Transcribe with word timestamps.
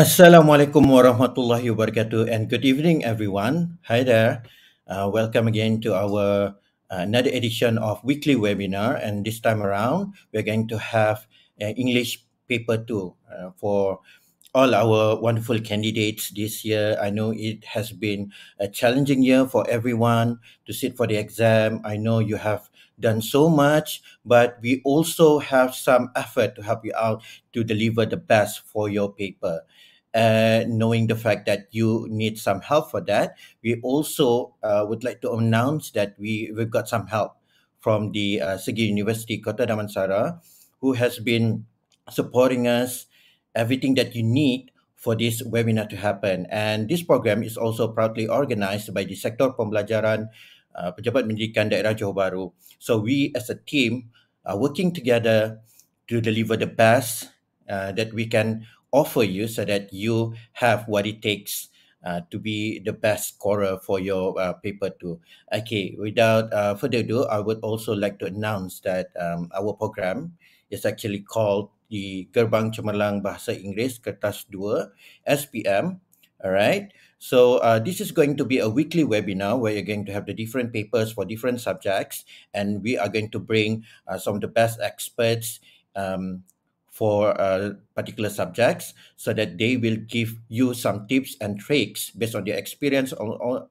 Assalamualaikum 0.00 0.88
warahmatullahi 0.88 1.68
wabarakatuh 1.68 2.24
and 2.32 2.48
good 2.48 2.64
evening 2.64 3.04
everyone. 3.04 3.76
Hi 3.84 4.00
there. 4.00 4.40
Uh, 4.88 5.12
welcome 5.12 5.44
again 5.44 5.76
to 5.84 5.92
our 5.92 6.56
uh, 6.88 7.04
another 7.04 7.28
edition 7.28 7.76
of 7.76 8.00
weekly 8.00 8.32
webinar 8.32 8.96
and 8.96 9.28
this 9.28 9.44
time 9.44 9.60
around 9.60 10.16
we're 10.32 10.40
going 10.40 10.64
to 10.72 10.80
have 10.80 11.28
uh, 11.60 11.76
English 11.76 12.24
paper 12.48 12.80
2 12.80 13.12
uh, 13.28 13.52
for 13.60 14.00
all 14.56 14.72
our 14.72 15.20
wonderful 15.20 15.60
candidates 15.60 16.32
this 16.32 16.64
year. 16.64 16.96
I 16.96 17.12
know 17.12 17.36
it 17.36 17.68
has 17.68 17.92
been 17.92 18.32
a 18.56 18.72
challenging 18.72 19.20
year 19.20 19.44
for 19.44 19.68
everyone 19.68 20.40
to 20.64 20.72
sit 20.72 20.96
for 20.96 21.04
the 21.04 21.20
exam. 21.20 21.84
I 21.84 22.00
know 22.00 22.24
you 22.24 22.40
have 22.40 22.72
done 22.96 23.20
so 23.20 23.52
much, 23.52 24.00
but 24.24 24.56
we 24.64 24.80
also 24.80 25.40
have 25.44 25.76
some 25.76 26.08
effort 26.16 26.56
to 26.56 26.64
help 26.64 26.88
you 26.88 26.96
out 26.96 27.20
to 27.52 27.60
deliver 27.64 28.08
the 28.08 28.16
best 28.16 28.64
for 28.64 28.88
your 28.88 29.12
paper 29.12 29.60
uh, 30.14 30.64
knowing 30.66 31.06
the 31.06 31.16
fact 31.16 31.46
that 31.46 31.68
you 31.70 32.06
need 32.10 32.38
some 32.38 32.60
help 32.60 32.90
for 32.90 33.00
that, 33.02 33.36
we 33.62 33.80
also 33.82 34.54
uh, 34.62 34.84
would 34.88 35.04
like 35.04 35.20
to 35.22 35.32
announce 35.32 35.90
that 35.92 36.14
we, 36.18 36.52
we've 36.56 36.70
got 36.70 36.88
some 36.88 37.06
help 37.06 37.36
from 37.80 38.12
the 38.12 38.40
uh, 38.40 38.56
Segi 38.56 38.88
University 38.88 39.38
Kota 39.38 39.66
Damansara, 39.66 40.40
who 40.80 40.92
has 40.94 41.18
been 41.18 41.66
supporting 42.10 42.66
us, 42.66 43.06
everything 43.54 43.94
that 43.94 44.14
you 44.14 44.22
need 44.22 44.70
for 44.96 45.16
this 45.16 45.42
webinar 45.42 45.88
to 45.88 45.96
happen. 45.96 46.46
And 46.50 46.88
this 46.88 47.02
program 47.02 47.42
is 47.42 47.56
also 47.56 47.88
proudly 47.88 48.28
organized 48.28 48.92
by 48.92 49.04
the 49.04 49.14
Sektor 49.14 49.50
Pembelajaran 49.56 50.28
uh, 50.76 50.92
Pejabat 50.92 51.24
Pendidikan 51.24 51.72
Daerah 51.72 51.96
Johor 51.96 52.14
Bahru. 52.14 52.52
So 52.78 52.98
we 52.98 53.32
as 53.34 53.48
a 53.48 53.56
team 53.56 54.10
are 54.44 54.58
working 54.58 54.92
together 54.92 55.60
to 56.08 56.20
deliver 56.20 56.56
the 56.56 56.66
best 56.68 57.30
uh, 57.68 57.92
that 57.92 58.12
we 58.12 58.26
can 58.26 58.66
offer 58.92 59.22
you 59.22 59.48
so 59.48 59.64
that 59.64 59.92
you 59.92 60.34
have 60.52 60.86
what 60.88 61.06
it 61.06 61.22
takes 61.22 61.68
uh, 62.04 62.20
to 62.30 62.38
be 62.38 62.78
the 62.80 62.92
best 62.92 63.34
scorer 63.36 63.78
for 63.84 64.00
your 64.00 64.38
uh, 64.40 64.52
paper 64.54 64.90
too. 65.00 65.20
Okay, 65.52 65.96
without 65.98 66.52
uh, 66.52 66.74
further 66.74 66.98
ado, 66.98 67.24
I 67.26 67.40
would 67.40 67.60
also 67.60 67.94
like 67.94 68.18
to 68.20 68.26
announce 68.26 68.80
that 68.80 69.12
um, 69.20 69.50
our 69.54 69.74
program 69.74 70.32
is 70.70 70.86
actually 70.86 71.20
called 71.20 71.70
the 71.90 72.28
Gerbang 72.32 72.72
Cemerlang 72.72 73.22
Bahasa 73.22 73.52
Inggeris 73.52 74.00
Kertas 74.00 74.46
2 74.50 74.86
SPM. 75.28 76.00
All 76.42 76.52
right. 76.52 76.88
So 77.20 77.58
uh, 77.60 77.78
this 77.78 78.00
is 78.00 78.12
going 78.12 78.38
to 78.38 78.46
be 78.46 78.60
a 78.64 78.68
weekly 78.68 79.04
webinar 79.04 79.60
where 79.60 79.74
you're 79.74 79.84
going 79.84 80.06
to 80.06 80.12
have 80.12 80.24
the 80.24 80.32
different 80.32 80.72
papers 80.72 81.12
for 81.12 81.26
different 81.26 81.60
subjects, 81.60 82.24
and 82.54 82.82
we 82.82 82.96
are 82.96 83.10
going 83.10 83.28
to 83.36 83.38
bring 83.38 83.84
uh, 84.08 84.16
some 84.16 84.36
of 84.36 84.40
the 84.40 84.48
best 84.48 84.80
experts 84.80 85.60
um, 85.96 86.44
for 87.00 87.32
uh, 87.40 87.72
particular 87.96 88.28
subjects 88.28 88.92
so 89.16 89.32
that 89.32 89.56
they 89.56 89.80
will 89.80 89.96
give 90.04 90.36
you 90.52 90.76
some 90.76 91.08
tips 91.08 91.32
and 91.40 91.56
tricks 91.56 92.12
based 92.12 92.36
on 92.36 92.44
their 92.44 92.60
experience 92.60 93.16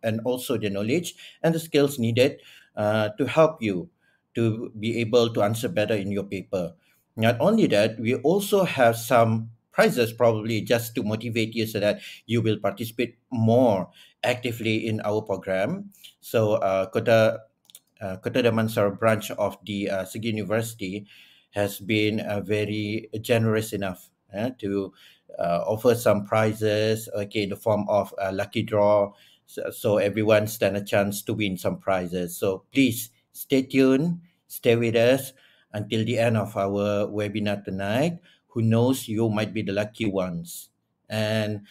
and 0.01 0.17
also 0.25 0.57
the 0.57 0.65
knowledge 0.65 1.13
and 1.45 1.53
the 1.53 1.61
skills 1.61 2.01
needed 2.01 2.41
uh, 2.73 3.13
to 3.21 3.29
help 3.29 3.61
you 3.61 3.85
to 4.33 4.73
be 4.81 4.97
able 4.97 5.29
to 5.29 5.45
answer 5.45 5.69
better 5.69 5.93
in 5.93 6.09
your 6.09 6.25
paper. 6.25 6.73
Not 7.15 7.37
only 7.37 7.69
that, 7.69 7.99
we 8.01 8.15
also 8.15 8.65
have 8.65 8.97
some 8.97 9.53
prizes 9.69 10.11
probably 10.11 10.65
just 10.65 10.95
to 10.95 11.03
motivate 11.03 11.53
you 11.53 11.67
so 11.67 11.79
that 11.79 12.01
you 12.25 12.41
will 12.41 12.57
participate 12.57 13.21
more 13.29 13.93
actively 14.23 14.89
in 14.89 15.05
our 15.05 15.21
program. 15.21 15.93
So 16.19 16.57
uh, 16.65 16.89
Kota, 16.89 17.45
uh, 18.01 18.17
Kota 18.17 18.41
Damansara 18.41 18.97
branch 18.97 19.29
of 19.37 19.61
the 19.69 19.89
uh, 19.89 20.03
Segi 20.09 20.33
University 20.33 21.05
has 21.51 21.79
been 21.79 22.19
uh, 22.21 22.41
very 22.41 23.09
generous 23.21 23.73
enough 23.73 24.09
uh, 24.35 24.51
to 24.59 24.93
uh, 25.37 25.63
offer 25.65 25.95
some 25.95 26.25
prizes, 26.25 27.09
okay, 27.15 27.43
in 27.43 27.49
the 27.49 27.55
form 27.55 27.85
of 27.89 28.13
a 28.19 28.31
lucky 28.31 28.63
draw, 28.63 29.11
so, 29.45 29.69
so 29.71 29.97
everyone 29.97 30.47
stand 30.47 30.77
a 30.77 30.83
chance 30.83 31.23
to 31.23 31.33
win 31.33 31.57
some 31.57 31.79
prizes. 31.79 32.37
So 32.37 32.65
please 32.71 33.09
stay 33.31 33.63
tuned, 33.63 34.21
stay 34.47 34.75
with 34.75 34.95
us 34.95 35.33
until 35.73 36.05
the 36.05 36.19
end 36.19 36.37
of 36.37 36.55
our 36.55 37.07
webinar 37.07 37.63
tonight. 37.63 38.19
Who 38.49 38.61
knows, 38.61 39.07
you 39.07 39.29
might 39.29 39.53
be 39.53 39.61
the 39.61 39.73
lucky 39.73 40.05
ones. 40.05 40.69
And 41.09 41.61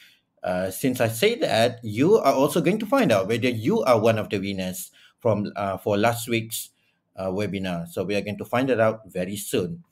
uh, 0.42 0.70
since 0.70 1.00
I 1.00 1.08
say 1.08 1.36
that, 1.36 1.78
you 1.82 2.18
are 2.18 2.34
also 2.34 2.60
going 2.60 2.78
to 2.80 2.86
find 2.86 3.12
out 3.12 3.28
whether 3.28 3.48
you 3.48 3.82
are 3.84 4.00
one 4.00 4.18
of 4.18 4.28
the 4.30 4.38
winners 4.38 4.90
from 5.18 5.52
uh, 5.54 5.78
for 5.78 5.96
last 5.96 6.28
week's 6.28 6.70
uh, 7.18 7.28
webinar. 7.28 7.88
So 7.88 8.04
we 8.04 8.14
are 8.14 8.22
going 8.22 8.38
to 8.38 8.44
find 8.44 8.70
it 8.70 8.80
out 8.80 9.02
very 9.06 9.36
soon. 9.36 9.82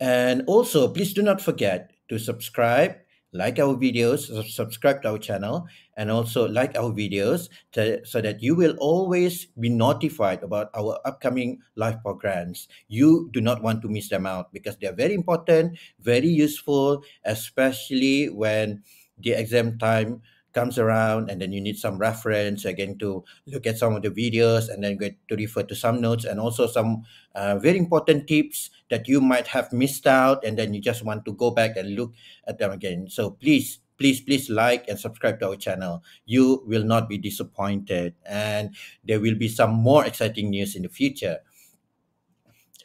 And 0.00 0.42
also, 0.46 0.88
please 0.88 1.12
do 1.12 1.22
not 1.22 1.40
forget 1.40 1.92
to 2.08 2.18
subscribe, 2.18 2.96
like 3.32 3.58
our 3.58 3.74
videos, 3.74 4.30
subscribe 4.48 5.02
to 5.02 5.10
our 5.10 5.18
channel, 5.18 5.66
and 5.96 6.10
also 6.10 6.48
like 6.48 6.76
our 6.76 6.90
videos 6.90 7.48
to, 7.72 8.04
so 8.04 8.20
that 8.20 8.42
you 8.42 8.54
will 8.54 8.76
always 8.78 9.46
be 9.58 9.68
notified 9.68 10.42
about 10.42 10.70
our 10.74 10.98
upcoming 11.04 11.58
live 11.76 12.02
programs. 12.02 12.68
You 12.88 13.28
do 13.32 13.40
not 13.40 13.62
want 13.62 13.82
to 13.82 13.88
miss 13.88 14.08
them 14.08 14.26
out 14.26 14.52
because 14.52 14.76
they 14.76 14.86
are 14.86 14.94
very 14.94 15.14
important, 15.14 15.78
very 16.00 16.28
useful, 16.28 17.02
especially 17.24 18.30
when 18.30 18.82
the 19.18 19.32
exam 19.32 19.78
time 19.78 20.22
comes 20.54 20.78
around 20.78 21.28
and 21.28 21.42
then 21.42 21.52
you 21.52 21.60
need 21.60 21.76
some 21.76 21.98
reference 21.98 22.64
again 22.64 22.96
to 22.98 23.24
look 23.46 23.66
at 23.66 23.76
some 23.76 23.94
of 23.94 24.02
the 24.02 24.10
videos 24.10 24.72
and 24.72 24.82
then 24.82 24.96
get 24.96 25.18
to 25.28 25.36
refer 25.36 25.62
to 25.62 25.74
some 25.74 26.00
notes 26.00 26.24
and 26.24 26.38
also 26.38 26.66
some 26.66 27.02
uh, 27.34 27.58
very 27.58 27.76
important 27.76 28.26
tips 28.26 28.70
that 28.88 29.08
you 29.08 29.20
might 29.20 29.48
have 29.48 29.72
missed 29.72 30.06
out 30.06 30.44
and 30.44 30.56
then 30.56 30.72
you 30.72 30.80
just 30.80 31.04
want 31.04 31.24
to 31.24 31.32
go 31.34 31.50
back 31.50 31.76
and 31.76 31.96
look 31.96 32.14
at 32.46 32.58
them 32.58 32.70
again. 32.70 33.10
So 33.10 33.32
please 33.32 33.80
please 33.98 34.20
please 34.20 34.50
like 34.50 34.86
and 34.88 34.98
subscribe 34.98 35.38
to 35.40 35.48
our 35.50 35.56
channel. 35.56 36.02
You 36.24 36.62
will 36.66 36.84
not 36.84 37.08
be 37.08 37.18
disappointed 37.18 38.14
and 38.24 38.74
there 39.04 39.20
will 39.20 39.36
be 39.36 39.48
some 39.48 39.74
more 39.74 40.06
exciting 40.06 40.50
news 40.50 40.74
in 40.74 40.82
the 40.82 40.88
future. 40.88 41.38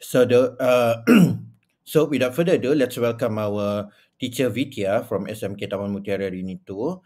So 0.02 0.24
the 0.24 0.58
uh, 0.58 1.02
so 1.84 2.04
without 2.04 2.34
further 2.34 2.54
ado 2.54 2.74
let's 2.74 2.98
welcome 2.98 3.38
our 3.38 3.88
teacher 4.18 4.48
Vidya 4.48 5.04
from 5.08 5.26
SMK 5.26 5.70
Taman 5.70 5.96
Mutiara 5.96 6.30
Rini 6.30 6.60
2 6.66 7.00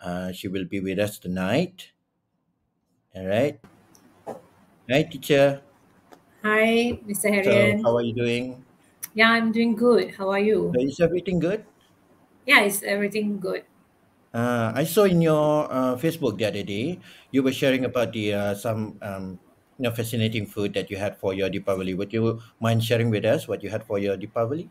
uh, 0.00 0.32
she 0.32 0.48
will 0.48 0.64
be 0.64 0.80
with 0.80 0.98
us 0.98 1.18
tonight. 1.18 1.92
All 3.14 3.24
right. 3.26 3.60
Hi, 4.90 5.04
teacher. 5.04 5.62
Hi, 6.42 7.00
Mr. 7.06 7.28
Harian. 7.30 7.76
So, 7.78 7.80
how 7.82 7.96
are 7.96 8.02
you 8.02 8.14
doing? 8.14 8.64
Yeah, 9.14 9.30
I'm 9.30 9.52
doing 9.52 9.76
good. 9.76 10.14
How 10.16 10.30
are 10.30 10.40
you? 10.40 10.80
Is 10.80 10.98
everything 10.98 11.38
good? 11.38 11.64
Yeah, 12.46 12.60
is 12.62 12.82
everything 12.82 13.40
good. 13.40 13.64
Uh, 14.32 14.70
I 14.74 14.84
saw 14.84 15.04
in 15.04 15.20
your 15.20 15.66
uh, 15.72 15.96
Facebook 15.98 16.38
the 16.38 16.46
other 16.46 16.62
day 16.62 17.00
you 17.32 17.42
were 17.42 17.52
sharing 17.52 17.84
about 17.84 18.12
the 18.12 18.32
uh, 18.34 18.54
some 18.54 18.98
um, 19.02 19.40
you 19.76 19.82
know 19.82 19.90
fascinating 19.90 20.46
food 20.46 20.72
that 20.74 20.88
you 20.90 20.96
had 20.96 21.18
for 21.18 21.34
your 21.34 21.50
Deepavali. 21.50 21.96
Would 21.96 22.12
you 22.12 22.40
mind 22.60 22.84
sharing 22.84 23.10
with 23.10 23.24
us 23.24 23.48
what 23.48 23.62
you 23.62 23.70
had 23.70 23.82
for 23.84 23.98
your 23.98 24.16
Deepavali? 24.16 24.70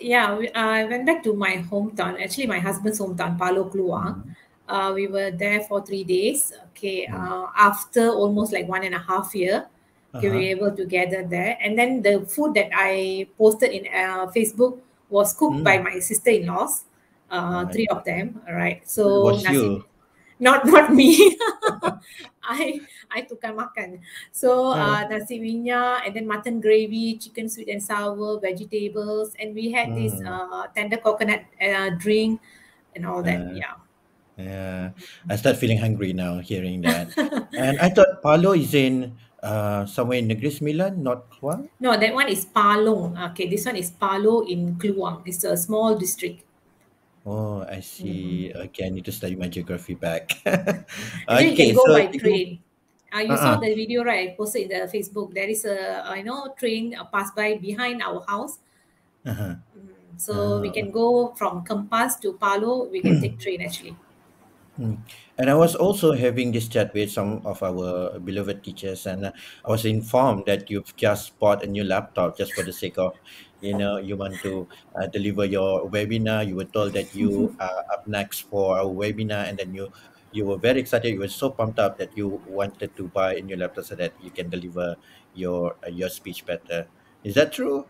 Yeah, 0.00 0.38
we, 0.38 0.48
I 0.52 0.84
went 0.84 1.06
back 1.06 1.22
to 1.24 1.34
my 1.34 1.56
hometown. 1.70 2.22
Actually, 2.22 2.46
my 2.46 2.60
husband's 2.60 3.00
hometown, 3.00 3.36
Paloh 3.38 3.66
Kluang. 3.70 4.22
Mm-hmm 4.22 4.47
uh, 4.68 4.92
we 4.94 5.08
were 5.08 5.30
there 5.30 5.60
for 5.64 5.84
three 5.84 6.04
days. 6.04 6.52
Okay, 6.70 7.06
hmm. 7.06 7.16
uh, 7.16 7.46
after 7.56 8.12
almost 8.12 8.52
like 8.52 8.68
one 8.68 8.84
and 8.84 8.94
a 8.94 9.00
half 9.00 9.34
year, 9.34 9.66
okay, 10.14 10.28
uh-huh. 10.28 10.36
we 10.36 10.44
were 10.44 10.52
able 10.52 10.72
to 10.76 10.84
gather 10.84 11.24
there. 11.24 11.58
And 11.60 11.76
then 11.78 12.02
the 12.02 12.22
food 12.28 12.54
that 12.54 12.70
I 12.76 13.26
posted 13.36 13.72
in 13.72 13.88
uh, 13.88 14.28
Facebook 14.30 14.78
was 15.08 15.32
cooked 15.32 15.64
mm. 15.64 15.64
by 15.64 15.80
my 15.80 15.98
sister-in-laws, 15.98 16.84
uh, 17.32 17.64
right. 17.64 17.72
three 17.72 17.88
of 17.88 18.04
them. 18.04 18.40
All 18.46 18.54
right, 18.54 18.84
so 18.84 19.32
nasi, 19.42 19.52
you? 19.56 19.84
not 20.38 20.68
not 20.68 20.92
me. 20.92 21.16
I 22.48 22.80
I 23.08 23.24
tukar 23.24 23.56
makan. 23.56 24.04
So 24.32 24.76
uh, 24.76 25.08
nasi 25.08 25.40
minyak 25.40 26.04
and 26.04 26.12
then 26.12 26.28
mutton 26.28 26.60
gravy, 26.60 27.16
chicken 27.16 27.48
sweet 27.48 27.72
and 27.72 27.80
sour, 27.80 28.36
vegetables, 28.36 29.32
and 29.40 29.56
we 29.56 29.72
had 29.72 29.96
this 29.96 30.12
hmm. 30.20 30.28
uh, 30.28 30.68
tender 30.76 31.00
coconut 31.00 31.48
uh, 31.56 31.96
drink 31.96 32.40
and 32.92 33.08
all 33.08 33.24
that. 33.24 33.56
yeah. 33.56 33.80
Yeah, 34.38 34.94
I 35.26 35.34
start 35.34 35.58
feeling 35.58 35.82
hungry 35.82 36.14
now 36.14 36.38
hearing 36.38 36.86
that. 36.86 37.10
and 37.58 37.74
I 37.82 37.90
thought 37.90 38.22
Paloh 38.22 38.54
is 38.54 38.70
in 38.72 39.18
uh, 39.42 39.82
somewhere 39.86 40.22
in 40.22 40.30
Negeri 40.30 40.54
Sembilan, 40.54 41.02
not 41.02 41.26
Kluang. 41.26 41.66
No, 41.82 41.98
that 41.98 42.14
one 42.14 42.30
is 42.30 42.46
Palong. 42.46 43.18
Okay, 43.30 43.50
this 43.50 43.66
one 43.66 43.74
is 43.74 43.90
Paloh 43.90 44.46
in 44.46 44.78
Kluang. 44.78 45.26
It's 45.26 45.42
a 45.42 45.58
small 45.58 45.98
district. 45.98 46.46
Oh, 47.26 47.66
I 47.66 47.82
see. 47.82 48.54
Mm-hmm. 48.54 48.62
Okay, 48.70 48.86
I 48.86 48.90
need 48.94 49.04
to 49.10 49.12
study 49.12 49.34
my 49.34 49.50
geography 49.50 49.98
back. 49.98 50.38
okay, 50.46 51.50
you 51.50 51.58
can 51.58 51.74
go 51.74 51.82
so 51.84 51.92
by 51.92 52.06
train. 52.06 52.62
Uh, 53.10 53.26
you 53.26 53.34
uh-uh. 53.34 53.42
saw 53.42 53.52
the 53.58 53.74
video, 53.74 54.04
right? 54.04 54.30
I 54.30 54.34
posted 54.38 54.70
in 54.70 54.78
the 54.78 54.86
Facebook. 54.86 55.34
There 55.34 55.48
is 55.48 55.64
a, 55.64 56.06
I 56.06 56.22
know, 56.22 56.54
train 56.54 56.94
uh, 56.94 57.10
pass 57.10 57.34
by 57.34 57.58
behind 57.58 58.06
our 58.06 58.22
house. 58.28 58.62
Uh-huh. 59.26 59.58
Mm, 59.74 59.92
so 60.16 60.32
uh, 60.32 60.60
we 60.60 60.70
can 60.70 60.90
go 60.90 61.34
from 61.34 61.64
Kempas 61.64 62.20
to 62.22 62.38
Paloh. 62.38 62.88
We 62.90 63.02
can 63.02 63.20
take 63.20 63.38
train 63.44 63.62
actually. 63.62 63.96
Mm. 64.78 64.98
And 65.38 65.50
I 65.50 65.54
was 65.54 65.74
also 65.74 66.12
having 66.12 66.52
this 66.52 66.68
chat 66.68 66.94
with 66.94 67.10
some 67.10 67.42
of 67.44 67.62
our 67.62 68.18
beloved 68.20 68.62
teachers, 68.62 69.06
and 69.06 69.26
uh, 69.26 69.32
I 69.64 69.70
was 69.70 69.84
informed 69.84 70.46
that 70.46 70.70
you've 70.70 70.94
just 70.94 71.38
bought 71.38 71.64
a 71.64 71.66
new 71.66 71.82
laptop 71.82 72.38
just 72.38 72.54
for 72.54 72.62
the 72.62 72.72
sake 72.72 72.96
of, 72.96 73.18
you 73.60 73.76
know, 73.76 73.98
you 73.98 74.16
want 74.16 74.38
to 74.42 74.68
uh, 74.94 75.06
deliver 75.06 75.44
your 75.44 75.90
webinar. 75.90 76.46
You 76.46 76.54
were 76.54 76.70
told 76.70 76.92
that 76.94 77.14
you 77.14 77.56
are 77.58 77.84
up 77.92 78.06
next 78.06 78.46
for 78.50 78.78
our 78.78 78.86
webinar, 78.86 79.48
and 79.48 79.58
then 79.58 79.74
you 79.74 79.90
you 80.30 80.46
were 80.46 80.58
very 80.58 80.78
excited. 80.78 81.10
You 81.10 81.20
were 81.20 81.28
so 81.28 81.50
pumped 81.50 81.78
up 81.78 81.98
that 81.98 82.16
you 82.16 82.40
wanted 82.46 82.94
to 82.96 83.08
buy 83.08 83.34
a 83.34 83.42
new 83.42 83.56
laptop 83.56 83.84
so 83.84 83.94
that 83.96 84.12
you 84.22 84.30
can 84.30 84.48
deliver 84.48 84.94
your 85.34 85.74
uh, 85.82 85.90
your 85.90 86.08
speech 86.08 86.46
better. 86.46 86.86
Is 87.24 87.34
that 87.34 87.52
true? 87.52 87.86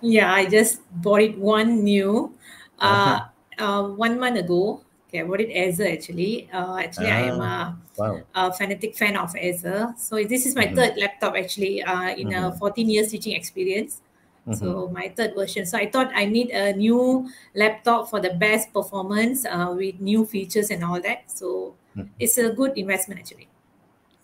Yeah, 0.00 0.34
I 0.34 0.46
just 0.46 0.82
bought 1.02 1.22
it 1.22 1.38
one 1.38 1.84
new 1.84 2.34
uh, 2.78 3.20
uh, 3.58 3.82
one 3.94 4.18
month 4.18 4.38
ago. 4.38 4.82
Okay, 5.08 5.20
I 5.20 5.24
bought 5.24 5.40
it 5.40 5.50
Acer 5.50 5.86
actually. 5.86 6.48
Uh, 6.52 6.76
actually, 6.78 7.10
I 7.10 7.20
am 7.30 7.40
Ah, 7.40 7.40
a, 7.40 7.76
wow. 7.96 8.22
a 8.34 8.52
fanatic 8.52 8.96
fan 8.96 9.16
of 9.16 9.34
Acer. 9.36 9.94
So 9.98 10.22
this 10.24 10.46
is 10.46 10.54
my 10.56 10.66
Mhm. 10.66 10.74
third 10.74 10.96
laptop 10.98 11.36
actually 11.36 11.82
uh, 11.82 12.10
in 12.10 12.32
a 12.32 12.50
Mhm. 12.50 12.58
14 12.58 12.90
years 12.90 13.10
teaching 13.10 13.34
experience. 13.38 14.02
Mhm. 14.46 14.56
So 14.58 14.88
my 14.88 15.08
third 15.14 15.34
version. 15.34 15.66
So 15.66 15.78
I 15.78 15.86
thought 15.90 16.10
I 16.14 16.24
need 16.26 16.50
a 16.50 16.72
new 16.74 17.28
laptop 17.54 18.10
for 18.10 18.20
the 18.20 18.34
best 18.34 18.72
performance 18.72 19.44
uh, 19.46 19.70
with 19.76 20.00
new 20.00 20.24
features 20.26 20.70
and 20.70 20.82
all 20.82 21.00
that. 21.02 21.30
So 21.30 21.74
Mhm. 21.94 22.10
it's 22.18 22.38
a 22.38 22.50
good 22.50 22.76
investment 22.76 23.20
actually. 23.20 23.48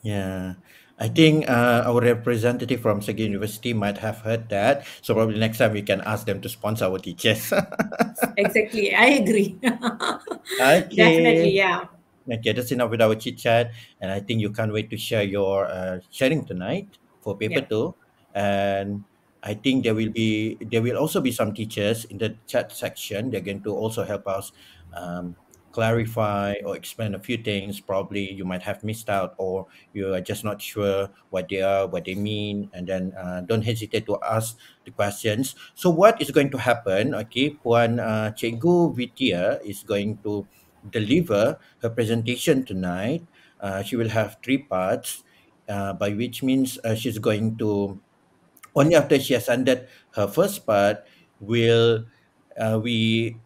Yeah, 0.02 0.54
I 1.02 1.08
think 1.10 1.50
uh, 1.50 1.82
our 1.90 1.98
representative 2.00 2.78
from 2.80 3.00
Segi 3.02 3.26
University 3.26 3.74
might 3.74 3.98
have 3.98 4.18
heard 4.22 4.48
that. 4.54 4.86
So 5.02 5.14
probably 5.14 5.38
next 5.38 5.58
time 5.58 5.72
we 5.74 5.82
can 5.82 6.00
ask 6.06 6.26
them 6.26 6.40
to 6.42 6.48
sponsor 6.48 6.86
our 6.86 6.98
teachers. 6.98 7.52
Exactly, 8.36 8.94
I 8.94 9.06
agree. 9.22 9.58
Definitely, 10.94 11.52
okay. 11.52 11.58
yeah. 11.58 11.84
Okay, 12.30 12.52
that's 12.52 12.70
enough 12.70 12.90
with 12.90 13.02
our 13.02 13.16
chit 13.16 13.36
chat, 13.38 13.72
and 14.00 14.10
I 14.12 14.20
think 14.20 14.40
you 14.40 14.50
can't 14.54 14.72
wait 14.72 14.90
to 14.90 14.96
share 14.96 15.24
your 15.24 15.66
uh, 15.66 15.98
sharing 16.10 16.44
tonight 16.46 16.86
for 17.20 17.36
paper 17.36 17.60
Yeah. 17.60 17.66
two. 17.66 17.94
And 18.34 19.02
I 19.42 19.54
think 19.54 19.82
there 19.84 19.94
will 19.94 20.10
be 20.14 20.54
there 20.62 20.82
will 20.82 20.96
also 20.96 21.20
be 21.20 21.32
some 21.34 21.52
teachers 21.52 22.04
in 22.06 22.18
the 22.18 22.36
chat 22.46 22.70
section. 22.70 23.30
They're 23.30 23.42
going 23.42 23.62
to 23.66 23.74
also 23.74 24.04
help 24.06 24.28
us 24.28 24.52
um, 24.94 25.34
clarify 25.72 26.54
or 26.64 26.76
explain 26.76 27.14
a 27.14 27.18
few 27.18 27.36
things. 27.36 27.80
Probably 27.80 28.30
you 28.32 28.44
might 28.44 28.62
have 28.62 28.84
missed 28.84 29.08
out, 29.08 29.34
or 29.38 29.66
you 29.92 30.12
are 30.14 30.20
just 30.20 30.44
not 30.44 30.60
sure 30.60 31.08
what 31.30 31.48
they 31.48 31.62
are, 31.62 31.86
what 31.88 32.04
they 32.04 32.14
mean, 32.14 32.70
and 32.72 32.86
then 32.86 33.12
uh, 33.16 33.40
don't 33.42 33.64
hesitate 33.64 34.06
to 34.06 34.18
ask 34.22 34.56
the 34.84 34.92
questions. 34.92 35.56
So 35.74 35.90
what 35.90 36.20
is 36.20 36.30
going 36.30 36.50
to 36.50 36.58
happen? 36.58 37.14
Okay, 37.26 37.56
Puan 37.56 37.98
uh, 37.98 38.30
Cikgu 38.36 38.94
Vidya 38.94 39.58
is 39.64 39.82
going 39.82 40.18
to 40.22 40.46
deliver 40.90 41.58
her 41.80 41.90
presentation 41.90 42.64
tonight. 42.64 43.24
Uh, 43.60 43.82
she 43.82 43.96
will 43.96 44.10
have 44.10 44.36
three 44.44 44.58
parts, 44.58 45.24
uh, 45.68 45.92
by 45.94 46.10
which 46.10 46.42
means 46.42 46.78
uh, 46.84 46.94
she's 46.94 47.18
going 47.18 47.56
to 47.56 47.98
only 48.74 48.94
after 48.94 49.18
she 49.20 49.34
has 49.34 49.48
ended 49.48 49.86
her 50.16 50.26
first 50.26 50.66
part 50.66 51.04
will 51.40 52.04
uh, 52.56 52.80
we 52.82 53.36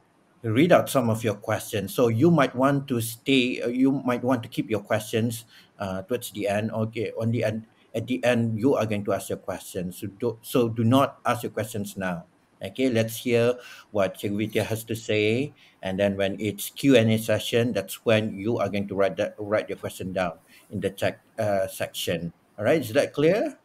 read 0.47 0.71
out 0.71 0.89
some 0.89 1.11
of 1.11 1.25
your 1.25 1.35
questions. 1.35 1.95
So 1.95 2.09
you 2.09 2.31
might 2.31 2.55
want 2.55 2.87
to 2.89 3.01
stay. 3.01 3.61
Uh, 3.61 3.69
you 3.69 3.91
might 3.91 4.23
want 4.23 4.43
to 4.45 4.49
keep 4.49 4.71
your 4.71 4.81
questions 4.81 5.45
uh, 5.79 6.03
towards 6.03 6.31
the 6.31 6.47
end. 6.49 6.71
Okay, 6.71 7.13
on 7.19 7.31
the 7.31 7.45
end. 7.45 7.67
At 7.95 8.07
the 8.07 8.23
end, 8.25 8.61
you 8.61 8.77
are 8.77 8.85
going 8.85 9.05
to 9.09 9.15
ask 9.17 9.31
your 9.33 9.41
questions. 9.41 9.99
So 9.99 10.07
do, 10.07 10.39
so 10.43 10.69
do 10.69 10.85
not 10.85 11.17
ask 11.25 11.43
your 11.43 11.53
questions 11.53 11.97
now. 11.97 12.29
Okay, 12.63 12.89
let's 12.89 13.17
hear 13.17 13.57
what 13.91 14.17
Chigvitya 14.17 14.65
has 14.65 14.85
to 14.85 14.97
say, 14.97 15.53
and 15.83 16.01
then 16.01 16.17
when 16.17 16.41
it's 16.41 16.71
Q 16.71 16.97
and 16.97 17.11
A 17.13 17.19
session, 17.19 17.73
that's 17.73 18.05
when 18.05 18.33
you 18.37 18.57
are 18.57 18.69
going 18.69 18.89
to 18.89 18.95
write 18.95 19.17
that 19.17 19.37
write 19.39 19.69
your 19.69 19.77
question 19.77 20.13
down 20.13 20.41
in 20.71 20.81
the 20.81 20.89
chat 20.89 21.21
uh, 21.39 21.69
section. 21.69 22.33
All 22.59 22.65
right, 22.65 22.81
is 22.81 22.93
that 22.93 23.13
clear? 23.13 23.59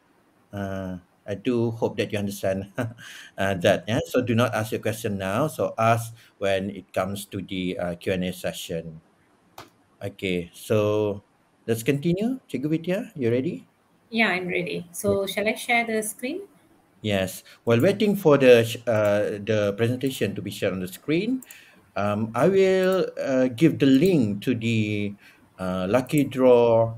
Uh, 0.52 1.00
I 1.28 1.36
do 1.36 1.72
hope 1.72 1.98
that 1.98 2.12
you 2.12 2.20
understand 2.20 2.72
uh, 3.38 3.54
that. 3.62 3.86
Yeah. 3.88 4.00
So 4.08 4.22
do 4.22 4.36
not 4.36 4.54
ask 4.54 4.72
your 4.72 4.82
question 4.82 5.18
now. 5.18 5.48
So 5.48 5.74
ask 5.78 6.14
when 6.40 6.70
it 6.70 6.94
comes 6.94 7.26
to 7.30 7.42
the 7.42 7.78
uh, 7.78 7.96
Q 7.96 8.14
and 8.14 8.24
A 8.26 8.34
session. 8.34 9.02
Okay. 10.02 10.50
So 10.54 11.22
let's 11.68 11.84
continue. 11.84 12.40
Cikgu 12.50 12.70
Vidya, 12.70 13.12
you 13.16 13.30
ready? 13.30 13.68
Yeah, 14.10 14.30
I'm 14.30 14.48
ready. 14.48 14.86
Yeah. 14.86 14.94
So 14.94 15.28
shall 15.28 15.48
I 15.48 15.54
share 15.54 15.86
the 15.86 16.02
screen? 16.02 16.42
Yes. 17.02 17.44
While 17.64 17.82
waiting 17.82 18.16
for 18.16 18.38
the 18.38 18.66
uh, 18.86 19.42
the 19.42 19.74
presentation 19.78 20.36
to 20.36 20.42
be 20.42 20.52
shared 20.52 20.74
on 20.74 20.82
the 20.82 20.90
screen, 20.90 21.42
um, 21.96 22.32
I 22.36 22.48
will 22.48 23.08
uh, 23.18 23.48
give 23.50 23.80
the 23.80 23.86
link 23.86 24.42
to 24.44 24.54
the 24.54 25.14
uh, 25.58 25.88
lucky 25.90 26.24
draw 26.26 26.94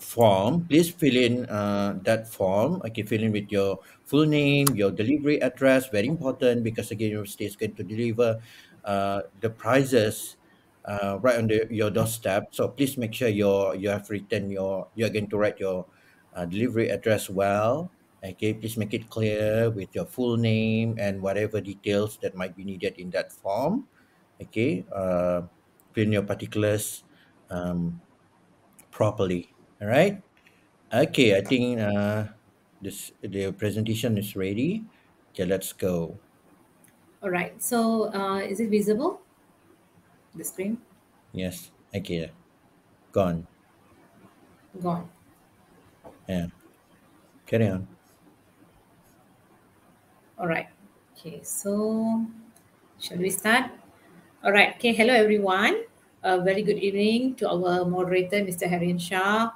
form, 0.00 0.64
please 0.66 0.90
fill 0.90 1.16
in 1.16 1.46
uh, 1.46 1.98
that 2.02 2.26
form. 2.26 2.82
Okay, 2.84 3.02
fill 3.02 3.22
in 3.22 3.32
with 3.32 3.52
your 3.52 3.78
full 4.04 4.26
name, 4.26 4.66
your 4.74 4.90
delivery 4.90 5.40
address, 5.42 5.88
very 5.88 6.08
important 6.08 6.64
because 6.64 6.90
again, 6.90 7.10
university 7.10 7.44
is 7.44 7.54
going 7.54 7.74
to 7.74 7.84
deliver 7.84 8.40
uh, 8.84 9.22
the 9.40 9.50
prizes 9.50 10.36
uh, 10.84 11.18
right 11.20 11.38
on 11.38 11.46
the, 11.46 11.66
your 11.70 11.90
doorstep. 11.90 12.48
So 12.50 12.68
please 12.68 12.96
make 12.96 13.14
sure 13.14 13.28
you're, 13.28 13.74
you 13.74 13.90
have 13.90 14.08
written 14.10 14.50
your, 14.50 14.88
you're 14.94 15.10
going 15.10 15.28
to 15.28 15.38
write 15.38 15.60
your 15.60 15.86
uh, 16.34 16.44
delivery 16.46 16.88
address 16.88 17.28
well. 17.28 17.90
Okay, 18.24 18.52
please 18.52 18.76
make 18.76 18.92
it 18.92 19.08
clear 19.08 19.70
with 19.70 19.94
your 19.94 20.04
full 20.04 20.36
name 20.36 20.96
and 20.98 21.22
whatever 21.22 21.60
details 21.60 22.18
that 22.20 22.34
might 22.34 22.56
be 22.56 22.64
needed 22.64 22.98
in 22.98 23.10
that 23.10 23.32
form. 23.32 23.86
Okay, 24.40 24.84
uh, 24.92 25.42
fill 25.92 26.04
in 26.04 26.12
your 26.12 26.22
particulars 26.22 27.04
um, 27.48 28.00
properly. 28.90 29.48
All 29.80 29.88
right. 29.88 30.20
Okay, 30.92 31.36
I 31.36 31.40
think 31.40 31.80
uh, 31.80 32.24
this 32.82 33.12
the 33.22 33.52
presentation 33.52 34.18
is 34.18 34.36
ready. 34.36 34.84
Okay, 35.32 35.46
let's 35.46 35.72
go. 35.72 36.18
All 37.22 37.30
right. 37.30 37.56
So 37.62 38.12
uh, 38.12 38.40
is 38.44 38.60
it 38.60 38.68
visible? 38.68 39.22
The 40.34 40.44
screen 40.44 40.78
Yes. 41.32 41.70
Okay. 41.94 42.30
Gone. 43.12 43.46
gone. 44.82 45.08
Yeah. 46.28 46.46
Carry 47.46 47.68
on. 47.68 47.86
All 50.38 50.46
right. 50.46 50.68
Okay. 51.16 51.40
So 51.42 52.26
shall 52.98 53.18
we 53.18 53.30
start? 53.30 53.70
All 54.42 54.52
right. 54.52 54.74
Okay. 54.76 54.92
Hello, 54.92 55.14
everyone. 55.14 55.84
A 56.22 56.40
very 56.40 56.62
good 56.62 56.78
evening 56.78 57.34
to 57.36 57.48
our 57.48 57.84
moderator, 57.84 58.44
Mr. 58.44 58.68
Harian 58.68 59.00
Shah, 59.00 59.50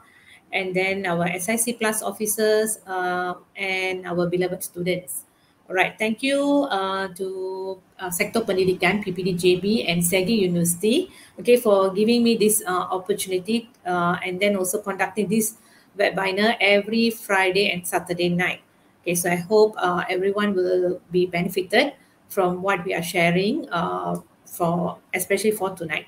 and 0.53 0.75
then 0.75 1.07
our 1.07 1.27
SIC 1.39 1.79
Plus 1.79 2.03
officers 2.03 2.79
uh, 2.87 3.35
and 3.57 4.07
our 4.07 4.29
beloved 4.29 4.63
students. 4.63 5.25
All 5.69 5.75
right. 5.75 5.97
Thank 5.99 6.23
you 6.23 6.69
uh, 6.69 7.09
to 7.17 7.81
uh, 7.99 8.11
Sektor 8.11 8.45
Pendidikan, 8.45 9.01
PPDJB, 9.01 9.89
and 9.89 10.03
SEGI 10.03 10.45
University, 10.45 11.09
okay, 11.41 11.57
for 11.57 11.89
giving 11.89 12.23
me 12.23 12.37
this 12.37 12.63
uh, 12.67 12.93
opportunity 12.93 13.71
uh, 13.87 14.21
and 14.21 14.39
then 14.39 14.57
also 14.57 14.83
conducting 14.83 15.27
this 15.27 15.57
webinar 15.97 16.57
every 16.61 17.09
Friday 17.09 17.73
and 17.73 17.87
Saturday 17.87 18.29
night. 18.29 18.61
Okay, 19.01 19.15
so 19.15 19.31
I 19.31 19.37
hope 19.37 19.75
uh, 19.79 20.05
everyone 20.09 20.55
will 20.55 21.01
be 21.11 21.25
benefited 21.25 21.95
from 22.29 22.61
what 22.61 22.85
we 22.85 22.93
are 22.93 23.03
sharing 23.03 23.69
uh, 23.71 24.21
for 24.45 24.99
especially 25.15 25.53
for 25.53 25.71
tonight. 25.71 26.07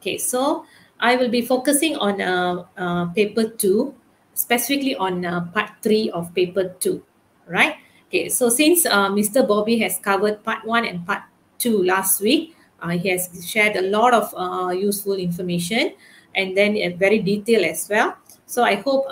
Okay, 0.00 0.16
so 0.16 0.64
I 1.00 1.16
will 1.16 1.28
be 1.28 1.42
focusing 1.42 1.96
on 1.96 2.20
uh, 2.20 2.64
uh, 2.76 3.06
paper 3.12 3.44
two, 3.48 3.94
specifically 4.34 4.96
on 4.96 5.24
uh, 5.24 5.44
part 5.52 5.70
three 5.82 6.10
of 6.10 6.34
paper 6.34 6.74
two, 6.80 7.02
right? 7.46 7.76
Okay, 8.08 8.28
so 8.28 8.48
since 8.48 8.86
uh, 8.86 9.10
Mr. 9.10 9.42
Bobby 9.42 9.78
has 9.80 9.98
covered 9.98 10.42
part 10.42 10.64
one 10.64 10.84
and 10.86 11.04
part 11.06 11.22
two 11.58 11.82
last 11.82 12.20
week, 12.20 12.56
uh, 12.80 12.90
he 12.90 13.08
has 13.10 13.28
shared 13.44 13.76
a 13.76 13.82
lot 13.82 14.14
of 14.14 14.32
uh, 14.36 14.70
useful 14.70 15.14
information 15.14 15.92
and 16.34 16.56
then 16.56 16.76
very 16.98 17.18
detailed 17.18 17.64
as 17.64 17.88
well. 17.88 18.16
So 18.46 18.62
I 18.62 18.76
hope 18.76 19.06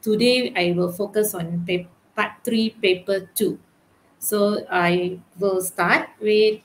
today 0.00 0.52
I 0.56 0.72
will 0.76 0.92
focus 0.92 1.34
on 1.34 1.64
pa- 1.66 1.88
part 2.14 2.32
three, 2.44 2.70
paper 2.70 3.28
two. 3.34 3.58
So 4.18 4.64
I 4.70 5.18
will 5.38 5.60
start 5.60 6.08
with 6.20 6.60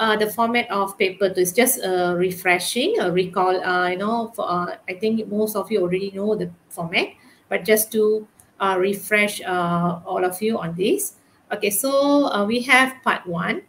uh, 0.00 0.16
the 0.16 0.26
format 0.32 0.68
of 0.70 0.96
paper 0.96 1.28
two 1.28 1.40
is 1.42 1.52
just 1.52 1.84
uh, 1.84 2.14
refreshing, 2.16 2.98
a 3.00 3.12
recall. 3.12 3.62
Uh, 3.62 3.90
you 3.90 3.98
know, 3.98 4.32
for, 4.34 4.50
uh, 4.50 4.76
I 4.88 4.94
think 4.94 5.28
most 5.28 5.54
of 5.54 5.70
you 5.70 5.82
already 5.82 6.10
know 6.10 6.34
the 6.34 6.50
format, 6.70 7.08
but 7.50 7.66
just 7.66 7.92
to 7.92 8.26
uh, 8.58 8.76
refresh 8.80 9.44
all 9.44 10.24
of 10.24 10.40
you 10.40 10.58
on 10.58 10.74
this. 10.74 11.16
Okay, 11.52 11.68
so 11.68 12.46
we 12.46 12.62
have 12.62 12.94
part 13.04 13.26
one, 13.26 13.60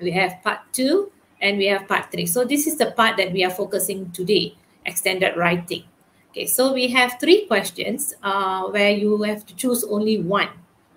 we 0.00 0.12
have 0.12 0.42
part 0.42 0.60
two, 0.72 1.12
and 1.42 1.58
we 1.58 1.66
have 1.66 1.86
part 1.86 2.10
three. 2.10 2.24
So 2.24 2.44
this 2.44 2.66
is 2.66 2.78
the 2.78 2.92
part 2.92 3.18
that 3.18 3.30
we 3.32 3.44
are 3.44 3.50
focusing 3.50 4.10
today, 4.12 4.56
extended 4.86 5.36
writing. 5.36 5.84
Okay, 6.30 6.46
so 6.46 6.72
we 6.72 6.88
have 6.88 7.20
three 7.20 7.46
questions 7.46 8.14
where 8.22 8.90
you 8.90 9.22
have 9.22 9.44
to 9.44 9.54
choose 9.56 9.84
only 9.84 10.18
one. 10.18 10.48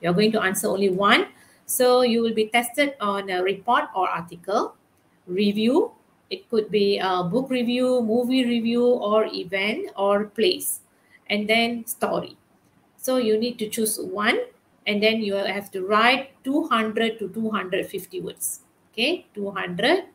You're 0.02 0.14
going 0.14 0.32
to 0.32 0.42
answer 0.42 0.68
only 0.68 0.90
one. 0.90 1.28
So 1.68 2.02
you 2.02 2.22
will 2.24 2.34
be 2.34 2.48
tested 2.48 2.96
on 3.00 3.30
a 3.30 3.44
report 3.44 3.86
or 3.94 4.10
article, 4.10 4.76
review, 5.28 5.92
It 6.30 6.50
could 6.50 6.70
be 6.70 7.00
a 7.00 7.24
book 7.24 7.50
review, 7.50 8.02
movie 8.02 8.44
review, 8.46 8.84
or 8.84 9.26
event 9.32 9.92
or 9.96 10.26
place. 10.26 10.82
And 11.30 11.48
then 11.48 11.86
story. 11.88 12.36
So 12.98 13.18
you 13.18 13.38
need 13.38 13.60
to 13.60 13.70
choose 13.70 14.00
one 14.00 14.40
and 14.86 15.04
then 15.04 15.22
you 15.22 15.36
have 15.36 15.72
to 15.72 15.86
write 15.86 16.32
200 16.44 17.20
to 17.20 17.30
250 17.30 18.22
words. 18.22 18.62
Okay, 18.92 19.28
200 19.36 20.06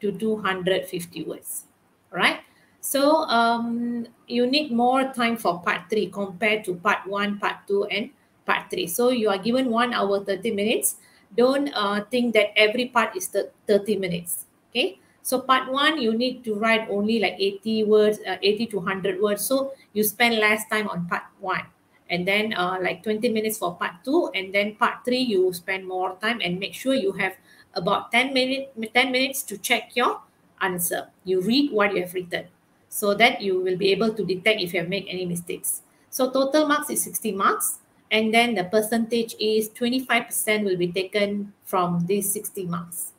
to 0.00 0.12
250 0.12 1.24
words. 1.24 1.64
Right? 2.10 2.40
So 2.80 3.28
um, 3.28 4.06
you 4.26 4.46
need 4.46 4.72
more 4.72 5.12
time 5.12 5.36
for 5.36 5.60
part 5.60 5.90
three 5.90 6.06
compared 6.08 6.64
to 6.64 6.74
part 6.76 7.06
one, 7.06 7.38
part 7.38 7.68
two, 7.68 7.84
and 7.84 8.10
part 8.50 8.70
three. 8.70 8.86
So 8.86 9.10
you 9.10 9.30
are 9.30 9.38
given 9.38 9.70
one 9.70 9.94
hour, 9.94 10.24
30 10.24 10.50
minutes. 10.50 10.96
Don't 11.36 11.70
uh, 11.74 12.02
think 12.10 12.34
that 12.34 12.50
every 12.58 12.86
part 12.86 13.14
is 13.16 13.30
30 13.30 13.96
minutes. 13.96 14.46
Okay. 14.70 14.98
So 15.22 15.38
part 15.38 15.70
one, 15.70 16.02
you 16.02 16.16
need 16.16 16.42
to 16.44 16.54
write 16.54 16.88
only 16.90 17.20
like 17.20 17.36
80 17.38 17.84
words, 17.84 18.18
uh, 18.26 18.38
80 18.42 18.66
to 18.66 18.76
100 18.78 19.22
words. 19.22 19.46
So 19.46 19.72
you 19.92 20.02
spend 20.02 20.36
less 20.36 20.66
time 20.66 20.88
on 20.88 21.06
part 21.06 21.22
one. 21.38 21.62
And 22.08 22.26
then 22.26 22.54
uh, 22.54 22.78
like 22.82 23.04
20 23.04 23.28
minutes 23.28 23.58
for 23.58 23.76
part 23.76 24.02
two. 24.04 24.30
And 24.34 24.52
then 24.52 24.74
part 24.74 25.04
three, 25.04 25.20
you 25.20 25.52
spend 25.52 25.86
more 25.86 26.16
time 26.20 26.40
and 26.42 26.58
make 26.58 26.74
sure 26.74 26.94
you 26.94 27.12
have 27.12 27.36
about 27.74 28.10
10 28.10 28.34
minutes, 28.34 28.72
10 28.94 29.12
minutes 29.12 29.44
to 29.44 29.58
check 29.58 29.94
your 29.94 30.20
answer. 30.60 31.06
You 31.22 31.40
read 31.40 31.70
what 31.70 31.94
you 31.94 32.02
have 32.02 32.14
written 32.14 32.46
so 32.88 33.14
that 33.14 33.40
you 33.40 33.60
will 33.60 33.76
be 33.76 33.92
able 33.92 34.12
to 34.14 34.24
detect 34.24 34.60
if 34.60 34.74
you 34.74 34.80
have 34.80 34.88
made 34.88 35.06
any 35.06 35.24
mistakes. 35.24 35.82
So 36.08 36.32
total 36.32 36.66
marks 36.66 36.90
is 36.90 37.04
60 37.04 37.30
marks 37.32 37.78
and 38.10 38.34
then 38.34 38.54
the 38.54 38.64
percentage 38.64 39.34
is 39.38 39.70
25% 39.70 40.64
will 40.64 40.76
be 40.76 40.90
taken 40.90 41.52
from 41.64 42.04
these 42.06 42.30
60 42.32 42.66
marks, 42.66 43.12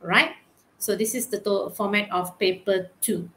right? 0.00 0.32
So 0.78 0.96
this 0.96 1.14
is 1.14 1.26
the 1.26 1.40
format 1.76 2.10
of 2.10 2.38
paper 2.38 2.88
two. 3.00 3.28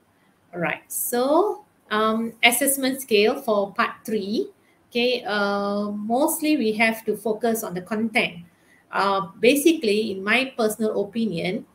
All 0.53 0.59
right, 0.59 0.83
so 0.87 1.65
um, 1.91 2.33
assessment 2.43 3.01
scale 3.01 3.41
for 3.41 3.73
part 3.73 4.05
three, 4.05 4.49
okay, 4.89 5.23
uh, 5.25 5.89
mostly 5.91 6.57
we 6.57 6.71
have 6.73 7.03
to 7.05 7.17
focus 7.17 7.63
on 7.63 7.73
the 7.73 7.81
content. 7.81 8.45
Uh, 8.91 9.27
basically, 9.39 10.11
in 10.11 10.23
my 10.23 10.53
personal 10.55 11.03
opinion, 11.03 11.65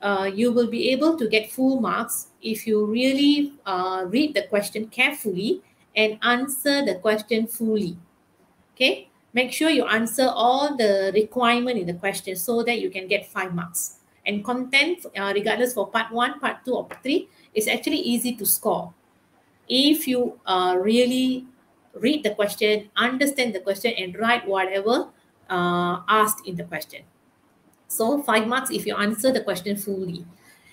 uh, 0.00 0.28
you 0.34 0.50
will 0.50 0.66
be 0.66 0.90
able 0.90 1.16
to 1.16 1.28
get 1.28 1.52
full 1.52 1.80
marks 1.80 2.28
if 2.42 2.66
you 2.66 2.84
really 2.86 3.52
uh, 3.66 4.04
read 4.08 4.34
the 4.34 4.42
question 4.48 4.88
carefully 4.88 5.62
and 5.94 6.18
answer 6.22 6.84
the 6.84 6.96
question 6.96 7.46
fully. 7.46 7.96
Okay, 8.74 9.08
make 9.32 9.52
sure 9.52 9.70
you 9.70 9.84
answer 9.84 10.28
all 10.28 10.76
the 10.76 11.12
requirement 11.14 11.78
in 11.78 11.86
the 11.86 11.94
question 11.94 12.36
so 12.36 12.62
that 12.62 12.80
you 12.80 12.90
can 12.90 13.06
get 13.06 13.26
five 13.26 13.54
marks. 13.54 13.98
And 14.26 14.44
content, 14.44 15.04
uh, 15.16 15.32
regardless 15.34 15.74
for 15.74 15.88
part 15.88 16.12
one, 16.12 16.38
part 16.40 16.64
two, 16.64 16.74
or 16.74 16.86
part 16.86 17.02
three, 17.02 17.28
is 17.54 17.68
actually 17.68 17.98
easy 17.98 18.34
to 18.36 18.46
score. 18.46 18.94
If 19.68 20.06
you 20.06 20.38
uh, 20.46 20.78
really 20.80 21.46
read 21.94 22.22
the 22.22 22.34
question, 22.34 22.90
understand 22.96 23.54
the 23.54 23.60
question, 23.60 23.92
and 23.98 24.16
write 24.16 24.46
whatever 24.46 25.08
uh, 25.50 26.00
asked 26.08 26.46
in 26.46 26.56
the 26.56 26.64
question. 26.64 27.02
So 27.88 28.22
five 28.22 28.48
marks 28.48 28.70
if 28.70 28.86
you 28.86 28.96
answer 28.96 29.32
the 29.32 29.42
question 29.42 29.76
fully. 29.76 30.24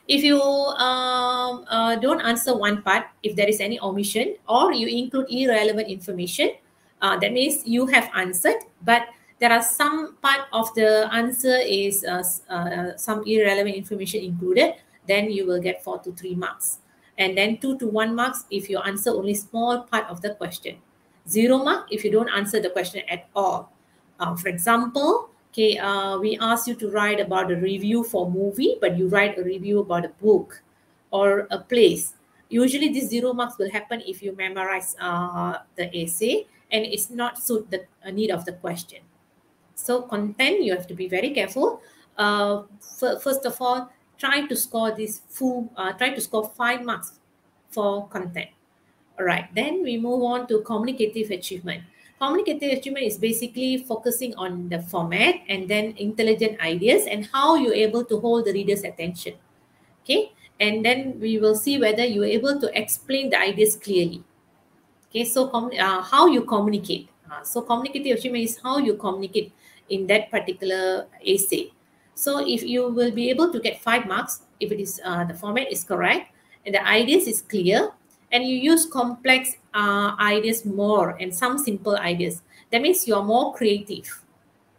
If 0.07 0.23
you 0.23 0.41
um, 0.41 1.65
uh, 1.67 1.95
don't 1.97 2.21
answer 2.21 2.57
one 2.57 2.81
part, 2.81 3.05
if 3.21 3.35
there 3.35 3.47
is 3.47 3.59
any 3.59 3.79
omission 3.79 4.35
or 4.47 4.73
you 4.73 4.87
include 4.87 5.27
irrelevant 5.29 5.87
information, 5.87 6.55
uh, 7.01 7.17
that 7.19 7.31
means 7.31 7.65
you 7.65 7.85
have 7.87 8.09
answered, 8.15 8.61
but 8.83 9.07
there 9.39 9.51
are 9.51 9.61
some 9.61 10.15
part 10.17 10.47
of 10.51 10.73
the 10.75 11.07
answer 11.13 11.57
is 11.63 12.03
uh, 12.03 12.23
uh, 12.49 12.97
some 12.97 13.23
irrelevant 13.25 13.75
information 13.75 14.23
included, 14.23 14.75
then 15.07 15.31
you 15.31 15.45
will 15.45 15.61
get 15.61 15.83
four 15.83 15.99
to 15.99 16.11
three 16.11 16.35
marks. 16.35 16.79
And 17.17 17.37
then 17.37 17.57
two 17.57 17.77
to 17.79 17.87
one 17.87 18.15
marks 18.15 18.45
if 18.51 18.69
you 18.69 18.79
answer 18.79 19.11
only 19.11 19.33
small 19.33 19.83
part 19.83 20.07
of 20.09 20.21
the 20.21 20.35
question. 20.35 20.77
Zero 21.27 21.57
mark 21.59 21.87
if 21.91 22.03
you 22.03 22.11
don't 22.11 22.29
answer 22.29 22.59
the 22.59 22.69
question 22.69 23.03
at 23.09 23.27
all. 23.35 23.71
Uh, 24.19 24.35
for 24.35 24.49
example, 24.49 25.29
okay 25.51 25.77
uh, 25.77 26.17
we 26.17 26.37
ask 26.39 26.67
you 26.67 26.75
to 26.75 26.89
write 26.89 27.19
about 27.19 27.51
a 27.51 27.55
review 27.55 28.03
for 28.03 28.29
movie 28.29 28.77
but 28.81 28.97
you 28.97 29.07
write 29.07 29.37
a 29.37 29.43
review 29.43 29.79
about 29.79 30.05
a 30.05 30.13
book 30.21 30.61
or 31.11 31.47
a 31.49 31.57
place 31.57 32.13
usually 32.49 32.89
this 32.89 33.09
zero 33.09 33.33
marks 33.33 33.57
will 33.57 33.71
happen 33.71 34.01
if 34.05 34.21
you 34.21 34.35
memorize 34.35 34.95
uh, 35.01 35.57
the 35.75 35.89
essay 35.95 36.45
and 36.71 36.85
it's 36.85 37.09
not 37.09 37.41
suit 37.41 37.69
the 37.71 37.85
need 38.11 38.31
of 38.31 38.45
the 38.45 38.53
question. 38.53 38.99
So 39.75 40.01
content 40.01 40.63
you 40.63 40.73
have 40.73 40.87
to 40.87 40.93
be 40.93 41.07
very 41.07 41.31
careful. 41.31 41.81
Uh, 42.17 42.63
first 43.21 43.45
of 43.45 43.61
all 43.61 43.91
try 44.17 44.45
to 44.45 44.55
score 44.55 44.91
this 44.91 45.21
full 45.29 45.71
uh, 45.77 45.93
try 45.93 46.09
to 46.09 46.21
score 46.21 46.51
five 46.55 46.83
marks 46.83 47.19
for 47.69 48.07
content. 48.09 48.49
All 49.17 49.25
right 49.25 49.47
then 49.55 49.83
we 49.83 49.97
move 49.97 50.23
on 50.23 50.47
to 50.47 50.61
communicative 50.61 51.31
achievement. 51.31 51.83
Communicative 52.19 52.77
achievement 52.77 53.05
is 53.05 53.17
basically 53.17 53.77
focusing 53.77 54.35
on 54.35 54.67
the 54.67 54.81
format 54.81 55.35
and 55.47 55.69
then 55.69 55.95
intelligent 55.95 56.59
ideas 56.59 57.07
and 57.07 57.29
how 57.31 57.55
you're 57.55 57.73
able 57.73 58.03
to 58.03 58.19
hold 58.19 58.43
the 58.43 58.51
reader's 58.51 58.83
attention. 58.83 59.35
Okay, 60.03 60.33
and 60.59 60.83
then 60.83 61.17
we 61.19 61.39
will 61.39 61.55
see 61.55 61.79
whether 61.79 62.03
you're 62.03 62.25
able 62.27 62.59
to 62.59 62.67
explain 62.77 63.29
the 63.29 63.39
ideas 63.39 63.77
clearly. 63.77 64.23
Okay, 65.09 65.25
so 65.25 65.49
uh, 65.49 66.01
how 66.01 66.27
you 66.27 66.43
communicate. 66.45 67.09
Uh, 67.29 67.43
so 67.43 67.61
communicative 67.61 68.17
achievement 68.17 68.43
is 68.43 68.59
how 68.61 68.77
you 68.77 68.93
communicate 68.93 69.51
in 69.89 70.05
that 70.07 70.29
particular 70.29 71.07
essay. 71.25 71.71
So 72.13 72.45
if 72.45 72.61
you 72.63 72.89
will 72.89 73.11
be 73.11 73.29
able 73.29 73.51
to 73.51 73.59
get 73.59 73.81
five 73.81 74.05
marks, 74.05 74.41
if 74.59 74.71
it 74.71 74.79
is 74.79 75.01
uh, 75.03 75.23
the 75.23 75.33
format 75.33 75.71
is 75.71 75.83
correct 75.83 76.31
and 76.65 76.75
the 76.75 76.85
ideas 76.85 77.27
is 77.27 77.41
clear, 77.41 77.89
and 78.31 78.43
you 78.43 78.57
use 78.57 78.85
complex 78.85 79.57
uh, 79.73 80.13
ideas 80.19 80.65
more 80.65 81.17
and 81.19 81.33
some 81.33 81.57
simple 81.57 81.97
ideas. 81.97 82.43
That 82.71 82.81
means 82.81 83.07
you're 83.07 83.23
more 83.23 83.55
creative. 83.55 84.05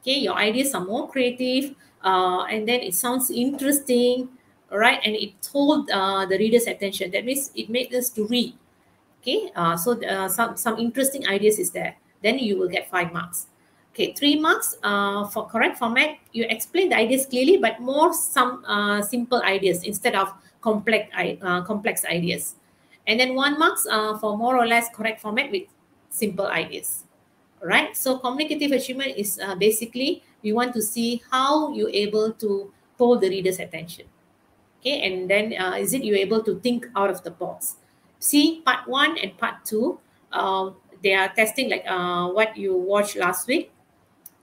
Okay, 0.00 0.18
your 0.20 0.34
ideas 0.34 0.75
are 0.75 0.84
more 0.84 1.10
creative, 1.10 1.75
uh, 2.04 2.44
and 2.44 2.68
then 2.68 2.80
it 2.80 2.94
sounds 2.94 3.30
interesting, 3.30 4.28
right? 4.70 5.00
And 5.04 5.16
it 5.16 5.42
told 5.42 5.90
uh, 5.90 6.25
the 6.26 6.38
reader's 6.38 6.66
attention. 6.66 7.10
That 7.10 7.25
means 7.25 7.50
it 7.54 7.68
made 7.68 7.92
us 7.94 8.10
to 8.10 8.26
read. 8.26 8.54
Okay, 9.20 9.52
uh, 9.54 9.76
so 9.76 10.00
uh, 10.00 10.28
some 10.28 10.56
some 10.56 10.78
interesting 10.78 11.28
ideas 11.28 11.58
is 11.58 11.70
there. 11.70 11.96
Then 12.22 12.38
you 12.38 12.56
will 12.56 12.68
get 12.68 12.88
five 12.88 13.12
marks. 13.12 13.48
Okay, 13.92 14.14
three 14.14 14.40
marks 14.40 14.76
uh, 14.82 15.26
for 15.28 15.46
correct 15.46 15.76
format. 15.76 16.16
You 16.32 16.46
explain 16.48 16.88
the 16.88 16.96
ideas 16.96 17.26
clearly, 17.26 17.58
but 17.58 17.80
more 17.80 18.14
some 18.14 18.64
uh, 18.64 19.02
simple 19.02 19.42
ideas 19.42 19.84
instead 19.84 20.14
of 20.14 20.32
complex 20.62 21.12
uh, 21.12 21.60
complex 21.68 22.04
ideas. 22.08 22.54
And 23.06 23.18
then 23.18 23.34
one 23.34 23.58
marks 23.58 23.86
uh, 23.90 24.16
for 24.18 24.38
more 24.38 24.56
or 24.56 24.66
less 24.66 24.88
correct 24.94 25.20
format 25.20 25.50
with 25.50 25.64
simple 26.08 26.46
ideas. 26.46 27.04
Right. 27.60 27.94
So 27.94 28.16
communicative 28.16 28.72
achievement 28.72 29.18
is 29.20 29.38
uh, 29.38 29.54
basically 29.54 30.22
we 30.42 30.54
want 30.54 30.72
to 30.72 30.80
see 30.80 31.20
how 31.30 31.74
you're 31.74 31.92
able 31.92 32.32
to 32.40 32.72
pull 32.96 33.18
the 33.18 33.28
reader's 33.28 33.58
attention. 33.58 34.06
Okay. 34.80 35.02
And 35.04 35.28
then 35.28 35.52
uh, 35.60 35.76
is 35.76 35.92
it 35.92 36.04
you're 36.04 36.16
able 36.16 36.42
to 36.44 36.58
think 36.60 36.88
out 36.96 37.10
of 37.10 37.22
the 37.22 37.30
box? 37.30 37.76
See 38.20 38.60
part 38.64 38.86
one 38.86 39.18
and 39.18 39.36
part 39.36 39.64
two. 39.64 39.98
Uh, 40.30 40.70
they 41.02 41.14
are 41.14 41.28
testing 41.34 41.70
like 41.70 41.84
uh, 41.88 42.28
what 42.28 42.56
you 42.56 42.76
watched 42.76 43.16
last 43.16 43.48
week 43.48 43.72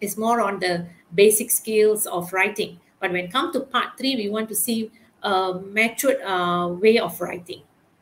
is 0.02 0.18
more 0.18 0.42
on 0.42 0.60
the 0.60 0.88
basic 1.14 1.52
skills 1.52 2.06
of 2.08 2.34
writing. 2.34 2.80
But 3.00 3.12
when 3.12 3.30
come 3.30 3.54
to 3.54 3.62
part 3.62 3.98
three, 3.98 4.16
we 4.16 4.30
want 4.30 4.50
to 4.50 4.56
see 4.56 4.92
a 5.22 5.54
matured 5.54 6.22
uh, 6.22 6.74
way 6.74 6.98
of 6.98 7.22
writing. 7.22 7.62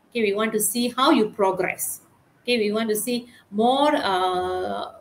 Okay, 0.10 0.22
we 0.24 0.34
want 0.34 0.54
to 0.54 0.60
see 0.62 0.88
how 0.90 1.12
you 1.12 1.30
progress. 1.30 2.02
Okay, 2.44 2.58
we 2.58 2.72
want 2.72 2.90
to 2.90 2.96
see 2.96 3.28
more 3.52 3.94
uh, 3.96 4.94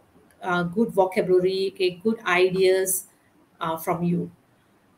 uh, 0.42 0.62
good 0.64 0.90
vocabulary, 0.90 1.70
okay, 1.74 2.00
good 2.02 2.18
ideas 2.26 3.06
uh, 3.60 3.76
from 3.76 4.02
you. 4.02 4.30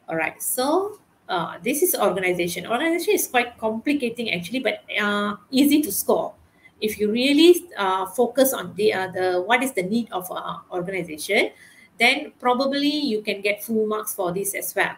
All 0.08 0.16
right, 0.16 0.40
so 0.42 0.98
uh, 1.28 1.58
this 1.62 1.82
is 1.82 1.94
organization. 1.94 2.66
Organization 2.66 3.14
is 3.14 3.26
quite 3.26 3.58
complicating 3.58 4.32
actually, 4.32 4.60
but 4.60 4.84
uh, 5.00 5.36
easy 5.50 5.82
to 5.82 5.92
score. 5.92 6.34
If 6.80 6.98
you 7.00 7.10
really 7.10 7.66
uh, 7.76 8.06
focus 8.06 8.52
on 8.52 8.74
the, 8.74 8.92
uh, 8.92 9.08
the 9.08 9.42
what 9.42 9.62
is 9.62 9.72
the 9.72 9.82
need 9.82 10.12
of 10.12 10.30
uh, 10.30 10.58
organization, 10.70 11.50
then 11.98 12.32
probably 12.38 12.88
you 12.88 13.22
can 13.22 13.40
get 13.40 13.64
full 13.64 13.86
marks 13.86 14.14
for 14.14 14.32
this 14.32 14.54
as 14.54 14.74
well, 14.74 14.94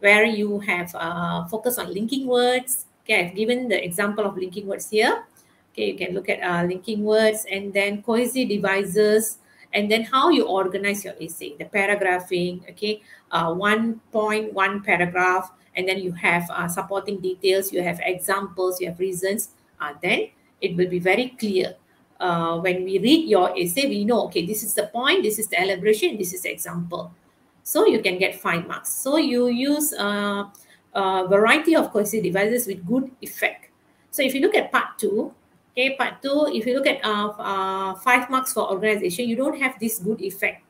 where 0.00 0.24
you 0.24 0.60
have 0.60 0.94
uh, 0.94 1.44
focus 1.46 1.78
on 1.78 1.92
linking 1.92 2.26
words, 2.26 2.86
Okay, 3.04 3.24
I've 3.24 3.34
given 3.34 3.68
the 3.68 3.82
example 3.82 4.26
of 4.26 4.36
linking 4.36 4.66
words 4.66 4.90
here. 4.90 5.24
Okay, 5.72 5.92
you 5.92 5.96
can 5.96 6.12
look 6.12 6.28
at 6.28 6.42
uh, 6.42 6.66
linking 6.68 7.04
words 7.04 7.46
and 7.50 7.72
then 7.72 8.02
cohesive 8.02 8.50
devices 8.50 9.38
and 9.72 9.90
then 9.90 10.02
how 10.04 10.28
you 10.28 10.44
organize 10.44 11.04
your 11.04 11.14
essay, 11.20 11.54
the 11.58 11.64
paragraphing, 11.64 12.64
okay, 12.68 13.00
one 13.32 14.00
point, 14.12 14.52
one 14.52 14.82
paragraph, 14.82 15.52
and 15.78 15.88
then 15.88 16.02
you 16.02 16.10
have 16.10 16.50
uh, 16.50 16.66
supporting 16.66 17.20
details, 17.20 17.72
you 17.72 17.80
have 17.82 18.00
examples, 18.02 18.80
you 18.80 18.88
have 18.88 18.98
reasons, 18.98 19.50
uh, 19.80 19.94
then 20.02 20.28
it 20.60 20.76
will 20.76 20.90
be 20.90 20.98
very 20.98 21.28
clear. 21.38 21.76
Uh, 22.18 22.58
when 22.58 22.82
we 22.82 22.98
read 22.98 23.28
your 23.28 23.56
essay, 23.56 23.86
we 23.86 24.04
know, 24.04 24.24
okay, 24.24 24.44
this 24.44 24.64
is 24.64 24.74
the 24.74 24.88
point, 24.88 25.22
this 25.22 25.38
is 25.38 25.46
the 25.46 25.62
elaboration, 25.62 26.18
this 26.18 26.34
is 26.34 26.42
the 26.42 26.50
example. 26.50 27.14
So 27.62 27.86
you 27.86 28.02
can 28.02 28.18
get 28.18 28.40
five 28.40 28.66
marks. 28.66 28.92
So 28.92 29.18
you 29.18 29.46
use 29.46 29.92
uh, 29.92 30.50
uh, 30.94 31.26
variety 31.28 31.76
of 31.76 31.92
cohesive 31.92 32.24
devices 32.24 32.66
with 32.66 32.84
good 32.84 33.12
effect. 33.22 33.70
So 34.10 34.22
if 34.22 34.34
you 34.34 34.40
look 34.40 34.56
at 34.56 34.72
part 34.72 34.98
two, 34.98 35.32
okay, 35.70 35.94
part 35.94 36.20
two, 36.22 36.50
if 36.52 36.66
you 36.66 36.74
look 36.74 36.88
at 36.88 37.04
uh, 37.04 37.28
uh, 37.38 37.94
five 37.94 38.28
marks 38.30 38.52
for 38.52 38.68
organization, 38.68 39.28
you 39.28 39.36
don't 39.36 39.60
have 39.60 39.78
this 39.78 40.00
good 40.00 40.20
effect. 40.20 40.64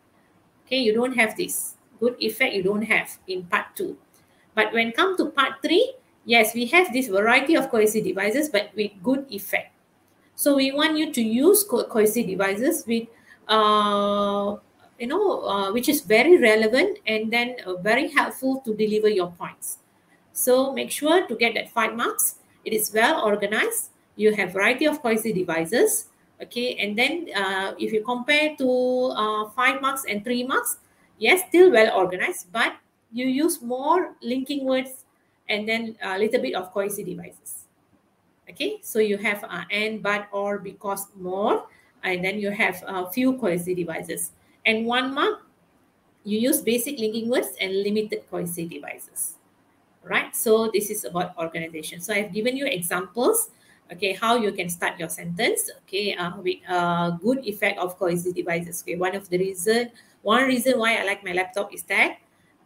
Okay, 0.66 0.84
you 0.84 0.92
don't 0.92 1.16
have 1.16 1.34
this 1.34 1.76
good 1.98 2.14
effect 2.20 2.52
you 2.52 2.62
don't 2.62 2.82
have 2.82 3.08
in 3.26 3.44
part 3.44 3.74
two. 3.74 3.96
But 4.58 4.72
when 4.72 4.90
come 4.90 5.16
to 5.18 5.30
part 5.30 5.62
three, 5.62 5.94
yes, 6.26 6.52
we 6.52 6.66
have 6.74 6.92
this 6.92 7.06
variety 7.06 7.54
of 7.54 7.70
cohesive 7.70 8.02
devices, 8.02 8.48
but 8.48 8.74
with 8.74 8.90
good 9.04 9.30
effect. 9.30 9.70
So 10.34 10.56
we 10.56 10.72
want 10.72 10.98
you 10.98 11.12
to 11.12 11.22
use 11.22 11.62
co 11.62 11.84
cohesive 11.84 12.26
devices 12.26 12.82
with, 12.82 13.06
uh, 13.46 14.58
you 14.98 15.06
know, 15.06 15.46
uh, 15.46 15.70
which 15.70 15.88
is 15.88 16.00
very 16.00 16.42
relevant 16.42 16.98
and 17.06 17.30
then 17.30 17.54
uh, 17.64 17.76
very 17.86 18.10
helpful 18.10 18.58
to 18.66 18.74
deliver 18.74 19.08
your 19.08 19.30
points. 19.38 19.78
So 20.32 20.72
make 20.74 20.90
sure 20.90 21.22
to 21.28 21.36
get 21.36 21.54
that 21.54 21.70
five 21.70 21.94
marks. 21.94 22.42
It 22.64 22.72
is 22.72 22.90
well 22.92 23.22
organized. 23.22 23.94
You 24.16 24.34
have 24.34 24.58
variety 24.58 24.86
of 24.90 25.00
cohesive 25.00 25.36
devices. 25.38 26.10
Okay, 26.42 26.74
and 26.82 26.98
then 26.98 27.30
uh, 27.30 27.78
if 27.78 27.92
you 27.92 28.02
compare 28.02 28.58
to 28.58 28.68
uh, 29.14 29.50
five 29.54 29.80
marks 29.80 30.02
and 30.02 30.24
three 30.24 30.42
marks, 30.42 30.78
yes, 31.16 31.46
still 31.46 31.70
well 31.70 31.94
organized, 31.94 32.50
but 32.50 32.74
you 33.12 33.26
use 33.26 33.62
more 33.62 34.14
linking 34.22 34.64
words 34.64 35.04
and 35.48 35.68
then 35.68 35.96
a 36.02 36.18
little 36.18 36.40
bit 36.40 36.54
of 36.54 36.72
cohesive 36.72 37.06
devices. 37.06 37.64
Okay, 38.50 38.78
so 38.82 38.98
you 38.98 39.18
have 39.18 39.44
uh, 39.44 39.64
and, 39.70 40.02
but, 40.02 40.28
or, 40.32 40.58
because, 40.58 41.06
more, 41.14 41.66
and 42.02 42.24
then 42.24 42.38
you 42.38 42.50
have 42.50 42.82
a 42.86 43.10
few 43.10 43.36
cohesive 43.36 43.76
devices. 43.76 44.32
And 44.64 44.86
one 44.86 45.14
mark, 45.14 45.42
you 46.24 46.38
use 46.38 46.60
basic 46.60 46.98
linking 46.98 47.28
words 47.28 47.48
and 47.60 47.82
limited 47.82 48.24
cohesive 48.30 48.70
devices. 48.70 49.34
Right, 50.02 50.34
so 50.34 50.70
this 50.72 50.88
is 50.88 51.04
about 51.04 51.36
organization. 51.36 52.00
So 52.00 52.14
I've 52.14 52.32
given 52.32 52.56
you 52.56 52.64
examples, 52.64 53.50
okay, 53.92 54.14
how 54.14 54.36
you 54.36 54.52
can 54.52 54.70
start 54.70 54.98
your 54.98 55.10
sentence, 55.10 55.70
okay, 55.84 56.14
uh, 56.14 56.40
with 56.40 56.56
a 56.68 57.18
good 57.20 57.44
effect 57.44 57.78
of 57.78 57.98
cohesive 57.98 58.34
devices. 58.34 58.82
Okay, 58.82 58.96
one 58.96 59.14
of 59.14 59.28
the 59.28 59.36
reason, 59.36 59.90
one 60.22 60.44
reason 60.44 60.78
why 60.78 60.96
I 60.96 61.04
like 61.04 61.22
my 61.24 61.32
laptop 61.32 61.74
is 61.74 61.82
that 61.84 62.18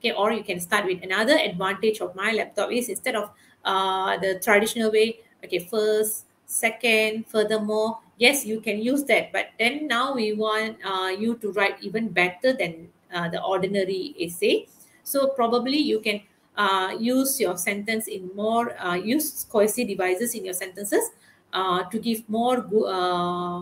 okay 0.03 0.13
or 0.13 0.33
you 0.33 0.43
can 0.43 0.59
start 0.59 0.85
with 0.85 1.03
another 1.03 1.39
advantage 1.39 2.01
of 2.01 2.15
my 2.17 2.33
laptop 2.33 2.73
is 2.73 2.89
instead 2.89 3.15
of 3.15 3.31
uh, 3.65 4.19
the 4.19 4.41
traditional 4.43 4.91
way 4.91 5.21
okay 5.45 5.59
first 5.59 6.27
second 6.47 7.25
furthermore 7.27 7.99
yes 8.19 8.45
you 8.45 8.61
can 8.61 8.83
use 8.83 9.05
that 9.05 9.33
but 9.33 9.47
then 9.59 9.87
now 9.87 10.13
we 10.15 10.33
want 10.33 10.77
uh, 10.85 11.09
you 11.09 11.37
to 11.37 11.53
write 11.53 11.77
even 11.81 12.09
better 12.09 12.53
than 12.53 12.89
uh, 13.13 13.29
the 13.29 13.43
ordinary 13.43 14.15
essay. 14.19 14.67
So 15.05 15.29
probably 15.29 15.77
you 15.77 16.01
can 16.01 16.23
uh, 16.57 16.97
use 16.99 17.39
your 17.39 17.59
sentence 17.59 18.09
in 18.09 18.31
more 18.35 18.73
uh, 18.81 18.95
use 18.95 19.45
cohesive 19.51 19.89
devices 19.89 20.35
in 20.35 20.45
your 20.45 20.55
sentences 20.55 21.11
uh, 21.53 21.83
to 21.85 21.99
give 21.99 22.27
more 22.29 22.65
uh, 22.89 23.61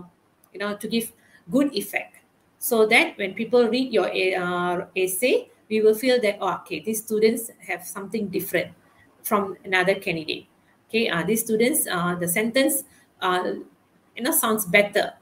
you 0.53 0.59
know 0.59 0.77
to 0.77 0.87
give 0.87 1.13
good 1.51 1.75
effect. 1.75 2.17
So 2.59 2.87
that 2.87 3.19
when 3.19 3.35
people 3.35 3.67
read 3.69 3.93
your 3.93 4.07
essay 4.95 5.51
we 5.71 5.81
will 5.81 5.95
feel 5.95 6.21
that, 6.21 6.37
oh, 6.41 6.55
okay, 6.67 6.81
these 6.81 7.03
students 7.03 7.51
have 7.67 7.87
something 7.87 8.29
different 8.29 8.75
from 9.23 9.57
another 9.65 9.95
candidate. 9.95 10.47
Okay, 10.89 11.09
uh, 11.09 11.23
these 11.23 11.45
students, 11.45 11.87
uh, 11.87 12.17
the 12.17 12.27
sentence, 12.27 12.83
uh, 13.23 13.53
you 14.17 14.23
know, 14.23 14.33
sounds 14.33 14.67
better. 14.67 15.13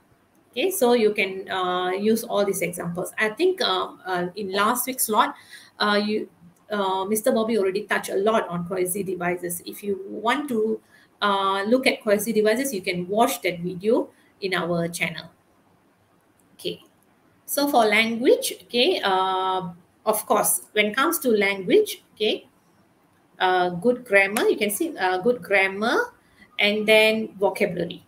Okay, 0.51 0.71
so 0.71 0.95
you 0.95 1.13
can 1.13 1.49
uh, 1.51 1.91
use 1.91 2.25
all 2.25 2.45
these 2.45 2.63
examples. 2.63 3.13
I 3.19 3.29
think 3.29 3.61
um, 3.61 4.01
uh, 4.07 4.29
in 4.35 4.51
last 4.51 4.87
week's 4.87 5.05
slot, 5.05 5.35
uh, 5.79 6.01
you, 6.03 6.31
uh, 6.73 7.05
Mr. 7.05 7.35
Bobby 7.35 7.59
already 7.59 7.83
touched 7.83 8.09
a 8.09 8.17
lot 8.17 8.49
on 8.49 8.67
cohesive 8.67 9.07
devices. 9.07 9.63
If 9.67 9.83
you 9.83 10.01
want 10.09 10.49
to 10.49 10.81
uh, 11.21 11.65
look 11.65 11.87
at 11.87 12.03
cohesive 12.03 12.35
devices, 12.35 12.73
you 12.73 12.81
can 12.81 13.07
watch 13.07 13.43
that 13.43 13.61
video 13.61 14.09
in 14.41 14.55
our 14.55 14.89
channel. 14.89 15.31
Okay, 16.55 16.81
so 17.45 17.69
for 17.69 17.85
language, 17.85 18.55
okay, 18.63 19.01
uh, 19.05 19.69
of 20.09 20.25
course, 20.25 20.63
when 20.73 20.87
it 20.87 20.97
comes 20.97 21.19
to 21.21 21.29
language, 21.29 22.03
okay, 22.15 22.49
uh, 23.39 23.69
good 23.69 24.05
grammar, 24.05 24.49
you 24.49 24.57
can 24.57 24.71
see 24.71 24.97
uh, 24.97 25.19
good 25.19 25.43
grammar 25.43 26.15
and 26.59 26.89
then 26.89 27.37
vocabulary. 27.39 28.03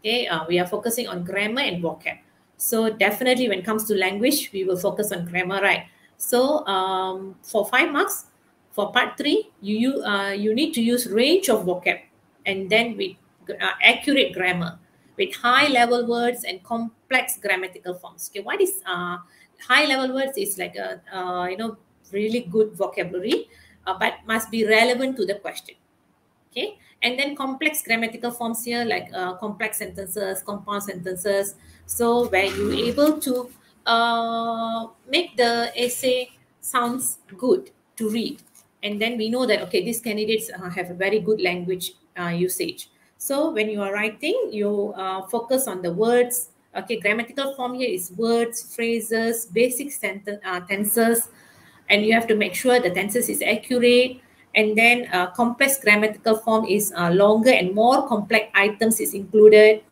Okay, 0.00 0.28
uh, 0.28 0.44
we 0.46 0.60
are 0.60 0.66
focusing 0.66 1.08
on 1.08 1.24
grammar 1.24 1.62
and 1.62 1.82
vocab. 1.82 2.20
So 2.58 2.90
definitely 2.90 3.48
when 3.48 3.60
it 3.60 3.64
comes 3.64 3.88
to 3.88 3.94
language, 3.94 4.50
we 4.52 4.64
will 4.64 4.76
focus 4.76 5.12
on 5.12 5.24
grammar, 5.24 5.60
right? 5.62 5.86
So 6.18 6.64
um, 6.66 7.36
for 7.42 7.64
five 7.66 7.90
marks, 7.90 8.26
for 8.72 8.92
part 8.92 9.16
three, 9.16 9.50
you, 9.62 9.76
you, 9.76 10.04
uh, 10.04 10.30
you 10.30 10.54
need 10.54 10.74
to 10.74 10.82
use 10.82 11.06
range 11.06 11.48
of 11.48 11.64
vocab 11.64 12.00
and 12.44 12.68
then 12.68 12.96
with 12.96 13.16
uh, 13.48 13.72
accurate 13.82 14.34
grammar 14.34 14.78
with 15.16 15.34
high 15.34 15.68
level 15.68 16.06
words 16.06 16.44
and 16.44 16.62
complex 16.64 17.38
grammatical 17.38 17.94
forms. 17.94 18.30
Okay, 18.30 18.40
what 18.40 18.60
is 18.60 18.80
uh, 18.86 19.18
high 19.66 19.84
level 19.86 20.14
words 20.14 20.36
is 20.36 20.58
like 20.58 20.76
a 20.76 21.00
uh, 21.12 21.46
you 21.46 21.56
know 21.56 21.76
really 22.12 22.40
good 22.40 22.72
vocabulary 22.74 23.48
uh, 23.86 23.98
but 23.98 24.14
must 24.26 24.50
be 24.50 24.66
relevant 24.66 25.16
to 25.16 25.26
the 25.26 25.34
question. 25.34 25.74
Okay? 26.50 26.78
And 27.02 27.18
then 27.18 27.34
complex 27.34 27.82
grammatical 27.82 28.30
forms 28.30 28.64
here 28.64 28.84
like 28.84 29.08
uh, 29.14 29.34
complex 29.34 29.78
sentences 29.78 30.42
compound 30.42 30.82
sentences. 30.82 31.54
So 31.86 32.28
where 32.28 32.44
you're 32.44 32.72
able 32.72 33.18
to 33.20 33.50
uh, 33.86 34.86
make 35.08 35.36
the 35.36 35.72
essay 35.76 36.30
sounds 36.60 37.18
good 37.38 37.70
to 37.96 38.10
read. 38.10 38.42
And 38.82 39.00
then 39.00 39.16
we 39.16 39.28
know 39.28 39.46
that 39.46 39.62
okay 39.62 39.84
these 39.84 40.00
candidates 40.00 40.50
uh, 40.50 40.68
have 40.70 40.90
a 40.90 40.94
very 40.94 41.20
good 41.20 41.40
language 41.40 41.92
uh, 42.18 42.28
usage. 42.28 42.90
So 43.16 43.50
when 43.50 43.70
you 43.70 43.82
are 43.82 43.92
writing 43.92 44.50
you 44.52 44.92
uh, 44.96 45.22
focus 45.26 45.66
on 45.66 45.82
the 45.82 45.92
words 45.92 46.48
Okay, 46.76 47.00
grammatical 47.00 47.54
form 47.54 47.74
here 47.74 47.90
is 47.90 48.12
words, 48.12 48.62
phrases, 48.62 49.46
basic 49.46 49.90
sentence, 49.90 50.38
uh, 50.44 50.60
tenses, 50.60 51.28
and 51.88 52.06
you 52.06 52.12
have 52.14 52.28
to 52.28 52.36
make 52.36 52.54
sure 52.54 52.78
the 52.78 52.90
tenses 52.90 53.28
is 53.28 53.42
accurate. 53.42 54.20
And 54.54 54.78
then 54.78 55.08
uh, 55.12 55.30
complex 55.32 55.80
grammatical 55.82 56.36
form 56.38 56.66
is 56.66 56.92
uh, 56.96 57.10
longer 57.10 57.50
and 57.50 57.74
more 57.74 58.06
complex 58.06 58.50
items 58.54 59.00
is 59.00 59.14
included. 59.14 59.82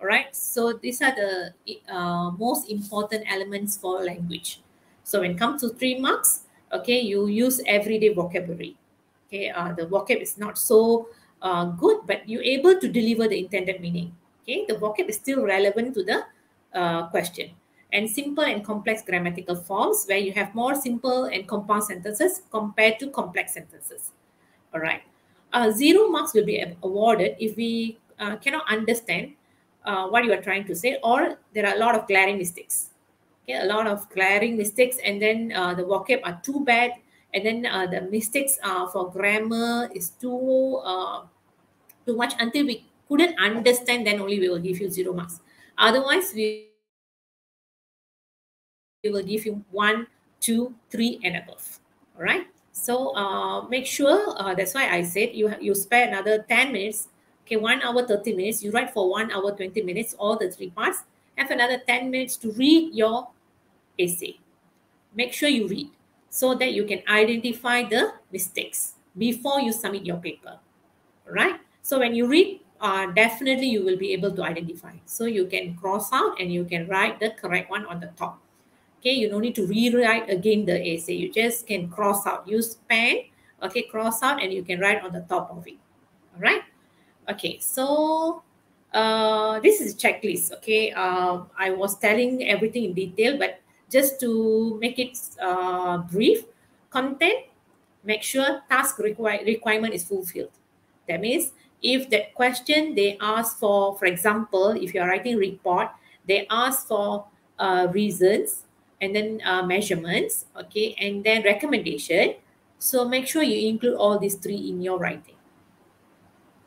All 0.00 0.06
right, 0.06 0.34
so 0.34 0.72
these 0.72 1.02
are 1.02 1.14
the 1.14 1.52
uh, 1.88 2.30
most 2.32 2.70
important 2.70 3.24
elements 3.28 3.76
for 3.76 4.02
language. 4.02 4.60
So 5.04 5.20
when 5.20 5.32
it 5.32 5.38
comes 5.38 5.60
to 5.60 5.68
three 5.70 6.00
marks, 6.00 6.44
okay, 6.72 7.00
you 7.00 7.26
use 7.26 7.60
everyday 7.66 8.12
vocabulary. 8.14 8.76
Okay, 9.28 9.50
uh, 9.50 9.72
the 9.72 9.84
vocab 9.84 10.20
is 10.20 10.38
not 10.38 10.56
so 10.56 11.08
uh, 11.42 11.66
good, 11.66 12.00
but 12.06 12.26
you're 12.26 12.42
able 12.42 12.80
to 12.80 12.88
deliver 12.88 13.28
the 13.28 13.38
intended 13.38 13.80
meaning. 13.80 14.16
Okay, 14.42 14.64
the 14.66 14.74
vocab 14.74 15.08
is 15.08 15.16
still 15.16 15.44
relevant 15.44 15.94
to 15.94 16.02
the 16.02 16.24
uh, 16.74 17.06
question. 17.08 17.50
And 17.92 18.08
simple 18.08 18.44
and 18.44 18.64
complex 18.64 19.02
grammatical 19.02 19.54
forms 19.54 20.06
where 20.08 20.18
you 20.18 20.32
have 20.32 20.54
more 20.54 20.74
simple 20.74 21.24
and 21.24 21.46
compound 21.46 21.84
sentences 21.84 22.42
compared 22.50 22.98
to 23.00 23.10
complex 23.10 23.54
sentences. 23.54 24.10
All 24.72 24.80
right. 24.80 25.02
Uh, 25.52 25.70
zero 25.70 26.08
marks 26.08 26.32
will 26.32 26.46
be 26.46 26.64
awarded 26.82 27.36
if 27.38 27.56
we 27.56 27.98
uh, 28.18 28.36
cannot 28.36 28.64
understand 28.70 29.32
uh, 29.84 30.08
what 30.08 30.24
you 30.24 30.32
are 30.32 30.40
trying 30.40 30.64
to 30.64 30.74
say 30.74 30.98
or 31.04 31.36
there 31.52 31.66
are 31.66 31.76
a 31.76 31.78
lot 31.78 31.94
of 31.94 32.08
glaring 32.08 32.38
mistakes. 32.38 32.90
Okay, 33.44 33.58
a 33.58 33.66
lot 33.66 33.86
of 33.86 34.08
glaring 34.08 34.56
mistakes 34.56 34.96
and 35.04 35.20
then 35.20 35.52
uh, 35.54 35.74
the 35.74 35.82
vocab 35.82 36.20
are 36.24 36.40
too 36.42 36.64
bad 36.64 36.92
and 37.34 37.44
then 37.44 37.66
uh, 37.66 37.86
the 37.86 38.00
mistakes 38.00 38.58
for 38.92 39.10
grammar 39.10 39.90
is 39.94 40.10
too 40.10 40.80
too 42.06 42.16
much 42.16 42.34
until 42.40 42.66
we 42.66 42.86
couldn't 43.12 43.38
understand, 43.38 44.06
then 44.06 44.20
only 44.20 44.40
we 44.40 44.48
will 44.48 44.58
give 44.58 44.80
you 44.80 44.88
zero 44.88 45.12
marks. 45.12 45.40
Otherwise, 45.76 46.32
we, 46.34 46.72
we 49.04 49.10
will 49.10 49.22
give 49.22 49.44
you 49.44 49.62
one, 49.70 50.06
two, 50.40 50.72
three, 50.88 51.20
and 51.22 51.36
above. 51.36 51.78
All 52.16 52.24
right. 52.24 52.46
So 52.72 53.14
uh, 53.14 53.68
make 53.68 53.84
sure, 53.84 54.32
uh, 54.40 54.54
that's 54.54 54.72
why 54.72 54.88
I 54.88 55.02
said 55.02 55.34
you, 55.34 55.52
you 55.60 55.74
spare 55.74 56.08
another 56.08 56.42
10 56.48 56.72
minutes. 56.72 57.08
Okay, 57.44 57.56
one 57.56 57.82
hour, 57.82 58.06
30 58.06 58.32
minutes. 58.34 58.62
You 58.62 58.70
write 58.70 58.94
for 58.94 59.10
one 59.10 59.30
hour, 59.30 59.52
20 59.52 59.82
minutes, 59.82 60.14
all 60.18 60.38
the 60.38 60.50
three 60.50 60.70
parts. 60.70 61.04
Have 61.36 61.50
another 61.50 61.82
10 61.86 62.10
minutes 62.10 62.36
to 62.38 62.52
read 62.52 62.94
your 62.94 63.28
essay. 63.98 64.38
Make 65.14 65.34
sure 65.34 65.50
you 65.50 65.68
read 65.68 65.90
so 66.30 66.54
that 66.54 66.72
you 66.72 66.84
can 66.84 67.02
identify 67.08 67.82
the 67.84 68.14
mistakes 68.32 68.94
before 69.18 69.60
you 69.60 69.70
submit 69.72 70.06
your 70.06 70.16
paper. 70.16 70.56
All 71.26 71.34
right. 71.34 71.60
So 71.82 71.98
when 71.98 72.14
you 72.14 72.26
read, 72.26 72.60
uh, 72.82 73.06
definitely 73.14 73.70
you 73.70 73.84
will 73.84 73.96
be 73.96 74.12
able 74.12 74.34
to 74.34 74.42
identify. 74.42 74.92
So 75.06 75.24
you 75.24 75.46
can 75.46 75.76
cross 75.76 76.12
out 76.12 76.40
and 76.40 76.52
you 76.52 76.64
can 76.64 76.88
write 76.88 77.20
the 77.20 77.30
correct 77.30 77.70
one 77.70 77.86
on 77.86 78.00
the 78.00 78.10
top. 78.18 78.42
Okay, 78.98 79.14
you 79.14 79.30
don't 79.30 79.40
need 79.40 79.54
to 79.54 79.66
rewrite 79.66 80.28
again 80.28 80.66
the 80.66 80.74
essay. 80.74 81.14
You 81.14 81.32
just 81.32 81.66
can 81.66 81.88
cross 81.88 82.26
out. 82.26 82.46
Use 82.46 82.76
pen, 82.90 83.30
okay, 83.62 83.82
cross 83.82 84.22
out 84.22 84.42
and 84.42 84.52
you 84.52 84.62
can 84.62 84.80
write 84.80 85.02
on 85.02 85.12
the 85.12 85.22
top 85.30 85.50
of 85.50 85.66
it. 85.66 85.78
All 86.34 86.40
right. 86.40 86.62
Okay, 87.30 87.58
so 87.60 88.42
uh, 88.92 89.60
this 89.60 89.80
is 89.80 89.94
a 89.94 89.96
checklist. 89.96 90.52
Okay, 90.58 90.90
uh, 90.90 91.42
I 91.56 91.70
was 91.70 91.98
telling 91.98 92.46
everything 92.48 92.84
in 92.84 92.94
detail, 92.94 93.38
but 93.38 93.60
just 93.90 94.18
to 94.20 94.78
make 94.80 94.98
it 94.98 95.18
uh, 95.40 95.98
brief, 95.98 96.44
content, 96.90 97.46
make 98.02 98.22
sure 98.22 98.62
task 98.68 98.98
require, 98.98 99.38
requirement 99.46 99.94
is 99.94 100.04
fulfilled. 100.04 100.50
That 101.08 101.20
means 101.20 101.52
if 101.82 102.08
that 102.10 102.34
question 102.34 102.94
they 102.94 103.18
ask 103.20 103.58
for, 103.58 103.96
for 103.98 104.06
example, 104.06 104.70
if 104.70 104.94
you're 104.94 105.06
writing 105.06 105.36
report, 105.36 105.88
they 106.26 106.46
ask 106.50 106.86
for 106.86 107.26
uh, 107.58 107.88
reasons 107.92 108.64
and 109.00 109.14
then 109.16 109.40
uh, 109.44 109.62
measurements, 109.62 110.46
okay, 110.56 110.94
and 111.00 111.24
then 111.24 111.42
recommendation. 111.42 112.36
So 112.78 113.06
make 113.06 113.26
sure 113.26 113.42
you 113.42 113.68
include 113.68 113.96
all 113.96 114.18
these 114.18 114.36
three 114.36 114.70
in 114.70 114.80
your 114.80 114.98
writing. 114.98 115.34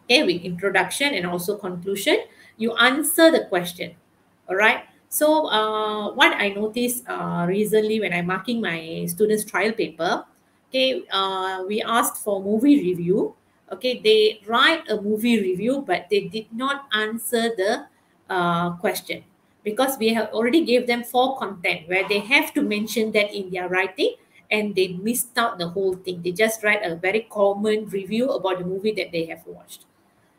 Okay, 0.04 0.24
with 0.24 0.44
introduction 0.44 1.14
and 1.14 1.26
also 1.26 1.58
conclusion, 1.58 2.26
you 2.58 2.76
answer 2.76 3.32
the 3.32 3.46
question. 3.46 3.96
All 4.50 4.56
right. 4.56 4.84
So 5.10 5.48
uh, 5.48 6.12
what 6.14 6.36
I 6.36 6.50
noticed 6.50 7.08
uh, 7.08 7.46
recently 7.48 8.00
when 8.00 8.14
I'm 8.14 8.28
marking 8.28 8.60
my 8.60 9.06
students' 9.08 9.46
trial 9.46 9.72
paper, 9.72 10.26
okay, 10.70 11.04
uh, 11.10 11.64
we 11.68 11.82
asked 11.82 12.24
for 12.24 12.44
movie 12.44 12.84
review. 12.84 13.34
Okay, 13.76 14.00
they 14.00 14.42
write 14.48 14.88
a 14.90 15.02
movie 15.02 15.40
review, 15.40 15.84
but 15.86 16.08
they 16.10 16.32
did 16.32 16.48
not 16.54 16.88
answer 16.94 17.52
the 17.56 17.88
uh, 18.30 18.72
question 18.78 19.24
because 19.64 19.98
we 19.98 20.14
have 20.14 20.30
already 20.32 20.64
gave 20.64 20.88
them 20.88 21.04
four 21.04 21.38
content 21.38 21.90
where 21.90 22.08
they 22.08 22.20
have 22.20 22.54
to 22.54 22.62
mention 22.62 23.12
that 23.12 23.34
in 23.34 23.50
their 23.50 23.68
writing 23.68 24.16
and 24.52 24.76
they 24.76 24.90
missed 24.90 25.38
out 25.38 25.58
the 25.58 25.68
whole 25.68 25.96
thing. 25.96 26.22
They 26.22 26.32
just 26.32 26.64
write 26.64 26.86
a 26.86 26.96
very 26.96 27.28
common 27.30 27.90
review 27.90 28.30
about 28.30 28.60
the 28.60 28.66
movie 28.66 28.94
that 28.94 29.12
they 29.12 29.26
have 29.26 29.42
watched. 29.46 29.86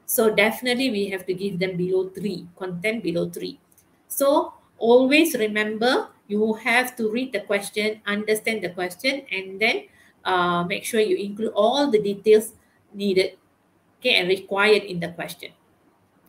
So 0.07 0.35
definitely 0.35 0.91
we 0.91 1.09
have 1.11 1.27
to 1.27 1.35
give 1.35 1.59
them 1.59 1.77
below 1.77 2.09
three, 2.09 2.47
content 2.57 3.03
below 3.03 3.29
three. 3.29 3.59
So 4.07 4.55
always 4.79 5.35
remember 5.35 6.09
you 6.29 6.55
have 6.55 6.97
to 6.97 7.11
read 7.11 7.33
the 7.33 7.41
question, 7.41 8.01
understand 8.07 8.63
the 8.63 8.71
question, 8.71 9.27
and 9.33 9.61
then 9.61 9.87
uh, 10.25 10.65
make 10.65 10.85
sure 10.85 11.01
you 11.01 11.17
include 11.17 11.53
all 11.55 11.91
the 11.91 12.01
details 12.01 12.53
needed 12.95 13.39
okay, 14.01 14.17
and 14.17 14.29
required 14.29 14.83
in 14.83 15.01
the 15.01 15.09
question. 15.09 15.51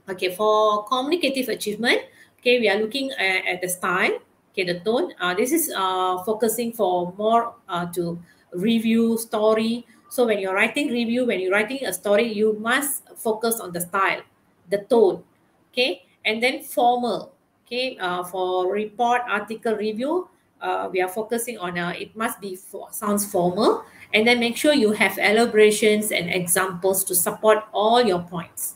Okay, 0.09 0.33
for 0.35 0.85
communicative 0.85 1.49
achievement, 1.49 2.01
okay, 2.39 2.59
we 2.59 2.69
are 2.69 2.79
looking 2.79 3.11
at, 3.19 3.45
at 3.45 3.61
the 3.61 3.67
style, 3.67 4.17
okay, 4.51 4.63
the 4.63 4.79
tone. 4.79 5.13
Uh, 5.19 5.33
this 5.33 5.51
is 5.51 5.71
uh, 5.75 6.17
focusing 6.23 6.71
for 6.71 7.13
more 7.17 7.53
uh, 7.67 7.85
to 7.93 8.17
review 8.53 9.17
story. 9.17 9.85
So 10.09 10.25
when 10.25 10.39
you're 10.39 10.55
writing 10.55 10.87
review, 10.87 11.25
when 11.25 11.39
you're 11.39 11.51
writing 11.51 11.85
a 11.85 11.91
story, 11.91 12.31
you 12.31 12.57
must 12.59 13.03
focus 13.17 13.59
on 13.59 13.73
the 13.73 13.81
style, 13.81 14.21
the 14.69 14.79
tone, 14.89 15.23
okay, 15.71 16.03
and 16.23 16.41
then 16.41 16.63
formal, 16.63 17.33
okay, 17.65 17.97
uh, 17.99 18.23
for 18.23 18.71
report, 18.71 19.21
article 19.27 19.75
review, 19.75 20.29
uh, 20.61 20.89
we 20.91 21.01
are 21.01 21.07
focusing 21.07 21.57
on 21.57 21.77
uh, 21.77 21.89
it 21.89 22.15
must 22.15 22.39
be 22.41 22.55
for, 22.55 22.87
sounds 22.91 23.25
formal 23.25 23.83
and 24.13 24.27
then 24.27 24.39
make 24.39 24.57
sure 24.57 24.73
you 24.73 24.91
have 24.91 25.17
elaborations 25.17 26.11
and 26.11 26.29
examples 26.29 27.03
to 27.03 27.15
support 27.15 27.63
all 27.73 28.03
your 28.03 28.21
points 28.21 28.75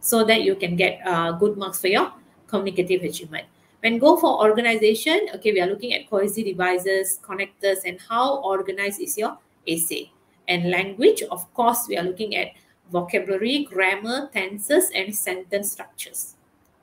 so 0.00 0.24
that 0.24 0.42
you 0.42 0.54
can 0.54 0.76
get 0.76 1.00
uh, 1.06 1.32
good 1.32 1.56
marks 1.56 1.80
for 1.80 1.88
your 1.88 2.12
communicative 2.46 3.02
achievement. 3.02 3.46
When 3.80 3.98
go 3.98 4.16
for 4.16 4.40
organization, 4.40 5.28
okay, 5.36 5.52
we 5.52 5.60
are 5.60 5.66
looking 5.66 5.94
at 5.94 6.10
cohesive 6.10 6.46
devices, 6.46 7.20
connectors, 7.22 7.84
and 7.84 7.98
how 8.08 8.38
organized 8.38 9.00
is 9.00 9.16
your 9.16 9.38
essay. 9.66 10.10
And 10.48 10.70
language, 10.70 11.22
of 11.30 11.52
course, 11.54 11.86
we 11.88 11.96
are 11.96 12.02
looking 12.02 12.34
at 12.34 12.48
vocabulary, 12.90 13.64
grammar, 13.70 14.30
tenses, 14.32 14.90
and 14.94 15.14
sentence 15.14 15.72
structures. 15.72 16.34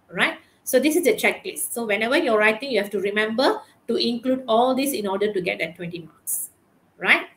Right? 0.10 0.38
So 0.64 0.80
this 0.80 0.96
is 0.96 1.04
the 1.04 1.14
checklist. 1.14 1.74
So 1.74 1.86
whenever 1.86 2.18
you're 2.18 2.38
writing, 2.38 2.72
you 2.72 2.82
have 2.82 2.92
to 2.92 3.00
remember 3.00 3.62
to 3.88 3.96
include 3.96 4.44
all 4.48 4.76
this 4.76 4.94
in 4.94 5.08
order 5.08 5.32
to 5.34 5.42
get 5.42 5.60
that 5.60 5.76
20 5.76 6.00
marks. 6.00 6.50
Right? 6.98 7.28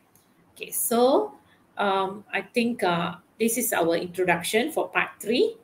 Okay, 0.55 0.71
so 0.71 1.33
um, 1.77 2.23
I 2.33 2.41
think 2.41 2.83
uh, 2.83 3.15
this 3.39 3.57
is 3.57 3.71
our 3.73 3.95
introduction 3.95 4.71
for 4.71 4.89
part 4.89 5.09
three. 5.19 5.55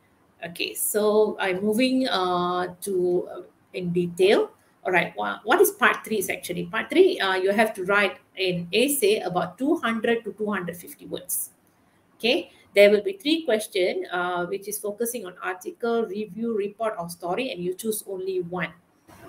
Okay, 0.45 0.73
so 0.73 1.37
I'm 1.39 1.63
moving 1.63 2.07
uh, 2.07 2.75
to 2.81 3.27
uh, 3.31 3.41
in 3.73 3.91
detail. 3.91 4.51
All 4.85 4.91
right, 4.91 5.13
well, 5.17 5.41
what 5.43 5.59
is 5.59 5.71
part 5.71 6.05
three 6.05 6.19
is 6.19 6.29
actually? 6.29 6.65
Part 6.65 6.89
three, 6.89 7.19
uh, 7.19 7.35
you 7.35 7.51
have 7.51 7.73
to 7.73 7.83
write 7.85 8.17
an 8.37 8.67
essay 8.71 9.19
about 9.19 9.57
200 9.57 10.23
to 10.23 10.31
250 10.33 11.07
words. 11.07 11.49
Okay, 12.15 12.51
there 12.75 12.91
will 12.91 13.01
be 13.01 13.13
three 13.13 13.43
questions, 13.43 14.05
uh, 14.11 14.45
which 14.45 14.67
is 14.67 14.77
focusing 14.77 15.25
on 15.25 15.33
article, 15.41 16.05
review, 16.05 16.55
report, 16.55 16.93
or 16.99 17.09
story, 17.09 17.51
and 17.51 17.63
you 17.63 17.73
choose 17.73 18.03
only 18.07 18.41
one. 18.41 18.71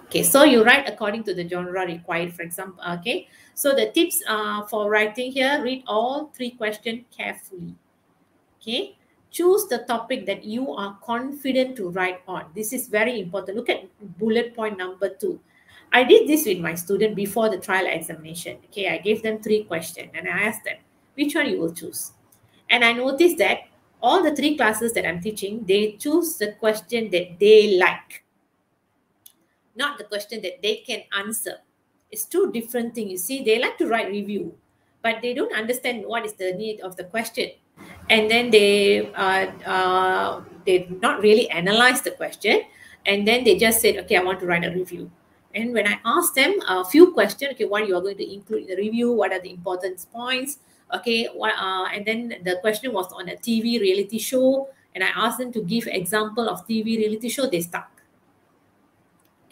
Okay, 0.07 0.23
so 0.23 0.45
you 0.45 0.63
write 0.63 0.89
according 0.89 1.25
to 1.25 1.35
the 1.35 1.49
genre 1.49 1.85
required, 1.85 2.33
for 2.33 2.43
example. 2.43 2.83
Okay, 2.99 3.29
so 3.55 3.75
the 3.75 3.91
tips 3.91 4.23
uh, 4.29 4.63
for 4.67 4.89
writing 4.89 5.33
here, 5.33 5.61
read 5.63 5.83
all 5.87 6.31
three 6.35 6.51
questions 6.51 7.05
carefully. 7.11 7.75
Okay, 8.61 8.97
choose 9.31 9.67
the 9.67 9.79
topic 9.89 10.25
that 10.27 10.45
you 10.45 10.73
are 10.73 10.97
confident 11.03 11.77
to 11.77 11.91
write 11.91 12.21
on. 12.29 12.45
This 12.55 12.73
is 12.73 12.87
very 12.87 13.21
important. 13.21 13.57
Look 13.57 13.69
at 13.69 13.91
bullet 14.19 14.55
point 14.55 14.79
number 14.79 15.09
two. 15.09 15.41
I 15.93 16.05
did 16.05 16.29
this 16.29 16.47
with 16.47 16.59
my 16.59 16.75
student 16.75 17.17
before 17.17 17.49
the 17.49 17.59
trial 17.59 17.87
examination. 17.87 18.59
Okay, 18.67 18.89
I 18.89 18.99
gave 18.99 19.23
them 19.23 19.43
three 19.43 19.65
questions 19.65 20.11
and 20.15 20.29
I 20.29 20.47
asked 20.49 20.65
them, 20.65 20.77
which 21.15 21.35
one 21.35 21.49
you 21.49 21.59
will 21.59 21.73
choose? 21.73 22.13
And 22.71 22.85
I 22.85 22.93
noticed 22.93 23.39
that 23.39 23.61
all 24.03 24.23
the 24.23 24.35
three 24.35 24.57
classes 24.57 24.93
that 24.93 25.07
I'm 25.07 25.21
teaching, 25.21 25.65
they 25.67 25.93
choose 25.93 26.37
the 26.37 26.53
question 26.53 27.11
that 27.11 27.39
they 27.41 27.77
like, 27.79 28.25
not 29.77 29.99
the 29.99 30.05
question 30.05 30.43
that 30.43 30.63
they 30.63 30.77
can 30.87 31.03
answer. 31.17 31.59
It's 32.11 32.25
two 32.25 32.53
different 32.53 32.95
things. 32.95 33.11
You 33.11 33.19
see, 33.19 33.45
they 33.45 33.59
like 33.59 33.79
to 33.79 33.87
write 33.87 34.09
review, 34.09 34.55
but 35.03 35.23
they 35.23 35.35
don't 35.35 35.53
understand 35.55 36.05
what 36.07 36.25
is 36.25 36.35
the 36.35 36.53
need 36.55 36.81
of 36.81 36.97
the 36.97 37.05
question. 37.05 37.51
And 38.09 38.31
then 38.31 38.51
they 38.51 39.13
uh, 39.13 39.47
uh, 39.67 40.43
they 40.65 40.89
not 41.03 41.21
really 41.21 41.51
analyze 41.51 42.03
the 42.03 42.11
question 42.13 42.63
and 43.05 43.27
then 43.27 43.45
they 43.45 43.57
just 43.57 43.81
said 43.81 43.97
okay 43.99 44.17
i 44.17 44.23
want 44.23 44.41
to 44.41 44.47
write 44.47 44.65
a 44.65 44.71
review. 44.71 45.11
And 45.55 45.73
when 45.73 45.87
i 45.87 45.99
asked 46.05 46.35
them 46.35 46.61
a 46.69 46.85
few 46.85 47.13
questions 47.13 47.53
okay 47.53 47.65
what 47.65 47.87
you 47.87 47.97
are 47.97 48.01
going 48.01 48.17
to 48.17 48.33
include 48.33 48.63
in 48.63 48.69
the 48.69 48.77
review? 48.77 49.13
What 49.13 49.33
are 49.33 49.41
the 49.41 49.51
important 49.51 50.05
points? 50.13 50.59
Okay 50.93 51.29
what 51.35 51.55
uh, 51.59 51.87
and 51.93 52.05
then 52.07 52.35
the 52.45 52.57
question 52.61 52.93
was 52.93 53.13
on 53.13 53.29
a 53.29 53.37
tv 53.37 53.81
reality 53.81 54.19
show 54.19 54.69
and 54.95 55.05
i 55.05 55.09
asked 55.15 55.39
them 55.39 55.53
to 55.53 55.63
give 55.63 55.87
example 55.87 56.49
of 56.49 56.67
tv 56.67 56.97
reality 56.97 57.29
show. 57.29 57.47
They 57.47 57.61
stuck 57.61 57.96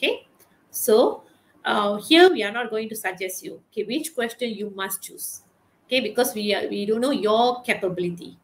okay? 0.05 0.27
So 0.71 1.23
uh, 1.64 1.97
here 1.97 2.31
we 2.31 2.43
are 2.43 2.53
not 2.53 2.71
going 2.71 2.88
to 2.88 2.97
suggest 2.97 3.45
you. 3.45 3.61
Okay 3.73 3.85
which 3.85 4.14
question 4.14 4.51
you 4.51 4.73
must 4.75 5.03
choose? 5.03 5.43
Okay 5.87 6.01
because 6.01 6.35
we 6.35 6.55
are, 6.55 6.69
we 6.69 6.87
don't 6.87 7.01
know 7.01 7.11
your 7.11 7.62
capability. 7.62 8.37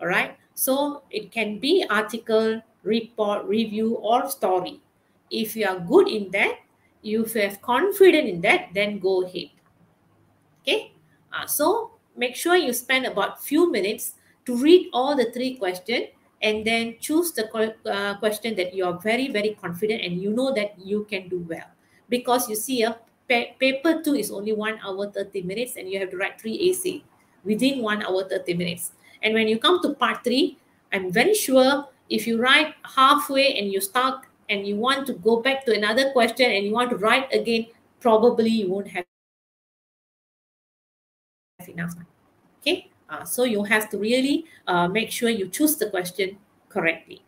All 0.00 0.06
right 0.06 0.36
so 0.54 1.02
it 1.10 1.30
can 1.32 1.58
be 1.58 1.84
article 1.88 2.62
report 2.82 3.44
review 3.46 3.96
or 3.96 4.28
story. 4.28 4.80
If 5.30 5.56
you 5.56 5.66
are 5.66 5.78
good 5.78 6.08
in 6.08 6.30
that 6.32 6.58
you 7.02 7.24
have 7.24 7.60
confidence 7.62 8.28
in 8.28 8.40
that 8.42 8.68
then 8.74 8.98
go 8.98 9.22
ahead. 9.24 9.50
Okay? 10.62 10.92
Uh, 11.32 11.46
so 11.46 11.92
make 12.16 12.36
sure 12.36 12.56
you 12.56 12.72
spend 12.72 13.06
about 13.06 13.42
few 13.42 13.70
minutes 13.70 14.14
to 14.44 14.56
read 14.56 14.88
all 14.92 15.16
the 15.16 15.30
three 15.32 15.54
questions 15.54 16.08
and 16.42 16.66
then 16.66 16.96
choose 17.00 17.32
the 17.32 17.46
uh, 17.86 18.18
question 18.18 18.56
that 18.56 18.74
you 18.74 18.84
are 18.84 18.98
very 18.98 19.28
very 19.28 19.56
confident 19.60 20.02
and 20.02 20.20
you 20.20 20.30
know 20.30 20.52
that 20.54 20.74
you 20.78 21.04
can 21.08 21.28
do 21.28 21.38
well. 21.48 21.66
Because 22.08 22.48
you 22.48 22.56
see 22.56 22.82
a 22.82 22.98
pa- 23.30 23.54
paper 23.58 24.02
two 24.02 24.14
is 24.14 24.30
only 24.30 24.52
one 24.52 24.78
hour 24.84 25.10
30 25.10 25.42
minutes 25.42 25.76
and 25.76 25.88
you 25.88 25.98
have 25.98 26.10
to 26.10 26.16
write 26.16 26.40
three 26.40 26.58
essay 26.70 27.02
within 27.44 27.82
one 27.82 28.02
hour 28.02 28.24
30 28.28 28.54
minutes. 28.54 28.92
And 29.22 29.34
when 29.34 29.48
you 29.48 29.58
come 29.58 29.80
to 29.82 29.94
part 29.94 30.24
three, 30.24 30.58
I'm 30.92 31.10
very 31.10 31.34
sure 31.34 31.88
if 32.10 32.26
you 32.26 32.40
write 32.40 32.74
halfway 32.84 33.58
and 33.58 33.72
you 33.72 33.80
start 33.80 34.26
and 34.50 34.66
you 34.66 34.76
want 34.76 35.06
to 35.06 35.14
go 35.14 35.40
back 35.40 35.64
to 35.64 35.74
another 35.74 36.12
question 36.12 36.50
and 36.50 36.64
you 36.66 36.72
want 36.72 36.90
to 36.90 36.96
write 36.96 37.32
again, 37.32 37.66
probably 38.00 38.50
you 38.50 38.70
won't 38.70 38.88
have 38.88 39.04
enough. 41.68 41.94
Okay, 42.60 42.91
uh, 43.12 43.24
so 43.24 43.44
you 43.44 43.62
have 43.64 43.90
to 43.90 43.98
really 43.98 44.46
uh, 44.66 44.88
make 44.88 45.10
sure 45.10 45.28
you 45.28 45.48
choose 45.48 45.76
the 45.76 45.90
question 45.90 46.38
correctly. 46.68 47.22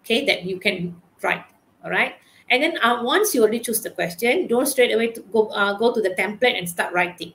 Okay, 0.00 0.24
that 0.24 0.44
you 0.44 0.58
can 0.58 1.00
write. 1.22 1.44
All 1.84 1.90
right. 1.90 2.14
And 2.50 2.62
then 2.62 2.78
uh, 2.82 3.02
once 3.02 3.34
you 3.34 3.42
already 3.42 3.60
choose 3.60 3.80
the 3.80 3.90
question, 3.90 4.46
don't 4.46 4.66
straight 4.66 4.92
away 4.92 5.08
to 5.12 5.20
go 5.32 5.48
uh, 5.48 5.74
go 5.74 5.92
to 5.92 6.00
the 6.00 6.10
template 6.10 6.58
and 6.58 6.68
start 6.68 6.92
writing. 6.92 7.32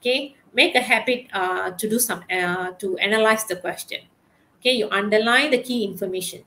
Okay, 0.00 0.36
make 0.56 0.74
a 0.74 0.80
habit 0.80 1.26
uh, 1.32 1.70
to 1.72 1.88
do 1.88 1.98
some 1.98 2.24
uh, 2.32 2.72
to 2.80 2.96
analyze 2.98 3.44
the 3.44 3.56
question 3.56 4.00
okay 4.58 4.72
you 4.72 4.88
underline 4.90 5.50
the 5.50 5.62
key 5.62 5.84
information 5.84 6.42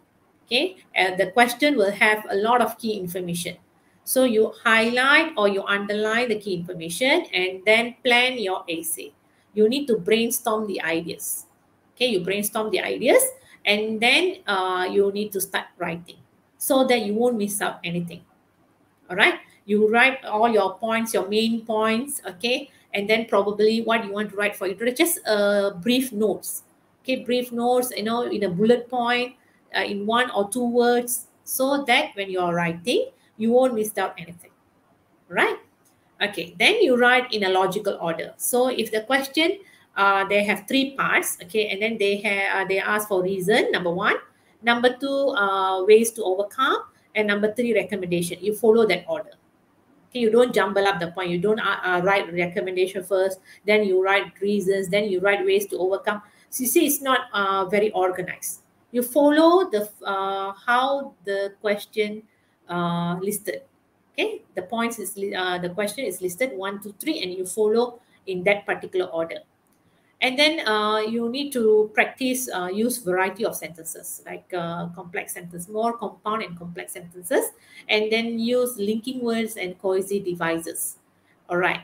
okay 0.45 0.77
the 1.17 1.31
question 1.31 1.77
will 1.77 1.91
have 1.91 2.25
a 2.29 2.35
lot 2.35 2.59
of 2.59 2.77
key 2.79 2.97
information 2.97 3.55
so 4.03 4.23
you 4.23 4.51
highlight 4.63 5.31
or 5.37 5.47
you 5.47 5.63
underline 5.63 6.27
the 6.27 6.39
key 6.39 6.55
information 6.55 7.25
and 7.33 7.61
then 7.65 7.95
plan 8.03 8.37
your 8.37 8.65
essay 8.67 9.13
you 9.59 9.67
need 9.67 9.85
to 9.91 9.97
brainstorm 9.97 10.67
the 10.67 10.81
ideas. 10.81 11.45
Okay 11.95 12.07
you 12.15 12.23
brainstorm 12.23 12.71
the 12.71 12.79
ideas 12.79 13.21
and 13.65 13.99
then 13.99 14.39
uh, 14.47 14.87
you 14.89 15.11
need 15.11 15.35
to 15.35 15.41
start 15.41 15.67
writing 15.77 16.15
so 16.57 16.87
that 16.87 17.03
you 17.03 17.13
won't 17.13 17.37
miss 17.37 17.61
out 17.61 17.79
anything. 17.83 18.23
All 19.09 19.19
right 19.19 19.39
you 19.65 19.91
write 19.91 20.23
all 20.23 20.49
your 20.49 20.79
points 20.79 21.13
your 21.13 21.27
main 21.27 21.65
points 21.65 22.21
okay? 22.25 22.71
And 22.93 23.07
then 23.07 23.27
probably 23.27 23.81
what 23.83 24.03
you 24.05 24.11
want 24.11 24.31
to 24.31 24.35
write 24.35 24.55
for 24.55 24.65
you 24.65 24.75
just 24.95 25.19
uh, 25.27 25.71
brief 25.83 26.11
notes. 26.11 26.63
Okay 27.03 27.23
brief 27.27 27.51
notes 27.51 27.91
you 27.95 28.03
know 28.03 28.23
in 28.23 28.43
a 28.43 28.49
bullet 28.49 28.89
point 28.89 29.35
uh, 29.75 29.83
in 29.83 30.05
one 30.05 30.31
or 30.31 30.49
two 30.49 30.65
words 30.65 31.27
so 31.43 31.83
that 31.83 32.15
when 32.15 32.29
you're 32.31 32.53
writing 32.53 33.11
you 33.37 33.51
won't 33.51 33.75
miss 33.75 33.97
out 33.97 34.15
anything. 34.17 34.51
Right 35.27 35.59
okay 36.21 36.55
then 36.59 36.81
you 36.81 36.97
write 36.97 37.31
in 37.33 37.43
a 37.43 37.49
logical 37.49 37.97
order. 38.01 38.33
So 38.37 38.67
if 38.67 38.91
the 38.91 39.01
question 39.01 39.59
uh, 39.95 40.25
they 40.27 40.43
have 40.43 40.67
three 40.67 40.95
parts 40.95 41.37
okay 41.43 41.67
and 41.69 41.81
then 41.81 41.97
they 41.97 42.17
have 42.17 42.65
uh, 42.65 42.67
they 42.67 42.79
ask 42.79 43.07
for 43.07 43.23
reason 43.23 43.71
number 43.71 43.91
one. 43.91 44.15
Number 44.61 44.95
two 44.99 45.29
uh, 45.39 45.85
ways 45.85 46.11
to 46.11 46.23
overcome. 46.23 46.83
And 47.15 47.27
number 47.27 47.51
three 47.53 47.73
recommendation. 47.73 48.37
You 48.39 48.53
follow 48.53 48.85
that 48.85 49.03
order. 49.07 49.31
Okay 50.09 50.19
you 50.19 50.29
don't 50.29 50.53
jumble 50.53 50.85
up 50.85 50.99
the 50.99 51.11
point. 51.11 51.29
You 51.29 51.39
don't 51.39 51.59
uh, 51.59 51.79
uh, 51.83 52.01
write 52.03 52.31
recommendation 52.33 53.03
first 53.03 53.39
then 53.65 53.83
you 53.83 54.03
write 54.03 54.39
reasons 54.41 54.89
then 54.89 55.05
you 55.09 55.19
write 55.19 55.45
ways 55.45 55.65
to 55.67 55.77
overcome. 55.77 56.21
So 56.49 56.63
you 56.63 56.67
see 56.67 56.85
it's 56.85 57.01
not 57.01 57.29
uh, 57.33 57.65
very 57.65 57.91
organized. 57.91 58.61
You 58.91 59.03
follow 59.03 59.69
the 59.69 59.87
how 60.65 61.13
the 61.23 61.53
question 61.61 62.23
listed 63.21 63.61
okay 64.19 64.41
the 64.55 64.61
points 64.61 64.99
is 64.99 65.17
uh, 65.37 65.57
the 65.57 65.69
question 65.69 66.05
is 66.05 66.21
listed 66.21 66.51
one 66.53 66.81
two 66.81 66.93
three 66.99 67.21
and 67.21 67.33
you 67.33 67.45
follow 67.45 67.99
in 68.27 68.43
that 68.43 68.65
particular 68.65 69.05
order. 69.07 69.39
And 70.21 70.37
then 70.37 70.67
uh, 70.67 70.99
you 70.99 71.29
need 71.29 71.53
to 71.53 71.89
practice 71.93 72.49
uh, 72.53 72.67
use 72.67 72.97
variety 72.97 73.45
of 73.45 73.55
sentences 73.55 74.21
like 74.25 74.53
uh, 74.53 74.87
complex 74.87 75.33
sentence 75.33 75.69
more 75.69 75.97
compound 75.97 76.43
and 76.43 76.57
complex 76.57 76.91
sentences 76.91 77.51
and 77.87 78.11
then 78.11 78.37
use 78.37 78.77
linking 78.77 79.23
words 79.23 79.55
and 79.55 79.79
cohesive 79.79 80.25
devices. 80.25 80.97
All 81.49 81.57
right 81.57 81.81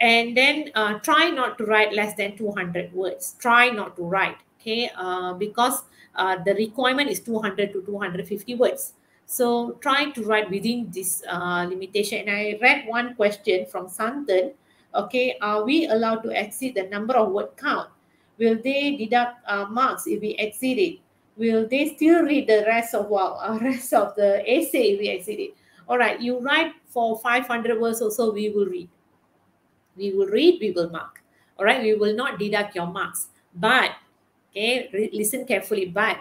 and 0.00 0.36
then 0.36 0.70
uh, 0.74 0.94
try 1.00 1.30
not 1.30 1.58
to 1.58 1.66
write 1.66 1.92
less 1.92 2.16
than 2.16 2.36
200 2.36 2.92
words. 2.92 3.36
Try 3.38 3.68
not 3.68 3.96
to 3.96 4.02
write 4.02 4.38
okay? 4.60 4.90
Uh, 4.96 5.34
because 5.34 5.82
the 6.16 6.54
requirement 6.54 7.10
is 7.10 7.20
200 7.20 7.72
to 7.74 7.82
250 7.82 8.54
words 8.54 8.94
so 9.26 9.72
try 9.80 10.10
to 10.10 10.22
write 10.24 10.50
within 10.50 10.90
this 10.90 11.22
limitation 11.68 12.20
and 12.20 12.30
i 12.30 12.58
read 12.60 12.86
one 12.86 13.14
question 13.14 13.66
from 13.66 13.86
santan 13.86 14.52
okay, 14.94 15.36
are 15.40 15.64
we 15.64 15.86
allowed 15.86 16.22
to 16.22 16.30
exceed 16.30 16.74
the 16.74 16.84
number 16.84 17.14
of 17.14 17.32
word 17.32 17.56
count? 17.56 17.90
Will 18.38 18.58
they 18.62 18.96
deduct 18.96 19.38
uh, 19.46 19.66
marks 19.66 20.06
if 20.06 20.20
we 20.20 20.30
exceed 20.38 20.78
it? 20.78 21.00
Will 21.36 21.66
they 21.68 21.94
still 21.94 22.22
read 22.22 22.46
the 22.46 22.64
rest 22.66 22.94
of 22.94 23.08
well, 23.08 23.38
uh, 23.42 23.58
rest 23.62 23.92
of 23.92 24.14
the 24.14 24.42
essay 24.46 24.94
if 24.94 25.00
we 25.00 25.08
exceed 25.08 25.40
it? 25.40 25.54
All 25.88 25.98
right, 25.98 26.20
you 26.20 26.38
write 26.38 26.72
for 26.86 27.18
500 27.18 27.80
words 27.80 28.00
or 28.00 28.10
so, 28.10 28.32
we 28.32 28.50
will 28.50 28.66
read. 28.66 28.88
We 29.96 30.12
will 30.12 30.26
read, 30.26 30.58
we 30.60 30.70
will 30.70 30.90
mark. 30.90 31.22
All 31.58 31.64
right, 31.64 31.82
we 31.82 31.94
will 31.94 32.14
not 32.14 32.38
deduct 32.38 32.74
your 32.74 32.86
marks. 32.86 33.28
But, 33.54 33.90
okay, 34.50 35.10
listen 35.12 35.44
carefully, 35.44 35.86
but, 35.86 36.18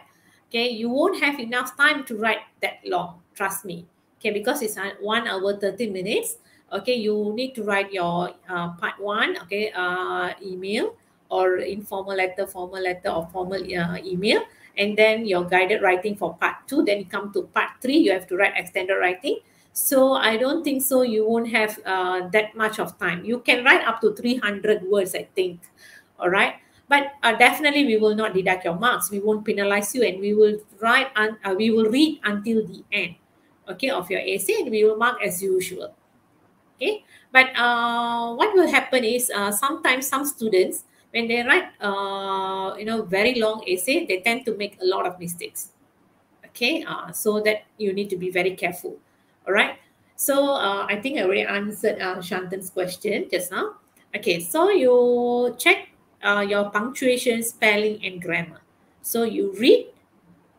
okay, 0.54 0.70
you 0.70 0.90
won't 0.90 1.18
have 1.20 1.40
enough 1.40 1.76
time 1.76 2.04
to 2.06 2.16
write 2.16 2.46
that 2.62 2.78
long, 2.86 3.22
trust 3.34 3.66
me. 3.66 3.88
Okay, 4.20 4.30
because 4.30 4.62
it's 4.62 4.78
one 5.02 5.28
hour, 5.28 5.58
30 5.58 5.90
minutes 5.90 6.38
okay? 6.74 6.96
You 6.96 7.34
need 7.36 7.54
to 7.56 7.64
write 7.64 7.94
your 7.94 8.34
uh, 8.50 8.74
part 8.74 9.00
one 9.00 9.38
okay? 9.46 9.72
Uh, 9.72 10.34
email 10.42 10.96
or 11.30 11.58
informal 11.58 12.16
letter 12.16 12.46
formal 12.46 12.82
letter 12.82 13.10
or 13.10 13.28
formal 13.32 13.62
uh, 13.62 13.98
email 14.04 14.42
and 14.78 14.98
then 14.98 15.26
your 15.26 15.46
guided 15.46 15.82
writing 15.82 16.16
for 16.16 16.36
part 16.38 16.56
two 16.68 16.84
then 16.84 17.00
you 17.00 17.06
come 17.06 17.32
to 17.34 17.44
part 17.54 17.70
three 17.82 17.98
you 17.98 18.12
have 18.12 18.28
to 18.28 18.36
write 18.36 18.54
extended 18.56 18.96
writing. 18.96 19.40
So 19.74 20.14
i 20.14 20.38
don't 20.38 20.64
think 20.64 20.84
so 20.84 21.02
you 21.02 21.28
won't 21.28 21.50
have 21.50 21.80
uh, 21.86 22.30
that 22.30 22.56
much 22.56 22.80
of 22.80 22.98
time. 23.00 23.26
You 23.26 23.40
can 23.40 23.64
write 23.66 23.86
up 23.88 24.02
to 24.02 24.14
300 24.14 24.84
words 24.84 25.16
i 25.16 25.28
think 25.36 25.62
all 26.20 26.30
right 26.30 26.56
but 26.94 27.14
uh, 27.24 27.34
definitely 27.34 27.86
we 27.86 27.98
will 27.98 28.14
not 28.14 28.36
deduct 28.36 28.66
your 28.66 28.76
marks. 28.78 29.10
We 29.10 29.20
won't 29.20 29.44
penalize 29.44 29.96
you 29.96 30.04
and 30.04 30.20
we 30.20 30.36
will 30.36 30.60
write 30.80 31.08
and 31.16 31.38
uh, 31.44 31.56
we 31.58 31.72
will 31.72 31.90
read 31.90 32.20
until 32.24 32.68
the 32.68 32.84
end 32.92 33.16
okay 33.68 33.90
of 33.90 34.12
your 34.12 34.22
essay 34.22 34.62
and 34.62 34.70
we 34.70 34.84
will 34.84 34.98
mark 34.98 35.18
as 35.26 35.42
usual 35.42 35.96
okay? 36.76 37.04
But 37.32 37.50
uh, 37.58 38.36
what 38.36 38.54
will 38.54 38.70
happen 38.70 39.04
is 39.04 39.32
uh, 39.34 39.52
sometimes 39.52 40.06
some 40.06 40.24
students 40.26 40.84
when 41.10 41.28
they 41.28 41.42
write 41.42 41.72
uh, 41.82 42.76
you 42.78 42.86
know 42.86 43.02
very 43.02 43.40
long 43.42 43.64
essay 43.68 44.06
they 44.06 44.20
tend 44.20 44.46
to 44.46 44.56
make 44.56 44.78
a 44.80 44.86
lot 44.86 45.08
of 45.08 45.18
mistakes 45.20 45.72
okay? 46.46 46.84
Uh, 46.84 47.12
so 47.12 47.40
that 47.42 47.64
you 47.80 47.94
need 47.94 48.10
to 48.12 48.18
be 48.18 48.30
very 48.30 48.54
careful 48.56 49.00
all 49.48 49.54
right 49.54 49.80
so 50.16 50.54
i 50.94 51.00
think 51.02 51.18
i 51.18 51.24
already 51.24 51.42
answered 51.42 51.98
shantan's 52.24 52.70
question 52.70 53.26
just 53.32 53.50
now. 53.50 53.74
Okay 54.16 54.40
so 54.40 54.70
you 54.70 55.56
check 55.58 55.90
uh, 56.24 56.46
your 56.48 56.70
punctuation 56.70 57.44
spelling 57.44 58.04
and 58.04 58.22
grammar. 58.22 58.62
So 59.02 59.24
you 59.24 59.54
read 59.60 59.88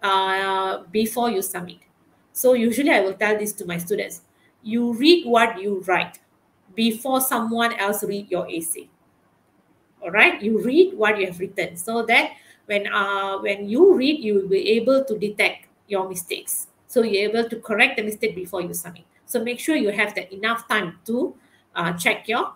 uh, 0.02 0.84
before 0.92 1.30
you 1.30 1.42
submit. 1.42 1.78
So 2.32 2.52
usually 2.52 2.90
i 2.90 3.00
will 3.00 3.14
tell 3.14 3.38
this 3.38 3.52
to 3.54 3.64
my 3.64 3.78
students. 3.78 4.22
You 4.62 4.92
read 4.92 5.26
what 5.26 5.60
you 5.60 5.82
write 5.86 6.18
before 6.74 7.20
someone 7.20 7.72
else 7.74 8.04
read 8.04 8.30
your 8.30 8.48
essay. 8.50 8.88
All 10.02 10.10
right 10.10 10.42
you 10.42 10.62
read 10.62 10.94
what 10.94 11.18
you 11.18 11.26
have 11.26 11.40
written 11.40 11.76
so 11.76 12.04
that 12.04 12.32
when 12.66 12.86
uh 12.92 13.38
when 13.38 13.68
you 13.68 13.94
read 13.94 14.20
you 14.20 14.34
will 14.34 14.48
be 14.48 14.70
able 14.76 15.04
to 15.04 15.18
detect 15.18 15.66
your 15.88 16.08
mistakes. 16.08 16.68
So 16.88 17.02
you're 17.02 17.30
able 17.30 17.48
to 17.48 17.56
correct 17.56 17.96
the 17.96 18.02
mistake 18.02 18.34
before 18.34 18.60
you 18.60 18.74
submit. 18.74 19.04
So 19.26 19.42
make 19.42 19.58
sure 19.58 19.76
you 19.76 19.90
have 19.90 20.14
that 20.14 20.32
enough 20.32 20.68
time 20.68 20.98
to 21.06 21.34
uh, 21.74 21.92
check 21.94 22.28
your 22.28 22.52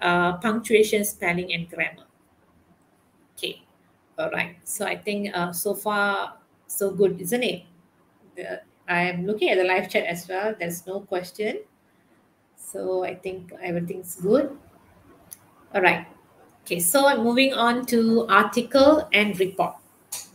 uh, 0.00 0.36
punctuation 0.38 1.04
spelling 1.04 1.52
and 1.52 1.68
grammar 1.68 2.05
all 4.18 4.30
right 4.30 4.56
so 4.64 4.86
i 4.86 4.96
think 4.96 5.30
uh, 5.34 5.52
so 5.52 5.74
far 5.74 6.36
so 6.66 6.90
good 6.90 7.20
isn't 7.20 7.42
it 7.42 7.62
uh, 8.38 8.56
I'm 8.88 9.26
looking 9.26 9.50
at 9.50 9.58
the 9.58 9.64
live 9.64 9.88
chat 9.90 10.04
as 10.04 10.28
well. 10.28 10.54
There's 10.58 10.86
no 10.86 11.00
question. 11.00 11.60
So 12.56 13.04
I 13.04 13.14
think 13.14 13.52
everything's 13.62 14.16
good. 14.16 14.56
All 15.74 15.82
right. 15.82 16.06
Okay, 16.62 16.80
so 16.80 17.06
I'm 17.06 17.22
moving 17.22 17.52
on 17.52 17.86
to 17.86 18.26
article 18.28 19.08
and 19.12 19.38
report. 19.38 19.74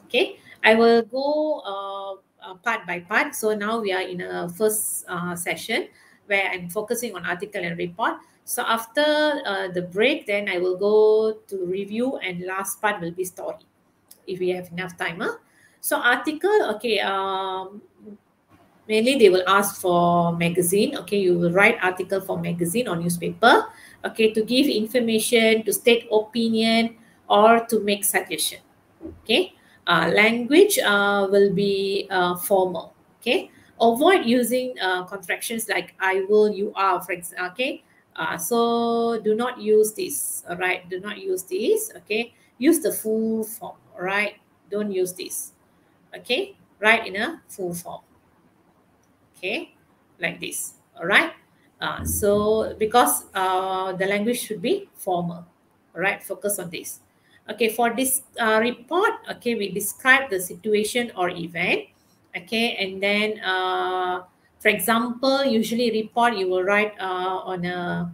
Okay, 0.06 0.40
I 0.64 0.76
will 0.76 1.04
go 1.04 1.60
uh, 1.64 2.14
uh, 2.44 2.56
part 2.56 2.88
by 2.88 3.00
part. 3.00 3.36
So 3.36 3.54
now 3.54 3.80
we 3.80 3.92
are 3.92 4.02
in 4.02 4.22
a 4.22 4.50
first 4.50 5.06
uh, 5.08 5.36
session 5.36 5.88
where 6.28 6.50
I'm 6.52 6.70
focusing 6.70 7.16
on 7.16 7.26
article 7.26 7.64
and 7.64 7.78
report. 7.78 8.16
So 8.46 8.64
after 8.64 9.04
uh, 9.46 9.68
the 9.70 9.82
break, 9.82 10.26
then 10.26 10.48
I 10.50 10.58
will 10.58 10.78
go 10.78 11.40
to 11.48 11.66
review 11.66 12.18
and 12.18 12.44
last 12.46 12.82
part 12.82 13.02
will 13.02 13.12
be 13.12 13.24
story 13.24 13.60
if 14.28 14.40
we 14.40 14.50
have 14.50 14.72
enough 14.72 14.98
time. 14.98 15.20
Huh? 15.20 15.38
So 15.80 15.98
article, 15.98 16.76
okay, 16.76 17.00
um, 17.00 17.82
mainly 18.92 19.18
they 19.18 19.30
will 19.30 19.48
ask 19.48 19.80
for 19.80 20.36
magazine 20.36 20.98
okay 20.98 21.20
you 21.20 21.38
will 21.38 21.52
write 21.52 21.78
article 21.82 22.20
for 22.20 22.38
magazine 22.38 22.88
or 22.88 22.96
newspaper 22.96 23.66
okay 24.04 24.34
to 24.34 24.44
give 24.44 24.68
information 24.68 25.64
to 25.64 25.72
state 25.72 26.08
opinion 26.12 26.96
or 27.30 27.64
to 27.72 27.80
make 27.82 28.04
suggestion 28.04 28.60
okay 29.24 29.54
uh, 29.88 30.12
language 30.14 30.80
uh, 30.80 31.28
will 31.32 31.54
be 31.54 32.08
uh, 32.10 32.36
formal 32.36 32.94
okay 33.20 33.50
avoid 33.80 34.26
using 34.26 34.76
uh, 34.82 35.04
contractions 35.04 35.70
like 35.70 35.94
i 36.00 36.26
will 36.28 36.50
you 36.50 36.74
are 36.76 37.02
for 37.02 37.14
example 37.14 37.48
okay 37.48 37.84
uh, 38.18 38.38
so 38.38 39.20
do 39.24 39.36
not 39.36 39.62
use 39.62 39.94
this 39.94 40.44
all 40.50 40.58
right 40.58 40.90
do 40.90 41.00
not 41.00 41.18
use 41.18 41.44
this 41.44 41.92
okay 41.96 42.34
use 42.58 42.80
the 42.82 42.92
full 42.92 43.44
form 43.44 43.78
all 43.96 44.04
right 44.04 44.36
don't 44.70 44.92
use 44.92 45.14
this. 45.14 45.54
Okay 46.16 46.56
write 46.80 47.08
in 47.08 47.16
a 47.16 47.42
full 47.48 47.74
form. 47.74 48.02
Okay 49.38 49.74
like 50.20 50.40
this. 50.40 50.76
All 51.00 51.06
right 51.06 51.34
uh, 51.82 52.06
so 52.06 52.76
because 52.78 53.26
uh, 53.34 53.94
the 53.94 54.06
language 54.06 54.40
should 54.40 54.62
be 54.62 54.90
formal. 54.96 55.46
All 55.96 56.02
right 56.02 56.22
focus 56.24 56.60
on 56.60 56.70
this. 56.70 57.00
Okay 57.50 57.70
for 57.70 57.94
this 57.94 58.22
uh, 58.40 58.60
report 58.62 59.14
okay 59.30 59.56
we 59.56 59.72
describe 59.72 60.30
the 60.30 60.40
situation 60.40 61.12
or 61.18 61.30
event. 61.30 61.90
Okay 62.38 62.78
and 62.78 63.02
then 63.02 63.40
uh, 63.42 64.24
for 64.60 64.70
example 64.70 65.44
usually 65.44 65.92
report 65.92 66.38
you 66.38 66.48
will 66.48 66.64
write 66.64 66.94
uh, 67.00 67.42
on 67.50 67.66
a, 67.66 68.14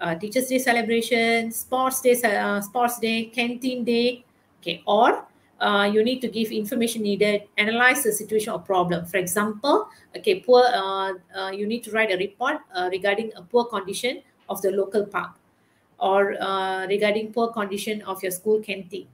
a 0.00 0.14
teachers 0.14 0.46
day 0.46 0.58
celebration 0.58 1.50
sports 1.50 2.00
day 2.02 2.14
uh, 2.22 2.60
sports 2.60 3.00
day 3.00 3.24
canteen 3.32 3.82
day 3.82 4.25
okay 4.66 4.82
or 4.86 5.24
uh, 5.60 5.88
you 5.90 6.04
need 6.04 6.20
to 6.20 6.28
give 6.28 6.50
information 6.50 7.02
needed, 7.02 7.44
analyze 7.56 8.02
the 8.02 8.12
situation 8.12 8.52
or 8.52 8.58
problem. 8.58 9.06
For 9.06 9.16
example, 9.16 9.88
okay, 10.14 10.40
poor. 10.40 10.64
Uh, 10.66 11.14
uh, 11.34 11.50
you 11.50 11.66
need 11.66 11.82
to 11.84 11.92
write 11.92 12.12
a 12.12 12.18
report 12.18 12.58
uh, 12.74 12.88
regarding 12.92 13.32
a 13.36 13.42
poor 13.42 13.64
condition 13.64 14.20
of 14.50 14.60
the 14.60 14.70
local 14.70 15.06
park, 15.06 15.30
or 15.98 16.36
uh, 16.42 16.86
regarding 16.88 17.32
poor 17.32 17.48
condition 17.52 18.02
of 18.02 18.22
your 18.22 18.32
school 18.32 18.60
canteen. 18.60 19.08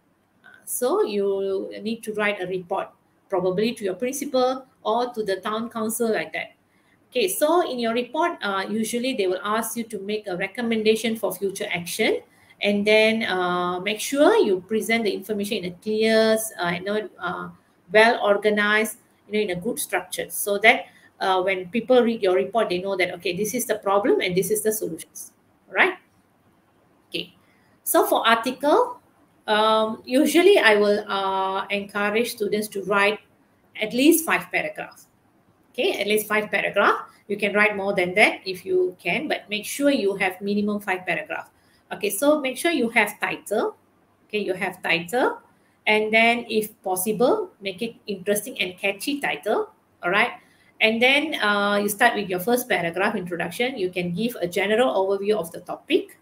So 0.65 1.05
you 1.05 1.71
need 1.83 2.03
to 2.05 2.13
write 2.15 2.43
a 2.43 2.47
report, 2.47 2.89
probably 3.29 3.73
to 3.75 3.85
your 3.85 3.95
principal 3.95 4.67
or 4.83 5.13
to 5.15 5.23
the 5.23 5.37
town 5.37 5.71
council, 5.71 6.13
like 6.13 6.33
that. 6.33 6.55
Okay, 7.11 7.29
so 7.29 7.71
in 7.71 7.79
your 7.79 7.95
report, 7.95 8.33
uh, 8.43 8.65
usually 8.69 9.15
they 9.15 9.29
will 9.29 9.41
ask 9.45 9.77
you 9.77 9.85
to 9.85 9.99
make 10.01 10.27
a 10.27 10.37
recommendation 10.37 11.15
for 11.15 11.33
future 11.33 11.69
action 11.71 12.19
and 12.63 12.87
then 12.87 13.25
uh, 13.25 13.81
make 13.81 14.01
sure 14.01 14.37
you 14.39 14.61
present 14.61 15.05
the 15.05 15.13
information 15.13 15.65
in 15.65 15.73
a 15.73 15.77
clear, 15.83 16.39
uh, 16.63 16.69
you 16.71 16.85
know, 16.85 17.09
uh, 17.19 17.49
well 17.93 18.21
organized, 18.23 18.99
you 19.29 19.35
know, 19.35 19.41
in 19.41 19.59
a 19.59 19.61
good 19.61 19.79
structure, 19.79 20.31
so 20.31 20.59
that 20.59 20.87
uh, 21.21 21.43
when 21.43 21.69
people 21.71 22.03
read 22.03 22.23
your 22.23 22.35
report, 22.35 22.69
they 22.69 22.79
know 22.79 22.97
that 22.97 23.13
okay, 23.15 23.37
this 23.37 23.55
is 23.55 23.67
the 23.67 23.77
problem 23.77 24.21
and 24.21 24.37
this 24.37 24.51
is 24.51 24.63
the 24.63 24.73
solutions, 24.73 25.33
right? 25.71 25.95
Okay, 27.09 27.35
so 27.83 28.07
for 28.07 28.27
article, 28.27 29.01
um, 29.47 30.03
usually 30.05 30.59
I 30.59 30.77
will 30.77 31.05
uh, 31.09 31.67
encourage 31.69 32.31
students 32.31 32.69
to 32.69 32.83
write 32.85 33.19
at 33.81 33.93
least 33.93 34.25
five 34.25 34.51
paragraphs. 34.53 35.07
Okay, 35.73 36.01
at 36.01 36.07
least 36.07 36.29
five 36.29 36.51
paragraphs. 36.51 37.11
You 37.29 37.37
can 37.39 37.55
write 37.55 37.77
more 37.77 37.95
than 37.95 38.15
that 38.15 38.41
if 38.45 38.67
you 38.67 38.97
can, 39.03 39.27
but 39.27 39.49
make 39.49 39.65
sure 39.65 39.91
you 39.91 40.17
have 40.17 40.41
minimum 40.41 40.81
five 40.81 41.07
paragraphs. 41.07 41.52
Okay, 41.93 42.11
so 42.11 42.41
make 42.41 42.57
sure 42.57 42.71
you 42.71 42.89
have 42.91 43.21
title. 43.21 43.77
Okay, 44.29 44.39
you 44.39 44.55
have 44.55 44.83
title. 44.83 45.39
And 45.87 46.13
then 46.13 46.47
if 46.49 46.71
possible, 46.83 47.51
make 47.61 47.83
it 47.83 47.97
interesting 48.07 48.59
and 48.61 48.79
catchy 48.79 49.21
title. 49.21 49.71
All 50.03 50.11
right. 50.11 50.33
And 50.81 51.01
then 51.01 51.35
uh, 51.37 51.77
you 51.77 51.89
start 51.89 52.15
with 52.15 52.29
your 52.29 52.41
first 52.41 52.69
paragraph 52.69 53.15
introduction. 53.15 53.77
You 53.77 53.91
can 53.91 54.13
give 54.15 54.37
a 54.41 54.49
general 54.49 54.91
overview 54.95 55.37
of 55.37 55.53
the 55.53 55.61
topic. 55.61 56.19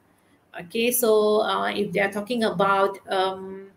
Okay, 0.58 0.90
so 0.90 1.42
uh, 1.42 1.70
if 1.70 1.92
they 1.92 2.00
are 2.00 2.10
talking 2.10 2.42
about, 2.44 2.98
um, 3.08 3.70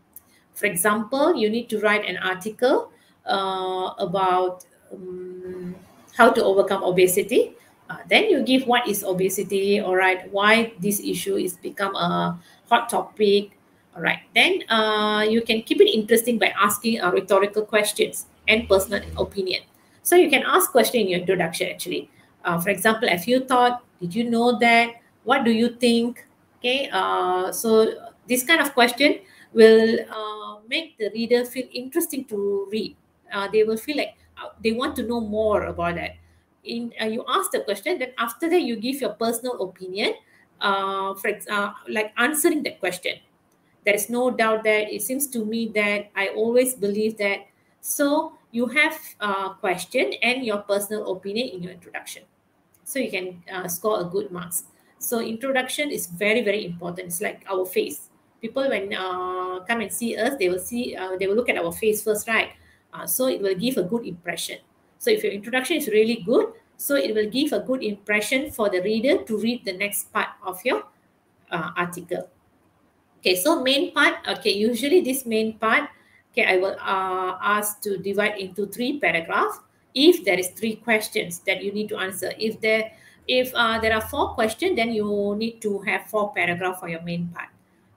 for 0.56 0.66
example, 0.66 1.36
you 1.36 1.50
need 1.50 1.70
to 1.70 1.80
write 1.80 2.04
an 2.06 2.18
article 2.18 2.92
uh, 3.26 3.94
about 4.00 4.66
um, 4.92 5.76
how 6.18 6.32
to 6.32 6.44
overcome 6.44 6.84
obesity. 6.84 7.56
Uh, 7.94 8.02
then 8.10 8.26
you 8.26 8.42
give 8.42 8.66
what 8.66 8.88
is 8.88 9.04
obesity, 9.04 9.80
all 9.80 9.96
right, 9.96 10.26
why 10.32 10.74
this 10.80 11.00
issue 11.00 11.36
is 11.36 11.58
become 11.58 11.94
a 11.96 12.40
hot 12.68 12.90
topic, 12.90 13.52
all 13.96 14.02
right. 14.02 14.20
Then 14.34 14.64
uh, 14.68 15.22
you 15.30 15.44
can 15.44 15.62
keep 15.62 15.80
it 15.80 15.94
interesting 15.94 16.40
by 16.40 16.54
asking 16.60 17.02
uh, 17.02 17.12
rhetorical 17.12 17.62
questions 17.62 18.26
and 18.48 18.68
personal 18.68 19.04
opinion. 19.16 19.62
So 20.02 20.16
you 20.16 20.28
can 20.30 20.42
ask 20.42 20.72
question 20.72 21.02
in 21.02 21.08
your 21.08 21.20
introduction 21.20 21.70
actually. 21.70 22.10
Uh, 22.44 22.60
for 22.60 22.70
example, 22.70 23.08
have 23.08 23.28
you 23.28 23.46
thought, 23.46 23.84
did 24.02 24.16
you 24.16 24.28
know 24.28 24.58
that? 24.58 24.96
What 25.24 25.46
do 25.46 25.52
you 25.52 25.70
think? 25.70 26.26
Okay, 26.58 26.90
uh, 26.92 27.52
so 27.52 27.94
this 28.28 28.44
kind 28.44 28.60
of 28.60 28.74
question 28.74 29.20
will 29.54 30.00
uh, 30.10 30.66
make 30.68 30.98
the 30.98 31.12
reader 31.14 31.46
feel 31.46 31.68
interesting 31.72 32.26
to 32.26 32.68
read. 32.72 32.96
Uh, 33.32 33.48
they 33.54 33.64
will 33.64 33.78
feel 33.78 33.98
like 33.98 34.18
uh, 34.42 34.50
they 34.64 34.72
want 34.72 34.96
to 34.96 35.04
know 35.04 35.22
more 35.22 35.66
about 35.66 35.96
that 35.96 36.18
in 36.63 36.93
uh, 37.02 37.06
you 37.06 37.23
ask 37.28 37.52
the 37.52 37.60
question 37.62 37.99
then 37.99 38.12
after 38.17 38.49
that 38.49 38.62
you 38.62 38.76
give 38.76 39.02
your 39.02 39.13
personal 39.13 39.62
opinion 39.62 40.13
uh, 40.62 41.13
for 41.15 41.32
uh, 41.49 41.73
like 41.89 42.13
answering 42.17 42.63
that 42.63 42.80
question. 42.80 43.19
There 43.86 43.93
is 43.93 44.10
no 44.10 44.32
doubt 44.32 44.63
that 44.63 44.93
it 44.93 45.02
seems 45.02 45.28
to 45.36 45.43
me 45.43 45.67
that 45.76 46.10
i 46.15 46.30
always 46.30 46.73
believe 46.73 47.17
that. 47.17 47.47
So 47.82 48.34
you 48.52 48.67
have 48.67 48.95
a 49.19 49.56
question 49.60 50.13
and 50.23 50.45
your 50.45 50.60
personal 50.60 51.12
opinion 51.12 51.49
in 51.49 51.63
your 51.63 51.73
introduction. 51.73 52.23
So 52.86 52.99
you 52.99 53.12
can 53.12 53.43
uh, 53.52 53.67
score 53.67 53.99
a 53.99 54.06
good 54.06 54.32
marks. 54.32 54.63
So 54.99 55.19
introduction 55.19 55.91
is 55.91 56.08
very 56.08 56.41
very 56.43 56.65
important. 56.65 57.08
It's 57.08 57.19
like 57.19 57.43
our 57.52 57.65
face. 57.65 58.10
People 58.41 58.69
when 58.69 58.93
uh, 58.93 59.60
come 59.67 59.82
and 59.82 59.91
see 59.91 60.15
us 60.15 60.36
they 60.39 60.47
will 60.47 60.63
see 60.63 60.95
uh, 60.95 61.17
they 61.17 61.28
will 61.28 61.36
look 61.36 61.49
at 61.49 61.58
our 61.58 61.71
face 61.71 62.04
first 62.04 62.28
right? 62.28 62.52
Uh, 62.93 63.06
so 63.06 63.28
it 63.28 63.41
will 63.41 63.56
give 63.56 63.76
a 63.78 63.84
good 63.84 64.06
impression 64.06 64.60
so 65.04 65.12
if 65.12 65.22
your 65.22 65.34
introduction 65.34 65.76
is 65.76 65.89
really 65.89 66.24
good, 66.24 66.54
so 66.78 66.96
it 66.96 67.13
will 67.13 67.30
give 67.30 67.52
a 67.52 67.60
good 67.60 67.84
impression 67.84 68.52
for 68.52 68.70
the 68.70 68.80
reader 68.80 69.22
to 69.24 69.38
read 69.38 69.66
the 69.66 69.74
next 69.74 70.13
part 70.13 70.30
of 70.42 70.63
your 70.63 70.84
uh, 71.52 71.72
article. 71.76 72.30
Okay, 73.20 73.36
so 73.36 73.62
main 73.62 73.92
part, 73.92 74.16
okay, 74.30 74.52
usually 74.52 75.02
this 75.02 75.26
main 75.26 75.60
part, 75.60 75.89
okay, 76.32 76.46
I 76.46 76.56
will 76.56 76.78
uh, 76.80 77.36
ask 77.44 77.82
to 77.82 77.98
divide 77.98 78.39
into 78.39 78.66
three 78.68 78.98
paragraphs. 78.98 79.60
If 79.94 80.24
there 80.24 80.39
is 80.39 80.48
three 80.56 80.78
questions 80.78 81.39
that 81.39 81.62
you 81.62 81.74
need 81.74 81.89
to 81.89 81.98
answer, 81.98 82.32
if 82.39 82.62
there 82.62 82.94
if 83.28 83.52
uh, 83.56 83.80
there 83.80 83.94
are 83.94 84.02
four 84.02 84.36
questions, 84.36 84.78
then 84.78 84.94
you 84.94 85.36
need 85.38 85.62
to 85.63 85.80
have 85.80 86.08
four 86.08 86.34
paragraphs 86.34 86.80
for 86.80 86.88
your 86.88 87.02
main 87.02 87.28
part. 87.28 87.50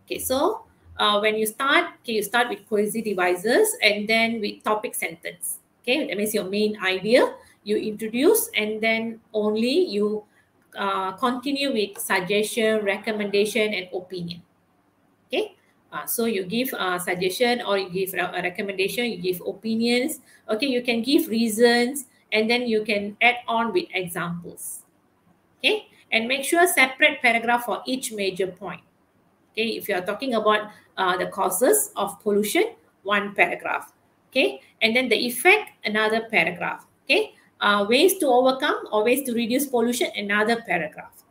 Okay, 0.06 0.18
so 0.18 0.66
uh, 0.98 1.20
when 1.20 1.36
you 1.36 1.46
start, 1.46 1.86
okay, 2.02 2.14
you 2.14 2.22
start 2.22 2.48
with 2.48 2.68
cohesive 2.68 3.04
devices 3.04 3.76
and 3.80 4.08
then 4.08 4.40
with 4.40 4.62
topic 4.64 4.94
sentence. 4.94 5.58
Okay, 5.86 6.10
that 6.10 6.18
means 6.18 6.34
your 6.34 6.50
main 6.50 6.74
idea 6.82 7.30
you 7.62 7.78
introduce 7.78 8.50
and 8.58 8.82
then 8.82 9.20
only 9.30 9.86
you 9.86 10.26
uh, 10.74 11.12
continue 11.12 11.72
with 11.72 11.98
suggestion, 11.98 12.82
recommendation, 12.82 13.74
and 13.74 13.86
opinion. 13.94 14.42
Okay, 15.26 15.54
uh, 15.92 16.06
so 16.06 16.26
you 16.26 16.42
give 16.42 16.74
a 16.74 16.98
suggestion 16.98 17.62
or 17.62 17.78
you 17.78 17.90
give 17.90 18.14
a 18.14 18.42
recommendation, 18.42 19.06
you 19.06 19.18
give 19.18 19.42
opinions. 19.46 20.18
Okay, 20.50 20.66
you 20.66 20.82
can 20.82 21.02
give 21.02 21.28
reasons 21.28 22.06
and 22.32 22.50
then 22.50 22.66
you 22.66 22.82
can 22.82 23.16
add 23.22 23.36
on 23.46 23.72
with 23.72 23.86
examples. 23.94 24.82
Okay, 25.58 25.86
and 26.10 26.26
make 26.26 26.42
sure 26.42 26.66
separate 26.66 27.22
paragraph 27.22 27.64
for 27.64 27.82
each 27.86 28.10
major 28.10 28.46
point. 28.46 28.82
Okay, 29.52 29.78
if 29.78 29.88
you 29.88 29.94
are 29.94 30.02
talking 30.02 30.34
about 30.34 30.70
uh, 30.96 31.16
the 31.16 31.26
causes 31.26 31.90
of 31.94 32.18
pollution, 32.22 32.74
one 33.02 33.34
paragraph 33.34 33.92
okay? 34.36 34.60
And 34.82 34.94
then 34.94 35.08
the 35.08 35.16
effect 35.16 35.70
another 35.84 36.28
paragraph 36.30 36.86
okay? 37.04 37.34
Uh, 37.60 37.86
ways 37.88 38.18
to 38.18 38.26
overcome 38.26 38.84
or 38.92 39.02
ways 39.02 39.22
to 39.24 39.32
reduce 39.32 39.66
pollution 39.66 40.10
another 40.14 40.60
paragraph 40.60 41.24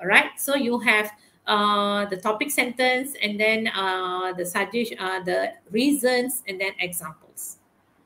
all 0.00 0.06
right 0.06 0.30
so 0.38 0.54
you 0.54 0.78
have 0.78 1.12
uh, 1.48 2.04
the 2.06 2.16
topic 2.16 2.50
sentence 2.50 3.14
and 3.22 3.38
then 3.38 3.68
uh, 3.68 4.32
the 4.32 4.44
suggestion 4.44 4.98
uh, 4.98 5.20
the 5.24 5.52
reasons 5.70 6.42
and 6.46 6.60
then 6.60 6.72
examples 6.78 7.58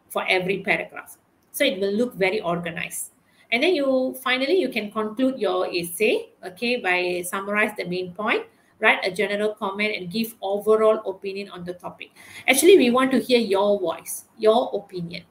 for 0.08 0.24
every 0.28 0.58
paragraph. 0.62 1.16
So 1.52 1.64
it 1.64 1.80
will 1.80 1.92
look 1.92 2.14
very 2.14 2.40
organized. 2.40 3.10
And 3.50 3.62
then 3.62 3.74
you 3.74 4.14
finally 4.22 4.60
you 4.60 4.68
can 4.68 4.90
conclude 4.90 5.38
your 5.38 5.66
essay 5.66 6.30
okay 6.46 6.76
by 6.76 7.22
summarize 7.26 7.72
the 7.76 7.84
main 7.84 8.14
point 8.14 8.46
write 8.82 8.98
a 9.06 9.10
general 9.10 9.54
comment 9.54 9.94
and 9.94 10.10
give 10.10 10.34
overall 10.42 10.98
opinion 11.08 11.48
on 11.50 11.64
the 11.64 11.72
topic. 11.72 12.10
Actually, 12.48 12.76
we 12.76 12.90
want 12.90 13.12
to 13.12 13.20
hear 13.20 13.38
your 13.38 13.78
voice, 13.78 14.26
your 14.36 14.68
opinion, 14.74 15.22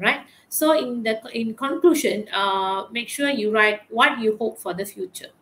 right? 0.00 0.22
So 0.48 0.78
in 0.78 1.02
the 1.02 1.18
in 1.34 1.54
conclusion, 1.54 2.30
uh, 2.32 2.86
make 2.92 3.10
sure 3.10 3.28
you 3.28 3.50
write 3.50 3.82
what 3.90 4.20
you 4.20 4.38
hope 4.38 4.62
for 4.62 4.72
the 4.72 4.86
future. 4.86 5.34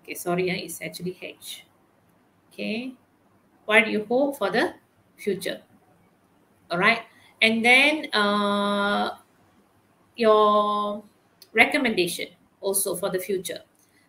Okay, 0.00 0.14
sorry, 0.14 0.50
uh, 0.50 0.56
it's 0.56 0.80
actually 0.80 1.16
H. 1.20 1.68
Okay, 2.50 2.94
what 3.66 3.86
you 3.86 4.08
hope 4.08 4.40
for 4.40 4.50
the 4.50 4.72
future. 5.16 5.60
All 6.70 6.78
right, 6.80 7.04
and 7.42 7.60
then 7.60 8.08
uh, 8.16 9.20
your 10.16 11.04
recommendation 11.52 12.32
also 12.64 12.96
for 12.96 13.10
the 13.10 13.20
future 13.20 13.60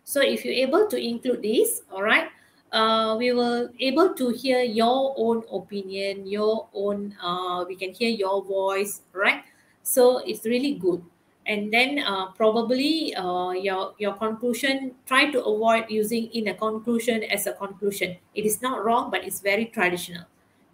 so 0.06 0.22
if 0.22 0.44
you're 0.44 0.54
able 0.54 0.86
to 0.86 0.96
include 0.96 1.42
this, 1.42 1.82
all 1.90 2.02
right, 2.02 2.30
uh, 2.70 3.16
we 3.18 3.32
will 3.32 3.68
able 3.80 4.14
to 4.14 4.30
hear 4.30 4.60
your 4.60 5.12
own 5.18 5.42
opinion, 5.52 6.28
your 6.28 6.68
own, 6.72 7.12
uh, 7.20 7.64
we 7.66 7.74
can 7.74 7.92
hear 7.92 8.10
your 8.10 8.40
voice, 8.44 9.02
right? 9.12 9.42
So 9.82 10.18
it's 10.18 10.46
really 10.46 10.74
good. 10.74 11.02
And 11.44 11.72
then 11.72 11.98
uh, 11.98 12.30
probably 12.32 13.16
uh, 13.16 13.50
your, 13.50 13.94
your 13.98 14.14
conclusion, 14.14 14.94
try 15.06 15.28
to 15.32 15.42
avoid 15.42 15.86
using 15.88 16.26
in 16.26 16.48
a 16.48 16.54
conclusion 16.54 17.24
as 17.24 17.48
a 17.48 17.52
conclusion. 17.54 18.16
It 18.32 18.46
is 18.46 18.62
not 18.62 18.84
wrong, 18.84 19.10
but 19.10 19.24
it's 19.24 19.40
very 19.40 19.66
traditional. 19.66 20.24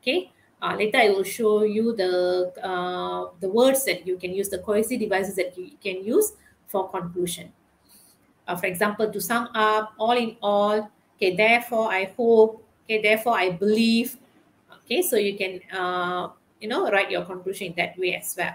Okay. 0.03 0.30
Uh, 0.61 0.76
later 0.76 0.99
I 0.99 1.09
will 1.09 1.24
show 1.24 1.64
you 1.64 1.97
the 1.97 2.53
uh, 2.62 3.33
the 3.41 3.49
words 3.49 3.85
that 3.87 4.07
you 4.07 4.16
can 4.16 4.33
use, 4.33 4.49
the 4.49 4.59
cohesive 4.59 5.01
devices 5.01 5.35
that 5.37 5.59
you 5.59 5.72
can 5.83 6.05
use 6.05 6.35
for 6.68 6.89
conclusion 6.89 7.53
uh, 8.53 8.57
for 8.57 8.67
example, 8.67 9.11
to 9.11 9.21
sum 9.21 9.49
up, 9.55 9.95
all 9.99 10.13
in 10.13 10.37
all, 10.43 10.91
okay, 11.17 11.35
therefore 11.35 11.91
I 11.91 12.13
hope, 12.17 12.63
okay, 12.85 13.01
therefore 13.01 13.33
I 13.33 13.51
believe, 13.51 14.19
okay, 14.85 15.01
so 15.01 15.17
you 15.17 15.39
can, 15.39 15.61
uh, 15.73 16.29
you 16.61 16.69
know, 16.69 16.91
write 16.91 17.11
your 17.11 17.25
conclusion 17.25 17.73
that 17.77 17.97
way 17.97 18.15
as 18.15 18.35
well. 18.37 18.53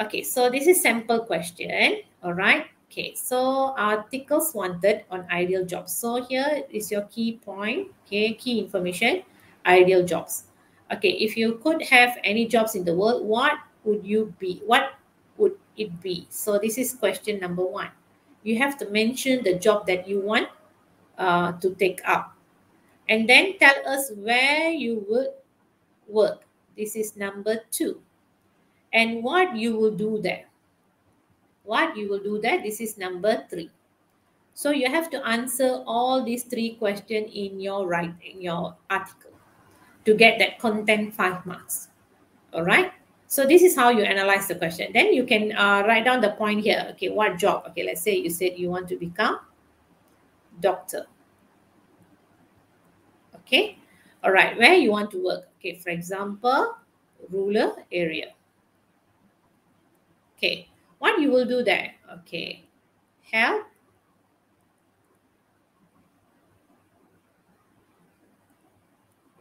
Okay, 0.00 0.22
so 0.22 0.48
this 0.48 0.66
is 0.66 0.80
sample 0.80 1.20
question, 1.20 2.00
all 2.22 2.32
right. 2.32 2.66
Okay, 2.90 3.14
so 3.14 3.74
articles 3.76 4.54
wanted 4.54 5.04
on 5.10 5.26
ideal 5.30 5.66
jobs. 5.66 5.92
So 5.92 6.22
here 6.22 6.62
is 6.70 6.90
your 6.90 7.02
key 7.12 7.40
point, 7.44 7.88
okay, 8.06 8.32
key 8.32 8.60
information, 8.60 9.22
ideal 9.66 10.06
jobs. 10.06 10.44
Okay, 10.94 11.10
if 11.10 11.36
you 11.36 11.60
could 11.62 11.82
have 11.82 12.16
any 12.22 12.46
jobs 12.46 12.74
in 12.74 12.84
the 12.84 12.94
world, 12.94 13.26
what 13.26 13.58
would 13.84 14.06
you 14.06 14.32
be? 14.38 14.62
What 14.64 14.94
would 15.36 15.58
it 15.76 16.00
be? 16.00 16.26
So 16.30 16.58
this 16.58 16.78
is 16.78 16.94
question 16.94 17.40
number 17.40 17.66
one 17.66 17.90
you 18.46 18.56
have 18.58 18.78
to 18.78 18.88
mention 18.90 19.42
the 19.42 19.58
job 19.58 19.86
that 19.88 20.06
you 20.06 20.20
want 20.20 20.48
uh, 21.18 21.50
to 21.58 21.74
take 21.74 22.00
up. 22.06 22.36
And 23.08 23.28
then 23.28 23.58
tell 23.58 23.74
us 23.86 24.12
where 24.14 24.70
you 24.70 25.04
would 25.08 25.34
work. 26.06 26.46
This 26.76 26.94
is 26.94 27.16
number 27.16 27.58
two. 27.72 28.00
And 28.92 29.24
what 29.24 29.56
you 29.56 29.76
will 29.76 29.90
do 29.90 30.22
there. 30.22 30.46
What 31.64 31.96
you 31.96 32.08
will 32.08 32.22
do 32.22 32.40
there. 32.40 32.62
This 32.62 32.80
is 32.80 32.96
number 32.96 33.44
three. 33.50 33.70
So 34.54 34.70
you 34.70 34.88
have 34.88 35.10
to 35.10 35.26
answer 35.26 35.82
all 35.84 36.22
these 36.22 36.44
three 36.44 36.76
questions 36.78 37.30
in 37.34 37.58
your 37.58 37.86
right 37.86 38.14
in 38.22 38.40
your 38.40 38.76
article 38.88 39.32
to 40.04 40.14
get 40.14 40.38
that 40.38 40.60
content 40.60 41.12
five 41.14 41.44
marks. 41.44 41.88
All 42.54 42.62
right. 42.62 42.92
So 43.28 43.44
this 43.44 43.62
is 43.62 43.74
how 43.74 43.90
you 43.90 44.02
analyze 44.02 44.46
the 44.46 44.54
question. 44.54 44.92
Then 44.92 45.12
you 45.12 45.24
can 45.24 45.52
uh, 45.52 45.82
write 45.86 46.04
down 46.04 46.20
the 46.20 46.30
point 46.30 46.62
here. 46.62 46.86
Okay, 46.92 47.08
what 47.08 47.38
job? 47.38 47.64
Okay, 47.70 47.82
let's 47.84 48.02
say 48.02 48.16
you 48.16 48.30
said 48.30 48.52
you 48.56 48.70
want 48.70 48.88
to 48.88 48.96
become 48.96 49.40
doctor. 50.60 51.06
Okay, 53.34 53.78
all 54.22 54.30
right, 54.30 54.56
where 54.56 54.74
you 54.74 54.90
want 54.90 55.10
to 55.10 55.22
work. 55.22 55.48
Okay, 55.58 55.76
for 55.78 55.90
example, 55.90 56.76
rural 57.30 57.76
area. 57.90 58.32
Okay, 60.36 60.68
what 60.98 61.20
you 61.20 61.30
will 61.30 61.46
do 61.46 61.62
there? 61.64 61.94
Okay, 62.20 62.64
help 63.32 63.66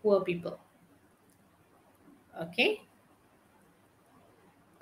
poor 0.01 0.21
people. 0.21 0.59
Okay, 2.41 2.84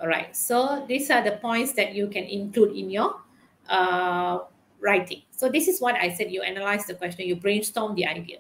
all 0.04 0.10
right, 0.10 0.36
so 0.36 0.84
these 0.86 1.10
are 1.10 1.24
the 1.24 1.40
points 1.40 1.72
that 1.80 1.96
you 1.96 2.10
can 2.10 2.26
include 2.26 2.76
in 2.76 2.92
your 2.92 3.22
uh, 3.70 4.40
writing. 4.82 5.22
So 5.32 5.48
this 5.48 5.70
is 5.70 5.80
what 5.80 5.96
I 5.96 6.12
said, 6.12 6.30
you 6.30 6.42
analyze 6.42 6.86
the 6.86 6.94
question, 6.94 7.26
you 7.26 7.38
brainstorm 7.38 7.96
the 7.96 8.06
idea. 8.06 8.40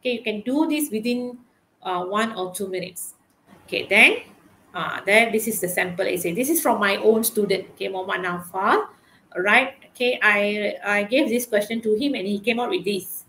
Okay, 0.00 0.14
you 0.14 0.22
can 0.24 0.40
do 0.40 0.66
this 0.66 0.90
within 0.90 1.38
uh, 1.84 2.02
one 2.02 2.34
or 2.34 2.52
two 2.52 2.66
minutes. 2.66 3.14
Okay, 3.66 3.86
then 3.86 4.26
uh, 4.74 4.98
then 5.06 5.30
this 5.30 5.46
is 5.46 5.60
the 5.60 5.68
sample 5.68 6.04
essay. 6.04 6.32
This 6.32 6.50
is 6.50 6.60
from 6.60 6.80
my 6.80 6.96
own 6.96 7.22
student, 7.22 7.68
okay, 7.74 7.86
Muhammad 7.86 8.26
Naufal. 8.26 8.88
All 9.36 9.42
right, 9.42 9.74
okay, 9.94 10.18
I, 10.20 10.74
I 10.84 11.04
gave 11.04 11.28
this 11.28 11.46
question 11.46 11.80
to 11.82 11.94
him 11.94 12.14
and 12.14 12.26
he 12.26 12.40
came 12.40 12.58
out 12.58 12.70
with 12.70 12.84
this. 12.84 13.22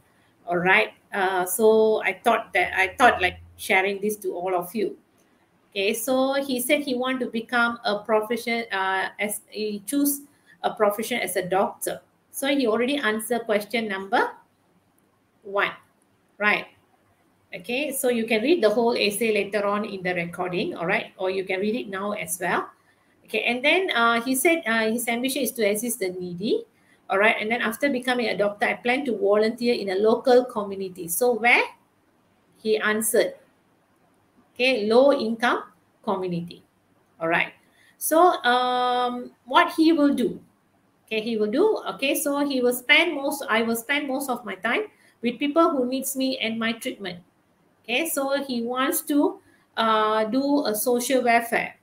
All 0.48 0.58
right, 0.58 0.94
uh, 1.14 1.46
so 1.46 2.02
I 2.02 2.20
thought 2.24 2.52
that, 2.54 2.74
I 2.76 2.96
thought 2.98 3.22
like 3.22 3.38
sharing 3.58 4.02
this 4.02 4.16
to 4.26 4.34
all 4.34 4.56
of 4.56 4.74
you. 4.74 4.98
Okay, 5.80 5.96
so 5.96 6.36
he 6.44 6.60
said 6.60 6.84
he 6.84 6.92
want 6.92 7.24
to 7.24 7.28
become 7.32 7.80
a 7.88 8.04
profession 8.04 8.68
uh, 8.68 9.16
as 9.16 9.48
he 9.48 9.80
choose 9.88 10.28
a 10.60 10.76
profession 10.76 11.24
as 11.24 11.38
a 11.38 11.48
doctor. 11.48 12.02
So 12.32 12.52
he 12.52 12.68
already 12.68 12.98
answered 12.98 13.48
question 13.48 13.88
number 13.88 14.28
one, 15.44 15.72
right? 16.38 16.68
Okay, 17.56 17.96
so 17.96 18.10
you 18.10 18.28
can 18.28 18.44
read 18.44 18.62
the 18.62 18.70
whole 18.70 18.92
essay 18.92 19.32
later 19.32 19.64
on 19.64 19.86
in 19.86 20.04
the 20.04 20.14
recording, 20.16 20.76
all 20.76 20.86
right? 20.86 21.14
Or 21.16 21.32
you 21.32 21.46
can 21.46 21.62
read 21.62 21.76
it 21.76 21.88
now 21.88 22.12
as 22.12 22.38
well. 22.44 22.68
Okay, 23.24 23.48
and 23.48 23.64
then 23.64 23.88
uh, 23.96 24.20
he 24.20 24.36
said 24.36 24.60
uh, 24.68 24.92
his 24.92 25.08
ambition 25.08 25.44
is 25.44 25.54
to 25.54 25.64
assist 25.64 26.04
the 26.04 26.10
needy, 26.10 26.66
all 27.10 27.20
right? 27.20 27.38
And 27.40 27.50
then 27.50 27.62
after 27.62 27.88
becoming 27.88 28.28
a 28.28 28.36
doctor, 28.36 28.68
I 28.68 28.74
plan 28.74 29.06
to 29.06 29.16
volunteer 29.16 29.76
in 29.76 29.92
a 29.92 29.96
local 29.96 30.44
community. 30.44 31.08
So 31.08 31.32
where? 31.32 31.64
He 32.62 32.76
answered, 32.78 33.36
okay 34.60 34.88
low 34.88 35.14
income 35.14 35.64
community. 36.04 36.64
All 37.20 37.28
right 37.30 37.54
so 37.98 38.44
um 38.44 39.32
what 39.46 39.72
he 39.76 39.94
will 39.94 40.14
do? 40.14 40.40
Okay 41.08 41.22
he 41.22 41.38
will 41.38 41.52
do 41.52 41.80
okay 41.96 42.14
so 42.14 42.44
he 42.44 42.62
will 42.62 42.74
spend 42.74 43.16
most 43.16 43.44
i 43.50 43.64
will 43.64 43.76
spend 43.76 44.08
most 44.08 44.30
of 44.30 44.46
my 44.46 44.56
time 44.56 44.92
with 45.24 45.40
people 45.40 45.72
who 45.72 45.88
needs 45.88 46.16
me 46.16 46.38
and 46.40 46.60
my 46.60 46.74
treatment. 46.74 47.20
Okay 47.84 48.08
so 48.08 48.44
he 48.44 48.62
wants 48.62 49.02
to 49.02 49.40
uh, 49.76 50.26
do 50.26 50.66
a 50.66 50.76
social 50.76 51.24
welfare 51.24 51.76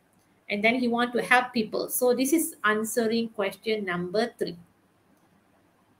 and 0.48 0.62
then 0.62 0.76
he 0.76 0.86
want 0.86 1.12
to 1.12 1.22
help 1.22 1.52
people. 1.52 1.88
So 1.88 2.14
this 2.14 2.32
is 2.32 2.56
answering 2.64 3.30
question 3.30 3.84
number 3.84 4.30
three. 4.38 4.56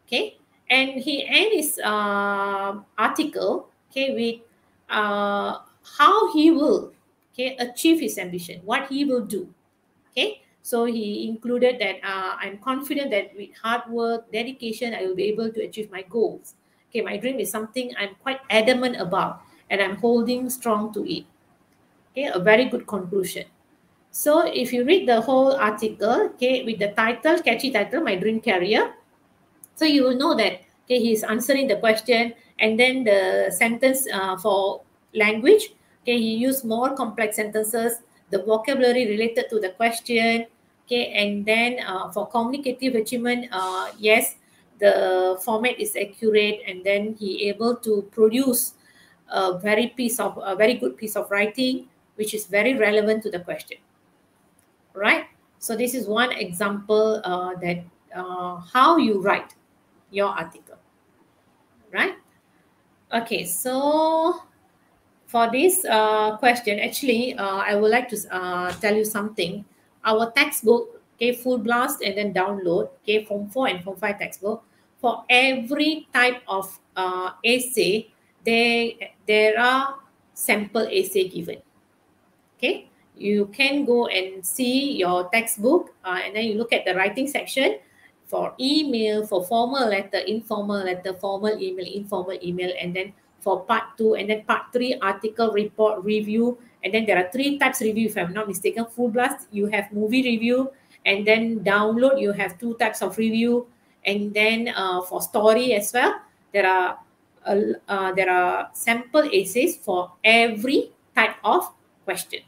Okay 0.07 0.39
and 0.71 1.03
he 1.03 1.27
end 1.27 1.53
his 1.53 1.81
uh, 1.83 2.79
article 2.97 3.69
okay 3.91 4.15
with 4.15 4.41
uh, 4.89 5.66
how 5.99 6.33
he 6.33 6.51
will 6.51 6.93
okay 7.33 7.57
achieve 7.59 8.01
his 8.01 8.19
ambition 8.19 8.61
what 8.65 8.89
he 8.89 9.05
will 9.05 9.25
do 9.25 9.49
okay? 10.11 10.43
So 10.63 10.85
he 10.85 11.29
included 11.29 11.79
that 11.79 12.03
uh, 12.03 12.35
i'm 12.43 12.59
confident 12.59 13.11
that 13.13 13.31
with 13.37 13.51
hard 13.63 13.89
work 13.89 14.33
dedication 14.33 14.95
i 14.95 15.07
will 15.07 15.15
be 15.15 15.25
able 15.25 15.51
to 15.53 15.63
achieve 15.63 15.91
my 15.91 16.03
goals. 16.03 16.55
Okay 16.91 17.03
my 17.03 17.17
dream 17.17 17.39
is 17.39 17.51
something 17.51 17.95
i'm 17.99 18.17
quite 18.23 18.41
adamant 18.51 18.97
about 18.99 19.43
and 19.71 19.81
i'm 19.81 19.97
holding 19.97 20.51
strong 20.51 20.93
to 20.93 21.07
it. 21.07 21.25
Okay 22.11 22.27
a 22.27 22.41
very 22.41 22.65
good 22.67 22.87
conclusion. 22.87 23.45
So 24.11 24.49
if 24.49 24.73
you 24.73 24.85
read 24.85 25.07
the 25.07 25.21
whole 25.21 25.55
article 25.55 26.35
okay 26.35 26.65
with 26.65 26.79
the 26.81 26.89
title 26.99 27.39
catchy 27.43 27.71
title 27.71 28.01
my 28.01 28.17
dream 28.17 28.41
career 28.41 28.95
so 29.77 29.85
you 29.85 30.03
will 30.03 30.17
know 30.17 30.35
that 30.35 30.65
okay 30.85 30.99
he's 30.99 31.23
answering 31.23 31.69
the 31.69 31.77
question 31.77 32.35
and 32.59 32.81
then 32.81 33.05
the 33.05 33.53
sentence 33.55 34.09
uh, 34.13 34.37
for 34.39 34.83
language 35.15 35.76
Okay, 36.07 36.23
he 36.23 36.37
used 36.39 36.65
more 36.65 36.95
complex 36.95 37.35
sentences, 37.35 37.99
the 38.31 38.39
vocabulary 38.39 39.11
related 39.11 39.51
to 39.51 39.59
the 39.59 39.71
question. 39.71 40.47
Okay, 40.87 41.11
and 41.11 41.45
then 41.45 41.83
uh, 41.83 42.13
for 42.13 42.31
communicative 42.31 42.95
achievement, 42.95 43.51
uh, 43.51 43.91
yes, 43.99 44.37
the 44.79 45.37
format 45.43 45.81
is 45.81 45.97
accurate, 45.99 46.63
and 46.63 46.85
then 46.85 47.17
he 47.19 47.49
able 47.49 47.75
to 47.83 48.07
produce 48.15 48.75
a 49.35 49.59
very 49.59 49.89
piece 49.99 50.21
of 50.21 50.39
a 50.39 50.55
very 50.55 50.75
good 50.75 50.97
piece 50.97 51.17
of 51.17 51.29
writing, 51.29 51.89
which 52.15 52.35
is 52.35 52.47
very 52.47 52.79
relevant 52.79 53.25
to 53.25 53.31
the 53.31 53.41
question. 53.41 53.79
Right. 54.95 55.27
So 55.59 55.75
this 55.75 55.93
is 55.93 56.07
one 56.07 56.31
example 56.31 57.21
uh, 57.25 57.59
that 57.59 57.83
uh, 58.15 58.63
how 58.63 58.97
you 58.97 59.21
write 59.21 59.59
your 60.13 60.29
article. 60.29 60.79
Right. 61.91 62.15
Okay. 63.13 63.43
So 63.45 64.47
for 65.37 65.53
this 65.53 65.85
uh, 65.85 66.35
question, 66.39 66.81
actually, 66.81 67.37
uh, 67.37 67.61
I 67.61 67.77
would 67.77 67.91
like 67.91 68.09
to 68.09 68.17
uh, 68.33 68.73
tell 68.81 68.97
you 68.97 69.05
something. 69.05 69.67
Our 70.03 70.33
textbook, 70.33 71.03
okay, 71.13 71.37
full 71.37 71.59
blast 71.59 72.01
and 72.01 72.17
then 72.17 72.33
download, 72.33 72.89
okay, 73.05 73.27
Form 73.27 73.51
4 73.53 73.69
and 73.69 73.85
Form 73.85 74.01
5 74.01 74.19
textbook. 74.19 74.65
For 74.97 75.29
every 75.29 76.09
type 76.15 76.41
of 76.49 76.73
uh, 76.97 77.37
essay, 77.45 78.09
there, 78.47 79.13
there 79.29 79.61
are 79.61 80.01
sample 80.33 80.89
essay 80.89 81.29
given. 81.29 81.61
Okay, 82.57 82.89
you 83.15 83.53
can 83.53 83.85
go 83.85 84.07
and 84.07 84.41
see 84.41 84.97
your 84.97 85.29
textbook 85.29 85.93
uh, 86.03 86.17
and 86.25 86.35
then 86.35 86.45
you 86.45 86.55
look 86.57 86.73
at 86.73 86.87
the 86.87 86.95
writing 86.95 87.29
section 87.29 87.77
for 88.25 88.55
email, 88.59 89.27
for 89.27 89.45
formal 89.45 89.87
letter, 89.87 90.25
informal 90.25 90.81
letter, 90.81 91.13
formal 91.13 91.61
email, 91.61 91.85
informal 91.85 92.39
email, 92.43 92.73
and 92.81 92.97
then 92.97 93.13
for 93.47 93.63
part 93.63 93.95
two, 93.95 94.19
and 94.19 94.27
then 94.27 94.43
part 94.43 94.75
three, 94.75 94.99
article, 94.99 95.55
report, 95.55 96.03
review, 96.03 96.59
and 96.83 96.91
then 96.93 97.07
there 97.07 97.15
are 97.15 97.31
three 97.31 97.63
types 97.63 97.81
review, 97.81 98.11
if 98.11 98.19
I'm 98.19 98.35
not 98.35 98.49
mistaken. 98.51 98.91
Full 98.91 99.15
blast, 99.15 99.47
you 99.53 99.71
have 99.71 99.93
movie 99.93 100.27
review, 100.27 100.75
and 101.07 101.23
then 101.23 101.63
download, 101.63 102.21
you 102.21 102.33
have 102.33 102.59
two 102.59 102.75
types 102.83 103.03
of 103.07 103.17
review, 103.19 103.69
and 104.03 104.35
then 104.35 104.75
uh, 104.75 105.01
for 105.03 105.23
story 105.23 105.75
as 105.75 105.93
well, 105.95 106.19
there 106.51 106.67
are 106.67 106.99
uh, 107.47 107.79
uh, 107.87 108.11
there 108.19 108.27
are 108.27 108.71
sample 108.75 109.31
essays 109.31 109.79
for 109.79 110.11
every 110.25 110.91
type 111.15 111.39
of 111.45 111.71
question. 112.03 112.43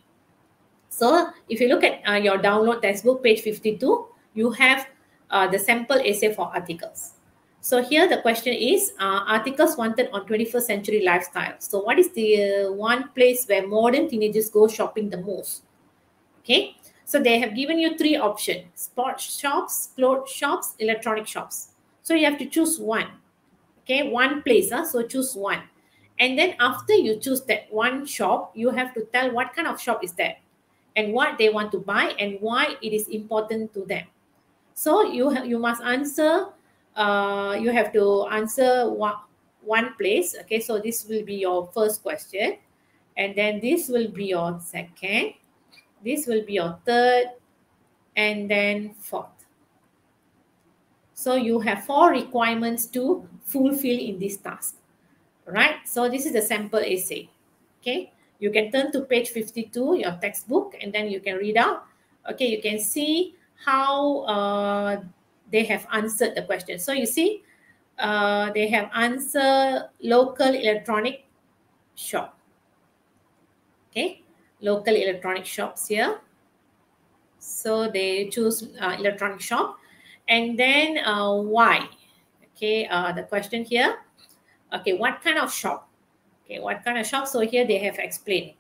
So 0.91 1.31
if 1.49 1.61
you 1.61 1.69
look 1.69 1.85
at 1.85 2.03
uh, 2.03 2.19
your 2.19 2.43
download 2.43 2.83
textbook, 2.83 3.23
page 3.23 3.43
52, 3.43 3.79
you 4.35 4.51
have 4.51 4.89
uh, 5.31 5.47
the 5.47 5.59
sample 5.63 6.03
essay 6.03 6.35
for 6.35 6.51
articles. 6.51 7.18
So 7.61 7.83
here 7.83 8.09
the 8.09 8.19
question 8.19 8.55
is 8.55 8.93
uh, 9.01 9.25
articles 9.27 9.77
wanted 9.77 10.11
on 10.13 10.27
21st 10.27 10.63
century 10.63 11.03
lifestyle. 11.05 11.55
So 11.59 11.81
what 11.81 11.99
is 11.99 12.11
the 12.13 12.67
uh, 12.69 12.73
one 12.73 13.09
place 13.11 13.47
where 13.47 13.67
modern 13.67 14.09
teenagers 14.09 14.49
go 14.49 14.69
shopping 14.69 15.11
the 15.11 15.19
most? 15.19 15.65
Okay, 16.41 16.77
so 17.05 17.21
they 17.21 17.39
have 17.39 17.55
given 17.55 17.79
you 17.79 17.97
three 17.99 18.17
options: 18.17 18.65
sports 18.75 19.39
shops, 19.39 19.91
clothes 19.97 20.31
shops, 20.31 20.75
electronic 20.79 21.27
shops. 21.27 21.71
So 22.03 22.15
you 22.15 22.25
have 22.25 22.39
to 22.39 22.47
choose 22.47 22.79
one. 22.79 23.09
Okay, 23.83 24.09
one 24.09 24.43
place. 24.43 24.71
Huh? 24.71 24.87
So 24.87 25.03
choose 25.03 25.35
one. 25.35 25.63
And 26.19 26.39
then 26.39 26.55
after 26.59 26.95
you 26.95 27.19
choose 27.19 27.43
that 27.43 27.71
one 27.71 28.07
shop, 28.07 28.53
you 28.55 28.71
have 28.71 28.95
to 28.95 29.05
tell 29.13 29.31
what 29.33 29.55
kind 29.55 29.69
of 29.69 29.81
shop 29.81 30.03
is 30.03 30.13
that 30.13 30.39
and 30.97 31.13
what 31.13 31.39
they 31.39 31.49
want 31.49 31.71
to 31.73 31.79
buy 31.79 32.15
and 32.19 32.39
why 32.41 32.77
it 32.83 32.93
is 32.93 33.07
important 33.09 33.73
to 33.75 33.85
them. 33.85 34.05
So 34.75 35.03
you, 35.03 35.45
you 35.45 35.59
must 35.59 35.83
answer 35.83 36.47
uh, 36.99 37.55
you 37.55 37.71
have 37.71 37.93
to 37.93 38.27
answer 38.27 38.91
one, 38.91 39.15
one 39.63 39.95
place. 39.95 40.35
Okay, 40.41 40.59
so 40.59 40.81
this 40.81 41.07
will 41.07 41.25
be 41.25 41.37
your 41.37 41.71
first 41.73 42.03
question. 42.03 42.59
And 43.17 43.35
then 43.35 43.61
this 43.61 43.89
will 43.89 44.09
be 44.09 44.27
your 44.27 44.59
second. 44.61 45.35
This 46.05 46.27
will 46.27 46.45
be 46.45 46.55
your 46.55 46.79
third. 46.85 47.39
And 48.17 48.51
then 48.51 48.95
fourth. 48.99 49.47
So 51.15 51.35
you 51.35 51.61
have 51.61 51.85
four 51.85 52.11
requirements 52.11 52.87
to 52.99 53.27
fulfill 53.45 53.99
in 53.99 54.19
this 54.19 54.37
task. 54.37 54.77
Right? 55.47 55.87
So 55.87 56.09
this 56.09 56.27
is 56.27 56.33
the 56.33 56.43
sample 56.43 56.81
essay. 56.81 57.31
Okay. 57.81 58.13
You 58.41 58.51
can 58.51 58.71
turn 58.71 58.93
to 58.93 59.03
page 59.03 59.31
52, 59.31 59.99
your 59.99 60.19
textbook, 60.21 60.75
and 60.81 60.93
then 60.93 61.11
you 61.11 61.21
can 61.21 61.37
read 61.37 61.57
out. 61.57 61.87
Okay, 62.31 62.47
you 62.47 62.63
can 62.63 62.79
see 62.79 63.35
how 63.65 64.23
uh, 64.23 65.03
they 65.51 65.65
have 65.65 65.87
answered 65.93 66.35
the 66.35 66.43
question. 66.43 66.79
So 66.79 66.93
you 66.93 67.07
see, 67.07 67.43
uh, 67.99 68.53
they 68.53 68.69
have 68.69 68.91
answer 68.95 69.91
local 70.03 70.55
electronic 70.55 71.25
shop. 71.95 72.39
Okay, 73.91 74.23
local 74.61 74.95
electronic 74.95 75.45
shops 75.45 75.89
here. 75.89 76.21
So 77.39 77.91
they 77.91 78.29
choose 78.29 78.69
uh, 78.81 78.97
electronic 78.99 79.41
shop. 79.41 79.79
And 80.29 80.59
then 80.59 80.99
uh, 80.99 81.35
why? 81.35 81.89
Okay, 82.55 82.87
uh, 82.87 83.13
the 83.13 83.23
question 83.23 83.65
here. 83.65 83.99
Okay, 84.73 84.93
what 84.93 85.23
kind 85.23 85.39
of 85.39 85.53
shop? 85.53 85.89
Okay, 86.45 86.61
what 86.61 86.85
kind 86.85 86.99
of 86.99 87.07
shop? 87.07 87.27
So 87.27 87.41
here 87.41 87.67
they 87.67 87.79
have 87.79 87.99
explained. 87.99 88.53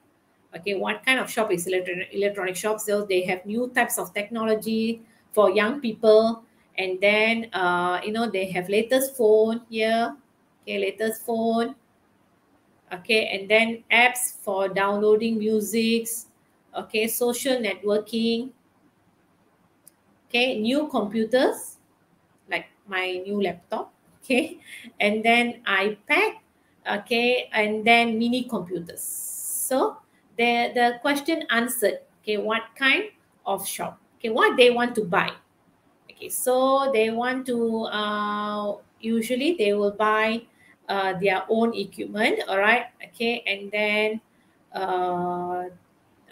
Okay, 0.56 0.74
what 0.74 1.04
kind 1.04 1.20
of 1.20 1.30
shop 1.30 1.52
is 1.52 1.66
electronic, 1.66 2.08
electronic 2.12 2.56
shop? 2.56 2.80
So 2.80 3.04
they 3.04 3.22
have 3.22 3.44
new 3.44 3.68
types 3.74 3.98
of 3.98 4.14
technology 4.14 5.02
for 5.32 5.50
young 5.50 5.80
people. 5.80 6.44
And 6.78 7.00
then, 7.00 7.50
uh, 7.52 8.00
you 8.04 8.12
know, 8.12 8.30
they 8.30 8.46
have 8.54 8.68
latest 8.70 9.16
phone 9.16 9.62
here. 9.68 10.14
Okay, 10.62 10.78
latest 10.78 11.26
phone. 11.26 11.74
Okay, 12.94 13.26
and 13.34 13.50
then 13.50 13.82
apps 13.90 14.38
for 14.40 14.68
downloading 14.68 15.38
musics. 15.38 16.26
Okay, 16.72 17.08
social 17.08 17.58
networking. 17.58 18.54
Okay 20.28 20.60
new 20.60 20.86
computers 20.88 21.80
like 22.48 22.68
my 22.86 23.18
new 23.26 23.42
laptop. 23.42 23.92
Okay 24.22 24.60
and 25.00 25.24
then 25.24 25.60
ipad. 25.66 26.38
Okay 26.86 27.50
and 27.52 27.84
then 27.84 28.18
mini 28.18 28.44
computers. 28.44 29.02
So 29.02 29.98
the 30.38 30.70
the 30.76 30.86
question 31.02 31.42
answered. 31.50 32.06
Okay 32.22 32.36
what 32.36 32.70
kind 32.78 33.10
of 33.44 33.66
shop? 33.66 33.98
Okay 34.20 34.30
what 34.30 34.56
they 34.56 34.70
want 34.70 34.94
to 34.94 35.04
buy 35.04 35.32
okay 36.18 36.28
so 36.28 36.90
they 36.92 37.10
want 37.10 37.46
to 37.46 37.86
uh 37.94 38.74
usually 39.00 39.54
they 39.54 39.72
will 39.72 39.94
buy 39.94 40.42
uh, 40.88 41.14
their 41.22 41.44
own 41.48 41.72
equipment 41.74 42.42
all 42.48 42.58
right 42.58 42.86
okay 43.04 43.44
and 43.46 43.70
then 43.70 44.20
uh 44.74 45.64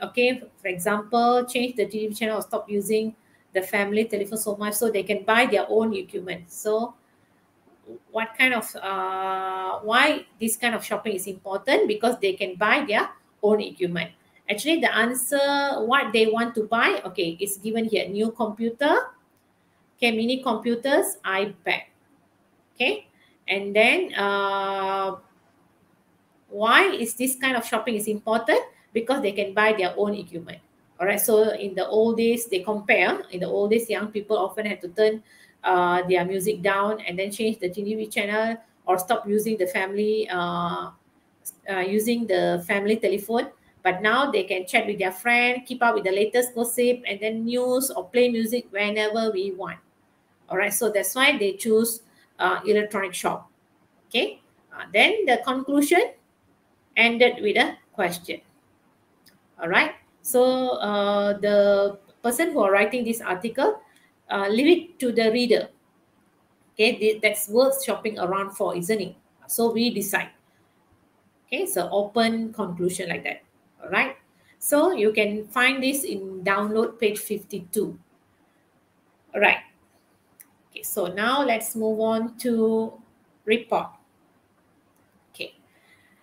okay 0.03 0.43
for 0.61 0.67
example 0.67 1.47
change 1.47 1.77
the 1.77 1.87
tv 1.87 2.11
channel 2.11 2.39
or 2.39 2.43
stop 2.43 2.69
using 2.69 3.15
the 3.57 3.65
family 3.65 4.05
telephone 4.05 4.39
so 4.39 4.55
much 4.57 4.75
so 4.77 4.93
they 4.93 5.03
can 5.03 5.25
buy 5.25 5.49
their 5.49 5.65
own 5.69 5.97
equipment. 5.97 6.45
So 6.53 6.95
what 8.13 8.37
kind 8.37 8.53
of 8.53 8.69
uh, 8.77 9.81
why 9.81 10.27
this 10.39 10.57
kind 10.61 10.77
of 10.77 10.85
shopping 10.85 11.17
is 11.17 11.27
important? 11.27 11.89
Because 11.89 12.21
they 12.21 12.35
can 12.35 12.57
buy 12.57 12.85
their 12.87 13.09
own 13.43 13.65
equipment. 13.65 14.13
Actually 14.49 14.81
the 14.85 14.93
answer 14.95 15.81
what 15.89 16.13
they 16.13 16.27
want 16.29 16.55
to 16.55 16.69
buy 16.69 17.01
okay 17.07 17.41
is 17.41 17.57
given 17.57 17.87
here. 17.89 18.07
New 18.07 18.31
computer 18.31 19.16
okay 19.97 20.13
mini 20.13 20.43
computers 20.43 21.17
ipad 21.25 21.89
okay 22.75 23.09
and 23.49 23.75
then 23.75 24.13
uh, 24.15 25.17
why 26.49 26.89
is 26.93 27.15
this 27.15 27.37
kind 27.37 27.57
of 27.57 27.65
shopping 27.65 27.95
is 27.97 28.07
important 28.07 28.61
because 28.93 29.21
they 29.23 29.33
can 29.33 29.53
buy 29.53 29.73
their 29.73 29.93
own 29.97 30.15
equipment 30.15 30.61
all 30.99 31.07
right. 31.07 31.21
So 31.21 31.51
in 31.51 31.75
the 31.75 31.87
old 31.87 32.17
days, 32.17 32.47
they 32.47 32.61
compare. 32.61 33.21
In 33.31 33.41
the 33.41 33.47
old 33.47 33.71
days, 33.71 33.89
young 33.91 34.09
people 34.09 34.39
often 34.39 34.65
had 34.65 34.81
to 34.81 34.89
turn 34.89 35.23
uh, 35.63 36.03
their 36.09 36.25
music 36.25 36.63
down 36.63 37.01
and 37.01 37.19
then 37.19 37.31
change 37.31 37.59
the 37.59 37.69
TV 37.69 38.07
channel 38.07 38.57
or 38.87 38.99
stop 38.99 39.29
using 39.29 39.59
the 39.59 39.67
family 39.67 40.29
uh, 40.31 40.91
uh, 41.69 41.85
using 41.85 42.27
the 42.27 42.65
family 42.67 42.97
telephone. 42.97 43.49
But 43.83 44.03
now 44.03 44.31
they 44.31 44.45
can 44.45 44.67
chat 44.67 44.87
with 44.87 44.99
their 44.99 45.13
friend, 45.13 45.63
keep 45.67 45.83
up 45.83 45.95
with 45.95 46.05
the 46.05 46.11
latest 46.11 46.55
gossip, 46.55 47.03
and 47.07 47.21
then 47.21 47.45
news 47.45 47.91
or 47.91 48.09
play 48.09 48.29
music 48.31 48.67
whenever 48.71 49.31
we 49.31 49.53
want. 49.53 49.79
All 50.49 50.57
right. 50.57 50.73
So 50.73 50.91
that's 50.91 51.15
why 51.15 51.37
they 51.39 51.53
choose 51.55 52.03
uh, 52.39 52.61
electronic 52.67 53.15
shop. 53.15 53.51
Okay. 54.09 54.41
Uh, 54.73 54.85
then 54.93 55.25
the 55.27 55.41
conclusion 55.45 56.13
ended 56.97 57.43
with 57.43 57.57
a 57.57 57.77
question. 57.93 58.41
All 59.61 59.69
right. 59.69 59.93
So 60.23 60.79
uh, 60.83 61.39
the 61.39 61.99
person 62.23 62.53
who 62.53 62.61
are 62.61 62.73
writing 62.73 63.05
this 63.05 63.21
article, 63.21 63.81
uh, 64.31 64.49
leave 64.49 64.67
it 64.67 64.99
to 64.99 65.13
the 65.13 65.31
reader. 65.31 65.69
Okay, 66.75 67.19
that's 67.23 67.49
worth 67.49 67.83
shopping 67.83 68.19
around 68.19 68.51
for, 68.53 68.77
isn't 68.77 69.01
it? 69.01 69.15
So 69.47 69.73
we 69.73 69.95
decide. 69.95 70.29
Okay, 71.47 71.65
so 71.65 71.89
open 71.91 72.53
conclusion 72.53 73.09
like 73.09 73.23
that. 73.25 73.41
All 73.83 73.89
right. 73.89 74.17
So 74.59 74.93
you 74.93 75.13
can 75.13 75.47
find 75.49 75.83
this 75.83 76.05
in 76.05 76.43
download 76.43 76.99
page 76.99 77.19
52. 77.19 77.97
All 79.35 79.41
right. 79.41 79.63
Okay, 80.77 80.83
so 80.83 81.07
now 81.07 81.43
let's 81.43 81.75
move 81.75 82.01
on 82.01 82.37
to 82.37 82.93
report. 83.47 83.89
Okay, 85.33 85.55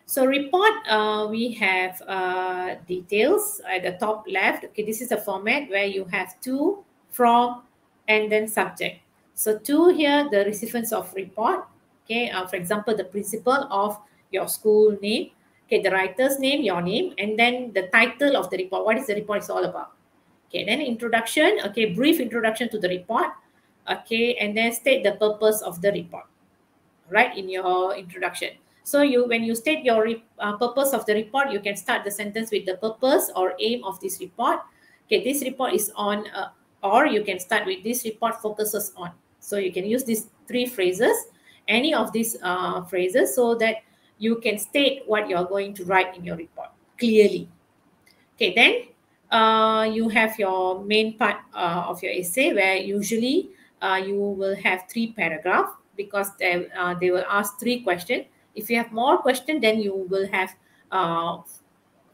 so 0.06 0.26
report, 0.26 0.74
uh, 0.88 1.26
we 1.28 1.54
have 1.54 1.99
uh, 2.06 2.76
details 2.88 3.62
at 3.68 3.82
the 3.82 3.93
top 3.93 4.28
left. 4.30 4.66
Okay, 4.66 4.86
this 4.86 5.01
is 5.01 5.12
a 5.12 5.18
format 5.18 5.68
where 5.72 5.86
you 5.86 6.06
have 6.06 6.39
to, 6.41 6.86
from, 7.10 7.64
and 8.08 8.32
then 8.32 8.47
subject. 8.47 9.01
So 9.34 9.58
to 9.58 9.89
here, 9.89 10.30
the 10.30 10.45
recipients 10.45 10.93
of 10.93 11.12
report. 11.16 11.66
Okay, 12.06 12.30
uh, 12.30 12.45
for 12.45 12.58
example, 12.58 12.95
the 12.95 13.06
principal 13.06 13.66
of 13.72 13.97
your 14.30 14.47
school 14.47 14.95
name. 15.01 15.32
Okay, 15.66 15.82
the 15.82 15.89
writer's 15.89 16.38
name, 16.38 16.62
your 16.62 16.84
name, 16.84 17.16
and 17.18 17.39
then 17.39 17.74
the 17.74 17.89
title 17.89 18.38
of 18.38 18.51
the 18.51 18.58
report. 18.58 18.86
What 18.86 18.99
is 18.99 19.08
the 19.08 19.16
report 19.16 19.41
is 19.41 19.49
all 19.49 19.66
about? 19.66 19.93
Okay, 20.49 20.64
then 20.64 20.80
introduction. 20.80 21.58
Okay, 21.66 21.95
brief 21.95 22.20
introduction 22.20 22.70
to 22.70 22.78
the 22.78 22.89
report. 22.89 23.34
Okay, 23.89 24.36
and 24.36 24.55
then 24.55 24.71
state 24.71 25.03
the 25.03 25.13
purpose 25.13 25.61
of 25.61 25.81
the 25.81 25.91
report. 25.91 26.25
Right 27.09 27.38
in 27.38 27.49
your 27.49 27.95
introduction. 27.95 28.55
So 28.84 29.01
you, 29.01 29.25
when 29.25 29.43
you 29.43 29.55
state 29.55 29.84
your 29.84 30.07
uh, 30.39 30.57
purpose 30.57 30.93
of 30.93 31.05
the 31.05 31.13
report, 31.13 31.51
you 31.51 31.59
can 31.59 31.75
start 31.75 32.03
the 32.03 32.11
sentence 32.11 32.51
with 32.51 32.65
the 32.65 32.75
purpose 32.75 33.31
or 33.36 33.53
aim 33.59 33.84
of 33.84 33.99
this 33.99 34.19
report. 34.19 34.59
Okay, 35.07 35.23
this 35.23 35.41
report 35.43 35.73
is 35.73 35.91
on, 35.95 36.27
uh, 36.36 36.49
or 36.81 37.07
you 37.07 37.23
can 37.23 37.39
start 37.39 37.65
with 37.65 37.84
this 37.84 38.03
report 38.03 38.41
focuses 38.41 38.91
on. 38.95 39.11
So 39.39 39.57
you 39.57 39.71
can 39.71 39.86
use 39.86 40.03
these 40.03 40.27
three 40.47 40.65
phrases, 40.65 41.15
any 41.67 41.93
of 41.93 42.11
these 42.11 42.36
uh, 42.41 42.84
phrases, 42.84 43.36
so 43.36 43.55
that 43.55 43.84
you 44.17 44.38
can 44.38 44.57
state 44.57 45.03
what 45.07 45.29
you're 45.29 45.45
going 45.45 45.73
to 45.75 45.86
write 45.86 46.15
in 46.17 46.23
your 46.23 46.36
report 46.36 46.69
clearly. 46.99 47.49
Okay, 48.36 48.53
then 48.53 48.88
uh, 49.31 49.84
you 49.84 50.09
have 50.09 50.38
your 50.39 50.84
main 50.84 51.17
part 51.17 51.38
uh, 51.53 51.86
of 51.88 52.01
your 52.03 52.11
essay 52.11 52.53
where 52.53 52.75
usually 52.75 53.49
uh, 53.84 54.01
you 54.03 54.15
will 54.15 54.55
have 54.55 54.86
three 54.89 55.11
paragraphs 55.11 55.73
because 55.95 56.36
they, 56.38 56.67
uh, 56.71 56.95
they 56.99 57.11
will 57.11 57.25
ask 57.29 57.59
three 57.59 57.81
questions 57.81 58.25
if 58.55 58.69
you 58.69 58.77
have 58.77 58.91
more 58.91 59.17
question, 59.17 59.59
then 59.59 59.79
you 59.79 60.07
will 60.09 60.27
have 60.31 60.55
uh, 60.91 61.38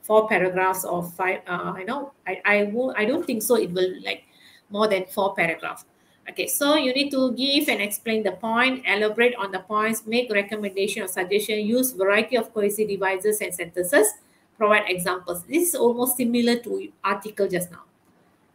four 0.04 0.28
paragraphs 0.28 0.86
or 0.86 1.04
five. 1.04 1.42
Uh, 1.48 1.74
I 1.76 1.84
know 1.84 2.14
I 2.28 2.42
I 2.46 2.64
will 2.74 2.94
I 2.98 3.06
don't 3.06 3.26
think 3.26 3.44
so. 3.44 3.56
It 3.56 3.72
will 3.72 3.94
like 4.04 4.24
more 4.70 4.88
than 4.88 5.06
four 5.08 5.36
paragraphs. 5.36 5.86
Okay, 6.30 6.48
so 6.48 6.76
you 6.76 6.94
need 6.94 7.10
to 7.10 7.34
give 7.34 7.70
and 7.70 7.82
explain 7.82 8.22
the 8.22 8.34
point, 8.34 8.86
elaborate 8.86 9.34
on 9.36 9.52
the 9.52 9.60
points, 9.60 10.06
make 10.06 10.32
recommendation 10.32 11.02
or 11.02 11.08
suggestion, 11.08 11.66
use 11.66 11.92
variety 11.92 12.38
of 12.38 12.54
cohesive 12.54 12.88
devices 12.88 13.42
and 13.42 13.52
sentences, 13.52 14.14
provide 14.56 14.84
examples. 14.88 15.42
This 15.46 15.70
is 15.70 15.76
almost 15.76 16.18
similar 16.18 16.58
to 16.58 16.94
article 17.04 17.48
just 17.48 17.72
now. 17.72 17.82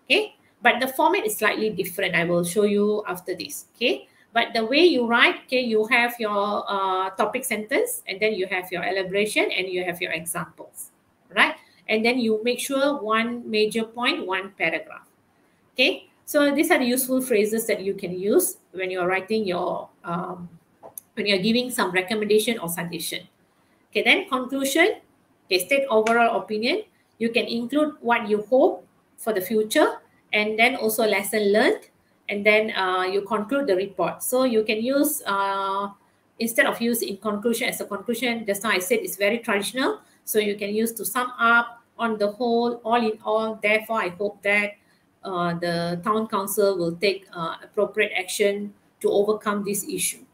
Okay, 0.07 0.37
but 0.65 0.81
the 0.81 0.89
format 0.89 1.29
is 1.29 1.37
slightly 1.37 1.69
different. 1.69 2.17
I 2.17 2.25
will 2.25 2.43
show 2.43 2.65
you 2.65 3.05
after 3.07 3.37
this. 3.37 3.69
Okay, 3.77 4.09
but 4.33 4.57
the 4.57 4.65
way 4.65 4.81
you 4.81 5.07
write, 5.07 5.45
okay, 5.45 5.61
you 5.61 5.85
have 5.93 6.17
your 6.19 6.65
uh, 6.67 7.11
topic 7.21 7.45
sentence 7.45 8.03
and 8.09 8.19
then 8.19 8.33
you 8.33 8.49
have 8.49 8.73
your 8.73 8.83
elaboration 8.83 9.53
and 9.53 9.69
you 9.69 9.85
have 9.85 10.01
your 10.01 10.11
examples, 10.17 10.91
right? 11.37 11.55
And 11.87 12.01
then 12.01 12.19
you 12.19 12.41
make 12.43 12.59
sure 12.59 12.97
one 12.97 13.45
major 13.45 13.85
point, 13.85 14.27
one 14.27 14.57
paragraph. 14.57 15.05
Okay, 15.77 16.09
so 16.25 16.55
these 16.55 16.73
are 16.73 16.79
the 16.79 16.89
useful 16.89 17.21
phrases 17.21 17.69
that 17.69 17.85
you 17.85 17.93
can 17.93 18.19
use 18.19 18.57
when 18.73 18.91
you're 18.91 19.07
writing 19.07 19.45
your, 19.45 19.91
um, 20.03 20.49
when 21.13 21.27
you're 21.27 21.45
giving 21.45 21.69
some 21.71 21.93
recommendation 21.93 22.59
or 22.59 22.71
suggestion. 22.71 23.29
Okay, 23.93 24.01
then 24.03 24.31
conclusion, 24.31 25.05
okay, 25.45 25.61
state 25.61 25.85
overall 25.91 26.41
opinion. 26.41 26.89
You 27.19 27.29
can 27.29 27.45
include 27.45 28.01
what 28.01 28.31
you 28.31 28.49
hope 28.49 28.89
for 29.19 29.35
the 29.35 29.41
future 29.41 30.01
and 30.35 30.59
then 30.59 30.75
also 30.77 31.07
lesson 31.07 31.53
learned 31.53 31.89
and 32.29 32.45
then 32.45 32.75
uh, 32.77 33.05
you 33.05 33.23
conclude 33.23 33.67
the 33.67 33.77
report. 33.77 34.23
So 34.23 34.45
you 34.45 34.65
can 34.65 34.83
use, 34.83 35.23
uh, 35.25 35.89
instead 36.39 36.67
of 36.67 36.81
use 36.81 37.03
in 37.03 37.17
conclusion 37.19 37.69
as 37.69 37.81
a 37.81 37.85
conclusion, 37.85 38.45
just 38.45 38.65
now 38.65 38.71
I 38.71 38.81
said 38.81 38.99
it's 39.01 39.17
very 39.17 39.39
traditional. 39.39 40.01
So 40.25 40.39
you 40.39 40.57
can 40.57 40.75
use 40.75 40.93
to 40.95 41.05
sum 41.05 41.33
up 41.39 41.81
on 41.99 42.19
the 42.19 42.33
whole, 42.33 42.81
all 42.85 42.97
in 42.97 43.19
all. 43.25 43.59
Therefore, 43.63 44.03
I 44.03 44.09
hope 44.09 44.43
that 44.43 44.73
uh, 45.23 45.55
the 45.55 46.01
town 46.03 46.27
council 46.27 46.77
will 46.77 46.97
take 46.97 47.27
uh, 47.33 47.57
appropriate 47.63 48.13
action 48.19 48.75
to 49.01 49.11
overcome 49.11 49.65
this 49.65 49.87
issue. 49.89 50.25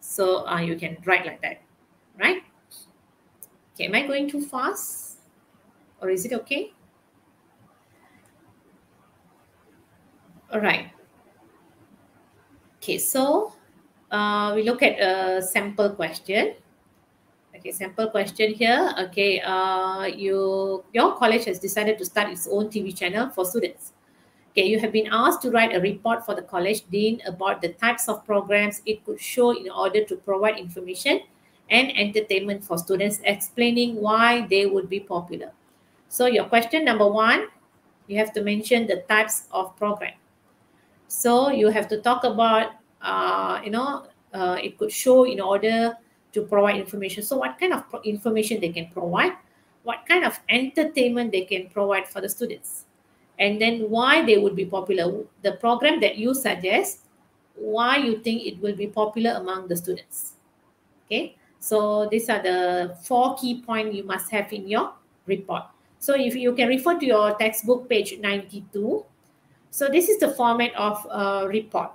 So 0.00 0.46
uh, 0.46 0.60
you 0.60 0.76
can 0.76 0.98
write 1.06 1.24
like 1.24 1.40
that, 1.42 1.62
right? 2.18 2.42
Okay, 3.74 3.86
am 3.86 3.94
I 3.94 4.06
going 4.06 4.28
too 4.28 4.42
fast? 4.42 5.18
Or 6.00 6.10
is 6.10 6.24
it 6.26 6.32
okay? 6.32 6.72
All 10.52 10.60
right. 10.60 10.90
Okay, 12.78 12.98
so 12.98 13.52
uh, 14.10 14.52
we 14.54 14.62
look 14.62 14.82
at 14.82 15.00
a 15.00 15.42
sample 15.42 15.90
question. 15.90 16.54
Okay, 17.56 17.72
sample 17.72 18.10
question 18.10 18.54
here. 18.54 18.94
Okay, 19.10 19.40
uh, 19.40 20.04
you 20.04 20.84
your 20.92 21.16
college 21.16 21.46
has 21.46 21.58
decided 21.58 21.98
to 21.98 22.04
start 22.04 22.30
its 22.30 22.46
own 22.46 22.68
TV 22.68 22.94
channel 22.94 23.28
for 23.30 23.44
students. 23.44 23.92
Okay, 24.52 24.66
you 24.66 24.78
have 24.78 24.92
been 24.92 25.08
asked 25.10 25.42
to 25.42 25.50
write 25.50 25.74
a 25.74 25.80
report 25.80 26.24
for 26.24 26.34
the 26.34 26.42
college 26.42 26.86
dean 26.90 27.20
about 27.26 27.60
the 27.60 27.74
types 27.82 28.08
of 28.08 28.24
programs 28.24 28.82
it 28.86 29.04
could 29.04 29.20
show 29.20 29.50
in 29.50 29.68
order 29.68 30.04
to 30.04 30.14
provide 30.16 30.56
information 30.56 31.20
and 31.68 31.90
entertainment 31.98 32.62
for 32.62 32.78
students, 32.78 33.20
explaining 33.24 33.96
why 33.96 34.46
they 34.46 34.66
would 34.66 34.88
be 34.88 35.00
popular. 35.00 35.50
So 36.08 36.26
your 36.26 36.44
question 36.44 36.84
number 36.84 37.10
one, 37.10 37.48
you 38.06 38.16
have 38.18 38.32
to 38.34 38.42
mention 38.42 38.86
the 38.86 39.02
types 39.08 39.48
of 39.50 39.76
program. 39.76 40.14
So 41.08 41.50
you 41.50 41.68
have 41.68 41.88
to 41.88 42.00
talk 42.00 42.24
about, 42.24 42.72
uh, 43.00 43.60
you 43.64 43.70
know, 43.70 44.06
uh, 44.32 44.58
it 44.62 44.78
could 44.78 44.92
show 44.92 45.24
in 45.24 45.40
order 45.40 45.96
to 46.32 46.42
provide 46.42 46.76
information. 46.76 47.22
So 47.22 47.36
what 47.36 47.58
kind 47.58 47.72
of 47.72 47.84
information 48.04 48.60
they 48.60 48.70
can 48.70 48.88
provide, 48.88 49.32
what 49.82 50.04
kind 50.06 50.24
of 50.24 50.38
entertainment 50.48 51.32
they 51.32 51.44
can 51.44 51.68
provide 51.68 52.08
for 52.08 52.20
the 52.20 52.28
students, 52.28 52.84
and 53.38 53.60
then 53.60 53.88
why 53.88 54.24
they 54.24 54.38
would 54.38 54.56
be 54.56 54.64
popular. 54.64 55.24
The 55.42 55.52
program 55.52 56.00
that 56.00 56.16
you 56.18 56.34
suggest, 56.34 57.06
why 57.54 57.96
you 57.96 58.18
think 58.18 58.44
it 58.44 58.60
will 58.60 58.76
be 58.76 58.86
popular 58.86 59.32
among 59.32 59.68
the 59.68 59.76
students. 59.76 60.34
Okay, 61.06 61.36
so 61.60 62.08
these 62.10 62.28
are 62.28 62.42
the 62.42 62.96
four 63.02 63.36
key 63.36 63.62
points 63.62 63.96
you 63.96 64.04
must 64.04 64.30
have 64.30 64.52
in 64.52 64.68
your 64.68 64.92
report. 65.26 65.64
So 65.98 66.14
if 66.14 66.34
you 66.34 66.54
can 66.54 66.68
refer 66.68 66.98
to 66.98 67.06
your 67.06 67.34
textbook 67.38 67.88
page 67.88 68.18
92. 68.18 69.04
So 69.70 69.88
this 69.88 70.08
is 70.08 70.18
the 70.18 70.28
format 70.28 70.74
of 70.74 71.06
a 71.10 71.46
report. 71.48 71.92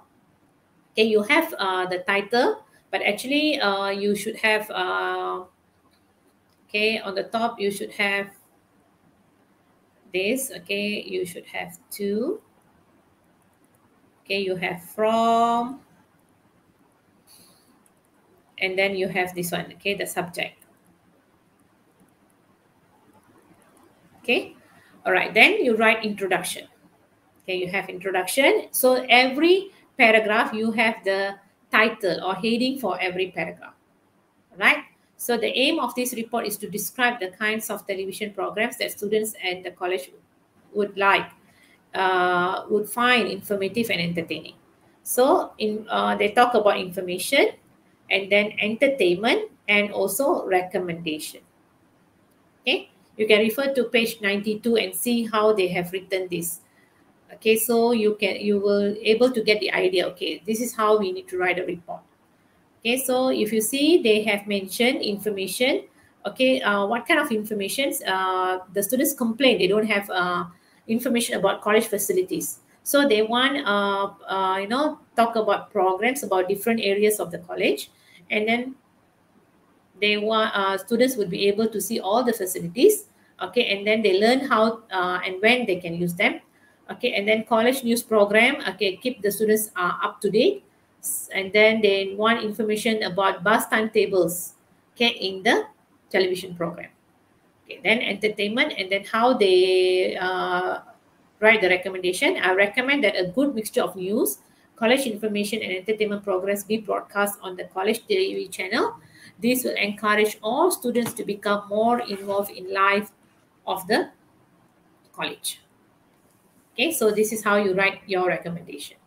Okay, 0.92 1.04
you 1.04 1.24
have 1.24 1.54
uh, 1.58 1.86
the 1.86 2.00
title, 2.00 2.66
but 2.92 3.02
actually 3.02 3.60
uh, 3.60 3.90
you 3.90 4.16
should 4.16 4.36
have, 4.38 4.70
uh, 4.70 5.44
okay, 6.68 7.00
on 7.00 7.16
the 7.16 7.24
top 7.24 7.60
you 7.60 7.72
should 7.72 7.92
have 7.92 8.28
this, 10.14 10.52
okay, 10.52 11.02
you 11.02 11.26
should 11.26 11.46
have 11.46 11.80
two. 11.90 12.42
Okay, 14.24 14.40
you 14.40 14.56
have 14.56 14.84
from, 14.84 15.82
and 18.60 18.78
then 18.78 18.96
you 18.96 19.08
have 19.08 19.34
this 19.34 19.52
one, 19.52 19.66
okay, 19.74 19.94
the 19.94 20.06
subject. 20.06 20.64
Okay, 24.20 24.56
all 25.06 25.12
right, 25.12 25.34
then 25.34 25.64
you 25.66 25.76
write 25.76 26.06
introduction. 26.06 26.68
Okay, 27.44 27.58
you 27.58 27.68
have 27.68 27.89
introduction. 27.89 28.68
So 28.72 29.06
every 29.10 29.72
paragraph, 29.98 30.54
you 30.54 30.72
have 30.72 31.04
the 31.04 31.36
title 31.72 32.24
or 32.24 32.36
heading 32.36 32.80
for 32.80 33.00
every 33.00 33.32
paragraph, 33.32 33.74
right? 34.60 34.84
So 35.18 35.38
the 35.38 35.48
aim 35.48 35.80
of 35.80 35.94
this 35.96 36.14
report 36.14 36.46
is 36.46 36.58
to 36.58 36.70
describe 36.70 37.20
the 37.20 37.30
kinds 37.30 37.70
of 37.70 37.86
television 37.86 38.34
programs 38.34 38.78
that 38.78 38.92
students 38.92 39.36
at 39.44 39.64
the 39.64 39.72
college 39.72 40.12
would 40.74 40.98
like, 40.98 41.30
uh, 41.94 42.66
would 42.70 42.89
find 42.89 43.28
informative 43.28 43.89
and 43.89 44.02
entertaining. 44.02 44.56
So 45.04 45.54
in 45.58 45.86
uh, 45.89 46.16
they 46.16 46.32
talk 46.32 46.54
about 46.54 46.78
information, 46.78 47.54
and 48.12 48.32
then 48.32 48.54
entertainment 48.60 49.50
and 49.68 49.92
also 49.92 50.46
recommendation. 50.46 51.42
Okay, 52.62 52.92
you 53.18 53.26
can 53.26 53.39
refer 53.39 53.74
to 53.74 53.86
page 53.86 54.22
92 54.22 54.78
and 54.78 54.94
see 54.94 55.26
how 55.26 55.54
they 55.54 55.70
have 55.70 55.92
written 55.92 56.28
this. 56.30 56.60
Okay, 57.34 57.56
so 57.56 57.92
you 57.92 58.16
can 58.20 58.42
you 58.42 58.60
will 58.60 58.96
able 59.02 59.32
to 59.32 59.42
get 59.42 59.60
the 59.60 59.72
idea. 59.72 60.08
Okay, 60.08 60.44
this 60.46 60.60
is 60.60 60.76
how 60.76 60.98
we 61.00 61.12
need 61.12 61.28
to 61.30 61.38
write 61.38 61.60
a 61.60 61.66
report. 61.66 62.02
Okay, 62.80 62.98
so 62.98 63.30
if 63.30 63.54
you 63.54 63.62
see 63.62 64.02
they 64.02 64.24
have 64.24 64.48
mentioned 64.48 65.02
information. 65.02 65.86
Okay, 66.26 66.62
uh, 66.62 66.86
what 66.86 67.08
kind 67.08 67.20
of 67.20 67.32
information? 67.32 67.94
Uh, 68.06 68.60
the 68.74 68.84
students 68.84 69.14
complain 69.14 69.58
they 69.58 69.68
don't 69.68 69.88
have 69.88 70.10
uh, 70.10 70.46
information 70.88 71.40
about 71.40 71.62
college 71.62 71.88
facilities. 71.88 72.60
So 72.84 73.08
they 73.08 73.22
want, 73.22 73.58
uh, 73.66 74.10
uh, 74.28 74.58
you 74.58 74.68
know, 74.68 75.00
talk 75.16 75.36
about 75.36 75.72
programs 75.72 76.24
about 76.24 76.50
different 76.50 76.82
areas 76.82 77.20
of 77.20 77.32
the 77.32 77.40
college 77.40 77.90
and 78.30 78.48
then 78.48 78.76
they 80.00 80.18
want 80.18 80.56
uh, 80.56 80.78
students 80.78 81.16
would 81.16 81.30
be 81.30 81.48
able 81.48 81.68
to 81.68 81.80
see 81.80 82.00
all 82.00 82.24
the 82.24 82.34
facilities 82.34 83.06
okay 83.42 83.66
and 83.76 83.86
then 83.86 84.02
they 84.02 84.20
learn 84.20 84.40
how 84.40 84.82
and 84.90 85.40
when 85.42 85.66
they 85.68 85.76
can 85.76 85.94
use 85.94 86.16
them 86.16 86.40
okay 86.92 87.14
and 87.14 87.28
then 87.28 87.44
college 87.46 87.84
news 87.84 88.04
program. 88.04 88.62
Okay 88.76 88.98
keep 88.98 89.22
the 89.22 89.32
students 89.32 89.72
uh, 89.76 89.98
up 90.04 90.22
to 90.22 90.30
date. 90.30 90.64
And 91.34 91.52
then 91.52 91.82
they 91.82 92.14
want 92.14 92.44
information 92.44 93.04
about 93.04 93.44
bus 93.44 93.68
timetables. 93.68 94.54
Okay 94.94 95.10
in 95.10 95.44
the 95.44 95.66
television 96.10 96.56
program. 96.56 96.89
Okay 97.66 97.82
then 97.84 98.00
entertainment 98.00 98.74
and 98.78 98.92
then 98.92 99.04
how 99.06 99.34
they 99.34 100.18
uh, 100.18 100.80
write 101.39 101.62
the 101.62 101.70
recommendation. 101.70 102.38
I 102.38 102.54
recommend 102.54 103.04
that 103.04 103.16
a 103.16 103.28
good 103.32 103.56
mixture 103.56 103.82
of 103.82 103.96
news 103.96 104.39
college 104.82 105.06
information 105.06 105.62
and 105.62 105.72
entertainment 105.74 106.24
programs 106.24 106.64
be 106.64 106.78
broadcast 106.78 107.38
on 107.44 107.56
the 107.56 107.66
college 107.66 108.02
TV 108.10 108.50
channel. 108.50 108.96
This 109.38 109.64
will 109.64 109.76
encourage 109.76 110.38
all 110.42 110.72
students 110.72 111.14
to 111.14 111.24
become 111.24 111.70
more 111.70 112.00
involved 112.02 112.50
in 112.50 112.74
life 112.74 113.12
of 113.68 113.86
the 113.86 114.10
college. 115.14 115.62
Okay, 116.82 116.92
so 116.92 117.12
this 117.12 117.32
is 117.32 117.44
how 117.44 117.58
you 117.58 117.76
write 117.76 118.02
your 118.08 118.26
recommendation. 118.26 118.98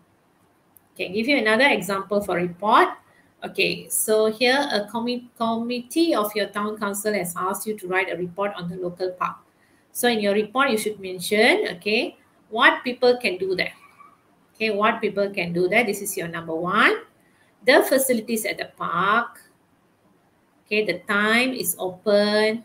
Okay, 0.95 1.11
give 1.11 1.27
you 1.27 1.39
another 1.39 1.66
example 1.66 2.20
for 2.20 2.37
report. 2.37 2.87
Okay, 3.43 3.89
so 3.89 4.31
here 4.31 4.68
a 4.70 4.87
com 4.87 5.11
committee 5.37 6.14
of 6.14 6.31
your 6.37 6.47
town 6.55 6.79
council 6.79 7.12
has 7.12 7.35
asked 7.35 7.66
you 7.66 7.77
to 7.77 7.89
write 7.89 8.12
a 8.12 8.16
report 8.16 8.53
on 8.55 8.68
the 8.68 8.77
local 8.77 9.11
park. 9.18 9.39
So 9.91 10.07
in 10.07 10.20
your 10.20 10.35
report, 10.35 10.70
you 10.70 10.79
should 10.79 11.01
mention, 11.01 11.66
okay, 11.75 12.16
what 12.49 12.85
people 12.85 13.18
can 13.18 13.39
do 13.39 13.57
there 13.57 13.75
Okay, 14.55 14.70
what 14.70 15.01
people 15.01 15.29
can 15.31 15.53
do 15.53 15.66
that? 15.66 15.87
This 15.87 16.01
is 16.01 16.16
your 16.16 16.29
number 16.29 16.55
one. 16.55 17.03
The 17.66 17.83
facilities 17.83 18.47
at 18.47 18.59
the 18.59 18.70
park. 18.79 19.43
Okay, 20.64 20.87
the 20.87 21.03
time 21.11 21.51
is 21.51 21.75
open. 21.77 22.62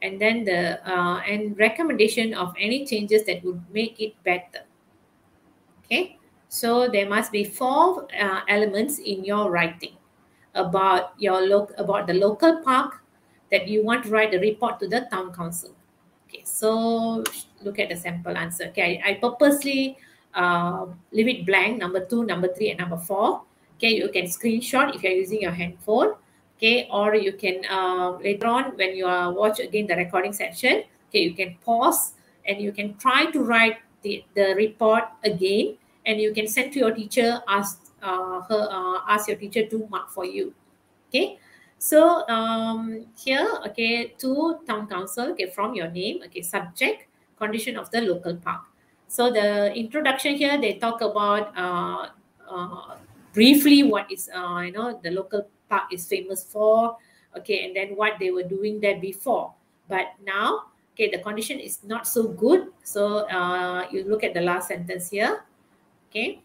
And 0.00 0.20
then 0.20 0.44
the 0.44 0.78
uh, 0.88 1.18
and 1.26 1.58
recommendation 1.58 2.34
of 2.34 2.54
any 2.58 2.86
changes 2.86 3.24
that 3.24 3.42
would 3.44 3.60
make 3.72 4.00
it 4.00 4.14
better. 4.22 4.62
Okay, 5.84 6.18
so 6.48 6.88
there 6.88 7.08
must 7.08 7.32
be 7.32 7.42
four 7.42 8.06
uh, 8.14 8.40
elements 8.48 8.98
in 8.98 9.24
your 9.24 9.50
writing 9.50 9.96
about 10.54 11.14
your 11.18 11.46
loc 11.46 11.72
about 11.78 12.06
the 12.06 12.14
local 12.14 12.62
park 12.62 13.02
that 13.50 13.66
you 13.66 13.84
want 13.84 14.04
to 14.04 14.10
write 14.10 14.34
a 14.34 14.38
report 14.38 14.78
to 14.80 14.86
the 14.86 15.08
town 15.10 15.32
council. 15.32 15.74
Okay, 16.28 16.42
so 16.44 17.24
look 17.62 17.78
at 17.78 17.88
the 17.88 17.96
sample 17.96 18.36
answer. 18.36 18.66
Okay, 18.66 19.02
I, 19.02 19.10
I 19.10 19.14
purposely 19.14 19.96
uh, 20.34 20.86
leave 21.10 21.28
it 21.28 21.46
blank, 21.46 21.78
number 21.78 22.04
two, 22.04 22.24
number 22.24 22.48
three, 22.54 22.70
and 22.70 22.78
number 22.78 22.98
four. 22.98 23.42
Okay, 23.76 23.96
you 23.96 24.08
can 24.10 24.26
screenshot 24.26 24.94
if 24.94 25.02
you're 25.02 25.12
using 25.12 25.40
your 25.40 25.52
handphone. 25.52 26.14
Okay, 26.58 26.88
or 26.90 27.14
you 27.14 27.32
can 27.38 27.62
uh, 27.70 28.18
later 28.18 28.50
on 28.50 28.74
when 28.74 28.96
you 28.96 29.06
are 29.06 29.30
watch 29.30 29.60
again 29.60 29.86
the 29.86 29.94
recording 29.94 30.32
section. 30.32 30.82
Okay, 31.08 31.22
you 31.22 31.32
can 31.32 31.54
pause 31.64 32.14
and 32.46 32.60
you 32.60 32.72
can 32.72 32.98
try 32.98 33.30
to 33.30 33.46
write 33.46 33.78
the, 34.02 34.24
the 34.34 34.54
report 34.58 35.04
again, 35.22 35.78
and 36.04 36.20
you 36.20 36.34
can 36.34 36.48
send 36.48 36.72
to 36.72 36.80
your 36.80 36.90
teacher, 36.90 37.40
ask 37.46 37.78
uh, 38.02 38.40
her, 38.42 38.66
uh, 38.74 39.06
ask 39.06 39.28
your 39.28 39.36
teacher 39.36 39.66
to 39.70 39.86
mark 39.86 40.10
for 40.10 40.24
you. 40.24 40.52
Okay, 41.08 41.38
so 41.78 42.26
um, 42.26 43.06
here, 43.14 43.46
okay, 43.66 44.14
to 44.18 44.58
town 44.66 44.88
council, 44.88 45.30
okay, 45.30 45.50
from 45.50 45.74
your 45.74 45.88
name, 45.90 46.22
okay, 46.26 46.42
subject, 46.42 47.06
condition 47.38 47.76
of 47.76 47.88
the 47.92 48.00
local 48.00 48.34
park. 48.34 48.62
So 49.06 49.30
the 49.30 49.72
introduction 49.74 50.34
here, 50.34 50.60
they 50.60 50.74
talk 50.74 51.02
about 51.02 51.56
uh, 51.56 52.08
uh, 52.50 52.96
briefly 53.32 53.84
what 53.84 54.10
is, 54.10 54.28
uh, 54.34 54.58
you 54.66 54.72
know, 54.72 54.98
the 55.02 55.12
local 55.12 55.46
park 55.68 55.92
is 55.92 56.06
famous 56.06 56.44
for, 56.44 56.96
okay, 57.36 57.64
and 57.64 57.76
then 57.76 57.96
what 57.96 58.18
they 58.18 58.30
were 58.30 58.42
doing 58.42 58.80
there 58.80 58.98
before. 59.00 59.54
But 59.88 60.14
now, 60.24 60.72
okay, 60.94 61.10
the 61.10 61.18
condition 61.18 61.58
is 61.60 61.84
not 61.84 62.06
so 62.06 62.28
good. 62.28 62.68
So 62.82 63.28
uh, 63.28 63.86
you 63.90 64.04
look 64.04 64.24
at 64.24 64.34
the 64.34 64.40
last 64.40 64.68
sentence 64.68 65.10
here, 65.10 65.44
okay. 66.10 66.42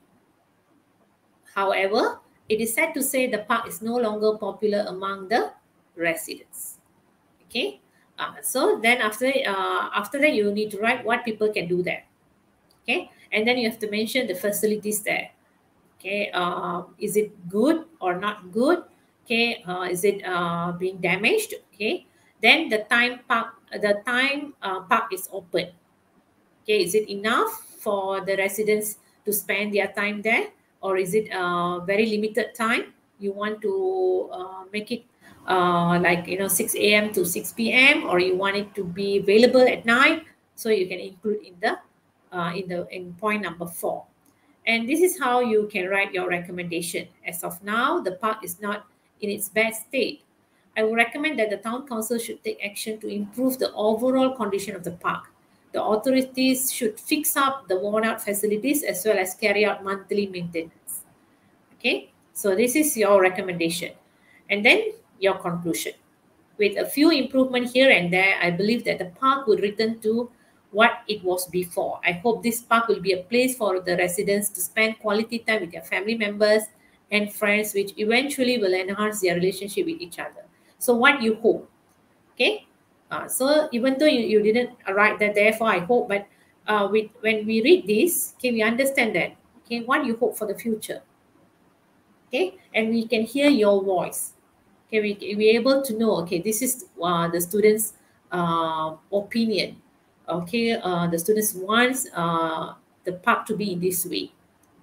However, 1.56 2.20
it 2.50 2.60
is 2.60 2.74
sad 2.74 2.94
to 2.96 3.04
say 3.04 3.28
the 3.28 3.46
park 3.46 3.68
is 3.68 3.82
no 3.82 3.96
longer 3.98 4.38
popular 4.38 4.86
among 4.88 5.30
the 5.30 5.54
residents. 5.96 6.80
Okay, 7.46 7.82
uh, 8.18 8.42
so 8.42 8.80
then 8.82 9.02
after 9.02 9.28
uh, 9.28 9.94
after 9.94 10.20
that, 10.20 10.34
you 10.34 10.52
need 10.52 10.72
to 10.72 10.80
write 10.80 11.06
what 11.06 11.24
people 11.24 11.54
can 11.54 11.68
do 11.68 11.84
there 11.84 12.04
okay 12.84 13.10
and 13.32 13.48
then 13.48 13.58
you 13.58 13.70
have 13.70 13.80
to 13.80 13.90
mention 13.90 14.28
the 14.28 14.36
facilities 14.36 15.02
there 15.02 15.32
okay 15.98 16.30
uh, 16.34 16.84
is 17.00 17.16
it 17.16 17.32
good 17.50 17.86
or 18.00 18.20
not 18.20 18.52
good 18.52 18.84
okay 19.24 19.64
uh, 19.68 19.88
is 19.88 20.04
it 20.04 20.22
uh, 20.28 20.72
being 20.74 20.98
damaged 20.98 21.56
okay 21.74 22.06
then 22.42 22.70
the 22.70 22.84
time 22.92 23.20
park 23.28 23.56
the 23.72 24.04
time 24.06 24.54
uh, 24.62 24.82
park 24.82 25.12
is 25.12 25.28
open 25.32 25.72
okay 26.64 26.84
is 26.84 26.94
it 26.94 27.10
enough 27.10 27.52
for 27.80 28.22
the 28.22 28.36
residents 28.38 29.00
to 29.26 29.32
spend 29.32 29.74
their 29.74 29.88
time 29.96 30.22
there 30.22 30.52
or 30.84 30.98
is 30.98 31.16
it 31.16 31.32
a 31.32 31.40
uh, 31.40 31.80
very 31.88 32.06
limited 32.06 32.54
time 32.54 32.94
You 33.24 33.32
want 33.32 33.62
to 33.64 34.28
uh, 34.36 34.68
make 34.74 34.92
it 34.92 35.08
uh, 35.48 35.96
like 36.04 36.28
you 36.28 36.36
know 36.36 36.52
6 36.52 36.76
a.m. 36.76 37.16
to 37.16 37.24
6 37.24 37.56
p.m. 37.56 38.04
or 38.04 38.20
you 38.20 38.36
want 38.36 38.60
it 38.60 38.76
to 38.76 38.84
be 38.84 39.24
available 39.24 39.64
at 39.64 39.88
night, 39.88 40.28
so 40.60 40.68
you 40.68 40.92
can 40.92 41.00
include 41.00 41.40
in 41.40 41.56
the 41.64 41.80
in 42.52 42.68
the 42.68 42.84
in 42.92 43.16
point 43.16 43.48
number 43.48 43.64
four. 43.64 44.04
And 44.68 44.92
this 44.92 45.00
is 45.00 45.16
how 45.16 45.40
you 45.40 45.72
can 45.72 45.88
write 45.88 46.12
your 46.12 46.28
recommendation. 46.28 47.08
As 47.24 47.48
of 47.48 47.64
now, 47.64 48.04
the 48.04 48.20
park 48.20 48.44
is 48.44 48.60
not 48.60 48.92
in 49.24 49.30
its 49.30 49.50
bad 49.50 49.74
state. 49.74 50.22
I 50.76 50.84
would 50.84 50.96
recommend 50.96 51.40
that 51.40 51.50
the 51.50 51.58
town 51.58 51.88
council 51.88 52.20
should 52.20 52.44
take 52.44 52.64
action 52.64 53.00
to 53.00 53.08
improve 53.08 53.58
the 53.58 53.72
overall 53.74 54.36
condition 54.36 54.76
of 54.76 54.84
the 54.84 54.92
park. 54.92 55.32
The 55.72 55.82
authorities 55.82 56.72
should 56.72 57.00
fix 57.00 57.36
up 57.36 57.68
the 57.68 57.80
worn 57.80 58.04
out 58.04 58.22
facilities 58.22 58.84
as 58.84 59.04
well 59.06 59.18
as 59.18 59.34
carry 59.34 59.66
out 59.66 59.84
monthly 59.84 60.28
maintenance. 60.28 61.02
Okay, 61.80 62.12
so 62.34 62.56
this 62.56 62.76
is 62.76 62.96
your 62.98 63.22
recommendation. 63.22 63.94
And 64.50 64.64
then 64.64 64.92
your 65.20 65.36
conclusion. 65.36 65.94
With 66.58 66.78
a 66.78 66.86
few 66.86 67.12
improvement 67.12 67.72
here 67.72 67.90
and 67.90 68.12
there, 68.12 68.38
I 68.42 68.52
believe 68.52 68.84
that 68.86 69.00
the 69.00 69.06
park 69.06 69.48
will 69.48 69.58
return 69.58 70.00
to 70.02 70.30
what 70.72 71.02
it 71.08 71.24
was 71.24 71.48
before. 71.48 72.00
I 72.06 72.14
hope 72.14 72.44
this 72.44 72.62
park 72.62 72.88
will 72.88 73.00
be 73.00 73.14
a 73.14 73.24
place 73.24 73.56
for 73.56 73.80
the 73.80 73.96
residents 73.96 74.50
to 74.50 74.62
spend 74.62 75.00
quality 75.00 75.40
time 75.40 75.62
with 75.62 75.72
their 75.72 75.82
family 75.82 76.16
members 76.16 76.64
and 77.12 77.32
friends, 77.32 77.74
which 77.74 77.94
eventually 77.98 78.58
will 78.58 78.74
enhance 78.74 79.22
their 79.22 79.36
relationship 79.36 79.86
with 79.86 80.02
each 80.02 80.20
other. 80.20 80.46
So, 80.80 80.96
what 80.96 81.22
you 81.22 81.36
hope? 81.36 81.70
Okay. 82.34 82.66
Uh, 83.12 83.28
so, 83.28 83.70
even 83.72 83.98
though 84.00 84.08
you, 84.08 84.22
you 84.22 84.42
didn't 84.42 84.72
write 84.90 85.20
that, 85.20 85.36
therefore, 85.36 85.68
I 85.68 85.80
hope, 85.80 86.10
but 86.10 86.28
uh, 86.68 86.88
with, 86.92 87.10
when 87.22 87.46
we 87.46 87.62
read 87.62 87.88
this, 87.88 88.34
okay, 88.38 88.52
we 88.52 88.64
understand 88.64 89.16
that. 89.16 89.36
Okay, 89.66 89.82
what 89.82 90.06
you 90.06 90.18
hope 90.18 90.38
for 90.38 90.48
the 90.48 90.56
future? 90.56 91.02
Okay, 92.28 92.58
and 92.74 92.90
we 92.90 93.08
can 93.08 93.24
hear 93.24 93.50
your 93.50 93.84
voice. 93.84 94.34
Okay, 94.88 95.02
we 95.02 95.36
we 95.36 95.50
able 95.50 95.82
to 95.82 95.98
know. 95.98 96.18
Okay, 96.24 96.42
this 96.42 96.62
is 96.62 96.86
uh, 97.02 97.28
the 97.28 97.40
students' 97.40 97.94
uh, 98.32 98.96
opinion 99.12 99.78
okay 100.30 100.74
uh, 100.74 101.08
the 101.08 101.20
students 101.20 101.54
wants 101.54 102.08
uh, 102.16 102.74
the 103.04 103.14
park 103.14 103.46
to 103.46 103.56
be 103.56 103.74
in 103.74 103.80
this 103.80 104.06
way 104.06 104.32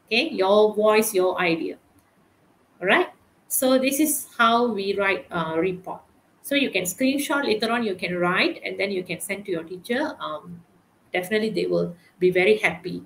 okay 0.07 0.29
your 0.29 0.75
voice 0.75 1.14
your 1.14 1.39
idea 1.41 1.77
all 2.81 2.87
right 2.87 3.11
so 3.51 3.81
this 3.81 3.99
is 3.99 4.28
how 4.39 4.70
we 4.70 4.95
write 4.95 5.26
a 5.33 5.59
report. 5.59 6.01
So 6.43 6.55
you 6.55 6.70
can 6.70 6.85
screenshot 6.85 7.45
later 7.45 7.70
on 7.72 7.83
you 7.83 7.97
can 7.97 8.16
write 8.16 8.62
and 8.64 8.78
then 8.78 8.93
you 8.93 9.03
can 9.03 9.20
send 9.20 9.45
to 9.47 9.51
your 9.51 9.64
teacher. 9.64 10.14
Um, 10.20 10.62
definitely 11.12 11.51
they 11.51 11.66
will 11.66 11.97
be 12.20 12.31
very 12.31 12.59
happy 12.59 13.03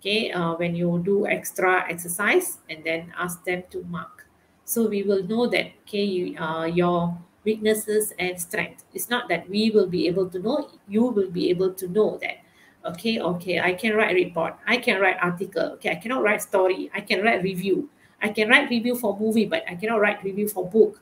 okay 0.00 0.32
uh, 0.32 0.54
when 0.54 0.74
you 0.74 1.00
do 1.04 1.26
extra 1.28 1.88
exercise 1.88 2.58
and 2.68 2.82
then 2.82 3.12
ask 3.16 3.44
them 3.44 3.62
to 3.70 3.84
mark. 3.84 4.26
So 4.64 4.88
we 4.88 5.04
will 5.04 5.22
know 5.22 5.46
that 5.46 5.70
okay 5.86 6.02
you, 6.02 6.36
uh, 6.36 6.64
your 6.64 7.16
weaknesses 7.44 8.12
and 8.18 8.38
strength. 8.40 8.82
It's 8.92 9.08
not 9.08 9.28
that 9.28 9.48
we 9.48 9.70
will 9.70 9.86
be 9.86 10.08
able 10.08 10.28
to 10.30 10.40
know 10.40 10.68
you 10.88 11.04
will 11.04 11.30
be 11.30 11.48
able 11.50 11.72
to 11.74 11.86
know 11.86 12.18
that 12.22 12.42
okay 12.84 13.18
okay 13.18 13.58
i 13.58 13.72
can 13.72 13.96
write 13.96 14.12
a 14.12 14.14
report 14.14 14.54
i 14.64 14.76
can 14.76 15.00
write 15.00 15.16
article 15.20 15.74
okay 15.74 15.90
i 15.90 15.94
cannot 15.96 16.22
write 16.22 16.40
story 16.40 16.88
i 16.94 17.00
can 17.00 17.20
write 17.20 17.42
review 17.42 17.90
i 18.22 18.28
can 18.28 18.48
write 18.48 18.70
review 18.70 18.94
for 18.94 19.18
movie 19.18 19.44
but 19.44 19.62
i 19.68 19.74
cannot 19.74 20.00
write 20.00 20.22
review 20.24 20.48
for 20.48 20.68
book. 20.68 21.00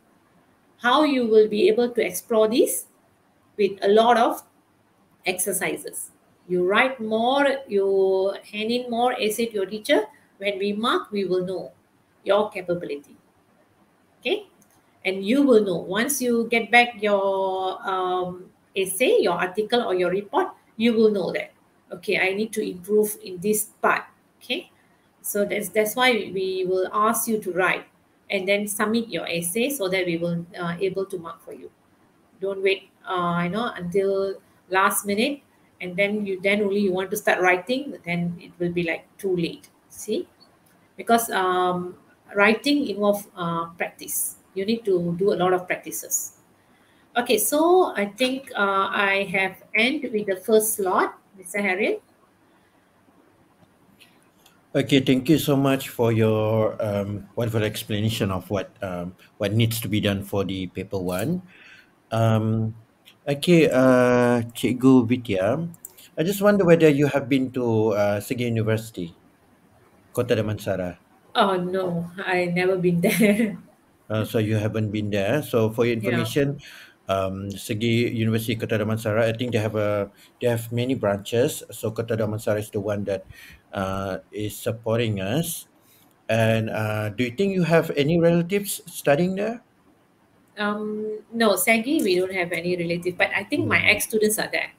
How 0.79 1.05
you 1.05 1.27
will 1.27 1.49
be 1.49 1.69
able 1.69 1.89
to 1.91 2.05
explore 2.05 2.49
this 2.49 2.87
with 3.57 3.79
a 3.83 3.89
lot 3.89 4.19
of 4.19 4.43
exercises. 5.25 6.11
You 6.47 6.67
write 6.69 7.01
more 7.01 7.47
you 7.69 8.35
hand 8.53 8.71
in 8.71 8.91
more 8.91 9.15
essay 9.15 9.47
to 9.47 9.55
your 9.55 9.67
teacher. 9.67 10.03
When 10.39 10.59
we 10.59 10.73
mark 10.73 11.11
we 11.11 11.25
will 11.25 11.47
know 11.47 11.73
your 12.25 12.51
capability. 12.51 13.17
Okay? 14.21 14.47
And 15.05 15.25
you 15.25 15.43
will 15.43 15.65
know. 15.65 15.77
Once 15.77 16.21
you 16.21 16.49
get 16.51 16.71
back 16.71 17.01
your 17.01 17.81
um, 17.89 18.51
essay 18.77 19.21
your 19.21 19.35
article 19.35 19.83
or 19.83 19.95
your 19.95 20.11
report 20.11 20.49
you 20.77 20.93
will 20.93 21.11
know 21.11 21.31
that 21.31 21.53
okay 21.93 22.19
i 22.19 22.35
need 22.35 22.53
to 22.53 22.61
improve 22.61 23.17
in 23.23 23.39
this 23.39 23.71
part. 23.81 24.03
Okay 24.43 24.71
so 25.25 25.45
that's 25.45 25.73
that's 25.73 25.97
why 25.97 26.13
we 26.13 26.67
will 26.69 26.89
ask 26.93 27.25
you 27.27 27.41
to 27.41 27.53
write 27.53 27.89
and 28.29 28.49
then 28.49 28.69
submit 28.69 29.09
your 29.09 29.25
essay 29.27 29.71
so 29.71 29.89
that 29.89 30.05
we 30.05 30.17
will 30.21 30.45
uh, 30.61 30.77
able 30.81 31.07
to 31.07 31.19
mark 31.19 31.41
for 31.41 31.53
you 31.53 31.71
don't 32.41 32.63
wait 32.63 32.91
uh, 33.09 33.41
you 33.45 33.49
know 33.49 33.73
until 33.81 34.37
last 34.69 35.07
minute 35.07 35.41
and 35.81 35.97
then 35.97 36.27
you 36.27 36.41
then 36.43 36.61
only 36.61 36.81
you 36.81 36.93
want 36.93 37.11
to 37.11 37.17
start 37.17 37.41
writing 37.41 37.97
then 38.05 38.37
it 38.41 38.53
will 38.59 38.73
be 38.73 38.85
like 38.85 39.09
too 39.17 39.35
late 39.37 39.69
see 39.89 40.29
because 40.97 41.31
um, 41.31 41.97
writing 42.37 42.87
involves 42.89 43.29
uh, 43.37 43.65
practice 43.81 44.37
you 44.55 44.65
need 44.65 44.85
to 44.85 45.15
do 45.19 45.33
a 45.33 45.37
lot 45.37 45.53
of 45.53 45.67
practices. 45.67 46.39
Okay, 47.17 47.39
so 47.39 47.93
I 47.95 48.07
think 48.07 48.51
uh, 48.57 48.89
I 48.91 49.29
have 49.31 49.63
end 49.75 50.03
with 50.13 50.27
the 50.27 50.37
first 50.37 50.75
slot, 50.75 51.19
Mr. 51.39 51.61
Harriet. 51.61 52.03
Okay, 54.75 54.99
thank 55.07 55.29
you 55.31 55.39
so 55.39 55.55
much 55.55 55.89
for 55.89 56.11
your 56.11 56.75
um, 56.83 57.31
wonderful 57.39 57.63
explanation 57.63 58.35
of 58.35 58.51
what 58.51 58.75
um, 58.83 59.15
what 59.39 59.55
needs 59.55 59.79
to 59.81 59.89
be 59.89 60.03
done 60.03 60.27
for 60.27 60.43
the 60.43 60.67
paper 60.67 60.99
one. 60.99 61.47
Um, 62.11 62.75
okay, 63.23 63.71
uh, 63.71 64.43
Cikgu 64.51 65.07
Vidya, 65.07 65.63
I 66.19 66.23
just 66.27 66.43
wonder 66.43 66.67
whether 66.67 66.91
you 66.91 67.07
have 67.07 67.31
been 67.31 67.53
to 67.55 67.95
uh, 67.95 68.19
Segi 68.19 68.51
University, 68.51 69.15
Kota 70.13 70.35
Damansara. 70.35 70.99
Oh 71.35 71.57
no, 71.57 72.11
I 72.19 72.47
never 72.47 72.77
been 72.77 73.01
there. 73.07 73.59
Uh, 74.09 74.25
so 74.25 74.39
you 74.39 74.57
haven't 74.57 74.91
been 74.91 75.11
there. 75.11 75.43
So 75.43 75.73
for 75.73 75.85
your 75.87 75.95
information, 75.95 76.59
yeah. 76.61 76.67
Um, 77.09 77.49
Segi 77.53 78.13
University 78.15 78.57
Kota 78.57 78.79
Damansara, 78.79 79.25
I 79.25 79.33
think 79.33 79.53
they 79.53 79.59
have 79.59 79.77
a 79.77 80.11
they 80.41 80.49
have 80.49 80.73
many 80.73 80.95
branches. 80.95 81.63
So 81.71 81.91
Kota 81.91 82.17
Damansara 82.17 82.59
is 82.59 82.71
the 82.71 82.81
one 82.81 83.05
that 83.05 83.27
uh, 83.73 84.19
is 84.33 84.57
supporting 84.57 85.21
us. 85.21 85.69
And 86.29 86.71
uh, 86.71 87.11
do 87.11 87.25
you 87.25 87.33
think 87.37 87.53
you 87.53 87.65
have 87.65 87.91
any 87.97 88.19
relatives 88.19 88.81
studying 88.87 89.37
there? 89.37 89.63
Um, 90.57 91.21
no, 91.33 91.55
Segi, 91.55 92.03
we 92.03 92.17
don't 92.17 92.33
have 92.33 92.53
any 92.53 92.77
relatives, 92.77 93.17
but 93.19 93.29
I 93.35 93.45
think 93.45 93.67
mm. 93.67 93.75
my 93.75 93.81
hmm. 93.81 93.93
ex 93.93 94.05
students 94.05 94.39
are 94.39 94.49
there. 94.51 94.71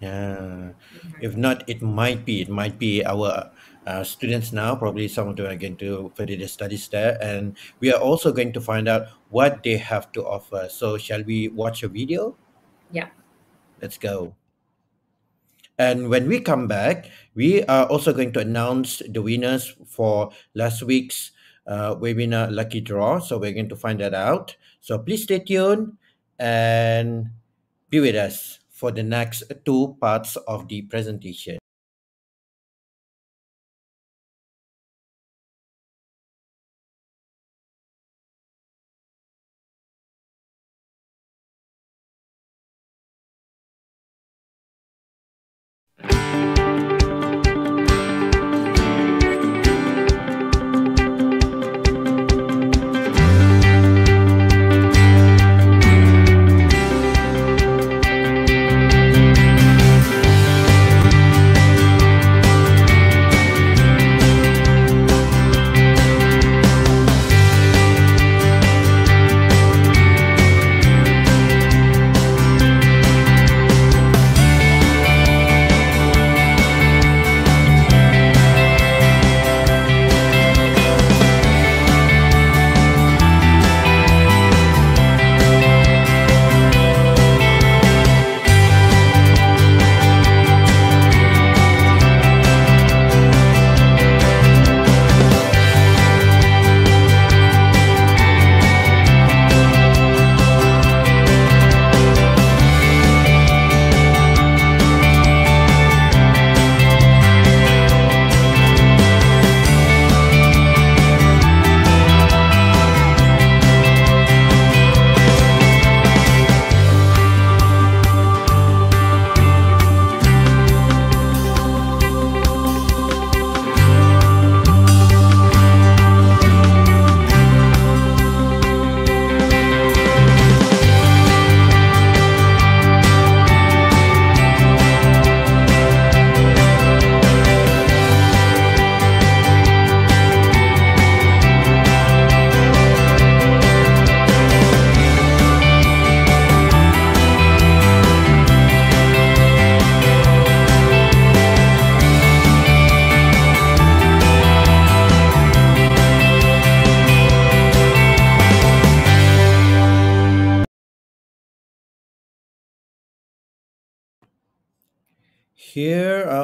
Yeah. 0.00 0.72
Mm-hmm. 0.72 1.20
If 1.20 1.36
not, 1.36 1.68
it 1.68 1.82
might 1.82 2.24
be. 2.24 2.40
It 2.40 2.48
might 2.48 2.78
be 2.78 3.04
our 3.04 3.52
uh, 3.86 4.04
students 4.04 4.52
now. 4.52 4.74
Probably 4.74 5.08
some 5.08 5.28
of 5.28 5.36
them 5.36 5.46
are 5.46 5.56
going 5.56 5.76
to 5.76 6.12
further 6.14 6.36
their 6.36 6.48
studies 6.48 6.88
there, 6.88 7.18
and 7.22 7.56
we 7.80 7.92
are 7.92 8.00
also 8.00 8.32
going 8.32 8.52
to 8.52 8.60
find 8.60 8.88
out 8.88 9.08
what 9.30 9.62
they 9.62 9.76
have 9.76 10.12
to 10.12 10.24
offer. 10.24 10.68
So, 10.70 10.98
shall 10.98 11.22
we 11.22 11.48
watch 11.48 11.82
a 11.82 11.88
video? 11.88 12.36
Yeah. 12.90 13.08
Let's 13.80 13.98
go. 13.98 14.34
And 15.80 16.10
when 16.10 16.28
we 16.28 16.40
come 16.40 16.68
back, 16.68 17.08
we 17.34 17.64
are 17.64 17.86
also 17.86 18.12
going 18.12 18.32
to 18.34 18.40
announce 18.40 19.00
the 19.08 19.22
winners 19.22 19.74
for 19.86 20.30
last 20.52 20.82
week's 20.82 21.32
uh, 21.66 21.94
webinar 21.96 22.52
lucky 22.52 22.82
draw. 22.82 23.18
So 23.18 23.38
we're 23.38 23.54
going 23.54 23.70
to 23.70 23.76
find 23.76 23.98
that 24.00 24.12
out. 24.12 24.54
So 24.82 24.98
please 24.98 25.22
stay 25.22 25.38
tuned 25.38 25.96
and 26.38 27.30
be 27.88 28.00
with 28.00 28.14
us 28.14 28.60
for 28.68 28.92
the 28.92 29.02
next 29.02 29.44
two 29.64 29.96
parts 30.02 30.36
of 30.36 30.68
the 30.68 30.82
presentation. 30.82 31.58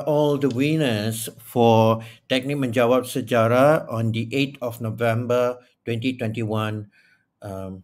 All 0.04 0.36
the 0.36 0.50
winners 0.50 1.28
for 1.40 2.02
Teknik 2.28 2.60
Menjawab 2.60 3.08
Sejarah 3.08 3.88
on 3.88 4.12
the 4.12 4.26
8th 4.28 4.58
of 4.60 4.80
November 4.80 5.56
2021 5.86 6.90
um, 7.42 7.82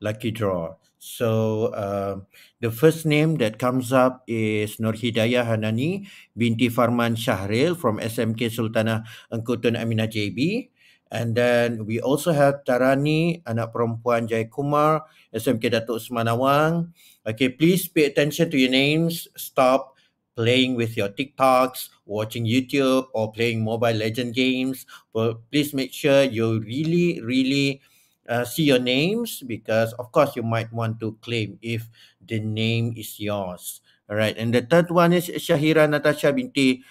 lucky 0.00 0.30
draw. 0.30 0.74
So 0.98 1.70
um, 1.78 2.26
the 2.58 2.74
first 2.74 3.06
name 3.06 3.38
that 3.38 3.58
comes 3.62 3.94
up 3.94 4.26
is 4.26 4.82
Nur 4.82 4.98
Hidayah 4.98 5.46
Hanani 5.46 6.10
binti 6.34 6.66
Farman 6.68 7.14
Shahril 7.14 7.78
from 7.78 8.02
SMK 8.02 8.50
Sultanah 8.50 9.06
Engku 9.30 9.62
Tun 9.62 9.78
Aminah 9.78 10.10
JB. 10.10 10.70
And 11.10 11.32
then 11.32 11.86
we 11.86 12.00
also 12.00 12.36
have 12.36 12.68
Tarani, 12.68 13.40
anak 13.48 13.72
perempuan 13.72 14.28
Jayakumar, 14.28 15.08
SMK 15.32 15.72
Datuk 15.72 15.96
Usman 15.96 16.28
Awang. 16.28 16.92
Okay, 17.24 17.48
please 17.48 17.88
pay 17.88 18.04
attention 18.04 18.50
to 18.52 18.58
your 18.60 18.68
names. 18.68 19.24
Stop 19.32 19.96
playing 20.38 20.78
with 20.78 20.94
your 20.94 21.10
TikToks, 21.10 21.90
watching 22.06 22.46
YouTube, 22.46 23.10
or 23.10 23.34
playing 23.34 23.66
Mobile 23.66 23.98
Legend 23.98 24.38
games. 24.38 24.86
But 25.10 25.42
please 25.50 25.74
make 25.74 25.90
sure 25.90 26.22
you 26.22 26.62
really, 26.62 27.18
really 27.26 27.82
uh, 28.30 28.46
see 28.46 28.62
your 28.62 28.78
names 28.78 29.42
because, 29.42 29.90
of 29.98 30.14
course, 30.14 30.38
you 30.38 30.46
might 30.46 30.70
want 30.70 31.02
to 31.02 31.18
claim 31.26 31.58
if 31.58 31.90
the 32.22 32.38
name 32.38 32.94
is 32.94 33.18
yours. 33.18 33.82
All 34.06 34.14
right. 34.14 34.38
And 34.38 34.54
the 34.54 34.62
third 34.62 34.94
one 34.94 35.12
is 35.12 35.26
Shahira 35.26 35.90
Natasha 35.90 36.30
binti 36.30 36.86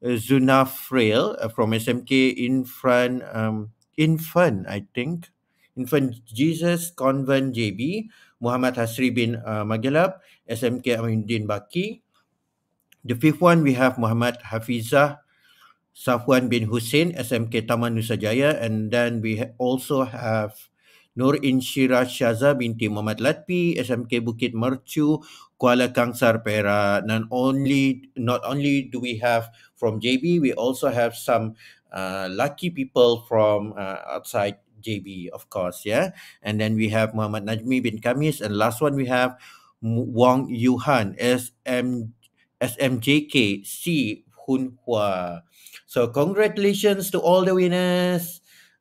uh, 0.00 0.16
Zunafrail 0.16 1.36
uh, 1.36 1.52
from 1.52 1.76
SMK 1.76 2.32
Infant, 2.40 3.22
um, 3.28 3.76
Infant, 4.00 4.64
I 4.72 4.88
think. 4.96 5.28
Infant 5.76 6.24
Jesus 6.24 6.90
Convent 6.96 7.52
JB. 7.54 8.08
Muhammad 8.40 8.76
Hasri 8.76 9.12
bin 9.12 9.36
uh, 9.44 9.64
Magelab, 9.64 10.20
SMK 10.48 10.96
Aminuddin 10.96 11.44
Baki. 11.48 12.05
The 13.06 13.14
fifth 13.14 13.38
one, 13.38 13.62
we 13.62 13.78
have 13.78 14.02
Muhammad 14.02 14.42
Hafizah 14.42 15.22
Safwan 15.94 16.50
bin 16.50 16.66
Hussein, 16.66 17.14
SMK 17.14 17.70
Taman 17.70 17.94
Nusa 17.94 18.18
Jaya. 18.18 18.58
And 18.58 18.90
then 18.90 19.22
we 19.22 19.38
ha- 19.38 19.54
also 19.62 20.02
have 20.02 20.58
Nur 21.14 21.38
Inshira 21.38 22.02
Shaza 22.02 22.58
binti 22.58 22.90
Muhammad 22.90 23.22
Latpi, 23.22 23.78
SMK 23.78 24.26
Bukit 24.26 24.52
Mercu, 24.58 25.22
Kuala 25.54 25.88
Kangsar, 25.94 26.42
Perak. 26.42 27.06
Not 27.06 27.30
only, 27.30 28.10
not 28.18 28.42
only 28.42 28.90
do 28.90 28.98
we 28.98 29.16
have 29.22 29.54
from 29.78 30.02
JB, 30.02 30.42
we 30.42 30.52
also 30.58 30.90
have 30.90 31.14
some 31.14 31.54
uh, 31.94 32.26
lucky 32.28 32.68
people 32.70 33.22
from 33.30 33.72
uh, 33.78 34.02
outside 34.18 34.58
JB, 34.82 35.30
of 35.30 35.48
course, 35.48 35.86
yeah. 35.86 36.10
And 36.42 36.60
then 36.60 36.74
we 36.74 36.90
have 36.90 37.14
Muhammad 37.14 37.46
Najmi 37.46 37.82
bin 37.82 37.98
Kamis, 38.02 38.42
and 38.42 38.58
last 38.58 38.82
one 38.82 38.94
we 38.98 39.06
have 39.06 39.38
Wong 39.80 40.48
Yuhan, 40.50 41.16
SM 41.16 42.12
SMJK 42.60 43.66
C 43.66 44.24
Hun 44.46 44.78
Hua. 44.84 45.42
So 45.86 46.08
congratulations 46.08 47.10
to 47.10 47.20
all 47.20 47.44
the 47.44 47.54
winners. 47.54 48.40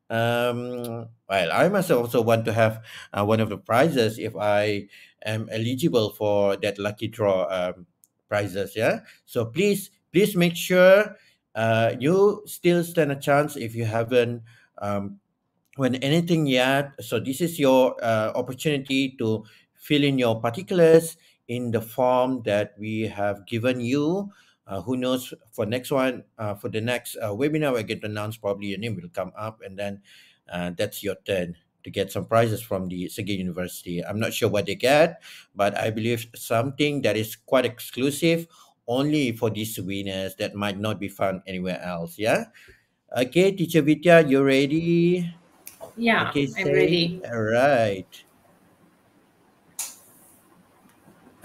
Um, 0.10 1.10
well, 1.28 1.50
I 1.52 1.70
must 1.70 1.92
also 1.92 2.22
want 2.22 2.46
to 2.46 2.54
have 2.54 2.84
uh, 3.14 3.26
one 3.26 3.40
of 3.40 3.50
the 3.50 3.58
prizes 3.58 4.20
if 4.20 4.36
I 4.36 4.88
am 5.26 5.50
eligible 5.52 6.12
for 6.12 6.56
that 6.58 6.78
lucky 6.78 7.08
draw 7.08 7.50
um, 7.50 7.86
prizes. 8.30 8.76
Yeah. 8.76 9.00
So 9.26 9.46
please, 9.46 9.90
please 10.14 10.36
make 10.36 10.56
sure 10.56 11.16
uh, 11.56 11.96
you 12.00 12.44
still 12.46 12.84
stand 12.84 13.12
a 13.12 13.16
chance 13.16 13.56
if 13.56 13.76
you 13.76 13.86
haven't 13.86 14.44
um, 14.78 15.20
won 15.78 15.96
anything 15.96 16.46
yet. 16.46 16.92
So 17.02 17.20
this 17.20 17.42
is 17.42 17.60
your 17.60 17.96
uh, 18.04 18.32
opportunity 18.36 19.16
to 19.18 19.46
fill 19.74 20.04
in 20.04 20.18
your 20.18 20.40
particulars 20.40 21.18
in 21.48 21.72
the 21.72 21.82
form 21.82 22.42
that 22.46 22.74
we 22.78 23.02
have 23.02 23.46
given 23.46 23.82
you. 23.82 24.32
Uh, 24.68 24.82
who 24.82 24.98
knows 24.98 25.32
for 25.52 25.66
next 25.66 25.92
one 25.92 26.24
uh, 26.40 26.56
for 26.56 26.70
the 26.70 26.82
next 26.82 27.16
uh, 27.22 27.30
webinar 27.30 27.72
we 27.72 27.84
get 27.84 28.04
announced 28.04 28.42
probably 28.42 28.74
your 28.74 28.80
name 28.80 28.96
will 28.96 29.08
come 29.14 29.32
up 29.38 29.62
and 29.64 29.78
then 29.78 30.02
uh, 30.52 30.72
that's 30.76 31.04
your 31.04 31.14
turn 31.24 31.56
to 31.86 31.92
get 31.92 32.12
some 32.12 32.26
prizes 32.26 32.64
from 32.64 32.90
the 32.90 33.06
SEGi 33.06 33.38
University. 33.38 34.04
I'm 34.04 34.20
not 34.20 34.34
sure 34.34 34.50
what 34.50 34.66
they 34.66 34.74
get, 34.74 35.22
but 35.56 35.78
I 35.78 35.92
believe 35.92 36.26
something 36.34 37.04
that 37.04 37.16
is 37.16 37.36
quite 37.36 37.64
exclusive 37.64 38.48
only 38.88 39.32
for 39.32 39.52
these 39.52 39.80
winners 39.80 40.36
that 40.36 40.56
might 40.56 40.80
not 40.80 41.00
be 41.00 41.08
found 41.08 41.42
anywhere 41.46 41.80
else. 41.82 42.18
Yeah. 42.18 42.46
Okay, 43.16 43.52
teacher 43.52 43.82
Vidya, 43.82 44.26
you 44.26 44.44
ready? 44.44 45.32
Yeah, 45.96 46.30
Okay, 46.30 46.50
I'm 46.58 46.66
ready. 46.66 47.22
All 47.32 47.42
right. 47.42 48.25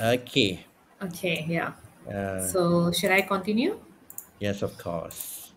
Okay. 0.00 0.64
Okay, 1.02 1.44
yeah. 1.48 1.72
Uh, 2.08 2.40
So 2.40 2.90
should 2.92 3.10
I 3.12 3.20
continue? 3.20 3.76
yes, 4.40 4.62
of 4.62 4.76
course. 4.78 5.52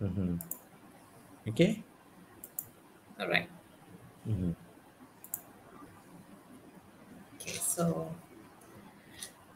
Mm-hmm. 0.00 0.36
Okay. 1.48 1.82
All 3.18 3.28
right. 3.28 3.48
Mm-hmm. 4.28 4.52
Okay, 7.34 7.58
so 7.58 8.08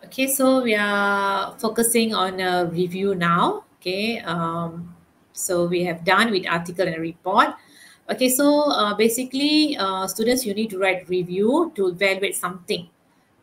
okay, 0.05 0.27
so 0.27 0.63
we 0.63 0.75
are 0.75 1.55
focusing 1.59 2.15
on 2.15 2.41
a 2.41 2.67
review 2.67 3.15
now. 3.15 3.65
Okay, 3.81 4.19
um, 4.21 4.95
so 5.33 5.67
we 5.67 5.85
have 5.85 6.05
done 6.05 6.31
with 6.31 6.47
article 6.49 6.89
and 6.89 7.01
report. 7.01 7.55
Okay, 8.05 8.29
so 8.29 8.69
uh, 8.69 8.93
basically, 8.95 9.77
uh, 9.81 10.07
students 10.07 10.45
you 10.45 10.53
need 10.53 10.69
to 10.71 10.79
write 10.79 11.09
review 11.09 11.73
to 11.75 11.89
evaluate 11.89 12.37
something. 12.37 12.89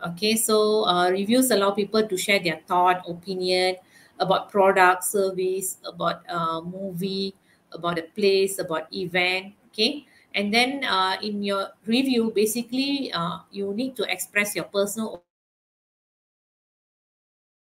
Okay, 0.06 0.36
so 0.36 0.86
uh, 0.86 1.10
reviews 1.10 1.50
allow 1.50 1.72
people 1.72 2.06
to 2.08 2.18
share 2.18 2.38
their 2.38 2.62
thought, 2.68 3.02
opinion 3.10 3.76
about 4.20 4.52
product, 4.52 5.04
service, 5.04 5.78
about 5.86 6.22
uh, 6.30 6.62
movie, 6.62 7.34
about 7.74 7.98
a 7.98 8.06
place, 8.14 8.60
about 8.60 8.86
event. 8.94 9.54
Okay, 9.74 10.06
and 10.36 10.54
then 10.54 10.84
uh, 10.84 11.18
in 11.22 11.42
your 11.44 11.70
review 11.86 12.32
basically 12.34 13.12
uh, 13.14 13.40
you 13.52 13.74
need 13.74 13.96
to 13.96 14.04
express 14.12 14.56
your 14.56 14.66
personal 14.66 15.24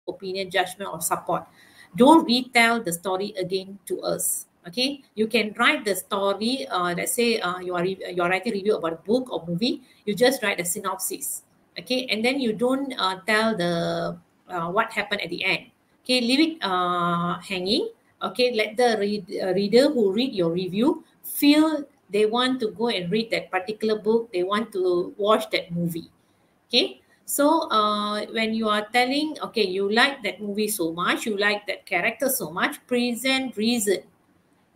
opinion 0.08 0.50
judgment 0.50 0.88
or 0.90 1.00
support 1.00 1.44
don't 1.96 2.24
retell 2.24 2.80
the 2.80 2.92
story 2.92 3.34
again 3.38 3.78
to 3.86 4.00
us 4.02 4.46
okay? 4.66 5.02
You 5.14 5.26
can 5.26 5.54
write 5.58 5.84
the 5.84 5.94
story 5.94 6.66
uh, 6.68 6.94
let's 6.96 7.12
say 7.12 7.40
uh, 7.40 7.58
you 7.58 7.74
are 7.74 7.82
re- 7.82 8.12
you 8.14 8.22
are 8.22 8.30
writing 8.30 8.52
review 8.52 8.76
about 8.76 8.92
a 8.92 9.02
book 9.06 9.32
or 9.32 9.44
movie 9.46 9.82
you 10.04 10.14
just 10.14 10.42
write 10.42 10.60
a 10.60 10.64
synopsis. 10.64 11.42
Okay? 11.78 12.06
And 12.10 12.24
then 12.24 12.40
you 12.40 12.52
don't 12.52 12.92
uh, 12.98 13.20
tell 13.26 13.56
the 13.56 14.16
uh, 14.48 14.68
what 14.70 14.92
happened 14.92 15.20
at 15.20 15.30
the 15.30 15.44
end. 15.44 15.70
Okay? 16.04 16.20
Leave 16.20 16.40
it 16.40 16.52
uh, 16.62 17.38
hanging. 17.40 17.90
Okay? 18.22 18.54
Let 18.54 18.76
the 18.76 18.96
read, 18.98 19.24
uh, 19.42 19.52
reader 19.52 19.90
who 19.90 20.12
read 20.12 20.34
your 20.34 20.50
review 20.50 21.04
feel 21.22 21.84
they 22.10 22.24
want 22.26 22.60
to 22.60 22.70
go 22.70 22.88
and 22.88 23.10
read 23.10 23.30
that 23.30 23.50
particular 23.50 23.98
book 23.98 24.32
they 24.32 24.42
want 24.42 24.72
to 24.72 25.14
watch 25.18 25.50
that 25.50 25.70
movie. 25.70 26.10
Okay? 26.68 27.00
So 27.26 27.68
uh, 27.70 28.24
when 28.26 28.54
you 28.54 28.68
are 28.68 28.86
telling 28.92 29.36
okay 29.42 29.66
you 29.66 29.92
like 29.92 30.22
that 30.22 30.40
movie 30.40 30.68
so 30.68 30.92
much 30.92 31.26
you 31.26 31.36
like 31.36 31.66
that 31.66 31.84
character 31.84 32.28
so 32.28 32.52
much 32.52 32.78
present 32.86 33.56
reason 33.56 33.98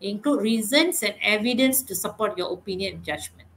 include 0.01 0.41
reasons 0.43 1.03
and 1.03 1.15
evidence 1.23 1.83
to 1.83 1.95
support 1.95 2.37
your 2.39 2.53
opinion 2.53 2.95
and 2.95 3.05
judgment. 3.05 3.49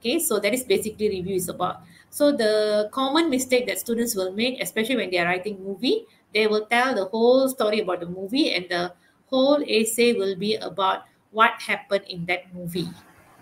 Okay 0.00 0.18
so 0.18 0.38
that 0.38 0.54
is 0.54 0.64
basically 0.64 1.08
review 1.08 1.36
is 1.36 1.48
about. 1.48 1.82
So 2.10 2.32
the 2.32 2.88
common 2.92 3.30
mistake 3.30 3.66
that 3.66 3.78
students 3.78 4.14
will 4.14 4.32
make 4.32 4.60
especially 4.62 4.96
when 4.96 5.10
they 5.10 5.18
are 5.18 5.26
writing 5.26 5.62
movie 5.62 6.06
they 6.34 6.46
will 6.46 6.66
tell 6.66 6.94
the 6.94 7.06
whole 7.06 7.48
story 7.48 7.80
about 7.80 8.00
the 8.00 8.06
movie 8.06 8.52
and 8.52 8.66
the 8.68 8.92
whole 9.26 9.62
essay 9.66 10.12
will 10.12 10.36
be 10.36 10.56
about 10.56 11.04
what 11.30 11.52
happened 11.60 12.04
in 12.08 12.24
that 12.26 12.52
movie. 12.54 12.88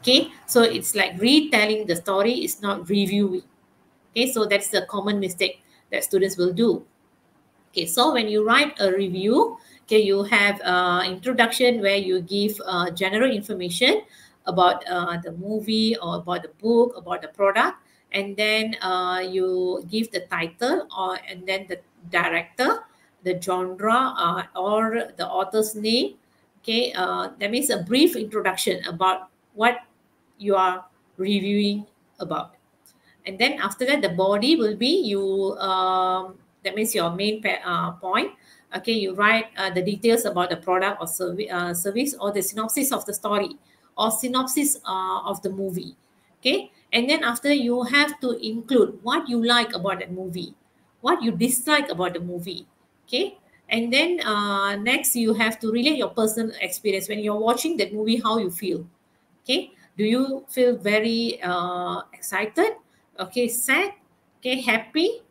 Okay 0.01 0.31
so 0.47 0.63
it's 0.63 0.95
like 0.95 1.19
retelling 1.21 1.87
the 1.87 1.97
story 1.97 2.33
it's 2.45 2.61
not 2.63 2.89
reviewing. 2.89 3.43
Okay 4.13 4.31
so 4.33 4.47
that's 4.47 4.69
the 4.69 4.87
common 4.89 5.21
mistake 5.21 5.63
that 5.91 6.05
students 6.05 6.37
will 6.37 6.53
do 6.53 6.85
okay 7.75 7.87
so 7.87 8.15
when 8.15 8.29
you 8.29 8.47
write 8.47 8.71
a 8.79 8.93
review 8.95 9.59
okay 9.83 9.99
you 9.99 10.23
have 10.23 10.61
uh, 10.63 11.03
introduction 11.05 11.83
where 11.83 11.99
you 11.99 12.21
give 12.23 12.55
uh, 12.65 12.89
general 12.91 13.29
information 13.29 14.03
about 14.47 14.87
uh, 14.87 15.19
the 15.25 15.33
movie 15.33 15.97
or 15.99 16.23
about 16.23 16.47
the 16.47 16.55
book 16.63 16.95
about 16.97 17.21
the 17.21 17.27
product 17.35 17.75
and 18.13 18.37
then 18.37 18.77
uh, 18.81 19.19
you 19.19 19.83
give 19.91 20.09
the 20.13 20.21
title 20.31 20.87
or 20.97 21.19
and 21.29 21.43
then 21.49 21.67
the 21.67 21.81
director 22.11 22.87
the 23.25 23.35
genre 23.43 24.15
uh, 24.15 24.43
or 24.55 25.11
the 25.17 25.27
author's 25.27 25.75
name. 25.75 26.15
Okay 26.63 26.93
uh, 26.93 27.31
that 27.41 27.51
means 27.51 27.71
a 27.71 27.83
brief 27.83 28.15
introduction 28.15 28.85
about 28.87 29.29
what 29.55 29.83
you 30.39 30.55
are 30.55 30.85
reviewing 31.17 31.87
about. 32.21 32.55
And 33.27 33.39
then 33.39 33.59
after 33.59 33.85
that 33.87 34.01
the 34.01 34.11
body 34.11 34.55
will 34.55 34.77
be 34.77 35.03
you 35.03 35.57
um, 35.59 36.39
that 36.65 36.75
means 36.75 36.95
your 36.95 37.11
main 37.11 37.43
uh, 37.65 37.93
point 37.93 38.33
okay 38.75 38.93
you 38.93 39.15
write 39.15 39.47
uh, 39.57 39.71
the 39.71 39.83
details 39.83 40.25
about 40.25 40.51
the 40.51 40.57
product 40.57 41.01
or 41.01 41.07
uh, 41.53 41.73
service 41.73 42.15
or 42.21 42.33
the 42.33 42.43
synopsis 42.43 42.93
of 42.93 43.05
the 43.07 43.15
story 43.15 43.57
or 43.97 44.11
synopsis 44.11 44.77
uh, 44.85 45.21
of 45.25 45.41
the 45.43 45.51
movie 45.51 45.97
Okay. 46.45 46.71
And 46.93 47.09
then 47.09 47.25
after 47.25 47.53
you 47.53 47.83
have 47.85 48.21
to 48.21 48.37
include 48.37 49.01
what 49.03 49.29
you 49.29 49.43
like 49.43 49.75
about 49.75 50.01
that 50.01 50.13
movie, 50.13 50.53
what 51.01 51.23
you 51.23 51.33
dislike 51.33 51.89
about 51.89 52.13
the 52.13 52.21
movie. 52.21 52.69
Okay. 53.09 53.39
And 53.71 53.91
then 53.91 54.21
uh, 54.21 54.77
next 54.77 55.17
you 55.17 55.33
have 55.33 55.59
to 55.61 55.73
relate 55.73 55.97
your 55.97 56.11
personal 56.11 56.53
experience 56.61 57.09
when 57.09 57.21
you're 57.21 57.41
watching 57.41 57.79
that 57.79 57.95
movie, 57.95 58.21
how 58.21 58.37
you 58.37 58.51
feel. 58.51 58.87
Okay. 59.43 59.73
Do 59.97 60.05
you 60.05 60.45
feel 60.51 60.77
very 60.77 61.41
uh, 61.43 62.03
excited? 62.13 62.77
Okay, 63.19 63.49
sad? 63.49 63.93
Okay, 64.41 64.61
happy? 64.61 65.24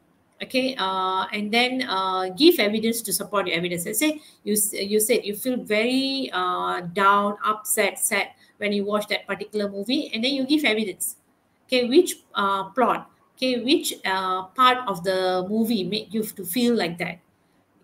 Okay 0.44 0.76
uh, 0.78 1.26
and 1.32 1.52
then 1.52 1.84
uh, 1.88 2.30
give 2.36 2.60
evidence 2.60 3.02
to 3.02 3.14
support 3.14 3.48
your 3.48 3.58
evidence. 3.58 3.86
Let's 3.86 4.00
say 4.00 4.22
you 4.44 4.56
you 4.74 5.00
said 5.00 5.26
you 5.26 5.36
feel 5.36 5.58
very 5.58 6.30
uh, 6.34 6.82
down 6.94 7.38
upset 7.46 8.00
sad 8.00 8.36
when 8.58 8.72
you 8.74 8.86
watch 8.86 9.08
that 9.08 9.26
particular 9.28 9.70
movie 9.70 10.12
and 10.14 10.24
then 10.24 10.34
you 10.34 10.46
give 10.46 10.64
evidence. 10.66 11.18
Okay 11.66 11.88
which 11.88 12.24
uh, 12.36 12.70
plot 12.76 13.10
okay 13.36 13.64
which 13.64 13.96
uh, 14.06 14.44
part 14.54 14.84
of 14.88 15.04
the 15.04 15.48
movie 15.50 15.84
make 15.84 16.14
you 16.14 16.24
to 16.24 16.46
feel 16.46 16.76
like 16.76 16.98
that? 17.00 17.20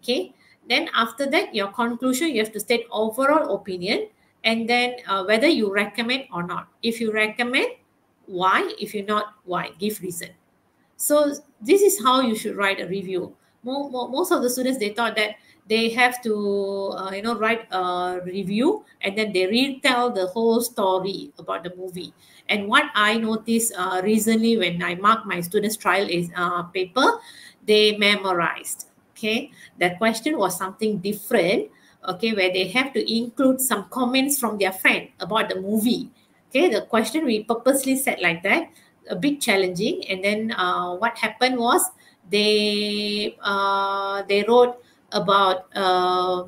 Okay 0.03 0.33
then 0.67 0.89
after 0.93 1.25
that 1.25 1.55
your 1.55 1.71
conclusion 1.71 2.29
you 2.29 2.43
have 2.43 2.53
to 2.53 2.59
state 2.59 2.85
overall 2.91 3.55
opinion 3.55 4.07
and 4.43 4.69
then 4.69 4.95
uh, 5.07 5.23
whether 5.23 5.47
you 5.47 5.71
recommend 5.73 6.25
or 6.33 6.43
not. 6.43 6.67
If 6.83 6.99
you 7.01 7.11
recommend 7.11 7.79
why? 8.27 8.71
If 8.79 8.93
you 8.93 9.03
not 9.03 9.33
why? 9.43 9.71
Give 9.79 9.99
reason 10.01 10.38
so 10.99 11.33
this 11.61 11.81
is 11.81 12.03
how 12.03 12.19
you 12.19 12.35
should 12.35 12.57
write 12.57 12.81
a 12.81 12.87
review. 12.87 13.33
Most 13.63 14.31
of 14.31 14.43
the 14.43 14.49
students 14.49 14.79
they 14.79 14.89
thought 14.89 15.15
that 15.15 15.35
they 15.67 15.89
have 15.89 16.21
to 16.23 16.93
uh, 16.97 17.11
you 17.11 17.21
know 17.21 17.37
write 17.39 17.67
a 17.71 18.19
review 18.25 18.83
and 19.01 19.17
then 19.17 19.31
they 19.31 19.47
retell 19.47 20.11
the 20.11 20.27
whole 20.27 20.61
story 20.61 21.31
about 21.39 21.63
the 21.63 21.73
movie. 21.75 22.13
And 22.49 22.67
what 22.67 22.85
i 22.95 23.15
noticed 23.15 23.73
uh, 23.77 24.01
recently 24.03 24.57
when 24.57 24.83
i 24.83 24.95
marked 24.95 25.25
my 25.25 25.39
students 25.39 25.77
trial 25.77 26.07
is 26.09 26.29
uh, 26.35 26.63
paper 26.63 27.19
they 27.65 27.95
memorized. 27.97 28.87
Okay? 29.13 29.51
That 29.79 29.99
question 29.99 30.37
was 30.37 30.57
something 30.57 30.99
different 30.99 31.71
okay 32.07 32.33
where 32.33 32.51
they 32.51 32.67
have 32.67 32.91
to 32.93 33.01
include 33.03 33.61
some 33.61 33.85
comments 33.89 34.39
from 34.39 34.57
their 34.57 34.71
friend 34.73 35.07
about 35.19 35.47
the 35.47 35.61
movie. 35.61 36.09
Okay? 36.49 36.67
The 36.67 36.81
question 36.81 37.25
we 37.25 37.43
purposely 37.43 37.95
set 37.95 38.21
like 38.21 38.43
that 38.43 38.71
a 39.09 39.15
bit 39.15 39.41
challenging. 39.41 40.03
And 40.09 40.23
then 40.23 40.51
uh, 40.51 40.95
what 40.95 41.17
happened 41.17 41.57
was 41.57 41.81
they 42.29 43.35
uh, 43.41 44.23
they 44.23 44.43
wrote 44.47 44.83
about 45.11 45.65
uh, 45.75 46.45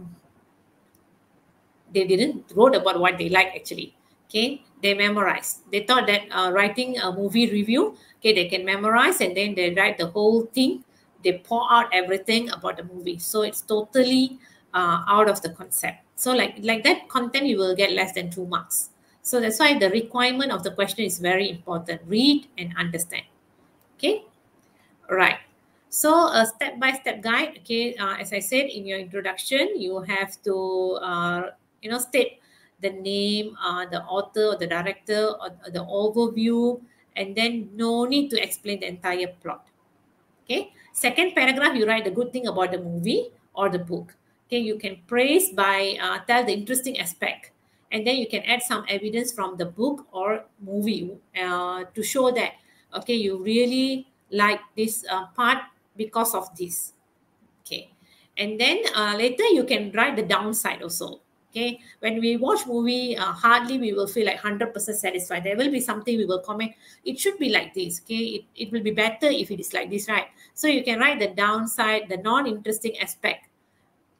they 1.93 2.05
didn't 2.05 2.51
wrote 2.55 2.75
about 2.75 2.99
what 2.99 3.17
they 3.17 3.29
like 3.29 3.55
actually. 3.55 3.95
Okay, 4.29 4.63
they 4.81 4.93
memorized. 4.93 5.69
They 5.71 5.83
thought 5.83 6.07
that 6.07 6.21
uh, 6.31 6.51
writing 6.51 6.97
a 6.99 7.11
movie 7.11 7.51
review, 7.51 7.97
okay, 8.19 8.33
they 8.33 8.47
can 8.47 8.63
memorize 8.63 9.19
and 9.19 9.35
then 9.35 9.55
they 9.55 9.73
write 9.73 9.97
the 9.97 10.07
whole 10.07 10.45
thing. 10.45 10.85
They 11.23 11.39
pour 11.43 11.67
out 11.69 11.89
everything 11.91 12.49
about 12.49 12.77
the 12.77 12.83
movie, 12.83 13.19
so 13.19 13.41
it's 13.41 13.61
totally 13.61 14.39
uh, 14.73 15.03
out 15.07 15.29
of 15.29 15.41
the 15.41 15.49
concept. 15.49 15.97
So 16.15 16.31
like 16.33 16.55
like 16.61 16.83
that 16.85 17.09
content, 17.09 17.47
you 17.47 17.57
will 17.57 17.75
get 17.75 17.91
less 17.91 18.13
than 18.13 18.29
two 18.29 18.45
marks. 18.45 18.90
So 19.21 19.39
that's 19.39 19.59
why 19.59 19.77
the 19.77 19.89
requirement 19.89 20.51
of 20.51 20.63
the 20.63 20.71
question 20.71 21.05
is 21.05 21.19
very 21.19 21.49
important. 21.49 22.01
Read 22.07 22.47
and 22.57 22.73
understand. 22.77 23.23
Okay. 23.97 24.25
Right. 25.09 25.37
So 25.89 26.09
a 26.33 26.45
step-by-step 26.45 27.21
guide. 27.21 27.59
Okay. 27.61 27.95
Uh, 27.95 28.15
as 28.17 28.33
I 28.33 28.39
said 28.39 28.65
in 28.65 28.85
your 28.85 28.97
introduction, 28.97 29.79
you 29.79 29.99
have 30.01 30.41
to, 30.43 30.97
uh, 31.01 31.41
you 31.81 31.91
know, 31.91 31.99
state 31.99 32.39
the 32.81 32.89
name, 32.89 33.55
uh, 33.61 33.85
the 33.85 34.01
author 34.03 34.55
or 34.55 34.57
the 34.57 34.65
director 34.65 35.37
or 35.37 35.53
the 35.69 35.85
overview, 35.85 36.81
and 37.15 37.35
then 37.35 37.69
no 37.75 38.05
need 38.05 38.31
to 38.31 38.41
explain 38.41 38.79
the 38.79 38.87
entire 38.87 39.27
plot. 39.43 39.67
Okay. 40.45 40.73
Second 40.93 41.35
paragraph, 41.35 41.75
you 41.75 41.85
write 41.85 42.05
the 42.05 42.11
good 42.11 42.33
thing 42.33 42.47
about 42.47 42.71
the 42.71 42.79
movie 42.79 43.29
or 43.53 43.69
the 43.69 43.79
book. 43.79 44.15
Okay. 44.47 44.59
You 44.59 44.79
can 44.79 44.97
praise 45.05 45.51
by 45.51 45.95
uh, 46.01 46.19
tell 46.25 46.43
the 46.43 46.53
interesting 46.53 46.97
aspect 46.97 47.51
and 47.91 48.07
then 48.07 48.15
you 48.15 48.27
can 48.27 48.41
add 48.43 48.61
some 48.61 48.85
evidence 48.87 49.31
from 49.31 49.57
the 49.57 49.65
book 49.65 50.07
or 50.11 50.45
movie 50.61 51.11
uh, 51.39 51.83
to 51.93 52.03
show 52.03 52.31
that 52.31 52.53
okay 52.95 53.15
you 53.15 53.37
really 53.43 54.07
like 54.31 54.61
this 54.75 55.05
uh, 55.09 55.27
part 55.35 55.59
because 55.95 56.33
of 56.33 56.55
this. 56.55 56.93
Okay. 57.61 57.91
And 58.37 58.59
then 58.59 58.81
uh, 58.95 59.15
later 59.17 59.43
you 59.51 59.65
can 59.65 59.91
write 59.91 60.15
the 60.15 60.23
downside 60.23 60.81
also. 60.81 61.19
Okay. 61.51 61.79
When 61.99 62.21
we 62.21 62.37
watch 62.37 62.65
movie 62.65 63.17
uh, 63.17 63.33
hardly 63.35 63.77
we 63.77 63.91
will 63.91 64.07
feel 64.07 64.25
like 64.25 64.39
100% 64.39 64.71
satisfied. 64.71 65.43
There 65.43 65.57
will 65.57 65.69
be 65.71 65.81
something 65.81 66.17
we 66.17 66.25
will 66.25 66.39
comment 66.39 66.71
it 67.03 67.19
should 67.19 67.37
be 67.37 67.49
like 67.49 67.73
this. 67.73 68.01
Okay. 68.01 68.39
It, 68.39 68.45
it 68.55 68.71
will 68.71 68.83
be 68.83 68.91
better 68.91 69.27
if 69.27 69.51
it 69.51 69.59
is 69.59 69.73
like 69.73 69.89
this 69.89 70.07
right? 70.07 70.27
So 70.53 70.67
you 70.67 70.83
can 70.83 70.99
write 70.99 71.19
the 71.19 71.27
downside 71.27 72.07
the 72.09 72.17
non-interesting 72.17 72.97
aspect. 72.99 73.47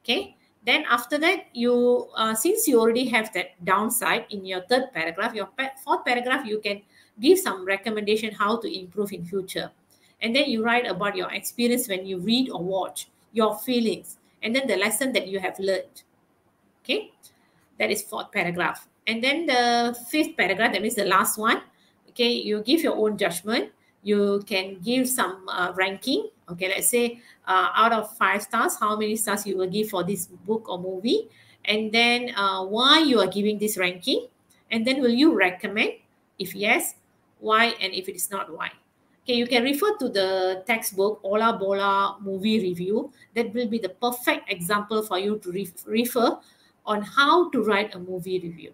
Okay 0.04 0.36
then 0.64 0.84
after 0.88 1.18
that 1.18 1.46
you 1.52 2.08
uh, 2.14 2.34
since 2.34 2.68
you 2.68 2.78
already 2.78 3.04
have 3.08 3.32
that 3.32 3.52
downside 3.64 4.26
in 4.30 4.44
your 4.44 4.60
third 4.62 4.92
paragraph 4.92 5.34
your 5.34 5.48
fourth 5.84 6.04
paragraph 6.04 6.46
you 6.46 6.60
can 6.60 6.80
give 7.20 7.38
some 7.38 7.64
recommendation 7.64 8.34
how 8.34 8.56
to 8.58 8.68
improve 8.68 9.12
in 9.12 9.24
future. 9.24 9.70
And 10.20 10.34
then 10.34 10.48
you 10.48 10.64
write 10.64 10.86
about 10.86 11.16
your 11.16 11.30
experience 11.32 11.88
when 11.88 12.06
you 12.06 12.18
read 12.18 12.50
or 12.50 12.62
watch 12.62 13.08
your 13.32 13.56
feelings 13.58 14.18
and 14.42 14.54
then 14.54 14.66
the 14.66 14.76
lesson 14.76 15.12
that 15.12 15.28
you 15.28 15.40
have 15.40 15.58
learned. 15.58 16.02
Okay? 16.82 17.12
That 17.78 17.90
is 17.90 18.02
fourth 18.02 18.30
paragraph. 18.30 18.86
And 19.06 19.22
then 19.22 19.46
the 19.46 19.98
fifth 20.10 20.36
paragraph 20.36 20.72
that 20.72 20.82
means 20.82 20.94
the 20.94 21.04
last 21.04 21.38
one 21.38 21.62
okay 22.10 22.30
you 22.30 22.62
give 22.62 22.82
your 22.82 22.96
own 22.96 23.16
judgment. 23.18 23.70
You 24.02 24.42
can 24.46 24.80
give 24.82 25.08
some 25.08 25.48
uh, 25.48 25.72
ranking 25.74 26.28
okay 26.48 26.68
let's 26.68 26.88
say 26.88 27.20
uh, 27.46 27.68
out 27.74 27.92
of 27.92 28.16
five 28.16 28.42
stars 28.42 28.76
how 28.78 28.96
many 28.96 29.16
stars 29.16 29.46
you 29.46 29.56
will 29.56 29.68
give 29.68 29.88
for 29.88 30.04
this 30.04 30.26
book 30.26 30.68
or 30.68 30.78
movie? 30.78 31.28
And 31.64 31.92
then 31.92 32.34
uh, 32.34 32.64
why 32.64 33.00
you 33.00 33.20
are 33.20 33.26
giving 33.28 33.58
this 33.58 33.78
ranking? 33.78 34.26
And 34.70 34.86
then 34.86 35.00
will 35.00 35.14
you 35.14 35.34
recommend? 35.36 35.92
If 36.38 36.54
yes 36.54 36.94
why? 37.38 37.74
And 37.80 37.92
if 37.92 38.08
it 38.08 38.16
is 38.16 38.30
not 38.30 38.52
why? 38.52 38.70
Okay 39.22 39.34
you 39.34 39.46
can 39.46 39.62
refer 39.62 39.96
to 39.98 40.08
the 40.08 40.62
textbook 40.66 41.20
ola 41.22 41.56
bola 41.58 42.16
movie 42.20 42.60
review. 42.60 43.12
That 43.34 43.54
will 43.54 43.68
be 43.68 43.78
the 43.78 43.90
perfect 43.90 44.50
example 44.50 45.02
for 45.02 45.18
you 45.18 45.38
to 45.38 45.52
re- 45.52 45.70
refer 45.86 46.38
on 46.84 47.02
how 47.02 47.50
to 47.50 47.62
write 47.62 47.94
a 47.94 47.98
movie 47.98 48.40
review. 48.40 48.72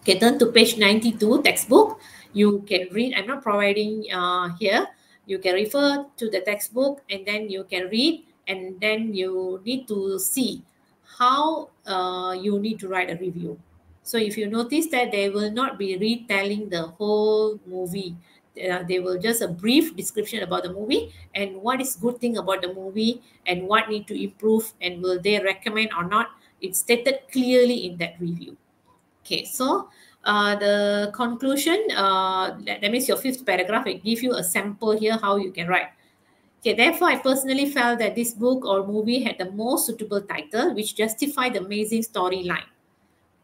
Okay 0.00 0.18
turn 0.18 0.38
to 0.38 0.46
page 0.46 0.78
92 0.78 1.42
textbook. 1.42 2.00
You 2.32 2.64
can 2.68 2.88
read 2.92 3.14
i'm 3.16 3.26
not 3.26 3.42
providing 3.42 4.04
uh, 4.12 4.54
here 4.60 4.86
you 5.28 5.38
can 5.38 5.54
refer 5.54 6.04
to 6.16 6.30
the 6.30 6.40
textbook 6.40 7.04
and 7.10 7.24
then 7.26 7.48
you 7.48 7.62
can 7.64 7.88
read 7.88 8.24
and 8.48 8.80
then 8.80 9.14
you 9.14 9.60
need 9.64 9.86
to 9.86 10.18
see 10.18 10.62
how 11.18 11.68
uh, 11.86 12.32
you 12.32 12.58
need 12.58 12.80
to 12.80 12.88
write 12.88 13.10
a 13.10 13.16
review. 13.16 13.60
So 14.02 14.16
if 14.16 14.38
you 14.38 14.48
notice 14.48 14.88
that 14.88 15.12
they 15.12 15.28
will 15.28 15.52
not 15.52 15.78
be 15.78 15.96
retelling 15.98 16.70
the 16.70 16.88
whole 16.96 17.60
movie 17.66 18.16
uh, 18.58 18.82
they 18.88 18.98
will 18.98 19.18
just 19.18 19.42
a 19.42 19.48
brief 19.48 19.94
description 19.94 20.42
about 20.42 20.64
the 20.64 20.72
movie 20.72 21.14
and 21.34 21.54
what 21.62 21.80
is 21.80 21.94
good 21.94 22.18
thing 22.18 22.38
about 22.38 22.62
the 22.62 22.72
movie 22.72 23.22
and 23.46 23.62
what 23.62 23.88
need 23.88 24.06
to 24.06 24.20
improve 24.20 24.72
and 24.80 25.02
will 25.02 25.20
they 25.20 25.38
recommend 25.38 25.90
or 25.96 26.04
not 26.04 26.30
it's 26.60 26.80
stated 26.80 27.20
clearly 27.30 27.86
in 27.86 27.96
that 27.98 28.18
review. 28.18 28.56
Okay 29.22 29.44
so 29.44 29.90
uh, 30.28 30.54
the 30.56 31.10
conclusion, 31.14 31.88
uh, 31.96 32.52
that, 32.66 32.82
that 32.82 32.92
means 32.92 33.08
your 33.08 33.16
fifth 33.16 33.46
paragraph, 33.46 33.86
it 33.86 34.04
gives 34.04 34.22
you 34.22 34.34
a 34.34 34.44
sample 34.44 34.92
here 34.92 35.16
how 35.16 35.36
you 35.36 35.50
can 35.50 35.66
write. 35.66 35.88
Okay, 36.60 36.74
therefore, 36.74 37.08
I 37.08 37.16
personally 37.16 37.70
felt 37.70 37.98
that 38.00 38.14
this 38.14 38.34
book 38.34 38.66
or 38.66 38.86
movie 38.86 39.22
had 39.22 39.38
the 39.38 39.50
most 39.52 39.86
suitable 39.86 40.20
title, 40.20 40.74
which 40.74 40.94
justified 40.94 41.54
the 41.54 41.64
amazing 41.64 42.02
storyline. 42.02 42.68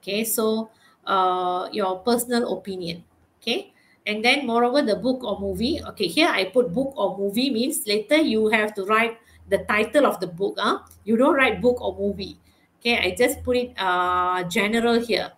Okay, 0.03 0.25
so 0.25 0.69
uh, 1.07 1.69
your 1.73 2.01
personal 2.01 2.53
opinion. 2.53 3.05
Okay, 3.41 3.73
and 4.05 4.23
then 4.23 4.47
moreover, 4.47 4.83
the 4.83 4.97
book 4.97 5.25
or 5.25 5.41
movie. 5.41 5.81
Okay, 5.95 6.07
here 6.07 6.29
I 6.29 6.45
put 6.53 6.75
book 6.75 6.93
or 6.99 7.17
movie 7.17 7.49
means 7.49 7.87
later 7.87 8.17
you 8.17 8.49
have 8.49 8.75
to 8.75 8.85
write 8.85 9.17
the 9.49 9.65
title 9.65 10.05
of 10.05 10.21
the 10.21 10.27
book. 10.27 10.57
Huh? 10.59 10.81
You 11.05 11.17
don't 11.17 11.35
write 11.35 11.63
book 11.63 11.81
or 11.81 11.97
movie. 11.97 12.37
Okay, 12.81 12.99
I 12.99 13.15
just 13.17 13.43
put 13.43 13.57
it 13.57 13.73
uh, 13.79 14.43
general 14.45 15.01
here. 15.01 15.33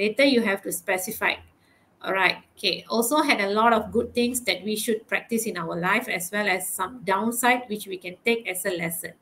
Later, 0.00 0.24
you 0.24 0.40
have 0.40 0.62
to 0.62 0.72
specify. 0.72 1.34
All 2.00 2.14
right. 2.14 2.38
Okay. 2.56 2.86
Also 2.88 3.20
had 3.20 3.42
a 3.42 3.50
lot 3.52 3.74
of 3.74 3.92
good 3.92 4.14
things 4.14 4.40
that 4.48 4.64
we 4.64 4.74
should 4.74 5.06
practice 5.06 5.44
in 5.44 5.58
our 5.58 5.78
life 5.78 6.08
as 6.08 6.32
well 6.32 6.48
as 6.48 6.66
some 6.66 7.04
downside 7.04 7.68
which 7.68 7.86
we 7.86 7.98
can 7.98 8.16
take 8.24 8.48
as 8.48 8.64
a 8.64 8.70
lesson. 8.70 9.12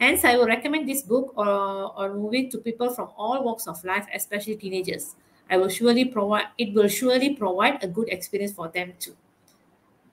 Hence, 0.00 0.24
I 0.24 0.36
will 0.36 0.48
recommend 0.48 0.88
this 0.88 1.02
book 1.02 1.32
or, 1.36 1.46
or 1.94 2.12
movie 2.12 2.48
to 2.48 2.58
people 2.58 2.90
from 2.90 3.10
all 3.16 3.44
walks 3.44 3.68
of 3.68 3.84
life, 3.84 4.08
especially 4.12 4.56
teenagers. 4.56 5.14
I 5.48 5.58
will 5.58 5.68
surely 5.68 6.04
provide 6.06 6.46
it 6.58 6.74
will 6.74 6.88
surely 6.88 7.36
provide 7.36 7.84
a 7.84 7.86
good 7.86 8.08
experience 8.08 8.52
for 8.52 8.66
them 8.66 8.94
too. 8.98 9.14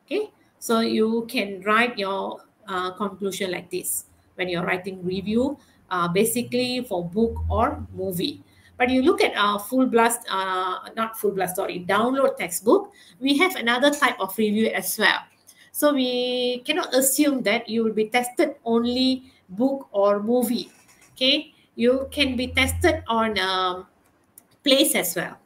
Okay, 0.06 0.30
so 0.60 0.82
you 0.82 1.26
can 1.28 1.62
write 1.62 1.98
your 1.98 2.42
uh, 2.68 2.92
conclusion 2.92 3.50
like 3.50 3.72
this 3.72 4.06
when 4.36 4.48
you're 4.48 4.64
writing 4.66 5.04
review, 5.04 5.58
uh, 5.90 6.08
basically 6.08 6.86
for 6.86 7.04
book 7.04 7.34
or 7.50 7.82
movie 7.96 8.44
But 8.78 8.90
you 8.90 9.02
look 9.02 9.22
at 9.22 9.36
our 9.36 9.60
full 9.60 9.88
blast, 9.88 10.22
uh, 10.30 10.90
not 10.96 11.18
full 11.18 11.32
blast, 11.32 11.56
sorry, 11.56 11.84
download 11.88 12.38
textbook, 12.38 12.94
we 13.20 13.38
have 13.38 13.56
another 13.56 13.90
type 13.90 14.20
of 14.20 14.38
review 14.38 14.68
as 14.68 14.98
well. 14.98 15.20
So 15.72 15.94
we 15.94 16.60
cannot 16.66 16.94
assume 16.94 17.44
that 17.44 17.70
you 17.70 17.84
will 17.84 17.94
be 17.94 18.10
tested 18.10 18.56
only 18.66 19.32
book 19.50 19.88
or 19.92 20.22
movie. 20.22 20.72
Okay, 21.14 21.54
you 21.76 22.08
can 22.12 22.36
be 22.36 22.48
tested 22.48 23.04
on 23.08 23.38
um, 23.40 23.88
place 24.64 24.96
as 24.96 25.16
well. 25.16 25.38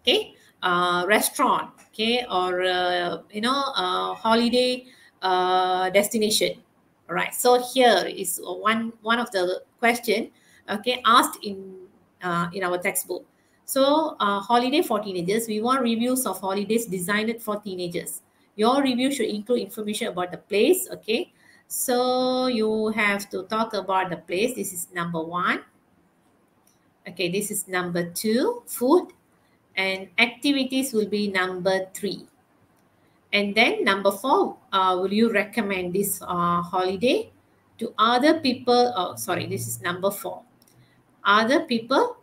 Okay, 0.00 0.34
uh, 0.62 1.04
restaurant. 1.08 1.70
Okay, 1.92 2.24
or 2.30 2.62
uh, 2.62 3.18
you 3.32 3.40
know, 3.40 3.72
uh, 3.76 4.14
holiday 4.14 4.86
uh, 5.22 5.90
destination. 5.90 6.60
All 7.08 7.16
right. 7.16 7.34
So 7.34 7.60
here 7.60 8.04
is 8.06 8.40
one 8.40 8.92
one 9.02 9.18
of 9.18 9.30
the 9.32 9.62
question. 9.80 10.30
Okay, 10.68 11.02
asked 11.04 11.40
in 11.42 11.79
in 12.52 12.62
our 12.64 12.78
textbook. 12.78 13.24
So 13.64 14.16
uh, 14.18 14.40
holiday 14.40 14.82
for 14.82 15.00
teenagers. 15.00 15.46
We 15.46 15.60
want 15.60 15.82
reviews 15.82 16.26
of 16.26 16.40
holidays 16.40 16.86
designed 16.86 17.40
for 17.40 17.60
teenagers. 17.60 18.22
Your 18.56 18.82
review 18.82 19.12
should 19.12 19.28
include 19.28 19.60
information 19.60 20.08
about 20.08 20.32
the 20.32 20.38
place. 20.38 20.88
Okay. 20.90 21.32
So 21.68 22.48
you 22.48 22.88
have 22.88 23.30
to 23.30 23.44
talk 23.44 23.74
about 23.74 24.10
the 24.10 24.16
place. 24.16 24.56
This 24.56 24.72
is 24.72 24.88
number 24.92 25.22
one. 25.22 25.62
Okay, 27.08 27.30
this 27.30 27.52
is 27.52 27.68
number 27.68 28.10
two, 28.10 28.64
food. 28.66 29.12
And 29.76 30.08
activities 30.18 30.92
will 30.92 31.06
be 31.06 31.30
number 31.30 31.86
three. 31.94 32.26
And 33.32 33.54
then 33.54 33.84
number 33.84 34.10
four, 34.10 34.56
uh, 34.72 34.98
will 35.00 35.12
you 35.12 35.30
recommend 35.30 35.94
this 35.94 36.20
uh, 36.20 36.60
holiday 36.60 37.30
to 37.78 37.94
other 37.96 38.40
people? 38.40 38.92
Oh, 38.96 39.14
sorry, 39.14 39.46
this 39.46 39.68
is 39.68 39.80
number 39.80 40.10
four. 40.10 40.42
Other 41.24 41.60
people 41.64 42.16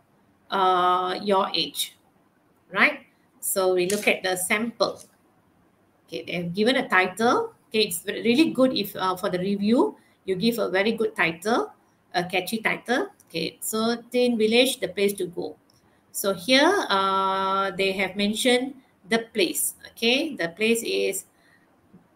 uh, 0.50 1.18
your 1.22 1.48
age, 1.54 1.96
right? 2.72 3.06
So 3.40 3.74
we 3.74 3.88
look 3.88 4.08
at 4.08 4.22
the 4.22 4.36
sample. 4.36 5.00
Okay, 6.06 6.24
they 6.24 6.32
have 6.32 6.54
given 6.54 6.76
a 6.76 6.88
title. 6.88 7.54
Okay, 7.68 7.84
it's 7.84 8.02
really 8.06 8.50
good 8.50 8.72
if 8.72 8.96
uh, 8.96 9.16
for 9.16 9.28
the 9.28 9.38
review, 9.38 9.96
you 10.24 10.36
give 10.36 10.58
a 10.58 10.68
very 10.68 10.92
good 10.92 11.14
title, 11.14 11.72
a 12.14 12.24
catchy 12.24 12.58
title. 12.58 13.08
Okay, 13.28 13.58
so 13.60 14.02
Teen 14.10 14.38
Village, 14.38 14.80
the 14.80 14.88
place 14.88 15.12
to 15.14 15.26
go. 15.26 15.56
So 16.12 16.32
here 16.32 16.86
uh, 16.88 17.70
they 17.76 17.92
have 17.92 18.16
mentioned 18.16 18.74
the 19.08 19.28
place. 19.32 19.74
Okay, 19.92 20.34
the 20.34 20.48
place 20.48 20.82
is 20.82 21.24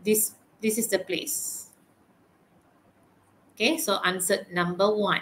this. 0.03 0.35
This 0.61 0.79
is 0.79 0.89
the 0.89 1.01
place. 1.01 1.69
Okay, 3.55 3.77
so 3.77 4.01
answer 4.05 4.47
number 4.53 4.89
one. 4.89 5.21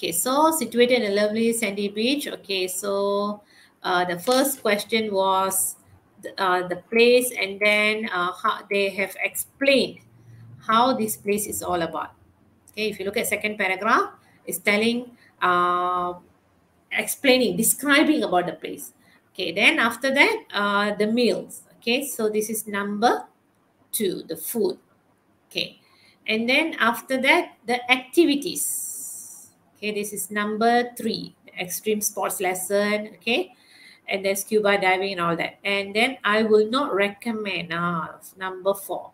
Okay, 0.00 0.12
so 0.12 0.50
situated 0.50 1.02
in 1.02 1.12
a 1.12 1.14
lovely 1.14 1.52
sandy 1.52 1.88
beach. 1.88 2.26
Okay, 2.26 2.66
so 2.68 3.42
uh, 3.82 4.02
the 4.06 4.18
first 4.18 4.62
question 4.62 5.12
was 5.12 5.76
the, 6.22 6.32
uh, 6.40 6.66
the 6.68 6.76
place, 6.88 7.30
and 7.38 7.60
then 7.60 8.08
uh, 8.08 8.32
how 8.32 8.64
they 8.70 8.88
have 8.88 9.14
explained 9.22 9.98
how 10.66 10.94
this 10.94 11.18
place 11.18 11.46
is 11.46 11.62
all 11.62 11.82
about. 11.82 12.16
Okay, 12.72 12.88
if 12.88 12.98
you 12.98 13.04
look 13.04 13.18
at 13.18 13.26
second 13.26 13.58
paragraph, 13.58 14.08
it's 14.46 14.56
telling, 14.56 15.10
uh, 15.42 16.14
explaining, 16.92 17.58
describing 17.58 18.22
about 18.22 18.46
the 18.46 18.54
place. 18.54 18.94
Okay, 19.34 19.52
then 19.52 19.78
after 19.78 20.14
that, 20.14 20.44
uh, 20.54 20.94
the 20.94 21.08
meals. 21.08 21.64
Okay, 21.76 22.06
so 22.06 22.30
this 22.30 22.48
is 22.48 22.66
number 22.66 23.26
two, 23.92 24.22
the 24.28 24.36
food. 24.36 24.78
Okay, 25.50 25.78
and 26.26 26.48
then 26.48 26.72
after 26.80 27.20
that, 27.20 27.58
the 27.66 27.84
activities. 27.92 28.89
Okay, 29.80 29.96
this 29.96 30.12
is 30.12 30.30
number 30.30 30.92
three, 30.92 31.34
extreme 31.56 32.04
sports 32.04 32.40
lesson. 32.40 33.16
Okay, 33.16 33.56
and 34.08 34.24
then 34.24 34.36
scuba 34.36 34.76
diving 34.76 35.16
and 35.16 35.20
all 35.20 35.36
that. 35.36 35.56
And 35.64 35.96
then 35.96 36.18
I 36.22 36.44
will 36.44 36.68
not 36.68 36.92
recommend 36.92 37.72
uh, 37.72 38.20
number 38.36 38.74
four. 38.74 39.12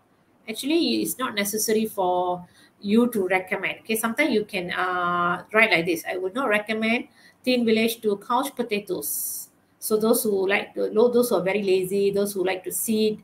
Actually, 0.49 1.03
it's 1.03 1.19
not 1.19 1.35
necessary 1.39 1.87
for 1.87 2.45
you 2.81 3.07
to 3.15 3.29
recommend. 3.29 3.87
Okay, 3.87 3.95
sometimes 3.95 4.35
you 4.35 4.45
can 4.45 4.73
uh, 4.73 5.47
write 5.55 5.71
like 5.71 5.87
this. 5.87 6.03
I 6.03 6.19
would 6.19 6.35
not 6.35 6.49
recommend 6.49 7.09
Teen 7.45 7.65
Village 7.65 8.03
to 8.03 8.19
couch 8.19 8.51
potatoes 8.55 9.47
so 9.87 9.97
those 9.97 10.25
who 10.25 10.49
like 10.49 10.75
to, 10.75 10.91
those 10.91 11.31
who 11.31 11.37
are 11.37 11.47
very 11.47 11.63
lazy, 11.63 12.11
those 12.11 12.33
who 12.33 12.43
like 12.43 12.65
to 12.65 12.73
sit, 12.73 13.19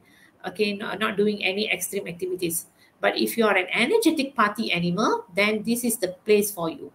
okay, 0.46 0.74
not, 0.74 1.00
not 1.00 1.16
doing 1.16 1.42
any 1.42 1.68
extreme 1.68 2.06
activities. 2.06 2.66
But 3.00 3.18
if 3.18 3.36
you 3.36 3.44
are 3.46 3.56
an 3.56 3.66
energetic 3.72 4.36
party 4.36 4.70
animal, 4.70 5.24
then 5.34 5.64
this 5.64 5.82
is 5.82 5.96
the 5.96 6.14
place 6.24 6.52
for 6.52 6.70
you. 6.70 6.92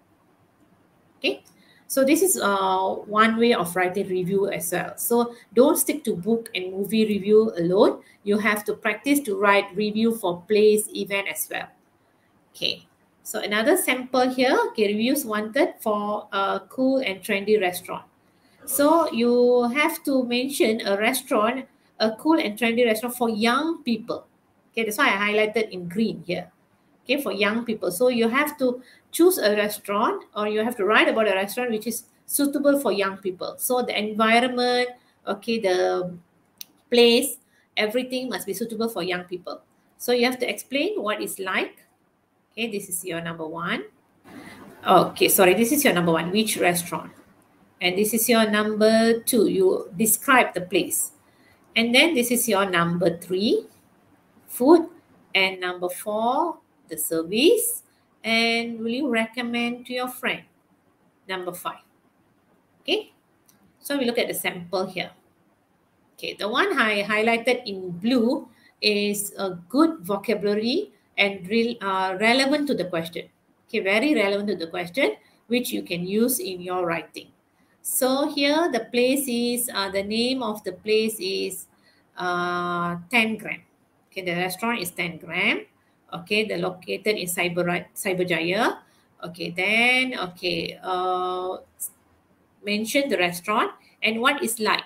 Okay. 1.18 1.44
So 1.88 2.04
this 2.04 2.22
is 2.22 2.40
uh, 2.42 2.96
one 3.08 3.38
way 3.38 3.54
of 3.54 3.74
writing 3.76 4.10
review 4.10 4.50
as 4.50 4.72
well. 4.72 4.98
So 4.98 5.34
don't 5.54 5.78
stick 5.78 6.04
to 6.04 6.16
book 6.16 6.50
and 6.54 6.74
movie 6.74 7.06
review 7.06 7.54
alone. 7.58 8.04
You 8.24 8.38
have 8.40 8.66
to 8.66 8.74
practice 8.74 9.22
to 9.22 9.38
write 9.38 9.74
review 9.74 10.16
for 10.18 10.42
place, 10.48 10.90
event 10.94 11.30
as 11.32 11.48
well. 11.50 11.68
Okay. 12.52 12.86
So 13.24 13.40
another 13.40 13.78
sample 13.78 14.30
here, 14.30 14.58
okay, 14.72 14.88
reviews 14.88 15.26
wanted 15.26 15.76
for 15.80 16.28
a 16.32 16.62
cool 16.70 17.00
and 17.00 17.22
trendy 17.22 17.60
restaurant. 17.60 18.06
So 18.66 19.12
you 19.12 19.64
have 19.74 20.04
to 20.04 20.24
mention 20.24 20.86
a 20.86 20.98
restaurant, 20.98 21.68
a 22.00 22.12
cool 22.12 22.40
and 22.40 22.60
trendy 22.60 22.86
restaurant 22.86 23.16
for 23.16 23.30
young 23.30 23.84
people. 23.84 24.28
Okay, 24.72 24.84
that's 24.84 24.98
why 24.98 25.08
I 25.08 25.32
highlighted 25.32 25.72
in 25.72 25.88
green 25.88 26.24
here. 26.26 26.52
Okay, 27.08 27.22
for 27.22 27.32
young 27.32 27.64
people. 27.64 27.90
So 27.90 28.10
you 28.10 28.28
have 28.28 28.58
to 28.60 28.84
choose 29.12 29.38
a 29.38 29.56
restaurant 29.56 30.26
or 30.36 30.48
you 30.48 30.62
have 30.62 30.76
to 30.76 30.84
write 30.84 31.08
about 31.08 31.28
a 31.28 31.36
restaurant 31.36 31.72
which 31.72 31.88
is 31.88 32.04
suitable 32.26 32.80
for 32.82 32.92
young 32.92 33.16
people. 33.18 33.56
So 33.58 33.82
the 33.82 33.98
environment, 33.98 34.90
okay, 35.26 35.60
the 35.60 36.12
place, 36.92 37.38
everything 37.78 38.28
must 38.28 38.46
be 38.46 38.54
suitable 38.54 38.90
for 38.90 39.04
young 39.04 39.24
people. 39.24 39.62
So 39.98 40.12
you 40.12 40.26
have 40.26 40.38
to 40.40 40.50
explain 40.50 41.02
what 41.02 41.22
it's 41.22 41.40
like. 41.40 41.80
Okay, 42.52 42.70
this 42.70 42.90
is 42.90 43.06
your 43.06 43.22
number 43.22 43.48
one. 43.48 43.86
Okay, 44.86 45.30
sorry, 45.30 45.54
this 45.54 45.72
is 45.72 45.86
your 45.86 45.94
number 45.94 46.12
one. 46.12 46.32
Which 46.32 46.58
restaurant? 46.58 47.12
and 47.82 47.98
this 47.98 48.14
is 48.14 48.28
your 48.28 48.50
number 48.50 49.20
two. 49.22 49.48
You 49.48 49.90
describe 49.96 50.54
the 50.54 50.62
place. 50.62 51.12
And 51.76 51.94
then 51.94 52.16
this 52.16 52.32
is 52.32 52.50
your 52.50 52.70
number 52.70 53.18
three, 53.18 53.66
food. 54.48 54.90
And 55.36 55.62
number 55.62 55.90
four, 55.90 56.58
the 56.90 56.98
service. 56.98 57.84
And 58.24 58.80
will 58.80 58.92
you 58.92 59.10
recommend 59.10 59.86
to 59.88 59.94
your 59.94 60.08
friend? 60.08 60.44
Number 61.28 61.54
five. 61.54 61.84
Okay. 62.82 63.14
So 63.80 63.98
we 63.98 64.06
look 64.06 64.18
at 64.18 64.28
the 64.28 64.34
sample 64.34 64.86
here. 64.86 65.12
Okay, 66.18 66.34
the 66.34 66.50
one 66.50 66.74
I 66.80 67.04
highlighted 67.04 67.62
in 67.66 67.92
blue 67.92 68.50
is 68.82 69.34
a 69.38 69.52
good 69.70 70.00
vocabulary 70.02 70.92
and 71.16 71.48
real, 71.48 71.76
uh, 71.80 72.18
relevant 72.20 72.68
to 72.68 72.74
the 72.74 72.86
question. 72.86 73.30
Okay, 73.70 73.80
very 73.80 74.16
relevant 74.16 74.50
to 74.50 74.56
the 74.56 74.66
question, 74.66 75.16
which 75.46 75.70
you 75.70 75.84
can 75.84 76.08
use 76.08 76.40
in 76.40 76.60
your 76.60 76.88
writing. 76.88 77.28
So 77.82 78.28
here 78.34 78.72
the 78.72 78.90
place 78.92 79.28
is, 79.28 79.70
uh, 79.72 79.90
the 79.92 80.04
name 80.04 80.42
of 80.42 80.64
the 80.64 80.74
place 80.74 81.18
is 81.20 81.68
uh, 82.18 82.98
10 83.12 83.38
gram. 83.38 83.62
Okay, 84.12 84.26
the 84.26 84.36
restaurant 84.36 84.82
is 84.82 84.90
10 84.92 85.20
gram. 85.20 85.66
Okay, 86.14 86.46
the 86.48 86.58
located 86.58 87.18
in 87.18 87.28
Cyber 87.28 87.86
Cyberjaya. 87.96 88.80
Okay, 89.24 89.50
then, 89.50 90.18
okay, 90.20 90.80
uh, 90.82 91.58
mention 92.64 93.10
the 93.10 93.18
restaurant 93.18 93.72
and 94.04 94.22
what 94.22 94.44
is 94.44 94.60
like. 94.60 94.84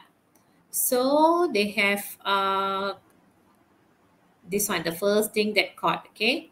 So 0.72 1.52
they 1.53 1.72
have 1.72 2.18
uh, 2.23 2.93
this 4.49 4.69
one, 4.69 4.84
the 4.84 4.93
first 4.93 5.34
thing 5.34 5.53
that 5.56 5.76
caught, 5.76 6.07
okay. 6.11 6.49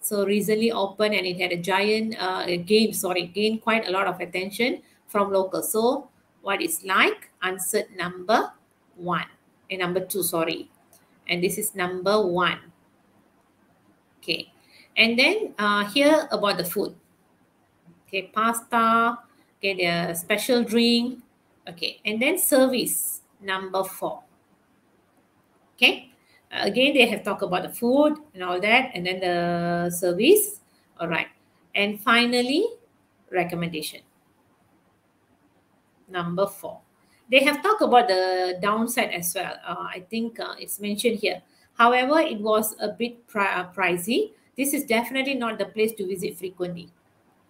So 0.00 0.24
recently 0.26 0.72
opened 0.72 1.14
and 1.14 1.26
it 1.26 1.38
had 1.38 1.52
a 1.52 1.60
giant 1.60 2.16
uh, 2.18 2.46
game, 2.64 2.92
sorry, 2.92 3.26
gained 3.26 3.62
quite 3.62 3.86
a 3.86 3.92
lot 3.92 4.06
of 4.06 4.18
attention 4.18 4.82
from 5.06 5.32
local. 5.32 5.62
So 5.62 6.08
what 6.42 6.60
is 6.60 6.82
like? 6.82 7.30
Answer 7.42 7.84
number 7.96 8.52
one. 8.96 9.26
And 9.70 9.80
number 9.80 10.00
two, 10.00 10.22
sorry. 10.22 10.70
And 11.28 11.44
this 11.44 11.58
is 11.58 11.74
number 11.74 12.20
one. 12.26 12.69
Okay. 14.30 14.52
And 14.96 15.18
then 15.18 15.54
uh, 15.58 15.90
here 15.90 16.28
about 16.30 16.58
the 16.58 16.64
food. 16.64 16.94
Okay, 18.06 18.30
pasta. 18.32 19.18
Okay, 19.58 19.74
the 19.74 20.14
special 20.14 20.62
drink. 20.62 21.18
Okay, 21.68 22.00
and 22.06 22.22
then 22.22 22.38
service, 22.38 23.22
number 23.42 23.82
four. 23.82 24.22
Okay, 25.74 26.10
uh, 26.50 26.62
again, 26.62 26.94
they 26.94 27.06
have 27.06 27.22
talked 27.22 27.42
about 27.42 27.62
the 27.62 27.74
food 27.74 28.18
and 28.34 28.42
all 28.42 28.60
that, 28.60 28.90
and 28.94 29.06
then 29.06 29.18
the 29.18 29.90
service. 29.90 30.60
All 30.98 31.08
right. 31.08 31.28
And 31.74 32.00
finally, 32.00 32.66
recommendation 33.30 34.02
number 36.08 36.46
four. 36.46 36.80
They 37.30 37.44
have 37.44 37.62
talked 37.62 37.82
about 37.82 38.08
the 38.08 38.58
downside 38.60 39.10
as 39.10 39.32
well. 39.34 39.54
Uh, 39.64 39.86
I 39.86 40.04
think 40.10 40.40
uh, 40.40 40.54
it's 40.58 40.80
mentioned 40.80 41.18
here. 41.18 41.42
However, 41.80 42.20
it 42.20 42.44
was 42.44 42.76
a 42.76 42.92
bit 42.92 43.24
uh, 43.32 43.72
pricey. 43.72 44.36
This 44.52 44.76
is 44.76 44.84
definitely 44.84 45.32
not 45.32 45.56
the 45.56 45.64
place 45.64 45.96
to 45.96 46.04
visit 46.04 46.36
frequently. 46.36 46.92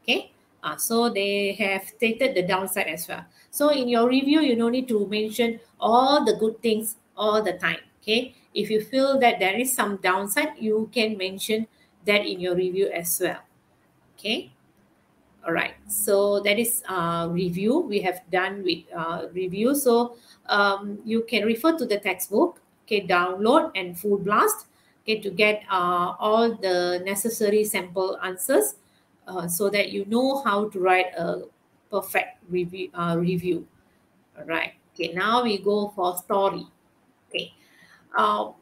Okay, 0.06 0.30
Uh, 0.62 0.76
so 0.76 1.08
they 1.08 1.56
have 1.58 1.82
stated 1.88 2.36
the 2.36 2.44
downside 2.44 2.86
as 2.86 3.08
well. 3.08 3.24
So 3.50 3.70
in 3.70 3.88
your 3.88 4.06
review, 4.06 4.40
you 4.44 4.54
don't 4.54 4.72
need 4.72 4.88
to 4.88 5.06
mention 5.08 5.58
all 5.80 6.22
the 6.24 6.36
good 6.36 6.60
things 6.60 6.96
all 7.16 7.42
the 7.42 7.56
time. 7.56 7.80
Okay. 8.02 8.36
If 8.52 8.70
you 8.70 8.84
feel 8.84 9.18
that 9.20 9.40
there 9.40 9.56
is 9.56 9.72
some 9.72 9.96
downside, 10.04 10.60
you 10.60 10.90
can 10.92 11.16
mention 11.16 11.66
that 12.04 12.26
in 12.26 12.40
your 12.40 12.54
review 12.54 12.92
as 12.92 13.18
well. 13.24 13.40
Okay. 14.14 14.52
All 15.46 15.52
right. 15.56 15.74
So 15.88 16.40
that 16.44 16.60
is 16.60 16.84
uh, 16.88 17.32
review 17.32 17.80
we 17.80 18.04
have 18.04 18.20
done 18.30 18.62
with 18.62 18.84
uh, 18.92 19.32
review. 19.32 19.74
So 19.74 20.20
um, 20.46 21.00
you 21.04 21.24
can 21.24 21.48
refer 21.48 21.72
to 21.80 21.86
the 21.88 21.98
textbook, 21.98 22.60
okay, 22.90 23.06
download 23.06 23.70
and 23.76 23.98
full 23.98 24.18
blast, 24.18 24.66
okay, 25.02 25.20
to 25.20 25.30
get 25.30 25.62
uh, 25.70 26.14
all 26.18 26.54
the 26.56 27.00
necessary 27.04 27.62
sample 27.62 28.18
answers 28.24 28.74
uh, 29.28 29.46
so 29.46 29.70
that 29.70 29.90
you 29.92 30.04
know 30.06 30.42
how 30.42 30.68
to 30.68 30.80
write 30.80 31.14
a 31.16 31.42
perfect 31.90 32.42
review. 32.48 32.90
Uh, 32.94 33.16
review. 33.18 33.66
All 34.38 34.44
right. 34.44 34.74
Okay. 34.94 35.12
Now 35.12 35.42
we 35.42 35.58
go 35.58 35.92
for 35.94 36.16
story. 36.16 36.66
Okay. 37.28 37.54
Uh, 38.16 38.52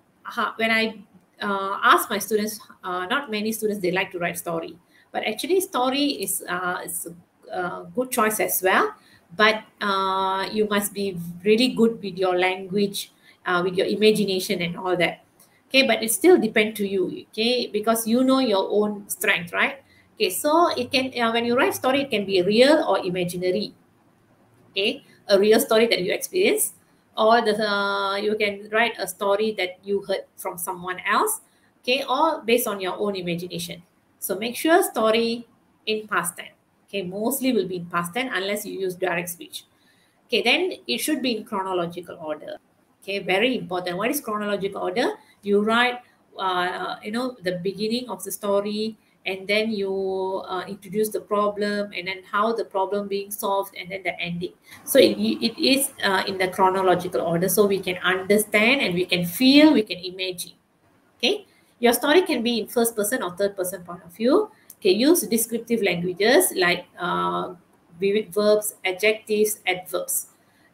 when 0.56 0.70
I 0.70 1.02
uh, 1.40 1.78
ask 1.82 2.10
my 2.10 2.18
students, 2.18 2.60
uh, 2.84 3.06
not 3.06 3.30
many 3.30 3.52
students 3.52 3.80
they 3.80 3.90
like 3.90 4.10
to 4.12 4.18
write 4.18 4.38
story, 4.38 4.76
but 5.12 5.24
actually 5.24 5.60
story 5.60 6.20
is 6.20 6.44
uh, 6.48 6.80
is 6.84 7.08
a 7.50 7.86
good 7.94 8.10
choice 8.10 8.40
as 8.40 8.60
well. 8.62 8.94
But 9.36 9.64
uh, 9.80 10.48
you 10.52 10.66
must 10.68 10.92
be 10.92 11.16
really 11.44 11.68
good 11.68 12.02
with 12.02 12.16
your 12.16 12.38
language, 12.38 13.12
uh, 13.48 13.64
with 13.64 13.74
your 13.80 13.86
imagination 13.88 14.60
and 14.60 14.76
all 14.76 14.96
that. 14.96 15.24
Okay, 15.68 15.86
but 15.86 16.02
it 16.02 16.12
still 16.12 16.38
depend 16.38 16.76
to 16.76 16.86
you. 16.86 17.24
Okay, 17.32 17.68
because 17.72 18.06
you 18.06 18.22
know 18.22 18.38
your 18.38 18.68
own 18.68 19.08
strength, 19.08 19.52
right? 19.52 19.80
Okay, 20.14 20.30
so 20.30 20.68
it 20.76 20.92
can 20.92 21.12
uh, 21.16 21.32
when 21.32 21.44
you 21.44 21.56
write 21.56 21.74
story, 21.74 22.02
it 22.02 22.10
can 22.10 22.28
be 22.28 22.42
real 22.42 22.84
or 22.84 23.00
imaginary. 23.00 23.72
Okay, 24.70 25.04
a 25.28 25.38
real 25.38 25.60
story 25.60 25.88
that 25.88 26.04
you 26.04 26.12
experience, 26.12 26.72
or 27.16 27.40
the 27.40 27.56
uh, 27.56 28.16
you 28.16 28.36
can 28.36 28.68
write 28.70 28.92
a 29.00 29.08
story 29.08 29.52
that 29.56 29.80
you 29.82 30.04
heard 30.04 30.28
from 30.36 30.58
someone 30.60 31.00
else. 31.08 31.40
Okay, 31.80 32.04
or 32.04 32.42
based 32.44 32.68
on 32.68 32.80
your 32.80 32.96
own 33.00 33.16
imagination. 33.16 33.82
So 34.20 34.36
make 34.36 34.56
sure 34.56 34.82
story 34.82 35.48
in 35.86 36.08
past 36.08 36.36
tense. 36.36 36.52
Okay, 36.88 37.02
mostly 37.02 37.52
will 37.52 37.68
be 37.68 37.76
in 37.76 37.86
past 37.86 38.12
tense 38.12 38.32
unless 38.32 38.64
you 38.64 38.80
use 38.80 38.94
direct 38.94 39.28
speech. 39.28 39.64
Okay, 40.26 40.42
then 40.42 40.72
it 40.86 40.98
should 40.98 41.22
be 41.22 41.36
in 41.36 41.44
chronological 41.44 42.16
order. 42.20 42.56
Okay, 43.08 43.20
very 43.20 43.56
important. 43.56 43.96
What 43.96 44.10
is 44.10 44.20
chronological 44.20 44.82
order? 44.82 45.16
You 45.40 45.62
write, 45.62 46.00
uh, 46.38 46.96
you 47.02 47.10
know, 47.10 47.36
the 47.42 47.52
beginning 47.64 48.10
of 48.10 48.22
the 48.22 48.30
story, 48.30 48.98
and 49.24 49.48
then 49.48 49.72
you 49.72 50.44
uh, 50.44 50.64
introduce 50.68 51.08
the 51.08 51.20
problem 51.20 51.90
and 51.96 52.06
then 52.06 52.20
how 52.30 52.52
the 52.52 52.66
problem 52.66 53.08
being 53.08 53.30
solved 53.30 53.74
and 53.80 53.90
then 53.90 54.02
the 54.02 54.12
ending. 54.20 54.52
So 54.84 54.98
it, 54.98 55.16
it 55.16 55.56
is 55.56 55.90
uh, 56.04 56.24
in 56.28 56.36
the 56.36 56.48
chronological 56.48 57.22
order 57.22 57.48
so 57.48 57.64
we 57.64 57.80
can 57.80 57.96
understand 58.04 58.82
and 58.82 58.94
we 58.94 59.06
can 59.06 59.24
feel 59.24 59.72
we 59.72 59.84
can 59.84 59.98
imagine. 60.04 60.52
Okay? 61.16 61.46
Your 61.78 61.94
story 61.94 62.22
can 62.22 62.42
be 62.42 62.60
in 62.60 62.66
first 62.68 62.94
person 62.94 63.22
or 63.22 63.34
third 63.36 63.56
person 63.56 63.84
point 63.84 64.02
of 64.04 64.12
view. 64.12 64.50
Okay 64.80 64.92
use 64.92 65.22
descriptive 65.22 65.82
languages 65.82 66.52
like 66.54 66.84
uh, 66.98 67.54
verbs 68.00 68.74
adjectives 68.84 69.60
adverbs. 69.66 70.28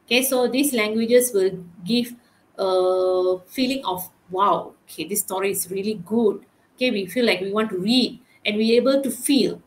Okay 0.06 0.22
so 0.22 0.48
these 0.48 0.74
languages 0.74 1.32
will 1.32 1.64
give 1.84 2.14
a 2.58 3.38
feeling 3.46 3.84
of 3.84 4.08
wow 4.30 4.72
okay 4.84 5.04
this 5.04 5.20
story 5.20 5.50
is 5.50 5.70
really 5.70 6.00
good. 6.06 6.44
Okay 6.76 6.90
we 6.90 7.06
feel 7.06 7.26
like 7.26 7.40
we 7.40 7.52
want 7.52 7.70
to 7.70 7.78
read 7.78 8.20
and 8.44 8.56
we're 8.56 8.80
able 8.80 9.02
to 9.02 9.10
feel. 9.10 9.60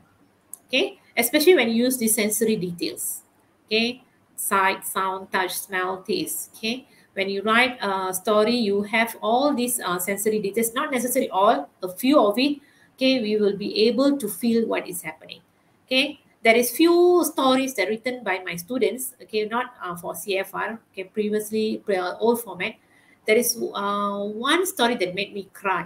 Okay 0.68 1.00
especially 1.16 1.56
when 1.56 1.70
you 1.70 1.86
use 1.86 1.98
the 1.98 2.08
sensory 2.08 2.56
details. 2.56 3.24
Okay 3.66 4.04
sight 4.36 4.86
sound 4.86 5.32
touch 5.32 5.54
smell 5.54 6.04
taste. 6.04 6.52
Okay 6.56 6.88
when 7.14 7.30
you 7.30 7.42
write 7.42 7.78
a 7.82 8.14
story 8.14 8.56
you 8.56 8.84
have 8.84 9.16
all 9.22 9.54
these 9.54 9.80
uh, 9.80 9.98
sensory 9.98 10.40
details 10.40 10.74
not 10.74 10.92
necessarily 10.92 11.30
all 11.30 11.70
a 11.84 11.90
few 11.90 12.20
of 12.20 12.38
it. 12.38 12.60
Okay 12.96 13.22
we 13.22 13.38
will 13.38 13.58
be 13.58 13.88
able 13.88 14.18
to 14.18 14.28
feel 14.28 14.68
what 14.68 14.88
is 14.88 15.02
happening. 15.02 15.42
Okay 15.86 16.20
there 16.48 16.56
is 16.56 16.72
few 16.76 17.24
stories 17.32 17.74
that 17.76 17.90
written 17.90 18.24
by 18.24 18.40
my 18.50 18.56
students 18.56 19.14
okay 19.22 19.46
not 19.46 19.74
uh, 19.84 19.96
for 19.96 20.14
CEFR 20.14 20.80
okay 20.92 21.04
previously 21.04 21.84
old 22.20 22.42
format 22.42 22.76
there 23.26 23.36
is 23.44 23.58
uh, 23.74 24.20
one 24.50 24.66
story 24.66 24.96
that 24.96 25.14
made 25.14 25.34
me 25.34 25.50
cry 25.54 25.86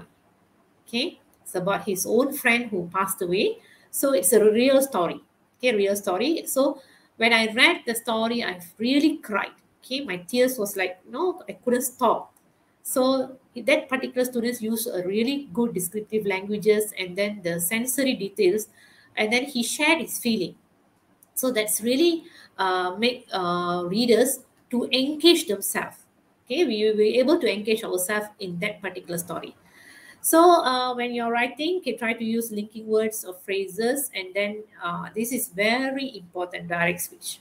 okay 0.88 1.22
it's 1.52 1.58
about 1.60 1.84
his 1.84 2.06
own 2.06 2.32
friend 2.32 2.70
who 2.70 2.90
passed 2.94 3.22
away. 3.22 3.58
So 3.92 4.14
it's 4.14 4.32
a 4.32 4.42
real 4.42 4.82
story. 4.82 5.22
Okay, 5.58 5.76
real 5.76 5.98
story. 5.98 6.46
So 6.46 6.82
when 7.18 7.34
I 7.34 7.52
read 7.52 7.82
the 7.86 7.94
story, 7.94 8.42
I 8.42 8.62
really 8.78 9.18
cried. 9.18 9.52
Okay, 9.84 10.06
my 10.06 10.18
tears 10.18 10.58
was 10.58 10.78
like, 10.78 11.00
no, 11.10 11.44
I 11.50 11.54
couldn't 11.54 11.82
stop. 11.82 12.34
So 12.84 13.38
that 13.56 13.90
particular 13.90 14.24
students 14.24 14.62
use 14.62 14.88
a 14.88 15.06
really 15.06 15.50
good 15.52 15.74
descriptive 15.74 16.26
languages 16.26 16.94
and 16.98 17.18
then 17.18 17.42
the 17.44 17.60
sensory 17.60 18.14
details, 18.14 18.68
and 19.18 19.32
then 19.32 19.46
he 19.46 19.64
shared 19.64 20.00
his 20.02 20.20
feeling. 20.20 20.56
So 21.36 21.52
that's 21.52 21.82
really 21.82 22.24
uh, 22.58 22.96
make 22.98 23.28
uh, 23.32 23.84
readers 23.86 24.40
to 24.70 24.88
engage 24.92 25.48
themselves. 25.48 25.98
Okay, 26.46 26.66
we 26.66 26.84
will 26.84 26.98
be 26.98 27.18
able 27.20 27.40
to 27.40 27.52
engage 27.52 27.84
ourselves 27.84 28.28
in 28.40 28.60
that 28.60 28.82
particular 28.82 29.18
story. 29.18 29.56
So 30.22 30.40
uh, 30.40 30.94
when 30.94 31.14
you're 31.14 31.32
writing, 31.32 31.80
okay, 31.80 31.96
try 31.98 32.14
to 32.14 32.24
use 32.24 32.52
linking 32.52 32.88
words 32.88 33.26
or 33.26 33.34
phrases, 33.34 34.12
and 34.14 34.28
then 34.36 34.64
uh, 34.84 35.10
this 35.16 35.32
is 35.32 35.48
very 35.50 36.18
important. 36.18 36.68
Direct 36.68 37.02
speech. 37.02 37.40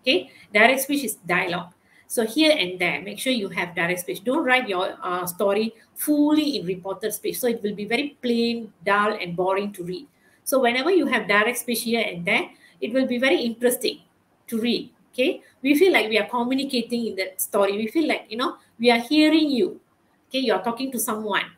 Okay, 0.00 0.30
direct 0.54 0.80
speech 0.80 1.04
is 1.04 1.14
dialogue. 1.16 1.74
So 2.06 2.24
here 2.24 2.56
and 2.56 2.78
there, 2.78 3.02
make 3.02 3.18
sure 3.18 3.32
you 3.34 3.50
have 3.50 3.74
direct 3.74 4.00
speech. 4.00 4.24
Don't 4.24 4.42
write 4.42 4.66
your 4.66 4.96
uh, 5.02 5.26
story 5.26 5.74
fully 5.94 6.56
in 6.56 6.64
reported 6.64 7.12
speech, 7.12 7.38
so 7.38 7.46
it 7.46 7.62
will 7.62 7.74
be 7.74 7.84
very 7.84 8.16
plain, 8.22 8.72
dull, 8.86 9.12
and 9.20 9.36
boring 9.36 9.72
to 9.74 9.84
read. 9.84 10.06
So 10.48 10.60
whenever 10.64 10.90
you 10.90 11.06
have 11.12 11.28
direct 11.28 11.58
speech 11.60 11.84
here 11.84 12.00
and 12.00 12.24
there, 12.24 12.48
it 12.80 12.92
will 12.96 13.06
be 13.06 13.18
very 13.20 13.44
interesting 13.44 14.00
to 14.48 14.60
read. 14.60 14.88
Okay, 15.12 15.42
we 15.62 15.74
feel 15.76 15.92
like 15.92 16.08
we 16.08 16.18
are 16.18 16.28
communicating 16.30 17.06
in 17.12 17.16
that 17.20 17.40
story. 17.40 17.76
We 17.76 17.88
feel 17.88 18.08
like 18.08 18.26
you 18.32 18.38
know 18.40 18.56
we 18.78 18.90
are 18.90 19.02
hearing 19.12 19.50
you. 19.50 19.80
Okay, 20.28 20.40
you 20.40 20.54
are 20.54 20.62
talking 20.62 20.92
to 20.92 21.00
someone 21.00 21.52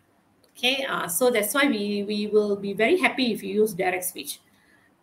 Okay, 0.60 0.84
uh, 0.84 1.08
so 1.08 1.30
that's 1.30 1.54
why 1.54 1.66
we, 1.68 2.04
we 2.04 2.26
will 2.26 2.56
be 2.56 2.74
very 2.74 2.98
happy 2.98 3.32
if 3.32 3.42
you 3.42 3.62
use 3.62 3.72
direct 3.72 4.04
speech 4.04 4.40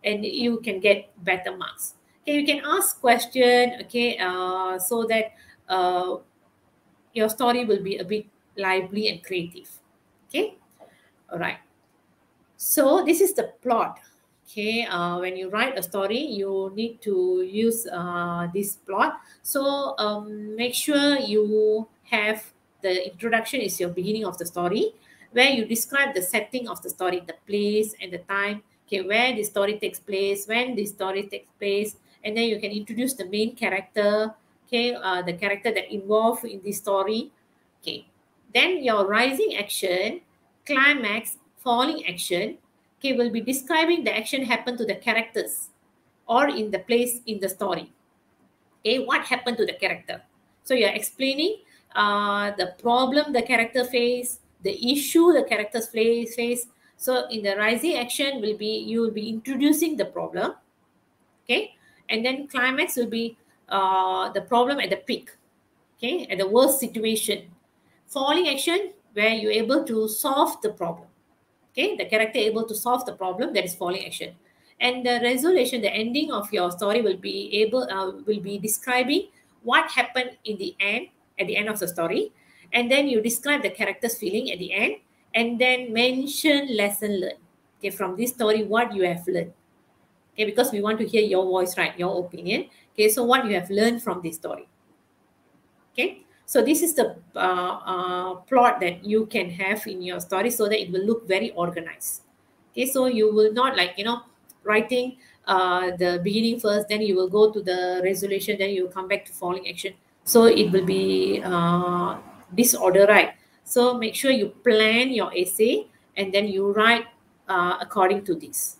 and 0.04 0.24
you 0.24 0.60
can 0.60 0.78
get 0.78 1.10
better 1.24 1.56
marks. 1.56 1.94
Okay, 2.22 2.38
you 2.38 2.46
can 2.46 2.62
ask 2.64 3.00
question, 3.00 3.74
okay, 3.82 4.18
uh, 4.18 4.78
so 4.78 5.04
that 5.06 5.32
uh, 5.68 6.16
your 7.12 7.28
story 7.28 7.64
will 7.64 7.82
be 7.82 7.96
a 7.98 8.04
bit 8.04 8.26
lively 8.56 9.08
and 9.08 9.24
creative. 9.24 9.68
Okay, 10.28 10.54
all 11.32 11.38
right. 11.38 11.58
So 12.58 13.04
this 13.06 13.22
is 13.22 13.32
the 13.34 13.54
plot. 13.62 14.00
Okay, 14.44 14.84
uh, 14.84 15.18
when 15.20 15.36
you 15.36 15.48
write 15.48 15.78
a 15.78 15.82
story, 15.82 16.18
you 16.18 16.72
need 16.74 17.00
to 17.02 17.46
use 17.46 17.86
uh, 17.86 18.48
this 18.52 18.76
plot. 18.76 19.20
So 19.42 19.94
um, 19.98 20.56
make 20.56 20.74
sure 20.74 21.18
you 21.18 21.86
have 22.10 22.42
the 22.82 23.12
introduction 23.12 23.60
is 23.60 23.78
your 23.78 23.90
beginning 23.90 24.24
of 24.24 24.38
the 24.38 24.46
story 24.46 24.94
where 25.32 25.50
you 25.50 25.66
describe 25.66 26.14
the 26.14 26.22
setting 26.22 26.68
of 26.68 26.82
the 26.82 26.90
story, 26.90 27.22
the 27.26 27.36
place 27.46 27.94
and 28.00 28.12
the 28.12 28.18
time, 28.18 28.62
okay, 28.86 29.02
where 29.02 29.34
the 29.34 29.44
story 29.44 29.78
takes 29.78 30.00
place, 30.00 30.46
when 30.46 30.74
the 30.74 30.86
story 30.86 31.28
takes 31.28 31.50
place, 31.58 31.96
and 32.24 32.36
then 32.36 32.44
you 32.44 32.58
can 32.58 32.70
introduce 32.70 33.14
the 33.14 33.26
main 33.26 33.54
character, 33.54 34.34
okay, 34.66 34.94
uh, 34.94 35.22
the 35.22 35.34
character 35.34 35.70
that 35.70 35.92
involved 35.92 36.44
in 36.44 36.60
the 36.62 36.72
story, 36.72 37.30
okay. 37.82 38.06
Then 38.54 38.82
your 38.82 39.06
rising 39.06 39.56
action, 39.56 40.22
climax, 40.64 41.36
falling 41.68 42.00
action, 42.08 42.56
okay, 42.98 43.12
will 43.12 43.28
be 43.28 43.42
describing 43.42 44.02
the 44.02 44.16
action 44.16 44.42
happened 44.42 44.78
to 44.78 44.86
the 44.86 44.94
characters 44.94 45.68
or 46.26 46.48
in 46.48 46.70
the 46.70 46.78
place 46.78 47.20
in 47.26 47.40
the 47.40 47.48
story. 47.48 47.92
Okay, 48.80 49.04
what 49.04 49.26
happened 49.26 49.58
to 49.58 49.66
the 49.66 49.74
character? 49.74 50.22
So 50.64 50.72
you're 50.72 50.96
explaining 51.00 51.58
uh, 51.94 52.52
the 52.56 52.72
problem 52.80 53.34
the 53.34 53.42
character 53.42 53.84
face, 53.84 54.40
the 54.62 54.72
issue 54.92 55.32
the 55.32 55.44
characters 55.44 55.88
face. 55.88 56.66
So 56.96 57.28
in 57.28 57.42
the 57.42 57.54
rising 57.56 57.98
action 57.98 58.40
will 58.40 58.56
be, 58.56 58.78
you 58.78 59.02
will 59.02 59.16
be 59.22 59.28
introducing 59.28 59.96
the 59.96 60.06
problem. 60.06 60.54
Okay. 61.44 61.74
And 62.08 62.24
then 62.24 62.48
climax 62.48 62.96
will 62.96 63.12
be 63.12 63.36
uh, 63.68 64.32
the 64.32 64.40
problem 64.40 64.80
at 64.80 64.88
the 64.88 64.96
peak. 64.96 65.30
Okay. 65.98 66.26
At 66.30 66.38
the 66.38 66.48
worst 66.48 66.80
situation. 66.80 67.50
Falling 68.06 68.48
action 68.48 68.92
where 69.12 69.34
you're 69.34 69.52
able 69.52 69.84
to 69.84 70.08
solve 70.08 70.60
the 70.62 70.70
problem. 70.70 71.07
Okay. 71.72 71.96
The 71.96 72.06
character 72.06 72.38
able 72.38 72.64
to 72.64 72.74
solve 72.74 73.06
the 73.06 73.12
problem 73.12 73.52
that 73.54 73.64
is 73.64 73.74
falling 73.74 74.04
action. 74.04 74.34
And 74.80 75.04
the 75.04 75.20
resolution, 75.22 75.82
the 75.82 75.92
ending 75.92 76.30
of 76.30 76.52
your 76.52 76.70
story 76.70 77.02
will 77.02 77.16
be 77.16 77.62
able, 77.62 77.82
uh, 77.90 78.12
will 78.26 78.40
be 78.40 78.58
describing 78.58 79.28
what 79.62 79.90
happened 79.90 80.36
in 80.44 80.56
the 80.58 80.76
end, 80.78 81.08
at 81.38 81.46
the 81.46 81.56
end 81.56 81.68
of 81.68 81.78
the 81.78 81.88
story 81.88 82.32
and 82.72 82.90
then 82.90 83.08
you 83.08 83.20
describe 83.20 83.62
the 83.62 83.70
character's 83.70 84.18
feeling 84.18 84.50
at 84.50 84.58
the 84.58 84.72
end 84.72 84.96
and 85.34 85.58
then 85.58 85.92
mention 85.92 86.76
lesson 86.76 87.20
learned 87.20 87.38
okay 87.78 87.90
from 87.90 88.16
this 88.16 88.30
story 88.30 88.64
what 88.64 88.94
you 88.94 89.02
have 89.02 89.26
learned 89.26 89.52
Okay, 90.38 90.44
because 90.44 90.70
we 90.70 90.80
want 90.80 91.00
to 91.00 91.04
hear 91.04 91.22
your 91.22 91.44
voice, 91.44 91.76
right? 91.76 91.98
Your 91.98 92.24
opinion. 92.24 92.68
Okay, 92.94 93.08
so 93.08 93.24
what 93.24 93.44
you 93.44 93.54
have 93.54 93.68
learned 93.70 94.04
from 94.04 94.22
this 94.22 94.36
story. 94.36 94.68
Okay, 95.92 96.22
so 96.48 96.64
this 96.64 96.80
is 96.80 96.94
the 96.94 97.14
uh, 97.36 97.76
uh, 97.84 98.34
plot 98.48 98.80
that 98.80 99.04
you 99.04 99.26
can 99.26 99.50
have 99.50 99.86
in 99.86 100.00
your 100.00 100.18
story 100.18 100.50
so 100.50 100.66
that 100.66 100.80
it 100.80 100.90
will 100.90 101.04
look 101.04 101.28
very 101.28 101.50
organized. 101.50 102.22
Okay, 102.72 102.86
so 102.86 103.04
you 103.04 103.30
will 103.30 103.52
not 103.52 103.76
like, 103.76 103.98
you 103.98 104.04
know, 104.04 104.22
writing 104.64 105.18
uh, 105.46 105.90
the 105.98 106.22
beginning 106.24 106.58
first, 106.58 106.88
then 106.88 107.02
you 107.02 107.16
will 107.16 107.28
go 107.28 107.52
to 107.52 107.60
the 107.60 108.00
resolution, 108.02 108.56
then 108.58 108.70
you 108.70 108.84
will 108.84 108.90
come 108.90 109.06
back 109.08 109.26
to 109.26 109.32
falling 109.32 109.68
action. 109.68 109.92
So 110.24 110.46
it 110.46 110.72
will 110.72 110.86
be 110.86 111.42
uh, 111.44 112.16
disorder, 112.54 113.04
right? 113.04 113.34
So 113.64 113.98
make 113.98 114.14
sure 114.14 114.30
you 114.30 114.48
plan 114.64 115.12
your 115.12 115.30
essay 115.36 115.88
and 116.16 116.32
then 116.32 116.48
you 116.48 116.72
write 116.72 117.04
uh, 117.46 117.76
according 117.78 118.24
to 118.24 118.34
this. 118.34 118.78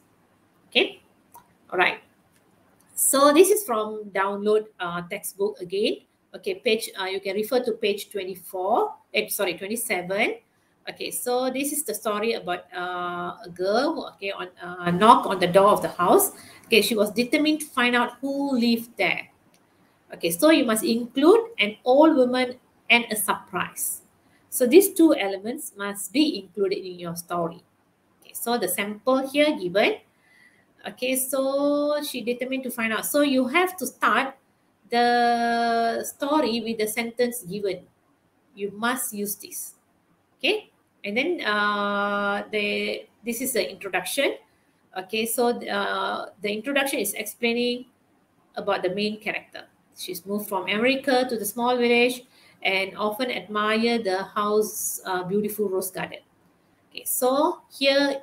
Okay, 0.69 1.03
all 1.71 1.79
right. 1.79 2.01
So 2.95 3.35
this 3.35 3.51
is 3.51 3.63
from 3.65 4.11
download 4.15 4.69
uh, 4.81 5.03
textbook 5.11 5.61
again. 5.61 6.08
Okay, 6.39 6.55
page, 6.55 6.89
uh, 6.95 7.07
you 7.07 7.19
can 7.19 7.35
refer 7.35 7.59
to 7.65 7.73
page 7.73 8.11
24, 8.11 8.95
eh, 9.13 9.27
sorry, 9.29 9.59
27. 9.59 10.39
Okay, 10.89 11.11
so 11.11 11.51
this 11.51 11.73
is 11.73 11.83
the 11.83 11.93
story 11.93 12.35
about 12.35 12.65
uh, 12.73 13.35
a 13.43 13.51
girl, 13.53 14.15
okay, 14.15 14.31
on 14.31 14.47
uh, 14.63 14.91
knock 14.93 15.27
on 15.27 15.41
the 15.41 15.49
door 15.49 15.69
of 15.69 15.83
the 15.83 15.89
house. 15.89 16.31
Okay, 16.67 16.81
she 16.81 16.95
was 16.95 17.11
determined 17.11 17.61
to 17.61 17.67
find 17.67 17.97
out 17.97 18.13
who 18.21 18.57
lived 18.57 18.97
there. 18.97 19.27
Okay, 20.15 20.31
so 20.31 20.51
you 20.51 20.65
must 20.65 20.85
include 20.85 21.59
an 21.59 21.75
old 21.85 22.17
woman 22.17 22.55
and 22.89 23.05
a 23.11 23.17
surprise. 23.17 24.03
So 24.49 24.65
these 24.65 24.95
two 24.95 25.17
elements 25.19 25.73
must 25.77 26.13
be 26.13 26.39
included 26.39 26.87
in 26.87 27.01
your 27.01 27.17
story. 27.17 27.65
Okay, 28.23 28.33
so 28.33 28.57
the 28.57 28.69
sample 28.69 29.29
here 29.29 29.59
given. 29.59 29.99
Okay, 30.87 31.17
so 31.17 32.01
she 32.07 32.23
determined 32.23 32.63
to 32.63 32.71
find 32.71 32.93
out. 32.93 33.05
So 33.05 33.23
you 33.23 33.49
have 33.49 33.77
to 33.79 33.87
start 33.87 34.38
the 34.91 36.05
story 36.05 36.61
with 36.61 36.79
the 36.79 36.89
sentence 36.89 37.43
given. 37.43 37.87
You 38.55 38.73
must 38.75 39.15
use 39.15 39.37
this. 39.37 39.75
Okay, 40.39 40.71
and 41.05 41.17
then 41.17 41.41
uh, 41.43 42.45
the 42.51 43.07
this 43.25 43.41
is 43.41 43.53
the 43.53 43.63
introduction. 43.63 44.37
Okay, 44.97 45.27
so 45.27 45.55
uh, 45.55 46.31
the 46.43 46.51
introduction 46.51 46.99
is 46.99 47.15
explaining 47.15 47.87
about 48.57 48.83
the 48.83 48.91
main 48.91 49.21
character. 49.21 49.67
She's 49.97 50.25
moved 50.27 50.49
from 50.49 50.65
America 50.65 51.27
to 51.29 51.37
the 51.37 51.45
small 51.45 51.77
village 51.77 52.25
and 52.63 52.97
often 52.97 53.31
admire 53.31 54.03
the 54.03 54.25
house 54.35 55.01
uh, 55.05 55.23
beautiful 55.23 55.69
rose 55.69 55.91
garden. 55.91 56.21
Okay, 56.91 57.05
so 57.05 57.63
here 57.71 58.23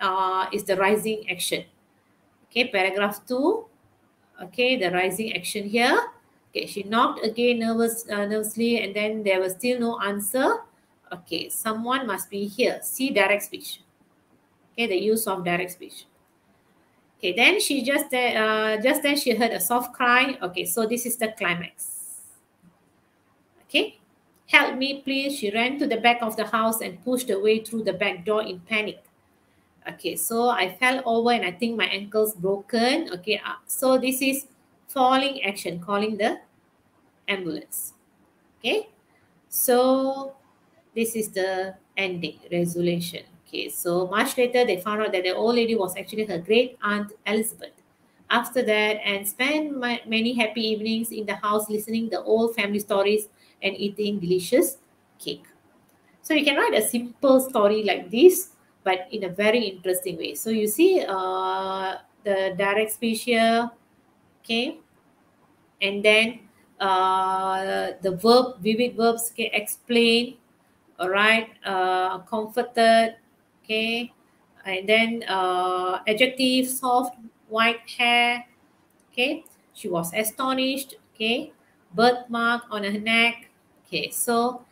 uh, 0.00 0.46
is 0.52 0.64
the 0.64 0.76
rising 0.76 1.30
action. 1.30 1.64
Okay, 2.50 2.66
paragraph 2.66 3.22
two 3.26 3.69
okay 4.42 4.76
the 4.76 4.90
rising 4.90 5.34
action 5.36 5.68
here. 5.68 5.98
Okay 6.50 6.66
she 6.66 6.82
knocked 6.82 7.24
again 7.24 7.60
nervous 7.60 8.04
uh, 8.08 8.26
nervously 8.26 8.82
and 8.82 8.94
then 8.94 9.22
there 9.22 9.40
was 9.40 9.52
still 9.52 9.80
no 9.80 10.00
answer. 10.00 10.58
Okay 11.12 11.48
someone 11.48 12.06
must 12.06 12.30
be 12.30 12.46
here. 12.46 12.80
See 12.82 13.10
direct 13.10 13.44
speech. 13.44 13.80
Okay 14.72 14.86
the 14.86 14.96
use 14.96 15.26
of 15.26 15.44
direct 15.44 15.72
speech. 15.72 16.06
Okay 17.18 17.34
then 17.34 17.60
she 17.60 17.82
just 17.82 18.12
uh, 18.14 18.76
just 18.82 19.02
then 19.02 19.16
she 19.16 19.34
heard 19.34 19.52
a 19.52 19.60
soft 19.60 19.92
cry. 19.92 20.38
Okay 20.42 20.64
so 20.64 20.86
this 20.86 21.06
is 21.06 21.16
the 21.16 21.28
climax. 21.36 22.22
Okay 23.68 23.98
help 24.46 24.76
me 24.76 25.02
please. 25.02 25.38
She 25.38 25.50
ran 25.50 25.78
to 25.78 25.86
the 25.86 25.98
back 25.98 26.22
of 26.22 26.36
the 26.36 26.46
house 26.46 26.80
and 26.80 27.02
pushed 27.04 27.28
her 27.28 27.40
way 27.40 27.60
through 27.60 27.84
the 27.84 27.92
back 27.92 28.24
door 28.24 28.42
in 28.42 28.60
panic 28.60 29.04
okay 29.94 30.16
so 30.16 30.48
i 30.48 30.68
fell 30.76 31.02
over 31.04 31.32
and 31.32 31.44
i 31.44 31.50
think 31.50 31.76
my 31.76 31.86
ankle's 31.86 32.34
broken. 32.34 33.10
Okay 33.12 33.40
uh, 33.44 33.56
so 33.66 33.98
this 33.98 34.22
is 34.22 34.46
falling 34.88 35.42
action 35.42 35.78
calling 35.80 36.16
the 36.16 36.40
ambulance. 37.28 37.94
Okay 38.58 38.88
so 39.48 40.34
this 40.94 41.14
is 41.16 41.30
the 41.30 41.74
ending 41.96 42.38
resolution. 42.50 43.22
Okay 43.46 43.68
so 43.68 44.06
much 44.06 44.36
later 44.36 44.64
they 44.64 44.80
found 44.80 45.02
out 45.02 45.12
that 45.12 45.24
the 45.24 45.34
old 45.34 45.54
lady 45.56 45.74
was 45.74 45.96
actually 45.96 46.24
her 46.24 46.38
great 46.38 46.78
aunt 46.82 47.12
elizabeth. 47.26 47.72
After 48.30 48.62
that 48.62 49.00
and 49.04 49.26
spent 49.26 49.76
my, 49.76 50.00
many 50.06 50.34
happy 50.34 50.62
evenings 50.68 51.10
in 51.10 51.26
the 51.26 51.34
house 51.34 51.68
listening 51.68 52.08
the 52.08 52.22
old 52.22 52.54
family 52.54 52.78
stories 52.78 53.28
and 53.62 53.76
eating 53.76 54.20
delicious 54.20 54.78
cake. 55.18 55.44
So 56.22 56.34
you 56.34 56.44
can 56.44 56.56
write 56.56 56.74
a 56.74 56.82
simple 56.82 57.40
story 57.40 57.82
like 57.82 58.10
this 58.10 58.50
but 58.84 59.06
in 59.10 59.24
a 59.24 59.28
very 59.28 59.64
interesting 59.64 60.16
way. 60.16 60.34
So 60.34 60.50
you 60.50 60.66
see 60.66 61.04
uh, 61.06 61.96
the 62.24 62.54
direct 62.56 62.96
here, 63.00 63.70
okay, 64.40 64.80
and 65.80 66.04
then 66.04 66.40
uh, 66.80 67.92
the 68.02 68.12
verb, 68.16 68.60
vivid 68.60 68.96
verbs, 68.96 69.30
okay, 69.32 69.50
explain, 69.52 70.36
all 70.98 71.08
right, 71.08 71.48
uh, 71.64 72.18
comforted, 72.20 73.16
okay, 73.64 74.12
and 74.64 74.88
then 74.88 75.24
uh, 75.28 76.00
adjective, 76.06 76.68
soft, 76.68 77.16
white 77.48 77.80
hair, 77.98 78.44
okay, 79.12 79.44
she 79.72 79.88
was 79.88 80.12
astonished, 80.14 80.96
okay, 81.14 81.52
birthmark 81.94 82.62
on 82.70 82.84
her 82.84 82.98
neck, 82.98 83.50
okay, 83.86 84.10
so 84.10 84.64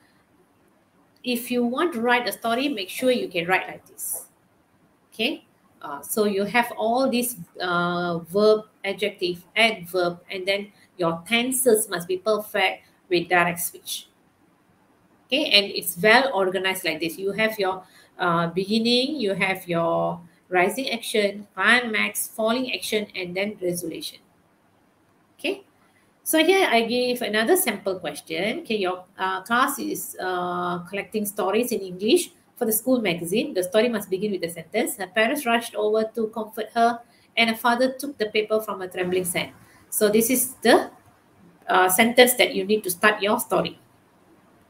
if 1.29 1.51
you 1.51 1.63
want 1.63 1.93
to 1.93 2.01
write 2.01 2.27
a 2.27 2.33
story, 2.33 2.69
make 2.69 2.89
sure 2.89 3.11
you 3.11 3.29
can 3.29 3.47
write 3.47 3.69
like 3.69 3.87
this. 3.87 4.27
Okay. 5.13 5.45
Uh, 5.83 6.01
so 6.01 6.25
you 6.25 6.45
have 6.45 6.73
all 6.77 7.09
these 7.09 7.37
uh, 7.61 8.19
verb, 8.31 8.65
adjective, 8.85 9.45
adverb, 9.55 10.19
and 10.31 10.49
then 10.49 10.73
your 10.97 11.23
tenses 11.29 11.89
must 11.89 12.09
be 12.09 12.17
perfect 12.17 12.83
with 13.09 13.29
direct 13.29 13.61
speech. 13.61 14.09
Okay, 15.27 15.51
and 15.51 15.67
it's 15.67 15.97
well 16.03 16.33
organized 16.35 16.85
like 16.85 17.01
this. 17.01 17.19
You 17.19 17.33
have 17.33 17.59
your 17.59 17.85
uh, 18.19 18.49
beginning, 18.49 19.21
you 19.21 19.35
have 19.35 19.69
your 19.69 20.21
rising 20.49 20.91
action, 20.91 21.47
climax, 21.55 22.27
falling 22.27 22.73
action, 22.75 23.07
and 23.15 23.37
then 23.37 23.57
resolution. 23.63 24.19
So 26.29 26.45
here 26.45 26.69
I 26.71 26.83
give 26.83 27.23
another 27.23 27.57
sample 27.57 27.99
question. 27.99 28.59
Okay, 28.59 28.77
your 28.77 29.03
uh, 29.19 29.41
class 29.41 29.79
is 29.79 30.15
uh, 30.21 30.81
collecting 30.81 31.25
stories 31.25 31.73
in 31.73 31.81
English 31.81 32.33
for 32.55 32.67
the 32.67 32.73
school 32.73 33.01
magazine. 33.01 33.55
The 33.55 33.63
story 33.63 33.89
must 33.89 34.11
begin 34.11 34.33
with 34.33 34.45
a 34.45 34.51
sentence. 34.51 34.99
Her 34.99 35.07
parents 35.07 35.47
rushed 35.47 35.75
over 35.75 36.05
to 36.05 36.27
comfort 36.27 36.69
her, 36.75 37.01
and 37.35 37.49
her 37.49 37.57
father 37.57 37.95
took 37.95 38.19
the 38.19 38.27
paper 38.27 38.61
from 38.61 38.83
a 38.83 38.89
trembling 38.89 39.25
hand. 39.25 39.53
So 39.89 40.11
this 40.11 40.29
is 40.29 40.53
the 40.61 40.91
uh, 41.67 41.89
sentence 41.89 42.35
that 42.35 42.55
you 42.55 42.67
need 42.67 42.85
to 42.85 42.91
start 42.91 43.23
your 43.23 43.41
story. 43.41 43.81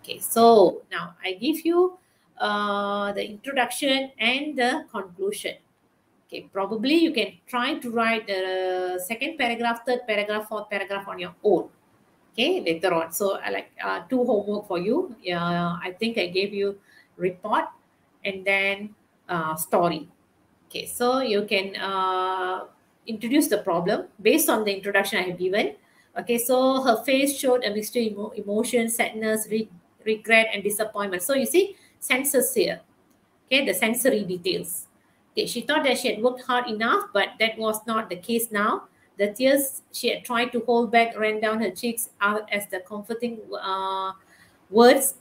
Okay, 0.04 0.20
so 0.20 0.82
now 0.92 1.16
I 1.24 1.32
give 1.32 1.66
you 1.66 1.98
uh, 2.38 3.10
the 3.14 3.28
introduction 3.28 4.12
and 4.16 4.56
the 4.56 4.86
conclusion. 4.92 5.56
Okay, 6.28 6.44
probably 6.52 6.92
you 6.92 7.10
can 7.10 7.40
try 7.46 7.80
to 7.80 7.90
write 7.90 8.26
the 8.26 9.00
second 9.00 9.38
paragraph, 9.38 9.80
third 9.86 10.04
paragraph, 10.06 10.46
fourth 10.46 10.68
paragraph 10.68 11.08
on 11.08 11.18
your 11.18 11.34
own. 11.42 11.70
Okay, 12.34 12.60
later 12.60 12.92
on. 12.92 13.12
So 13.12 13.40
I 13.40 13.48
like 13.48 13.72
uh, 13.82 14.04
two 14.10 14.24
homework 14.28 14.68
for 14.68 14.76
you. 14.76 15.16
Uh, 15.24 15.80
I 15.80 15.96
think 15.98 16.18
I 16.18 16.26
gave 16.26 16.52
you 16.52 16.76
report 17.16 17.64
and 18.26 18.44
then 18.44 18.94
uh, 19.26 19.56
story. 19.56 20.06
Okay, 20.68 20.84
so 20.84 21.20
you 21.20 21.46
can 21.48 21.74
uh, 21.76 22.64
introduce 23.06 23.48
the 23.48 23.64
problem 23.64 24.08
based 24.20 24.50
on 24.50 24.64
the 24.64 24.76
introduction 24.76 25.18
I 25.18 25.32
have 25.32 25.38
given. 25.38 25.76
Okay, 26.12 26.36
so 26.36 26.82
her 26.82 27.02
face 27.04 27.38
showed 27.38 27.64
a 27.64 27.72
mixture 27.72 28.00
emo- 28.00 28.36
emotion, 28.36 28.90
sadness, 28.90 29.48
re- 29.50 29.70
regret, 30.04 30.48
and 30.52 30.62
disappointment. 30.62 31.22
So 31.22 31.32
you 31.32 31.46
see 31.46 31.74
senses 32.00 32.52
here. 32.52 32.82
Okay, 33.46 33.64
the 33.64 33.72
sensory 33.72 34.24
details. 34.24 34.87
She 35.46 35.60
thought 35.60 35.84
that 35.84 35.98
she 35.98 36.14
had 36.14 36.22
worked 36.22 36.42
hard 36.42 36.68
enough, 36.68 37.06
but 37.12 37.30
that 37.38 37.58
was 37.58 37.80
not 37.86 38.08
the 38.08 38.16
case 38.16 38.50
now. 38.50 38.84
The 39.18 39.32
tears 39.32 39.82
she 39.92 40.10
had 40.10 40.24
tried 40.24 40.52
to 40.52 40.60
hold 40.60 40.92
back 40.92 41.18
ran 41.18 41.40
down 41.40 41.60
her 41.60 41.70
cheeks 41.70 42.10
as 42.20 42.66
the 42.68 42.80
comforting 42.80 43.40
uh, 43.60 44.12
words 44.70 45.14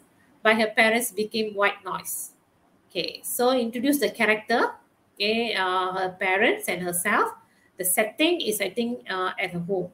by 0.44 0.54
her 0.54 0.68
parents 0.68 1.12
became 1.12 1.56
white 1.56 1.84
noise. 1.84 2.32
Okay, 2.90 3.22
so 3.24 3.52
introduce 3.52 4.00
the 4.00 4.10
character, 4.10 4.72
okay, 5.16 5.56
uh, 5.56 5.92
her 5.94 6.16
parents 6.20 6.70
and 6.70 6.82
herself. 6.82 7.32
The 7.78 7.86
setting 7.86 8.42
is, 8.42 8.62
I 8.62 8.70
think, 8.70 9.06
uh, 9.10 9.32
at 9.40 9.52
her 9.52 9.60
home. 9.60 9.92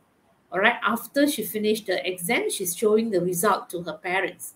All 0.51 0.59
right, 0.59 0.77
after 0.83 1.27
she 1.27 1.43
finished 1.43 1.87
the 1.87 2.05
exam, 2.07 2.51
she's 2.51 2.75
showing 2.77 3.09
the 3.09 3.19
result 3.19 3.69
to 3.71 3.81
her 3.83 3.93
parents. 3.97 4.53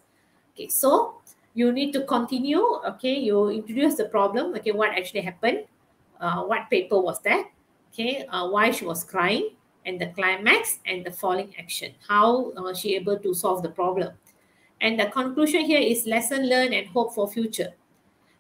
Okay, 0.54 0.68
so 0.68 1.17
you 1.58 1.72
need 1.74 1.92
to 1.92 2.06
continue 2.06 2.62
okay? 2.86 3.18
You 3.18 3.50
introduce 3.50 3.96
the 3.96 4.06
problem 4.06 4.54
okay 4.56 4.72
what 4.72 4.92
actually 4.92 5.22
happened 5.22 5.66
uh, 6.22 6.44
what 6.44 6.70
paper 6.70 7.00
was 7.00 7.20
that 7.22 7.50
okay? 7.92 8.26
Uh, 8.30 8.48
why 8.50 8.70
she 8.70 8.86
was 8.86 9.04
crying 9.04 9.58
and 9.86 10.00
the 10.00 10.08
climax 10.08 10.80
and 10.86 11.06
the 11.06 11.12
falling 11.12 11.54
action. 11.58 11.94
How 12.08 12.52
uh, 12.52 12.74
she 12.74 12.96
able 12.96 13.18
to 13.20 13.34
solve 13.34 13.64
the 13.64 13.70
problem. 13.70 14.14
And 14.82 15.00
the 15.00 15.08
conclusion 15.08 15.62
here 15.62 15.80
is 15.80 16.06
lesson 16.06 16.48
learned 16.48 16.74
and 16.74 16.88
hope 16.88 17.16
for 17.16 17.28
future. 17.28 17.74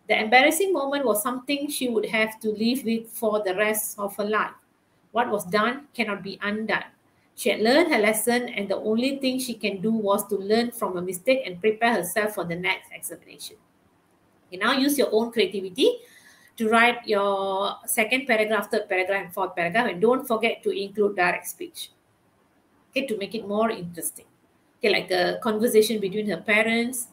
The 0.07 0.19
embarrassing 0.19 0.71
moment 0.71 1.05
was 1.05 1.23
something 1.23 1.69
she 1.69 1.89
would 1.89 2.05
have 2.05 2.39
to 2.41 2.49
live 2.51 2.83
with 2.83 3.09
for 3.09 3.41
the 3.43 3.55
rest 3.55 3.97
of 3.97 4.15
her 4.17 4.25
life. 4.25 4.53
What 5.11 5.29
was 5.29 5.45
done 5.45 5.87
cannot 5.93 6.21
be 6.21 6.37
undone. 6.41 6.83
She 7.37 7.53
had 7.53 7.61
learned 7.61 7.93
her 7.93 8.01
lesson, 8.01 8.49
and 8.49 8.67
the 8.67 8.77
only 8.77 9.19
thing 9.21 9.37
she 9.37 9.53
can 9.53 9.79
do 9.79 9.91
was 9.91 10.25
to 10.27 10.35
learn 10.35 10.71
from 10.71 10.97
a 10.97 11.01
mistake 11.03 11.43
and 11.45 11.61
prepare 11.61 11.93
herself 11.93 12.33
for 12.33 12.43
the 12.43 12.55
next 12.55 12.89
examination. 12.91 13.57
You 14.49 14.57
now 14.57 14.73
use 14.73 14.97
your 14.97 15.09
own 15.11 15.31
creativity 15.31 15.99
to 16.57 16.67
write 16.67 17.05
your 17.05 17.77
second 17.85 18.25
paragraph, 18.25 18.71
third 18.71 18.89
paragraph, 18.89 19.25
and 19.25 19.33
fourth 19.33 19.55
paragraph, 19.55 19.87
and 19.87 20.01
don't 20.01 20.27
forget 20.27 20.63
to 20.63 20.71
include 20.71 21.15
direct 21.15 21.47
speech. 21.47 21.91
Okay, 22.89 23.05
to 23.05 23.15
make 23.17 23.35
it 23.35 23.47
more 23.47 23.69
interesting. 23.69 24.25
Okay, 24.79 24.89
like 24.89 25.11
a 25.11 25.37
conversation 25.43 26.01
between 26.01 26.27
her 26.29 26.41
parents. 26.41 27.09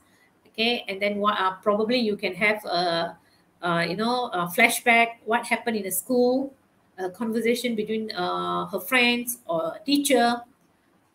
Okay, 0.47 0.87
and 0.89 1.03
then 1.03 1.19
what? 1.19 1.39
Uh, 1.39 1.53
probably 1.61 1.99
you 1.99 2.17
can 2.17 2.33
have 2.33 2.65
a, 2.65 3.19
uh, 3.61 3.85
you 3.87 3.97
know, 3.97 4.31
a 4.33 4.49
flashback. 4.49 5.21
What 5.27 5.45
happened 5.45 5.77
in 5.77 5.83
the 5.83 5.93
school? 5.93 6.55
A 6.99 7.11
conversation 7.11 7.75
between 7.75 8.13
uh, 8.13 8.67
her 8.67 8.81
friends 8.81 9.39
or 9.47 9.79
teacher. 9.85 10.43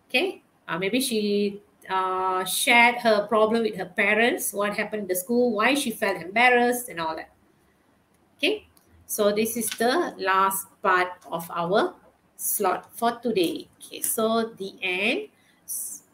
Okay, 0.10 0.42
uh, 0.68 0.78
maybe 0.78 1.00
she 1.00 1.62
uh, 1.90 2.44
shared 2.46 2.96
her 2.96 3.28
problem 3.28 3.64
with 3.64 3.76
her 3.78 3.86
parents, 3.86 4.54
what 4.54 4.76
happened 4.76 5.04
in 5.04 5.08
the 5.08 5.16
school, 5.16 5.54
why 5.54 5.74
she 5.74 5.92
felt 5.92 6.22
embarrassed, 6.22 6.90
and 6.90 7.00
all 7.00 7.16
that. 7.16 7.30
Okay, 8.38 8.68
so 9.06 9.32
this 9.32 9.56
is 9.58 9.70
the 9.72 10.14
last 10.18 10.68
part 10.82 11.12
of 11.32 11.50
our 11.52 11.94
slot 12.36 12.90
for 12.94 13.12
today. 13.20 13.68
Okay, 13.80 14.02
so 14.02 14.54
the 14.58 14.74
end 14.82 15.30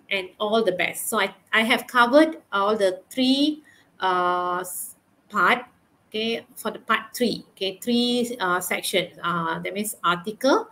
and 0.10 0.30
all 0.40 0.64
the 0.64 0.72
best. 0.72 1.10
So 1.10 1.20
I, 1.20 1.34
I 1.52 1.62
have 1.62 1.88
covered 1.88 2.38
all 2.52 2.78
the 2.78 3.02
three 3.10 3.64
uh, 4.00 4.64
part 5.30 5.66
okay 6.16 6.46
for 6.56 6.72
the 6.72 6.80
part 6.80 7.12
three 7.14 7.44
okay 7.52 7.78
three 7.84 8.38
uh, 8.40 8.60
sections 8.60 9.12
uh, 9.22 9.60
that 9.60 9.74
means 9.74 9.96
article 10.04 10.68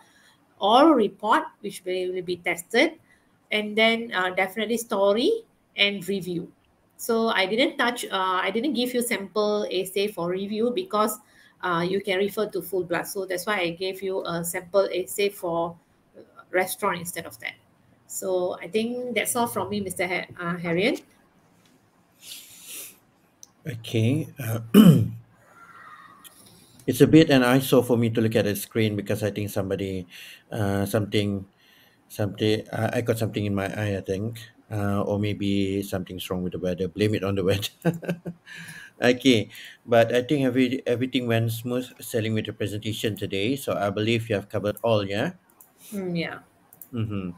or 0.59 0.95
report 0.95 1.43
which 1.59 1.83
will, 1.85 2.13
will 2.13 2.21
be 2.23 2.37
tested 2.37 2.93
and 3.51 3.77
then 3.77 4.11
uh, 4.13 4.29
definitely 4.31 4.77
story 4.77 5.43
and 5.75 6.07
review. 6.07 6.51
So 6.95 7.27
i 7.29 7.45
didn't 7.45 7.77
touch 7.77 8.05
uh, 8.05 8.39
i 8.39 8.49
didn't 8.51 8.73
give 8.73 8.93
you 8.93 9.01
sample 9.01 9.67
essay 9.69 10.07
for 10.07 10.29
review 10.29 10.71
because 10.73 11.19
uh, 11.61 11.85
you 11.87 12.01
can 12.01 12.17
refer 12.19 12.47
to 12.47 12.61
full 12.61 12.83
blast. 12.83 13.13
So 13.13 13.25
that's 13.25 13.45
why 13.45 13.59
i 13.59 13.69
gave 13.71 14.01
you 14.01 14.23
a 14.25 14.43
sample 14.45 14.87
essay 14.93 15.29
for 15.29 15.75
restaurant 16.51 16.99
instead 16.99 17.25
of 17.25 17.37
that. 17.39 17.55
So 18.07 18.55
i 18.61 18.67
think 18.69 19.15
that's 19.15 19.35
all 19.35 19.47
from 19.47 19.69
me 19.69 19.81
mr 19.83 20.07
uh, 20.39 20.57
harriet 20.57 21.03
Okay. 23.65 24.27
Uh, 24.37 24.59
it's 26.87 27.01
a 27.01 27.07
bit 27.07 27.29
an 27.29 27.43
eyesore 27.43 27.83
for 27.83 27.97
me 27.97 28.09
to 28.11 28.21
look 28.21 28.35
at 28.35 28.45
the 28.45 28.55
screen 28.55 28.95
because 28.95 29.23
I 29.23 29.31
think 29.31 29.49
somebody, 29.49 30.07
uh, 30.51 30.85
something, 30.85 31.45
something, 32.07 32.67
uh, 32.69 32.91
I 32.93 33.01
got 33.01 33.17
something 33.17 33.45
in 33.45 33.55
my 33.55 33.67
eye, 33.67 33.97
I 33.97 34.01
think. 34.01 34.39
Uh, 34.71 35.03
or 35.03 35.19
maybe 35.19 35.83
something's 35.83 36.29
wrong 36.29 36.41
with 36.41 36.53
the 36.53 36.59
weather. 36.59 36.87
Blame 36.87 37.13
it 37.13 37.23
on 37.23 37.35
the 37.35 37.43
weather. 37.49 37.69
okay. 39.01 39.49
But 39.85 40.13
I 40.15 40.23
think 40.23 40.45
every, 40.45 40.81
everything 40.87 41.27
went 41.27 41.51
smooth 41.51 41.85
selling 42.01 42.33
with 42.33 42.47
the 42.47 42.53
presentation 42.53 43.15
today. 43.15 43.55
So 43.55 43.75
I 43.77 43.91
believe 43.91 44.29
you 44.29 44.35
have 44.35 44.49
covered 44.49 44.77
all, 44.81 45.05
yeah? 45.05 45.33
Mm, 45.93 46.17
yeah 46.17 46.39
Mm-hmm. 46.93 47.31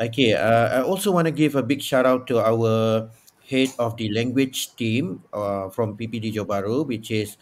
Okay. 0.00 0.34
Uh, 0.34 0.80
I 0.80 0.82
also 0.82 1.12
want 1.12 1.26
to 1.26 1.32
give 1.32 1.54
a 1.54 1.62
big 1.62 1.82
shout 1.82 2.06
out 2.06 2.26
to 2.28 2.40
our 2.40 3.10
head 3.48 3.68
of 3.78 3.96
the 3.96 4.10
language 4.10 4.74
team 4.76 5.22
uh, 5.32 5.68
from 5.70 5.96
PPD 5.96 6.34
Johor 6.34 6.46
Bahru, 6.46 6.86
which 6.86 7.10
is 7.10 7.36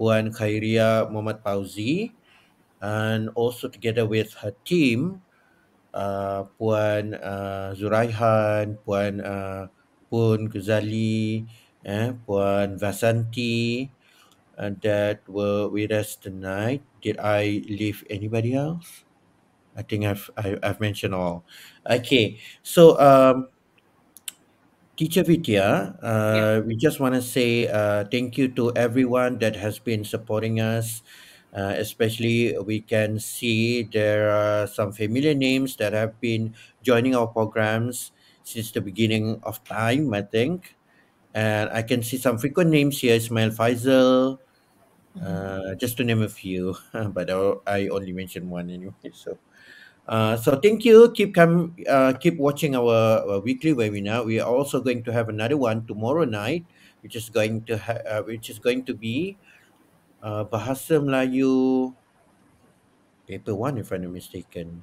Puan 0.00 0.32
Khairia 0.32 1.04
Muhammad 1.12 1.44
Pauzi, 1.44 2.16
and 2.80 3.28
also 3.36 3.68
together 3.68 4.08
with 4.08 4.32
her 4.40 4.56
team, 4.64 5.20
uh, 5.92 6.48
Puan 6.56 7.12
uh, 7.20 7.76
Zuraihan, 7.76 8.80
Puan 8.88 9.20
uh, 9.20 9.68
Pun 10.08 10.48
Ghazali, 10.48 11.44
eh, 11.84 12.16
Puan 12.24 12.80
Vasanti, 12.80 13.92
and 14.56 14.80
that 14.80 15.20
were 15.28 15.68
with 15.68 15.92
us 15.92 16.16
tonight. 16.16 16.80
Did 17.04 17.20
I 17.20 17.60
leave 17.68 18.00
anybody 18.08 18.56
else? 18.56 19.04
I 19.76 19.82
think 19.82 20.04
I've 20.04 20.30
I, 20.36 20.56
I've 20.62 20.80
mentioned 20.80 21.14
all. 21.14 21.44
Okay, 21.84 22.40
so 22.64 22.96
um, 22.98 23.48
Teacher 25.00 25.24
Vidya, 25.24 25.96
uh, 26.04 26.60
we 26.66 26.76
just 26.76 27.00
want 27.00 27.14
to 27.16 27.22
say 27.24 27.64
uh, 27.66 28.04
thank 28.12 28.36
you 28.36 28.52
to 28.52 28.68
everyone 28.76 29.38
that 29.40 29.56
has 29.56 29.78
been 29.80 30.04
supporting 30.04 30.60
us. 30.60 31.00
Uh, 31.56 31.72
especially, 31.80 32.52
we 32.60 32.80
can 32.84 33.18
see 33.18 33.82
there 33.82 34.28
are 34.30 34.66
some 34.68 34.92
familiar 34.92 35.32
names 35.34 35.76
that 35.80 35.94
have 35.94 36.20
been 36.20 36.54
joining 36.84 37.16
our 37.16 37.26
programs 37.26 38.12
since 38.44 38.70
the 38.72 38.80
beginning 38.84 39.40
of 39.42 39.64
time, 39.64 40.12
I 40.12 40.20
think. 40.22 40.76
And 41.34 41.70
I 41.70 41.82
can 41.82 42.02
see 42.02 42.18
some 42.18 42.38
frequent 42.38 42.70
names 42.70 43.00
here 43.00 43.16
Ismail 43.16 43.50
Faisal, 43.52 44.38
Mhm. 45.16 45.26
uh, 45.26 45.74
just 45.76 45.96
to 45.98 46.04
name 46.04 46.22
a 46.22 46.28
few, 46.28 46.76
but 47.16 47.30
I 47.30 47.38
I 47.66 47.80
only 47.88 48.12
mentioned 48.12 48.50
one 48.50 48.70
anyway. 48.70 49.10
So 49.12 49.38
uh, 50.10 50.34
so 50.34 50.58
thank 50.58 50.84
you. 50.84 51.14
Keep 51.14 51.38
come. 51.38 51.78
Uh, 51.86 52.12
keep 52.18 52.34
watching 52.36 52.74
our, 52.74 53.22
our 53.22 53.38
weekly 53.38 53.72
webinar. 53.72 54.26
We 54.26 54.42
are 54.42 54.50
also 54.50 54.82
going 54.82 55.06
to 55.06 55.12
have 55.14 55.30
another 55.30 55.56
one 55.56 55.86
tomorrow 55.86 56.26
night, 56.26 56.66
which 57.06 57.14
is 57.14 57.30
going 57.30 57.62
to 57.70 57.78
uh, 57.78 58.26
which 58.26 58.50
is 58.50 58.58
going 58.58 58.82
to 58.90 58.94
be 58.94 59.38
uh, 60.18 60.44
Bahasa 60.50 60.98
Melayu 60.98 61.94
paper 63.30 63.54
one, 63.54 63.78
if 63.78 63.92
I'm 63.92 64.02
not 64.02 64.10
mistaken. 64.10 64.82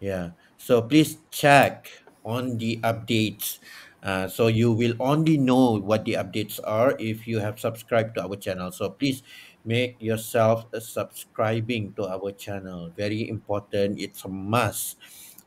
Yeah. 0.00 0.36
So 0.58 0.82
please 0.82 1.16
check 1.32 1.88
on 2.20 2.58
the 2.58 2.76
updates. 2.84 3.64
Uh, 4.02 4.28
so 4.28 4.46
you 4.46 4.70
will 4.70 4.94
only 5.00 5.36
know 5.38 5.80
what 5.80 6.04
the 6.04 6.14
updates 6.14 6.60
are 6.62 6.94
if 7.00 7.26
you 7.26 7.40
have 7.40 7.58
subscribed 7.58 8.14
to 8.14 8.22
our 8.22 8.36
channel. 8.36 8.70
So 8.70 8.90
please 8.90 9.24
make 9.64 9.96
yourself 10.00 10.66
a 10.72 10.80
subscribing 10.80 11.92
to 11.94 12.06
our 12.06 12.32
channel. 12.32 12.90
Very 12.96 13.28
important. 13.28 14.00
It's 14.00 14.24
a 14.24 14.28
must 14.28 14.96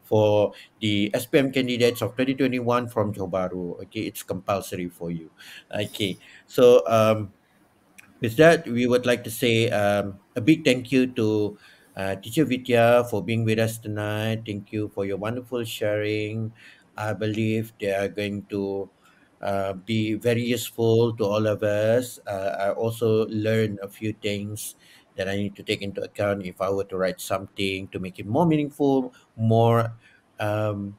for 0.04 0.52
the 0.82 1.10
SPM 1.14 1.54
candidates 1.54 2.02
of 2.02 2.12
2021 2.20 2.92
from 2.92 3.14
Johor 3.14 3.32
Bahru. 3.32 3.80
Okay, 3.88 4.02
it's 4.12 4.24
compulsory 4.24 4.90
for 4.90 5.10
you. 5.10 5.32
Okay, 5.72 6.20
so 6.48 6.84
um, 6.88 7.32
with 8.20 8.36
that, 8.36 8.68
we 8.68 8.88
would 8.88 9.06
like 9.06 9.24
to 9.24 9.32
say 9.32 9.70
um, 9.72 10.20
a 10.36 10.42
big 10.42 10.64
thank 10.64 10.92
you 10.92 11.08
to 11.16 11.58
uh, 11.96 12.16
Teacher 12.16 12.46
Vidya 12.46 13.08
for 13.10 13.24
being 13.24 13.44
with 13.44 13.60
us 13.60 13.78
tonight. 13.78 14.44
Thank 14.46 14.72
you 14.72 14.92
for 14.94 15.06
your 15.06 15.18
wonderful 15.18 15.64
sharing. 15.64 16.52
I 16.98 17.14
believe 17.14 17.74
they 17.80 17.96
are 17.96 18.08
going 18.08 18.44
to 18.52 18.90
uh, 19.42 19.74
be 19.74 20.14
very 20.14 20.44
useful 20.44 21.16
to 21.18 21.26
all 21.26 21.48
of 21.48 21.64
us. 21.64 22.20
Uh, 22.28 22.56
I 22.60 22.72
also 22.72 23.28
learned 23.28 23.80
a 23.82 23.88
few 23.88 24.14
things 24.14 24.76
that 25.18 25.28
I 25.28 25.36
need 25.36 25.56
to 25.56 25.64
take 25.64 25.82
into 25.82 26.02
account 26.02 26.46
if 26.46 26.62
I 26.62 26.70
were 26.70 26.86
to 26.86 26.98
write 26.98 27.20
something 27.20 27.88
to 27.90 28.00
make 28.00 28.20
it 28.20 28.28
more 28.28 28.46
meaningful, 28.46 29.14
more 29.36 29.94
um, 30.40 30.96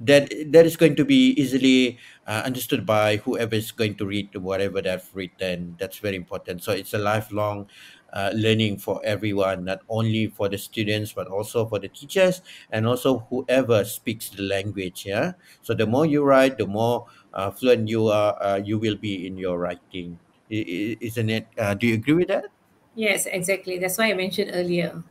that 0.00 0.30
that 0.52 0.64
is 0.66 0.76
going 0.76 0.94
to 0.94 1.04
be 1.04 1.34
easily 1.34 1.98
uh, 2.26 2.42
understood 2.44 2.86
by 2.86 3.16
whoever 3.16 3.54
is 3.54 3.72
going 3.72 3.96
to 3.96 4.06
read 4.06 4.34
whatever 4.36 4.80
they've 4.80 5.10
written. 5.14 5.74
That's 5.78 5.98
very 5.98 6.16
important. 6.16 6.62
So 6.62 6.72
it's 6.72 6.94
a 6.94 6.98
lifelong 6.98 7.66
uh, 8.12 8.30
learning 8.34 8.78
for 8.78 9.00
everyone, 9.04 9.64
not 9.64 9.80
only 9.88 10.28
for 10.28 10.48
the 10.48 10.58
students 10.58 11.12
but 11.12 11.26
also 11.26 11.66
for 11.66 11.78
the 11.78 11.88
teachers 11.88 12.42
and 12.70 12.86
also 12.86 13.26
whoever 13.30 13.84
speaks 13.84 14.30
the 14.30 14.42
language. 14.42 15.04
Yeah. 15.04 15.32
So 15.62 15.74
the 15.74 15.86
more 15.86 16.06
you 16.06 16.22
write, 16.22 16.58
the 16.58 16.66
more 16.66 17.06
fluent 17.50 17.88
you 17.88 18.08
are. 18.08 18.36
Uh, 18.42 18.56
you 18.56 18.78
will 18.78 18.96
be 18.96 19.26
in 19.26 19.36
your 19.38 19.58
writing. 19.58 20.20
Isn't 20.50 21.30
it? 21.30 21.48
Uh, 21.58 21.74
do 21.74 21.86
you 21.86 21.94
agree 21.94 22.14
with 22.14 22.28
that? 22.28 22.46
yes 22.94 23.26
exactly 23.26 23.78
that's 23.78 23.96
why 23.98 24.10
i 24.10 24.14
mentioned 24.14 24.50
earlier 24.52 25.02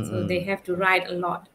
so 0.00 0.22
they 0.24 0.40
have 0.42 0.62
to 0.62 0.74
write 0.74 1.06
a 1.08 1.12
lot 1.12 1.48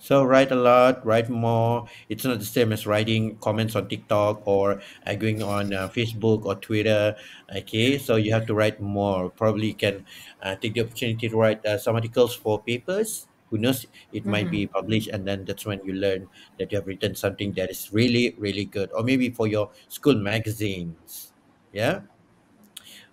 So 0.00 0.22
write 0.24 0.50
a 0.52 0.56
lot, 0.56 1.04
write 1.04 1.28
more. 1.28 1.88
It's 2.08 2.24
not 2.24 2.38
the 2.38 2.44
same 2.44 2.72
as 2.72 2.86
writing 2.86 3.36
comments 3.38 3.74
on 3.74 3.88
TikTok 3.88 4.46
or 4.46 4.80
arguing 5.06 5.42
on 5.42 5.72
uh, 5.72 5.88
Facebook 5.88 6.44
or 6.44 6.54
Twitter. 6.54 7.16
Okay, 7.56 7.98
so 7.98 8.14
you 8.16 8.32
have 8.32 8.46
to 8.46 8.54
write 8.54 8.80
more. 8.80 9.28
Probably 9.30 9.68
you 9.68 9.74
can 9.74 10.06
uh, 10.42 10.54
take 10.56 10.74
the 10.74 10.82
opportunity 10.82 11.28
to 11.28 11.36
write 11.36 11.64
uh, 11.66 11.78
some 11.78 11.96
articles 11.96 12.34
for 12.34 12.62
papers. 12.62 13.26
Who 13.50 13.58
knows? 13.58 13.86
It 14.12 14.26
might 14.26 14.48
Mhm. 14.48 14.50
be 14.50 14.62
published, 14.66 15.08
and 15.08 15.24
then 15.26 15.44
that's 15.44 15.64
when 15.64 15.80
you 15.84 15.92
learn 15.96 16.28
that 16.58 16.72
you 16.72 16.78
have 16.78 16.86
written 16.86 17.14
something 17.14 17.52
that 17.56 17.70
is 17.70 17.88
really, 17.92 18.36
really 18.38 18.64
good. 18.64 18.90
Or 18.92 19.02
maybe 19.02 19.30
for 19.30 19.46
your 19.48 19.70
school 19.88 20.16
magazines. 20.16 21.32
Yeah. 21.72 22.08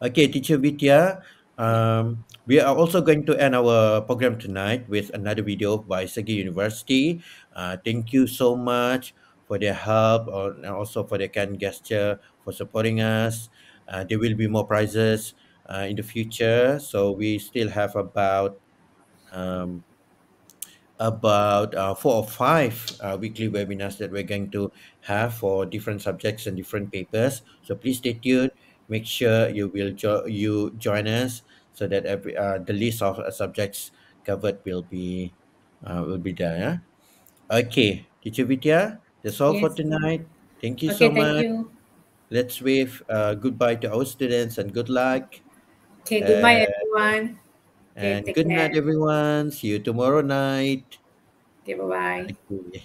Okay, 0.02 0.28
Teacher 0.28 0.57
Vidya, 0.60 1.24
um, 1.57 2.24
we 2.45 2.60
are 2.60 2.76
also 2.76 2.99
going 3.02 3.26
to 3.26 3.34
end 3.40 3.56
our 3.56 4.02
program 4.03 4.38
tonight 4.38 4.88
with 4.91 5.10
another 5.16 5.41
video 5.41 5.78
by 5.80 6.03
SEGi 6.03 6.36
University. 6.36 7.24
Uh, 7.56 7.78
thank 7.80 8.12
you 8.12 8.28
so 8.28 8.56
much 8.56 9.16
for 9.48 9.57
their 9.57 9.74
help 9.74 10.28
or, 10.28 10.52
and 10.52 10.68
also 10.68 11.03
for 11.03 11.18
their 11.18 11.32
kind 11.32 11.57
gesture 11.60 12.20
for 12.44 12.52
supporting 12.52 12.99
us. 12.99 13.49
Uh, 13.88 14.03
there 14.03 14.20
will 14.20 14.36
be 14.36 14.48
more 14.48 14.68
prizes 14.68 15.34
uh, 15.70 15.86
in 15.88 15.95
the 15.95 16.03
future. 16.03 16.80
So 16.80 17.12
we 17.12 17.40
still 17.40 17.70
have 17.70 17.95
about 17.95 18.60
um, 19.32 19.84
about 21.00 21.76
uh, 21.76 21.94
four 21.96 22.16
or 22.24 22.28
five 22.28 22.80
uh, 23.02 23.18
weekly 23.20 23.50
webinars 23.50 23.98
that 23.98 24.12
we're 24.12 24.24
going 24.24 24.50
to 24.52 24.72
have 25.02 25.34
for 25.36 25.66
different 25.66 26.02
subjects 26.02 26.48
and 26.48 26.56
different 26.58 26.92
papers. 26.92 27.42
So 27.62 27.76
please 27.76 27.98
stay 28.00 28.14
tuned. 28.14 28.52
Make 28.88 29.06
sure 29.06 29.50
you 29.50 29.70
will 29.70 29.92
jo- 29.94 30.26
you 30.26 30.72
join 30.78 31.08
us 31.08 31.42
so 31.74 31.88
that 31.88 32.06
every 32.06 32.38
uh, 32.38 32.60
the 32.60 32.74
list 32.74 33.02
of 33.02 33.20
uh, 33.20 33.32
subjects 33.32 33.92
covered 34.24 34.62
will 34.66 34.84
be 34.84 35.36
uh, 35.84 36.04
will 36.08 36.20
be 36.20 36.32
there. 36.34 36.58
Yeah? 36.58 36.78
Okay, 37.52 38.10
teacher 38.22 38.46
Vidya, 38.46 39.02
that's 39.24 39.42
all 39.42 39.56
for 39.56 39.70
tonight. 39.70 40.28
Thank 40.62 40.82
you 40.84 40.92
so 40.92 41.10
Okay, 41.10 41.14
thank 41.14 41.38
much. 41.38 41.46
you. 41.46 41.72
Let's 42.30 42.62
wave 42.62 43.02
uh, 43.10 43.36
goodbye 43.36 43.78
to 43.78 43.94
our 43.94 44.06
students 44.06 44.58
and 44.60 44.74
good 44.74 44.90
luck. 44.90 45.42
Okay, 46.02 46.22
goodbye, 46.22 46.66
everyone. 46.68 47.40
Okay, 47.98 48.18
and 48.18 48.24
take 48.24 48.36
good 48.36 48.48
night, 48.48 48.74
everyone. 48.76 49.52
See 49.52 49.68
you 49.68 49.80
tomorrow 49.80 50.22
night. 50.22 50.98
Okay, 51.64 51.74
bye 51.74 51.86
bye. 51.88 52.36
Okay. 52.52 52.84